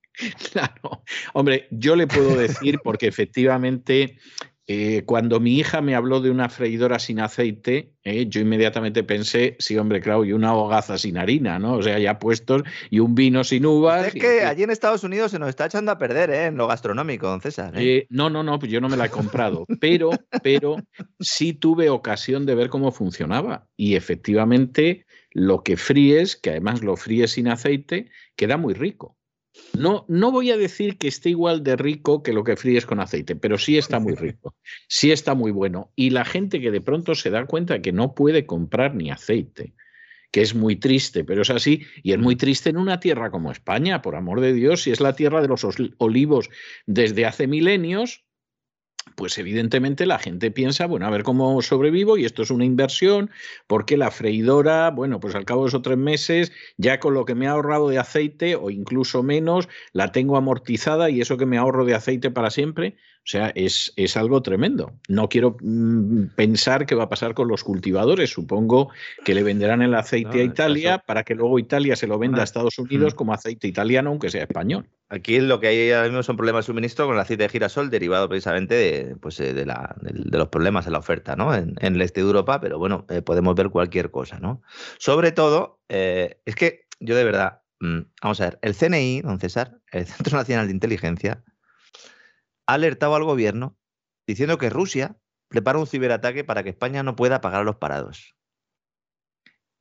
claro. 0.53 1.03
Hombre, 1.33 1.67
yo 1.69 1.97
le 1.97 2.07
puedo 2.07 2.33
decir 2.37 2.79
porque 2.81 3.07
efectivamente 3.09 4.17
eh, 4.65 5.03
cuando 5.05 5.41
mi 5.41 5.57
hija 5.57 5.81
me 5.81 5.93
habló 5.93 6.21
de 6.21 6.31
una 6.31 6.47
freidora 6.47 6.97
sin 6.97 7.19
aceite, 7.19 7.91
eh, 8.03 8.27
yo 8.29 8.39
inmediatamente 8.39 9.03
pensé, 9.03 9.57
sí, 9.59 9.77
hombre, 9.77 9.99
claro, 9.99 10.23
y 10.23 10.31
una 10.31 10.55
hogaza 10.55 10.97
sin 10.97 11.17
harina, 11.17 11.59
¿no? 11.59 11.73
O 11.73 11.83
sea, 11.83 11.99
ya 11.99 12.17
puestos, 12.17 12.63
y 12.89 12.99
un 12.99 13.13
vino 13.13 13.43
sin 13.43 13.65
uvas. 13.65 14.07
Es 14.07 14.13
que 14.13 14.45
allí 14.45 14.63
en 14.63 14.69
Estados 14.69 15.03
Unidos 15.03 15.31
se 15.31 15.39
nos 15.39 15.49
está 15.49 15.65
echando 15.65 15.91
a 15.91 15.97
perder, 15.97 16.29
¿eh? 16.29 16.45
En 16.45 16.55
lo 16.55 16.67
gastronómico, 16.67 17.27
don 17.27 17.41
César. 17.41 17.73
¿eh? 17.75 18.07
no, 18.09 18.29
no, 18.29 18.41
no, 18.41 18.57
pues 18.57 18.71
yo 18.71 18.79
no 18.79 18.87
me 18.87 18.95
la 18.95 19.05
he 19.05 19.09
comprado, 19.09 19.65
pero, 19.81 20.11
pero 20.41 20.77
sí 21.19 21.53
tuve 21.53 21.89
ocasión 21.89 22.45
de 22.45 22.55
ver 22.55 22.69
cómo 22.69 22.93
funcionaba. 22.93 23.67
Y 23.75 23.95
efectivamente, 23.95 25.05
lo 25.31 25.61
que 25.63 25.75
fríes, 25.75 26.37
que 26.37 26.51
además 26.51 26.81
lo 26.81 26.95
fríes 26.95 27.31
sin 27.31 27.49
aceite, 27.49 28.09
queda 28.37 28.55
muy 28.55 28.73
rico. 28.73 29.17
No, 29.77 30.05
no 30.07 30.31
voy 30.31 30.51
a 30.51 30.57
decir 30.57 30.97
que 30.97 31.07
esté 31.07 31.29
igual 31.29 31.63
de 31.63 31.75
rico 31.75 32.23
que 32.23 32.33
lo 32.33 32.43
que 32.43 32.55
fríes 32.55 32.85
con 32.85 32.99
aceite, 32.99 33.35
pero 33.35 33.57
sí 33.57 33.77
está 33.77 33.99
muy 33.99 34.15
rico, 34.15 34.55
sí 34.87 35.11
está 35.11 35.35
muy 35.35 35.51
bueno. 35.51 35.91
Y 35.95 36.09
la 36.09 36.25
gente 36.25 36.59
que 36.59 36.71
de 36.71 36.81
pronto 36.81 37.15
se 37.15 37.29
da 37.29 37.45
cuenta 37.45 37.81
que 37.81 37.91
no 37.91 38.15
puede 38.15 38.45
comprar 38.45 38.95
ni 38.95 39.11
aceite, 39.11 39.73
que 40.31 40.41
es 40.41 40.55
muy 40.55 40.75
triste, 40.75 41.23
pero 41.23 41.43
es 41.43 41.49
así, 41.51 41.85
y 42.01 42.13
es 42.13 42.19
muy 42.19 42.35
triste 42.35 42.69
en 42.69 42.77
una 42.77 42.99
tierra 42.99 43.29
como 43.29 43.51
España, 43.51 44.01
por 44.01 44.15
amor 44.15 44.41
de 44.41 44.53
Dios, 44.53 44.81
si 44.81 44.91
es 44.91 44.99
la 44.99 45.15
tierra 45.15 45.41
de 45.41 45.47
los 45.47 45.65
olivos 45.97 46.49
desde 46.87 47.25
hace 47.25 47.45
milenios, 47.45 48.25
pues 49.15 49.37
evidentemente 49.37 50.05
la 50.05 50.19
gente 50.19 50.51
piensa, 50.51 50.85
bueno, 50.85 51.05
a 51.05 51.09
ver 51.09 51.23
cómo 51.23 51.61
sobrevivo 51.61 52.17
y 52.17 52.25
esto 52.25 52.41
es 52.41 52.49
una 52.49 52.65
inversión, 52.65 53.29
porque 53.67 53.97
la 53.97 54.11
freidora, 54.11 54.89
bueno, 54.91 55.19
pues 55.19 55.35
al 55.35 55.45
cabo 55.45 55.63
de 55.63 55.69
esos 55.69 55.81
tres 55.81 55.97
meses, 55.97 56.51
ya 56.77 56.99
con 56.99 57.13
lo 57.13 57.25
que 57.25 57.35
me 57.35 57.47
ha 57.47 57.51
ahorrado 57.51 57.89
de 57.89 57.99
aceite 57.99 58.55
o 58.55 58.69
incluso 58.69 59.23
menos, 59.23 59.69
la 59.91 60.11
tengo 60.11 60.37
amortizada 60.37 61.09
y 61.09 61.21
eso 61.21 61.37
que 61.37 61.45
me 61.45 61.57
ahorro 61.57 61.85
de 61.85 61.95
aceite 61.95 62.31
para 62.31 62.49
siempre, 62.49 62.95
o 63.23 63.25
sea, 63.25 63.53
es, 63.55 63.93
es 63.95 64.17
algo 64.17 64.41
tremendo. 64.41 64.91
No 65.07 65.29
quiero 65.29 65.55
mm, 65.61 66.35
pensar 66.35 66.85
qué 66.85 66.93
va 66.93 67.05
a 67.05 67.09
pasar 67.09 67.33
con 67.33 67.47
los 67.47 67.63
cultivadores. 67.63 68.29
Supongo 68.29 68.89
que 69.23 69.33
le 69.33 69.43
venderán 69.43 69.81
el 69.81 69.95
aceite 69.95 70.41
a 70.41 70.43
Italia 70.43 70.97
para 70.97 71.23
que 71.23 71.33
luego 71.33 71.57
Italia 71.57 71.95
se 71.95 72.05
lo 72.05 72.19
venda 72.19 72.41
a 72.41 72.43
Estados 72.43 72.77
Unidos 72.79 73.13
mm. 73.13 73.15
como 73.15 73.33
aceite 73.33 73.69
italiano, 73.69 74.09
aunque 74.09 74.29
sea 74.29 74.43
español. 74.43 74.89
Aquí 75.07 75.39
lo 75.39 75.61
que 75.61 75.67
hay 75.67 75.91
ahora 75.91 76.09
mismo 76.09 76.21
son 76.21 76.35
problemas 76.35 76.65
de 76.65 76.73
suministro 76.73 77.05
con 77.05 77.15
el 77.15 77.21
aceite 77.21 77.43
de 77.43 77.49
girasol 77.49 77.89
derivado 77.89 78.27
precisamente 78.27 78.75
de, 78.75 79.15
pues, 79.15 79.39
eh, 79.39 79.53
de, 79.53 79.65
la, 79.65 79.95
de, 80.01 80.37
los 80.37 80.49
problemas 80.49 80.85
en 80.87 80.91
la 80.91 80.99
oferta 80.99 81.37
¿no? 81.37 81.55
en, 81.55 81.77
el 81.79 82.01
este 82.01 82.19
de 82.19 82.27
Europa, 82.27 82.59
pero 82.59 82.77
bueno, 82.77 83.05
eh, 83.09 83.21
podemos 83.21 83.55
ver 83.55 83.69
cualquier 83.69 84.11
cosa. 84.11 84.39
¿no? 84.39 84.61
Sobre 84.97 85.31
todo, 85.31 85.79
eh, 85.87 86.41
es 86.43 86.55
que 86.55 86.87
yo 86.99 87.15
de 87.15 87.23
verdad, 87.23 87.61
mm, 87.79 87.99
vamos 88.21 88.41
a 88.41 88.45
ver, 88.45 88.59
el 88.61 88.75
CNI, 88.75 89.21
don 89.21 89.39
César, 89.39 89.79
el 89.93 90.05
Centro 90.07 90.37
Nacional 90.37 90.67
de 90.67 90.73
Inteligencia, 90.73 91.41
ha 92.67 92.73
alertado 92.73 93.15
al 93.15 93.23
gobierno 93.23 93.77
diciendo 94.27 94.57
que 94.57 94.69
Rusia 94.69 95.17
prepara 95.49 95.79
un 95.79 95.87
ciberataque 95.87 96.43
para 96.43 96.63
que 96.63 96.69
España 96.69 97.03
no 97.03 97.15
pueda 97.15 97.41
pagar 97.41 97.61
a 97.61 97.63
los 97.63 97.75
parados. 97.75 98.35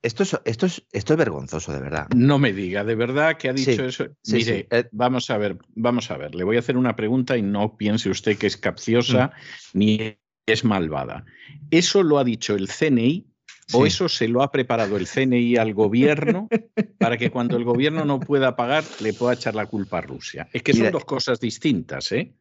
Esto 0.03 0.24
es, 0.24 0.37
esto, 0.45 0.66
es, 0.66 0.85
esto 0.91 1.14
es 1.14 1.16
vergonzoso, 1.16 1.72
de 1.72 1.80
verdad. 1.80 2.09
No 2.14 2.39
me 2.41 2.53
diga, 2.53 2.83
de 2.83 2.97
verdad 2.97 3.37
que 3.37 3.49
ha 3.49 3.53
dicho 3.53 3.85
eso. 3.85 4.07
Mire, 4.26 4.66
eh, 4.70 4.89
vamos 4.91 5.30
a 5.30 5.39
ver, 5.39 5.59
vamos 5.76 6.11
a 6.11 6.16
ver. 6.16 6.35
Le 6.35 6.43
voy 6.43 6.57
a 6.57 6.59
hacer 6.59 6.76
una 6.76 6.97
pregunta 6.97 7.37
y 7.37 7.43
no 7.43 7.76
piense 7.76 8.11
usted 8.11 8.37
que 8.37 8.49
es 8.49 8.57
capciosa 8.57 9.28
mm. 9.72 9.78
ni 9.78 10.18
es 10.45 10.64
malvada. 10.64 11.24
¿Eso 11.70 12.03
lo 12.03 12.18
ha 12.18 12.24
dicho 12.24 12.57
el 12.57 12.68
CNI 12.68 13.28
o 13.74 13.87
eso 13.87 14.09
se 14.09 14.26
lo 14.26 14.43
ha 14.43 14.51
preparado 14.51 14.97
el 14.97 15.07
CNI 15.07 15.57
al 15.57 15.72
gobierno 15.72 16.49
para 16.99 17.16
que 17.16 17.30
cuando 17.30 17.57
el 17.57 17.64
gobierno 17.64 18.05
no 18.05 18.18
pueda 18.18 18.57
pagar 18.57 18.83
le 19.01 19.14
pueda 19.14 19.35
echar 19.35 19.55
la 19.55 19.66
culpa 19.66 19.99
a 19.99 20.03
Rusia? 20.03 20.49
Es 20.53 20.64
que 20.64 20.74
son 20.74 20.91
dos 20.91 21.05
cosas 21.05 21.39
distintas, 21.39 22.11
¿eh? 22.11 22.35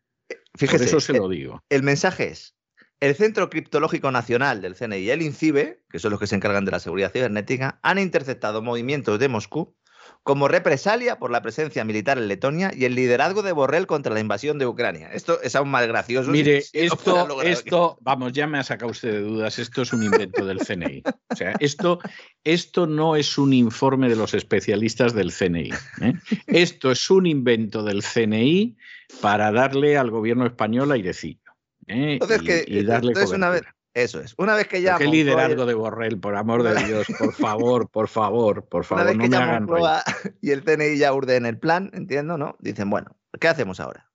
Fíjese, 0.58 0.86
eso 0.86 0.99
se 0.99 1.14
lo 1.14 1.32
eh, 1.32 1.36
digo. 1.36 1.64
El 1.70 1.84
mensaje 1.84 2.30
es, 2.30 2.56
el 2.99 3.16
Centro 3.16 3.49
Criptológico 3.49 4.12
Nacional 4.12 4.62
del 4.62 4.76
CNI 4.76 4.97
y 4.97 5.10
el 5.10 5.22
INCIBE, 5.22 5.84
que 5.89 5.99
son 5.99 6.12
los 6.12 6.20
que 6.20 6.28
se 6.28 6.36
encargan 6.36 6.66
de 6.66 6.72
la 6.72 6.80
seguridad 6.80 7.12
cibernética, 7.12 7.80
han 7.82 7.97
interceptado 7.97 8.62
movimientos 8.62 9.18
de 9.20 9.28
Moscú 9.28 9.76
como 10.24 10.47
represalia 10.47 11.18
por 11.18 11.32
la 11.32 11.41
presencia 11.41 11.84
militar 11.84 12.18
en 12.18 12.28
Letonia 12.28 12.72
y 12.76 12.86
el 12.86 12.95
liderazgo 12.95 13.41
de 13.41 13.51
Borrell 13.51 13.88
contra 13.88 14.14
la 14.14 14.20
invasión 14.20 14.59
de 14.59 14.68
Ucrania. 14.68 15.09
Esto 15.12 15.41
es 15.41 15.55
aún 15.55 15.70
más 15.70 15.88
gracioso. 15.88 16.32
Mire, 16.32 16.64
esto, 16.74 17.41
esto 17.41 17.97
vamos, 18.01 18.34
ya 18.34 18.47
me 18.47 18.59
ha 18.59 18.64
sacado 18.64 18.91
usted 18.91 19.12
de 19.12 19.22
dudas, 19.22 19.57
esto 19.59 19.82
es 19.82 19.93
un 19.93 20.03
invento 20.03 20.45
del 20.45 20.59
CNI. 20.59 21.03
O 21.30 21.36
sea, 21.36 21.53
esto, 21.59 21.99
esto 22.43 22.88
no 22.88 23.16
es 23.16 23.38
un 23.38 23.53
informe 23.53 24.09
de 24.09 24.16
los 24.16 24.34
especialistas 24.34 25.14
del 25.14 25.32
CNI. 25.32 25.72
¿eh? 26.01 26.14
Esto 26.47 26.91
es 26.91 27.09
un 27.09 27.26
invento 27.26 27.84
del 27.84 28.03
CNI 28.03 28.78
para 29.22 29.51
darle 29.51 29.97
al 29.97 30.12
gobierno 30.12 30.45
español 30.45 30.91
airecillo. 30.91 31.51
¿eh? 31.88 32.14
Entonces, 32.14 32.41
que, 32.41 32.64
y 32.68 32.84
darle 32.84 33.14
una 33.34 33.49
vez, 33.49 33.64
eso 33.94 34.22
es. 34.22 34.34
Una 34.38 34.56
vez 34.56 34.68
que 34.68 34.82
ya. 34.82 34.98
Qué 34.98 35.06
liderazgo 35.06 35.66
de 35.66 35.74
Borrell, 35.74 36.20
por 36.20 36.36
amor 36.36 36.64
de 36.64 36.84
Dios, 36.84 37.08
por 37.18 37.34
favor, 37.34 37.89
por 37.89 38.08
favor, 38.08 38.66
por 38.68 38.86
favor. 38.86 39.04
Una 39.12 39.14
vez 39.14 39.22
que 39.22 39.30
ya 39.30 40.04
y 40.42 40.52
el 40.52 40.64
CNI 40.64 40.98
ya 40.98 41.14
urde 41.14 41.36
en 41.36 41.46
el 41.46 41.58
plan, 41.60 41.92
entiendo, 41.94 42.38
¿no? 42.38 42.56
Dicen, 42.60 42.89
bueno, 42.89 43.18
¿qué 43.39 43.48
hacemos 43.48 43.80
ahora? 43.80 44.10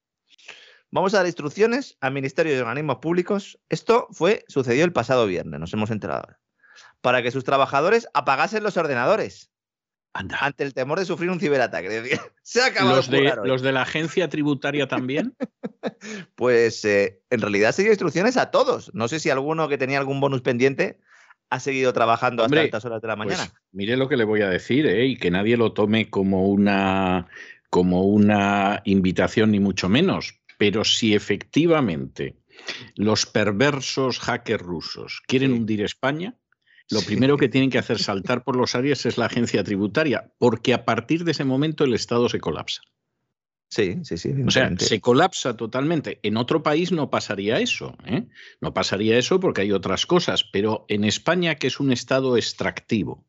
Vamos 0.91 1.13
a 1.15 1.19
dar 1.19 1.27
instrucciones 1.27 1.99
al 2.01 2.15
Ministerio 2.15 2.55
de 2.55 2.61
Organismos 2.61 2.99
Públicos. 2.99 3.59
Esto 3.69 4.07
fue, 4.13 4.45
sucedió 4.49 4.85
el 4.85 4.93
pasado 4.93 5.27
viernes, 5.27 5.61
nos 5.61 5.73
hemos 5.75 5.91
enterado 5.91 6.27
Para 7.01 7.23
que 7.23 7.31
sus 7.31 7.45
trabajadores 7.45 8.09
apagasen 8.15 8.63
los 8.63 8.77
ordenadores. 8.77 9.51
Ante 10.17 10.65
el 10.65 10.73
temor 10.73 10.99
de 10.99 11.05
sufrir 11.05 11.31
un 11.31 11.41
ciberataque. 11.41 11.89
Se 12.43 12.63
ha 12.63 12.67
acabado 12.67 12.97
¿Los, 12.97 13.11
de, 13.11 13.35
¿Los 13.45 13.63
de 13.63 13.73
la 13.73 13.83
agencia 13.83 14.29
tributaria 14.29 14.89
también? 14.89 15.35
pues 16.35 16.85
eh, 16.85 17.21
en 17.31 17.41
realidad 17.41 17.73
se 17.73 17.83
dio 17.83 17.91
instrucciones 17.93 18.37
a 18.37 18.51
todos. 18.51 18.95
No 18.95 19.09
sé 19.09 19.21
si 19.21 19.31
alguno 19.31 19.69
que 19.69 19.79
tenía 19.79 19.99
algún 19.99 20.21
bonus 20.21 20.43
pendiente 20.43 21.01
ha 21.51 21.61
seguido 21.61 21.93
trabajando 21.93 22.45
hasta 22.45 22.61
altas 22.61 22.85
horas 22.85 23.03
de 23.03 23.09
la 23.09 23.17
pues 23.17 23.29
mañana. 23.29 23.53
mire 23.73 23.97
lo 23.97 24.09
que 24.09 24.17
le 24.17 24.25
voy 24.25 24.43
a 24.43 24.49
decir, 24.49 24.87
¿eh? 24.87 25.07
y 25.07 25.17
que 25.17 25.31
nadie 25.31 25.57
lo 25.57 25.73
tome 25.73 26.11
como 26.11 26.49
una, 26.49 27.29
como 27.71 28.03
una 28.03 28.83
invitación, 28.85 29.53
ni 29.53 29.61
mucho 29.61 29.89
menos. 29.89 30.41
Pero 30.59 30.85
si 30.85 31.15
efectivamente 31.15 32.37
los 32.97 33.27
perversos 33.27 34.19
hackers 34.19 34.63
rusos 34.63 35.23
quieren 35.27 35.53
hundir 35.53 35.83
España, 35.83 36.37
lo 36.91 37.03
primero 37.03 37.37
que 37.37 37.49
tienen 37.49 37.71
que 37.71 37.79
hacer 37.79 37.99
saltar 37.99 38.45
por 38.45 38.57
los 38.57 38.75
áreas 38.75 39.07
es 39.07 39.19
la 39.19 39.27
agencia 39.27 39.65
tributaria, 39.65 40.33
porque 40.39 40.73
a 40.73 40.85
partir 40.85 41.25
de 41.25 41.33
ese 41.33 41.45
momento 41.45 41.85
el 41.85 41.95
Estado 41.95 42.29
se 42.29 42.41
colapsa. 42.41 42.83
Sí, 43.69 43.99
sí, 44.05 44.17
sí. 44.17 44.33
O 44.47 44.51
sea, 44.51 44.73
se 44.79 45.01
colapsa 45.01 45.57
totalmente. 45.57 46.21
En 46.23 46.37
otro 46.37 46.63
país 46.63 46.93
no 46.93 47.11
pasaría 47.11 47.59
eso. 47.59 47.97
¿eh? 48.05 48.27
No 48.61 48.73
pasaría 48.73 49.19
eso 49.19 49.41
porque 49.41 49.63
hay 49.63 49.73
otras 49.73 50.07
cosas, 50.07 50.45
pero 50.45 50.85
en 50.89 51.03
España, 51.03 51.57
que 51.57 51.67
es 51.67 51.81
un 51.81 51.91
Estado 51.93 52.37
extractivo, 52.37 53.27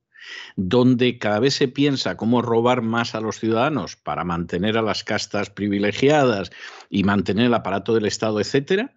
donde 0.55 1.17
cada 1.17 1.39
vez 1.39 1.55
se 1.55 1.67
piensa 1.67 2.17
cómo 2.17 2.43
robar 2.43 2.83
más 2.83 3.15
a 3.15 3.21
los 3.21 3.39
ciudadanos 3.39 3.95
para 3.95 4.23
mantener 4.23 4.77
a 4.77 4.83
las 4.83 5.03
castas 5.03 5.49
privilegiadas 5.49 6.51
y 6.89 7.03
mantener 7.03 7.47
el 7.47 7.53
aparato 7.55 7.95
del 7.95 8.05
Estado, 8.05 8.39
etcétera. 8.39 8.95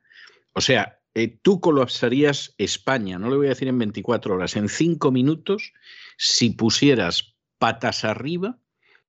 O 0.52 0.60
sea, 0.60 0.99
eh, 1.14 1.38
tú 1.42 1.60
colapsarías 1.60 2.54
España, 2.58 3.18
no 3.18 3.30
le 3.30 3.36
voy 3.36 3.46
a 3.46 3.50
decir 3.50 3.68
en 3.68 3.78
24 3.78 4.34
horas, 4.34 4.56
en 4.56 4.68
5 4.68 5.10
minutos, 5.10 5.72
si 6.16 6.50
pusieras 6.50 7.34
patas 7.58 8.04
arriba 8.04 8.58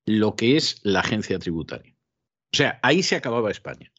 lo 0.06 0.36
que 0.36 0.58
es 0.58 0.80
la 0.84 1.02
agencia 1.02 1.38
tributaria. 1.38 1.95
O 2.54 2.58
sea, 2.58 2.80
ahí 2.82 3.04
se 3.04 3.16
acababa 3.16 3.52
España. 3.52 3.91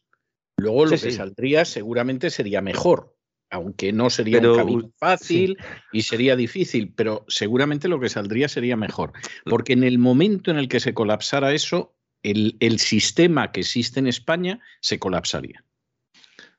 Luego 0.57 0.85
lo 0.85 0.91
que 0.91 1.11
saldría 1.11 1.65
seguramente 1.65 2.29
sería 2.29 2.61
mejor, 2.61 3.15
aunque 3.49 3.93
no 3.93 4.09
sería 4.09 4.39
un 4.39 4.55
camino 4.55 4.91
fácil 4.97 5.57
y 5.91 6.03
sería 6.03 6.35
difícil, 6.35 6.93
pero 6.93 7.25
seguramente 7.27 7.87
lo 7.87 7.99
que 7.99 8.09
saldría 8.09 8.49
sería 8.49 8.75
mejor. 8.75 9.13
Porque 9.45 9.73
en 9.73 9.83
el 9.83 9.97
momento 9.97 10.51
en 10.51 10.57
el 10.57 10.67
que 10.67 10.79
se 10.79 10.93
colapsara 10.93 11.53
eso, 11.53 11.95
el 12.21 12.79
sistema 12.79 13.51
que 13.51 13.61
existe 13.61 13.99
en 13.99 14.07
España 14.07 14.59
se 14.81 14.99
colapsaría. 14.99 15.63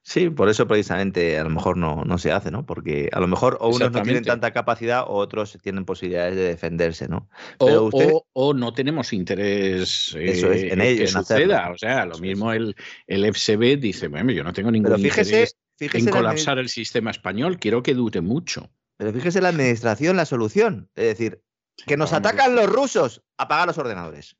Sí, 0.06 0.28
por 0.28 0.50
eso 0.50 0.68
precisamente 0.68 1.38
a 1.38 1.44
lo 1.44 1.50
mejor 1.50 1.78
no, 1.78 2.04
no 2.04 2.18
se 2.18 2.30
hace, 2.30 2.50
¿no? 2.50 2.66
Porque 2.66 3.08
a 3.10 3.20
lo 3.20 3.26
mejor 3.26 3.56
o 3.58 3.70
unos 3.70 3.90
no 3.90 4.02
tienen 4.02 4.22
tanta 4.22 4.52
capacidad 4.52 5.04
o 5.08 5.14
otros 5.14 5.56
tienen 5.62 5.86
posibilidades 5.86 6.36
de 6.36 6.42
defenderse, 6.42 7.08
¿no? 7.08 7.30
o, 7.58 8.52
no 8.52 8.74
tenemos 8.74 9.14
interés 9.14 10.14
eh, 10.14 10.68
en, 10.72 10.82
ello, 10.82 11.00
que 11.00 11.06
suceda. 11.06 11.70
O 11.70 11.78
sea, 11.78 12.04
lo 12.04 12.18
mismo 12.18 12.52
el, 12.52 12.76
el 13.06 13.34
FCB 13.34 13.80
dice, 13.80 14.08
bueno, 14.08 14.30
yo 14.30 14.44
no 14.44 14.52
tengo 14.52 14.70
ningún 14.70 14.98
interés 14.98 15.56
en 15.80 16.06
colapsar 16.10 16.58
el... 16.58 16.68
sistema 16.68 17.10
español, 17.10 17.58
quiero 17.58 17.82
que 17.82 17.94
dure 17.94 18.20
mucho. 18.20 18.70
pero 18.98 19.10
fíjese 19.10 19.40
la 19.40 19.48
administración, 19.48 20.18
la 20.18 20.26
solución. 20.26 20.90
Es 20.94 21.06
decir, 21.06 21.40
que 21.86 21.96
nos 21.96 22.12
atacan 22.12 22.54
los 22.54 22.66
rusos, 22.66 23.22
apagar 23.38 23.68
los 23.68 23.78
ordenadores. 23.78 24.36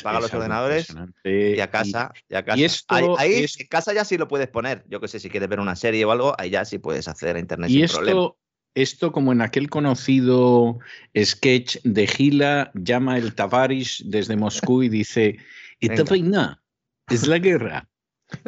Apaga 0.00 0.20
los 0.20 0.34
ordenadores 0.34 0.94
y 1.24 1.60
a 1.60 1.70
casa. 1.70 2.12
Y, 2.28 2.34
a 2.34 2.44
casa. 2.44 2.84
ahí, 3.18 3.46
en 3.58 3.66
casa 3.68 3.92
ya 3.92 4.04
sí 4.04 4.18
lo 4.18 4.28
puedes 4.28 4.48
poner. 4.48 4.84
Yo 4.88 5.00
que 5.00 5.08
sé, 5.08 5.20
si 5.20 5.30
quieres 5.30 5.48
ver 5.48 5.60
una 5.60 5.76
serie 5.76 6.04
o 6.04 6.10
algo, 6.10 6.34
ahí 6.38 6.50
ya 6.50 6.64
sí 6.64 6.78
puedes 6.78 7.08
acceder 7.08 7.36
a 7.36 7.40
internet. 7.40 7.70
Y 7.70 7.82
esto, 7.82 8.36
esto, 8.74 9.12
como 9.12 9.32
en 9.32 9.40
aquel 9.40 9.70
conocido 9.70 10.78
sketch 11.16 11.78
de 11.84 12.06
Gila, 12.06 12.70
llama 12.74 13.18
el 13.18 13.34
Tavares 13.34 14.02
desde 14.06 14.36
Moscú 14.36 14.82
y 14.82 14.88
dice: 14.88 15.38
Esta 15.80 16.04
vaina 16.04 16.62
es 17.08 17.26
la 17.26 17.38
guerra. 17.38 17.88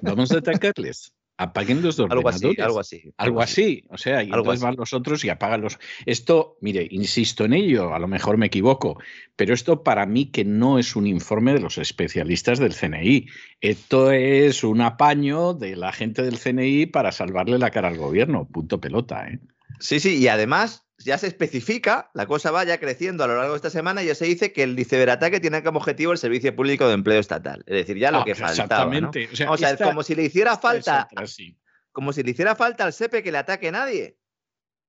Vamos 0.02 0.32
a 0.32 0.38
atacarles 0.38 1.12
apaguen 1.40 1.80
los 1.80 1.98
ordenadores. 1.98 2.42
Algo 2.42 2.50
así, 2.50 2.60
algo 2.60 2.80
así. 2.80 3.14
Algo 3.16 3.40
así. 3.40 3.84
O 3.88 3.96
sea, 3.96 4.22
y 4.22 4.26
entonces 4.26 4.60
van 4.60 4.76
los 4.76 4.92
otros 4.92 5.24
y 5.24 5.30
apagan 5.30 5.62
los. 5.62 5.78
Esto, 6.04 6.58
mire, 6.60 6.86
insisto 6.90 7.46
en 7.46 7.54
ello, 7.54 7.94
a 7.94 7.98
lo 7.98 8.08
mejor 8.08 8.36
me 8.36 8.46
equivoco, 8.46 9.00
pero 9.36 9.54
esto 9.54 9.82
para 9.82 10.04
mí 10.04 10.26
que 10.26 10.44
no 10.44 10.78
es 10.78 10.96
un 10.96 11.06
informe 11.06 11.54
de 11.54 11.60
los 11.60 11.78
especialistas 11.78 12.58
del 12.58 12.74
CNI. 12.74 13.26
Esto 13.62 14.12
es 14.12 14.62
un 14.64 14.82
apaño 14.82 15.54
de 15.54 15.76
la 15.76 15.92
gente 15.92 16.22
del 16.22 16.38
CNI 16.38 16.86
para 16.86 17.10
salvarle 17.10 17.58
la 17.58 17.70
cara 17.70 17.88
al 17.88 17.96
gobierno. 17.96 18.46
Punto 18.46 18.78
pelota, 18.78 19.26
¿eh? 19.26 19.40
Sí, 19.78 19.98
sí, 19.98 20.18
y 20.18 20.28
además 20.28 20.89
ya 21.04 21.18
se 21.18 21.26
especifica, 21.26 22.10
la 22.14 22.26
cosa 22.26 22.50
va 22.50 22.64
ya 22.64 22.78
creciendo 22.78 23.24
a 23.24 23.26
lo 23.26 23.36
largo 23.36 23.52
de 23.52 23.56
esta 23.56 23.70
semana 23.70 24.02
y 24.02 24.06
ya 24.06 24.14
se 24.14 24.26
dice 24.26 24.52
que 24.52 24.62
el 24.62 24.84
ciberataque 24.84 25.40
tiene 25.40 25.62
como 25.62 25.78
objetivo 25.78 26.12
el 26.12 26.18
Servicio 26.18 26.54
Público 26.54 26.86
de 26.86 26.94
Empleo 26.94 27.18
Estatal. 27.18 27.62
Es 27.66 27.74
decir, 27.74 27.96
ya 27.96 28.10
lo 28.10 28.18
ah, 28.18 28.24
que 28.24 28.34
faltaba. 28.34 28.52
Exactamente. 28.52 29.28
O 29.48 29.56
sea, 29.56 29.76
como 29.76 30.02
si 30.02 30.14
le 30.14 30.24
hiciera 30.24 30.58
falta. 30.58 31.08
Como 31.92 32.12
si 32.12 32.22
le 32.22 32.30
hiciera 32.30 32.54
falta 32.54 32.84
al 32.84 32.92
SEPE 32.92 33.22
que 33.22 33.32
le 33.32 33.38
ataque 33.38 33.72
nadie. 33.72 34.18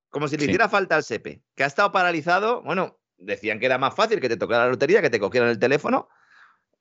Como 0.09 0.27
si 0.27 0.37
le 0.37 0.45
hiciera 0.45 0.67
falta 0.67 0.95
al 0.95 1.03
SEPE, 1.03 1.41
que 1.55 1.63
ha 1.63 1.67
estado 1.67 1.91
paralizado. 1.91 2.61
Bueno, 2.61 2.99
decían 3.17 3.59
que 3.59 3.65
era 3.65 3.77
más 3.77 3.95
fácil 3.95 4.19
que 4.19 4.29
te 4.29 4.37
tocara 4.37 4.65
la 4.65 4.71
lotería, 4.71 5.01
que 5.01 5.09
te 5.09 5.19
cogieran 5.19 5.49
el 5.49 5.59
teléfono 5.59 6.09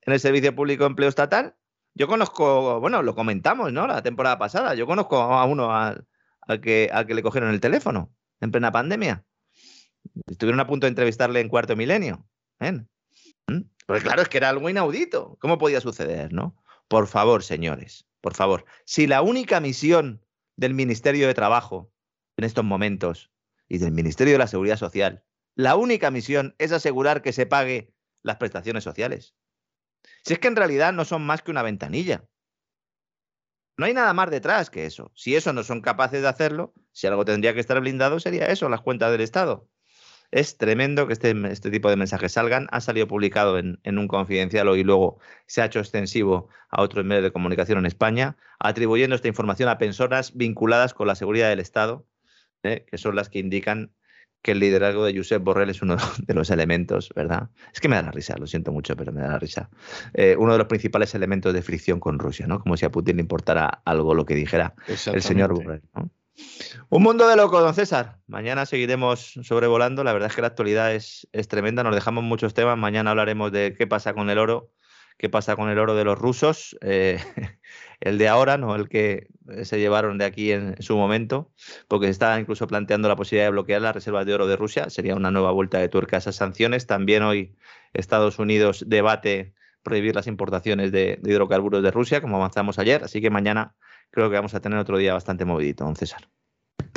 en 0.01 0.13
el 0.13 0.19
Servicio 0.19 0.53
Público 0.53 0.83
de 0.83 0.89
Empleo 0.89 1.09
Estatal. 1.09 1.55
Yo 1.93 2.07
conozco, 2.07 2.79
bueno, 2.79 3.01
lo 3.01 3.15
comentamos, 3.15 3.71
¿no? 3.71 3.87
La 3.87 4.01
temporada 4.01 4.37
pasada. 4.37 4.75
Yo 4.75 4.85
conozco 4.85 5.17
a 5.17 5.45
uno 5.45 5.73
al, 5.73 6.05
que, 6.61 6.89
al 6.91 7.07
que 7.07 7.13
le 7.13 7.23
cogieron 7.23 7.49
el 7.49 7.61
teléfono 7.61 8.13
en 8.41 8.51
plena 8.51 8.71
pandemia. 8.71 9.25
Estuvieron 10.27 10.59
a 10.59 10.67
punto 10.67 10.85
de 10.85 10.89
entrevistarle 10.89 11.39
en 11.39 11.49
cuarto 11.49 11.75
milenio. 11.75 12.27
¿eh? 12.59 12.83
Pues 13.85 14.03
claro, 14.03 14.21
es 14.21 14.29
que 14.29 14.37
era 14.37 14.49
algo 14.49 14.69
inaudito. 14.69 15.37
¿Cómo 15.39 15.57
podía 15.57 15.81
suceder, 15.81 16.33
no? 16.33 16.61
Por 16.87 17.07
favor, 17.07 17.43
señores, 17.43 18.07
por 18.19 18.33
favor. 18.33 18.65
Si 18.85 19.07
la 19.07 19.21
única 19.21 19.59
misión 19.59 20.25
del 20.57 20.73
Ministerio 20.73 21.27
de 21.27 21.33
Trabajo 21.33 21.91
en 22.37 22.43
estos 22.43 22.65
momentos 22.65 23.31
y 23.69 23.77
del 23.77 23.91
Ministerio 23.91 24.33
de 24.33 24.39
la 24.39 24.47
Seguridad 24.47 24.77
Social, 24.77 25.23
la 25.55 25.75
única 25.75 26.11
misión 26.11 26.55
es 26.57 26.71
asegurar 26.71 27.21
que 27.21 27.33
se 27.33 27.45
pague 27.45 27.93
las 28.23 28.37
prestaciones 28.37 28.83
sociales. 28.83 29.35
Si 30.23 30.33
es 30.33 30.39
que 30.39 30.47
en 30.47 30.55
realidad 30.55 30.93
no 30.93 31.05
son 31.05 31.25
más 31.25 31.41
que 31.41 31.51
una 31.51 31.63
ventanilla. 31.63 32.25
No 33.81 33.87
hay 33.87 33.95
nada 33.95 34.13
más 34.13 34.29
detrás 34.29 34.69
que 34.69 34.85
eso. 34.85 35.11
Si 35.15 35.35
eso 35.35 35.53
no 35.53 35.63
son 35.63 35.81
capaces 35.81 36.21
de 36.21 36.27
hacerlo, 36.27 36.71
si 36.91 37.07
algo 37.07 37.25
tendría 37.25 37.55
que 37.55 37.59
estar 37.59 37.79
blindado, 37.81 38.19
sería 38.19 38.45
eso, 38.45 38.69
las 38.69 38.81
cuentas 38.81 39.11
del 39.11 39.21
Estado. 39.21 39.67
Es 40.29 40.57
tremendo 40.57 41.07
que 41.07 41.13
este, 41.13 41.33
este 41.51 41.71
tipo 41.71 41.89
de 41.89 41.95
mensajes 41.95 42.33
salgan. 42.33 42.67
Ha 42.69 42.79
salido 42.79 43.07
publicado 43.07 43.57
en, 43.57 43.79
un 43.83 44.07
confidencial 44.07 44.67
hoy 44.67 44.81
y 44.81 44.83
luego 44.83 45.19
se 45.47 45.63
ha 45.63 45.65
hecho 45.65 45.79
extensivo 45.79 46.47
a 46.69 46.83
otros 46.83 47.05
medios 47.05 47.23
de 47.23 47.31
comunicación 47.31 47.79
en 47.79 47.87
España, 47.87 48.37
atribuyendo 48.59 49.15
esta 49.15 49.29
información 49.29 49.67
a 49.67 49.79
personas 49.79 50.37
vinculadas 50.37 50.93
con 50.93 51.07
la 51.07 51.15
seguridad 51.15 51.49
del 51.49 51.59
Estado, 51.59 52.05
¿eh? 52.61 52.85
que 52.85 52.99
son 52.99 53.15
las 53.15 53.29
que 53.29 53.39
indican 53.39 53.95
que 54.41 54.51
el 54.53 54.59
liderazgo 54.59 55.05
de 55.05 55.15
Josep 55.15 55.43
Borrell 55.43 55.69
es 55.69 55.81
uno 55.81 55.97
de 56.25 56.33
los 56.33 56.49
elementos, 56.49 57.09
¿verdad? 57.15 57.49
Es 57.73 57.79
que 57.79 57.87
me 57.87 57.95
da 57.95 58.03
la 58.03 58.11
risa, 58.11 58.35
lo 58.37 58.47
siento 58.47 58.71
mucho, 58.71 58.95
pero 58.95 59.11
me 59.11 59.21
da 59.21 59.29
la 59.29 59.39
risa. 59.39 59.69
Eh, 60.13 60.35
uno 60.37 60.53
de 60.53 60.57
los 60.57 60.67
principales 60.67 61.13
elementos 61.15 61.53
de 61.53 61.61
fricción 61.61 61.99
con 61.99 62.19
Rusia, 62.19 62.47
¿no? 62.47 62.59
Como 62.59 62.77
si 62.77 62.85
a 62.85 62.91
Putin 62.91 63.17
le 63.17 63.21
importara 63.21 63.81
algo 63.85 64.13
lo 64.13 64.25
que 64.25 64.35
dijera 64.35 64.73
el 64.87 65.21
señor 65.21 65.53
Borrell, 65.53 65.81
Un 66.89 67.03
mundo 67.03 67.27
de 67.27 67.35
loco, 67.35 67.61
don 67.61 67.73
César. 67.73 68.19
Mañana 68.27 68.65
seguiremos 68.65 69.39
sobrevolando. 69.43 70.03
La 70.03 70.13
verdad 70.13 70.29
es 70.29 70.35
que 70.35 70.41
la 70.41 70.47
actualidad 70.47 70.93
es, 70.93 71.27
es 71.31 71.47
tremenda. 71.47 71.83
Nos 71.83 71.95
dejamos 71.95 72.23
muchos 72.23 72.53
temas. 72.53 72.77
Mañana 72.77 73.11
hablaremos 73.11 73.51
de 73.51 73.75
qué 73.77 73.87
pasa 73.87 74.13
con 74.13 74.29
el 74.29 74.37
oro 74.37 74.71
qué 75.21 75.29
pasa 75.29 75.55
con 75.55 75.69
el 75.69 75.77
oro 75.77 75.93
de 75.93 76.03
los 76.03 76.17
rusos, 76.17 76.75
eh, 76.81 77.19
el 78.01 78.17
de 78.17 78.27
ahora, 78.27 78.57
no 78.57 78.75
el 78.75 78.89
que 78.89 79.27
se 79.63 79.79
llevaron 79.79 80.17
de 80.17 80.25
aquí 80.25 80.51
en 80.51 80.81
su 80.81 80.97
momento, 80.97 81.51
porque 81.87 82.07
se 82.07 82.11
está 82.11 82.39
incluso 82.39 82.67
planteando 82.67 83.07
la 83.07 83.15
posibilidad 83.15 83.45
de 83.45 83.51
bloquear 83.51 83.81
las 83.81 83.95
reservas 83.95 84.25
de 84.25 84.33
oro 84.33 84.47
de 84.47 84.55
Rusia, 84.55 84.89
sería 84.89 85.15
una 85.15 85.31
nueva 85.31 85.51
vuelta 85.51 85.77
de 85.77 85.87
tuerca 85.87 86.17
a 86.17 86.19
esas 86.19 86.35
sanciones. 86.35 86.87
También 86.87 87.23
hoy 87.23 87.55
Estados 87.93 88.39
Unidos 88.39 88.83
debate 88.87 89.53
prohibir 89.83 90.15
las 90.15 90.27
importaciones 90.27 90.91
de, 90.91 91.19
de 91.21 91.31
hidrocarburos 91.31 91.83
de 91.83 91.91
Rusia, 91.91 92.21
como 92.21 92.37
avanzamos 92.37 92.79
ayer, 92.79 93.03
así 93.03 93.21
que 93.21 93.29
mañana 93.29 93.75
creo 94.09 94.29
que 94.29 94.35
vamos 94.35 94.53
a 94.55 94.61
tener 94.61 94.79
otro 94.79 94.97
día 94.97 95.13
bastante 95.13 95.45
movidito, 95.45 95.85
don 95.85 95.95
César. 95.95 96.27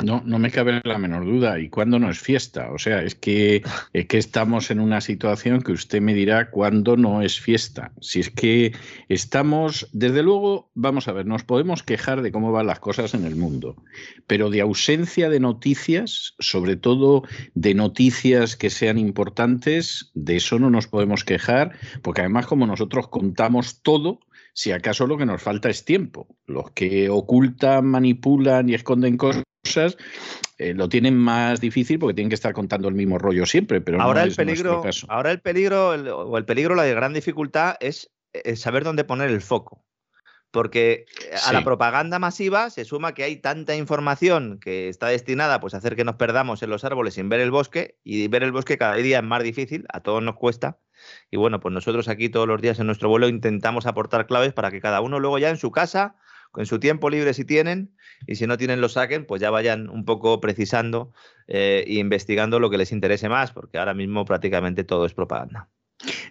No, 0.03 0.21
no 0.25 0.39
me 0.39 0.51
cabe 0.51 0.81
la 0.83 0.97
menor 0.97 1.25
duda. 1.25 1.59
¿Y 1.59 1.69
cuándo 1.69 1.99
no 1.99 2.09
es 2.09 2.19
fiesta? 2.19 2.71
O 2.71 2.79
sea, 2.79 3.01
es 3.01 3.15
que, 3.15 3.63
es 3.93 4.05
que 4.07 4.17
estamos 4.17 4.71
en 4.71 4.79
una 4.79 5.01
situación 5.01 5.61
que 5.61 5.71
usted 5.71 6.01
me 6.01 6.13
dirá 6.13 6.49
cuándo 6.49 6.97
no 6.97 7.21
es 7.21 7.39
fiesta. 7.39 7.91
Si 8.01 8.19
es 8.19 8.29
que 8.29 8.73
estamos, 9.09 9.87
desde 9.93 10.23
luego, 10.23 10.69
vamos 10.73 11.07
a 11.07 11.13
ver, 11.13 11.25
nos 11.25 11.43
podemos 11.43 11.83
quejar 11.83 12.21
de 12.21 12.31
cómo 12.31 12.51
van 12.51 12.67
las 12.67 12.79
cosas 12.79 13.13
en 13.13 13.25
el 13.25 13.35
mundo, 13.35 13.75
pero 14.27 14.49
de 14.49 14.61
ausencia 14.61 15.29
de 15.29 15.39
noticias, 15.39 16.35
sobre 16.39 16.75
todo 16.75 17.23
de 17.53 17.73
noticias 17.73 18.55
que 18.55 18.69
sean 18.69 18.97
importantes, 18.97 20.11
de 20.13 20.37
eso 20.37 20.59
no 20.59 20.69
nos 20.69 20.87
podemos 20.87 21.23
quejar, 21.23 21.77
porque 22.01 22.21
además 22.21 22.45
como 22.45 22.67
nosotros 22.67 23.07
contamos 23.07 23.81
todo, 23.81 24.19
si 24.53 24.71
acaso 24.71 25.05
lo 25.05 25.17
que 25.17 25.25
nos 25.25 25.41
falta 25.41 25.69
es 25.69 25.83
tiempo. 25.83 26.27
Los 26.47 26.71
que 26.71 27.09
ocultan, 27.09 27.85
manipulan 27.87 28.69
y 28.69 28.73
esconden 28.73 29.17
cosas 29.17 29.43
eh, 30.57 30.73
lo 30.73 30.89
tienen 30.89 31.17
más 31.17 31.59
difícil 31.59 31.99
porque 31.99 32.13
tienen 32.13 32.29
que 32.29 32.35
estar 32.35 32.53
contando 32.53 32.87
el 32.87 32.95
mismo 32.95 33.17
rollo 33.17 33.45
siempre, 33.45 33.81
pero 33.81 34.01
ahora 34.01 34.21
no 34.21 34.27
el 34.27 34.35
peligro, 34.35 34.83
ahora 35.09 35.31
el 35.31 35.41
peligro 35.41 35.89
o 35.89 36.37
el 36.37 36.45
peligro, 36.45 36.75
la 36.75 36.85
gran 36.85 37.13
dificultad 37.13 37.75
es, 37.79 38.11
saber 38.55 38.83
dónde 38.83 39.03
poner 39.03 39.29
el 39.29 39.41
foco. 39.41 39.83
Porque 40.51 41.05
eh, 41.29 41.35
a 41.45 41.51
la 41.51 41.65
propaganda 41.65 42.17
masiva 42.17 42.69
se 42.69 42.85
suma 42.85 43.13
que 43.13 43.23
hay 43.23 43.35
tanta 43.35 43.75
información 43.75 44.57
que 44.61 44.87
está 44.87 45.07
destinada 45.07 45.59
pues, 45.59 45.73
a 45.73 45.77
hacer 45.77 45.97
que 45.97 46.05
nos 46.05 46.15
perdamos 46.15 46.63
en 46.63 46.69
los 46.69 46.85
árboles 46.85 47.15
sin 47.15 47.27
ver 47.27 47.41
el 47.41 47.51
bosque, 47.51 47.97
y 48.05 48.29
ver 48.29 48.43
el 48.43 48.53
bosque 48.53 48.77
cada 48.77 48.95
día 48.95 49.17
es 49.17 49.23
más 49.23 49.43
difícil, 49.43 49.85
a 49.91 49.99
todos 49.99 50.23
nos 50.23 50.35
cuesta. 50.35 50.79
Y 51.29 51.35
bueno, 51.35 51.59
pues 51.59 51.73
nosotros 51.73 52.07
aquí 52.07 52.29
todos 52.29 52.47
los 52.47 52.61
días 52.61 52.79
en 52.79 52.85
nuestro 52.85 53.09
vuelo 53.09 53.27
intentamos 53.27 53.85
aportar 53.85 54.27
claves 54.27 54.53
para 54.53 54.71
que 54.71 54.79
cada 54.79 55.01
uno 55.01 55.19
luego 55.19 55.37
ya 55.39 55.49
en 55.49 55.57
su 55.57 55.71
casa 55.71 56.15
en 56.57 56.65
su 56.65 56.79
tiempo 56.79 57.09
libre 57.09 57.33
si 57.33 57.45
tienen, 57.45 57.95
y 58.27 58.35
si 58.35 58.47
no 58.47 58.57
tienen 58.57 58.81
lo 58.81 58.89
saquen, 58.89 59.25
pues 59.25 59.41
ya 59.41 59.49
vayan 59.49 59.89
un 59.89 60.05
poco 60.05 60.39
precisando 60.39 61.11
e 61.47 61.85
investigando 61.87 62.59
lo 62.59 62.69
que 62.69 62.77
les 62.77 62.91
interese 62.91 63.29
más, 63.29 63.51
porque 63.51 63.77
ahora 63.77 63.93
mismo 63.93 64.25
prácticamente 64.25 64.83
todo 64.83 65.05
es 65.05 65.13
propaganda. 65.13 65.69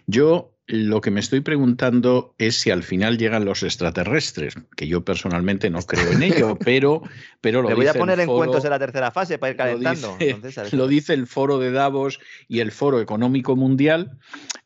Yo 0.07 0.55
lo 0.67 1.01
que 1.01 1.11
me 1.11 1.19
estoy 1.19 1.41
preguntando 1.41 2.33
es 2.37 2.59
si 2.59 2.71
al 2.71 2.83
final 2.83 3.17
llegan 3.17 3.45
los 3.45 3.61
extraterrestres, 3.61 4.55
que 4.75 4.87
yo 4.87 5.03
personalmente 5.05 5.69
no 5.69 5.81
creo 5.81 6.11
en 6.11 6.23
ello, 6.23 6.57
pero, 6.65 7.03
pero 7.41 7.61
lo 7.61 7.69
Me 7.69 7.75
voy 7.75 7.87
a 7.87 7.93
poner 7.93 8.19
en 8.19 8.27
cuentos 8.27 8.63
de 8.63 8.69
la 8.69 8.79
tercera 8.79 9.11
fase 9.11 9.37
para 9.37 9.51
ir 9.51 9.57
calentando. 9.57 10.17
lo 10.71 10.87
dice 10.87 11.13
el 11.13 11.27
foro 11.27 11.59
de 11.59 11.71
Davos 11.71 12.19
y 12.47 12.59
el 12.59 12.71
foro 12.71 12.99
económico 12.99 13.55
mundial 13.55 14.17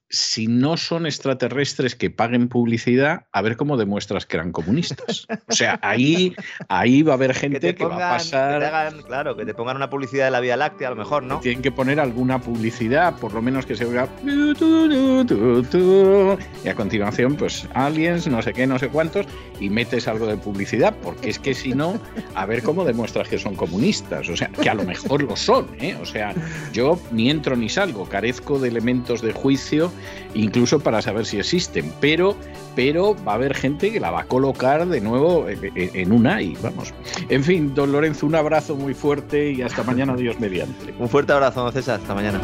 si 0.10 0.48
no 0.48 0.76
son 0.76 1.06
extraterrestres 1.06 1.96
que 1.96 2.10
paguen 2.10 2.50
publicidad, 2.50 3.28
a 3.32 3.42
ver 3.44 3.58
cómo 3.58 3.78
demuestras 3.78 4.26
que 4.26 4.38
eran 4.38 4.52
comunistas. 4.52 5.28
O 5.48 5.54
sea, 5.54 5.80
ahí, 5.82 6.36
ahí 6.68 7.04
va 7.04 7.14
a 7.14 7.16
haber 7.16 7.34
gente 7.34 7.76
que, 7.76 7.86
va 7.86 7.96
a 7.96 8.18
pasar. 8.18 8.94
claro, 9.06 9.36
que 9.36 9.46
te 9.46 9.54
pongan 9.54 9.76
una 9.76 9.90
publicidad 9.90 10.26
de 10.26 10.32
la 10.32 10.40
Vía 10.40 10.58
Láctea, 10.58 10.88
a 10.88 10.92
lo 10.92 10.98
mejor, 10.98 11.24
¿no? 11.24 11.40
Tienen 11.40 11.62
que 11.62 11.72
poner 11.72 12.00
alguna 12.00 12.40
publicidad, 12.40 13.16
por 13.18 13.34
lo 13.34 13.42
menos 13.42 13.66
que 13.66 13.76
se 13.76 13.86
oiga. 13.86 14.08
Y 16.64 16.68
a 16.68 16.76
continuación, 16.76 17.36
pues 17.36 17.68
aliens, 17.74 18.28
no 18.28 18.42
sé 18.42 18.54
qué, 18.54 18.66
no 18.66 18.80
sé 18.80 18.90
cuántos, 18.90 19.28
y 19.60 19.70
metes 19.70 20.08
algo 20.08 20.26
de 20.28 20.38
publicidad, 20.38 20.96
porque 21.04 21.30
es 21.30 21.40
que 21.40 21.54
si 21.54 21.74
no, 21.74 22.00
a 22.36 22.46
ver 22.46 22.64
cómo 22.64 22.84
demuestras 22.84 23.28
que 23.28 23.38
son 23.38 23.56
comunistas. 23.56 24.30
O 24.30 24.36
sea, 24.36 24.50
que 24.50 24.70
a 24.70 24.74
lo 24.74 24.84
mejor 24.84 25.24
lo 25.24 25.36
son, 25.36 25.68
¿eh? 25.80 25.98
O 26.02 26.06
sea, 26.06 26.34
yo 26.74 27.00
ni 27.12 27.30
entro 27.30 27.56
ni 27.56 27.70
salgo, 27.70 28.08
carezco 28.08 28.60
de 28.60 28.70
elementos 28.70 29.22
de 29.22 29.34
juicio 29.34 29.92
incluso 30.34 30.80
para 30.80 31.02
saber 31.02 31.26
si 31.26 31.40
existen, 31.40 31.92
pero, 32.00 32.36
pero 32.76 33.16
va 33.28 33.34
a 33.34 33.36
haber 33.36 33.56
gente 33.56 33.92
que 33.92 34.00
la 34.00 34.12
va 34.12 34.22
a 34.22 34.26
colocar 34.26 34.88
de 34.88 35.02
nuevo 35.02 35.48
en 35.48 36.12
un 36.12 36.28
AI, 36.28 36.58
vamos. 36.62 36.94
En 37.30 37.44
fin, 37.44 37.74
don 37.74 37.92
Lorenzo, 37.92 38.26
un 38.26 38.36
abrazo 38.36 38.76
muy 38.76 38.94
fuerte 38.94 39.52
y 39.52 39.62
hasta 39.62 39.84
mañana, 39.84 40.16
Dios 40.16 40.40
mediante. 40.40 40.94
Un 40.98 41.10
fuerte 41.10 41.34
abrazo, 41.34 41.72
César, 41.72 42.00
hasta 42.00 42.14
mañana. 42.14 42.40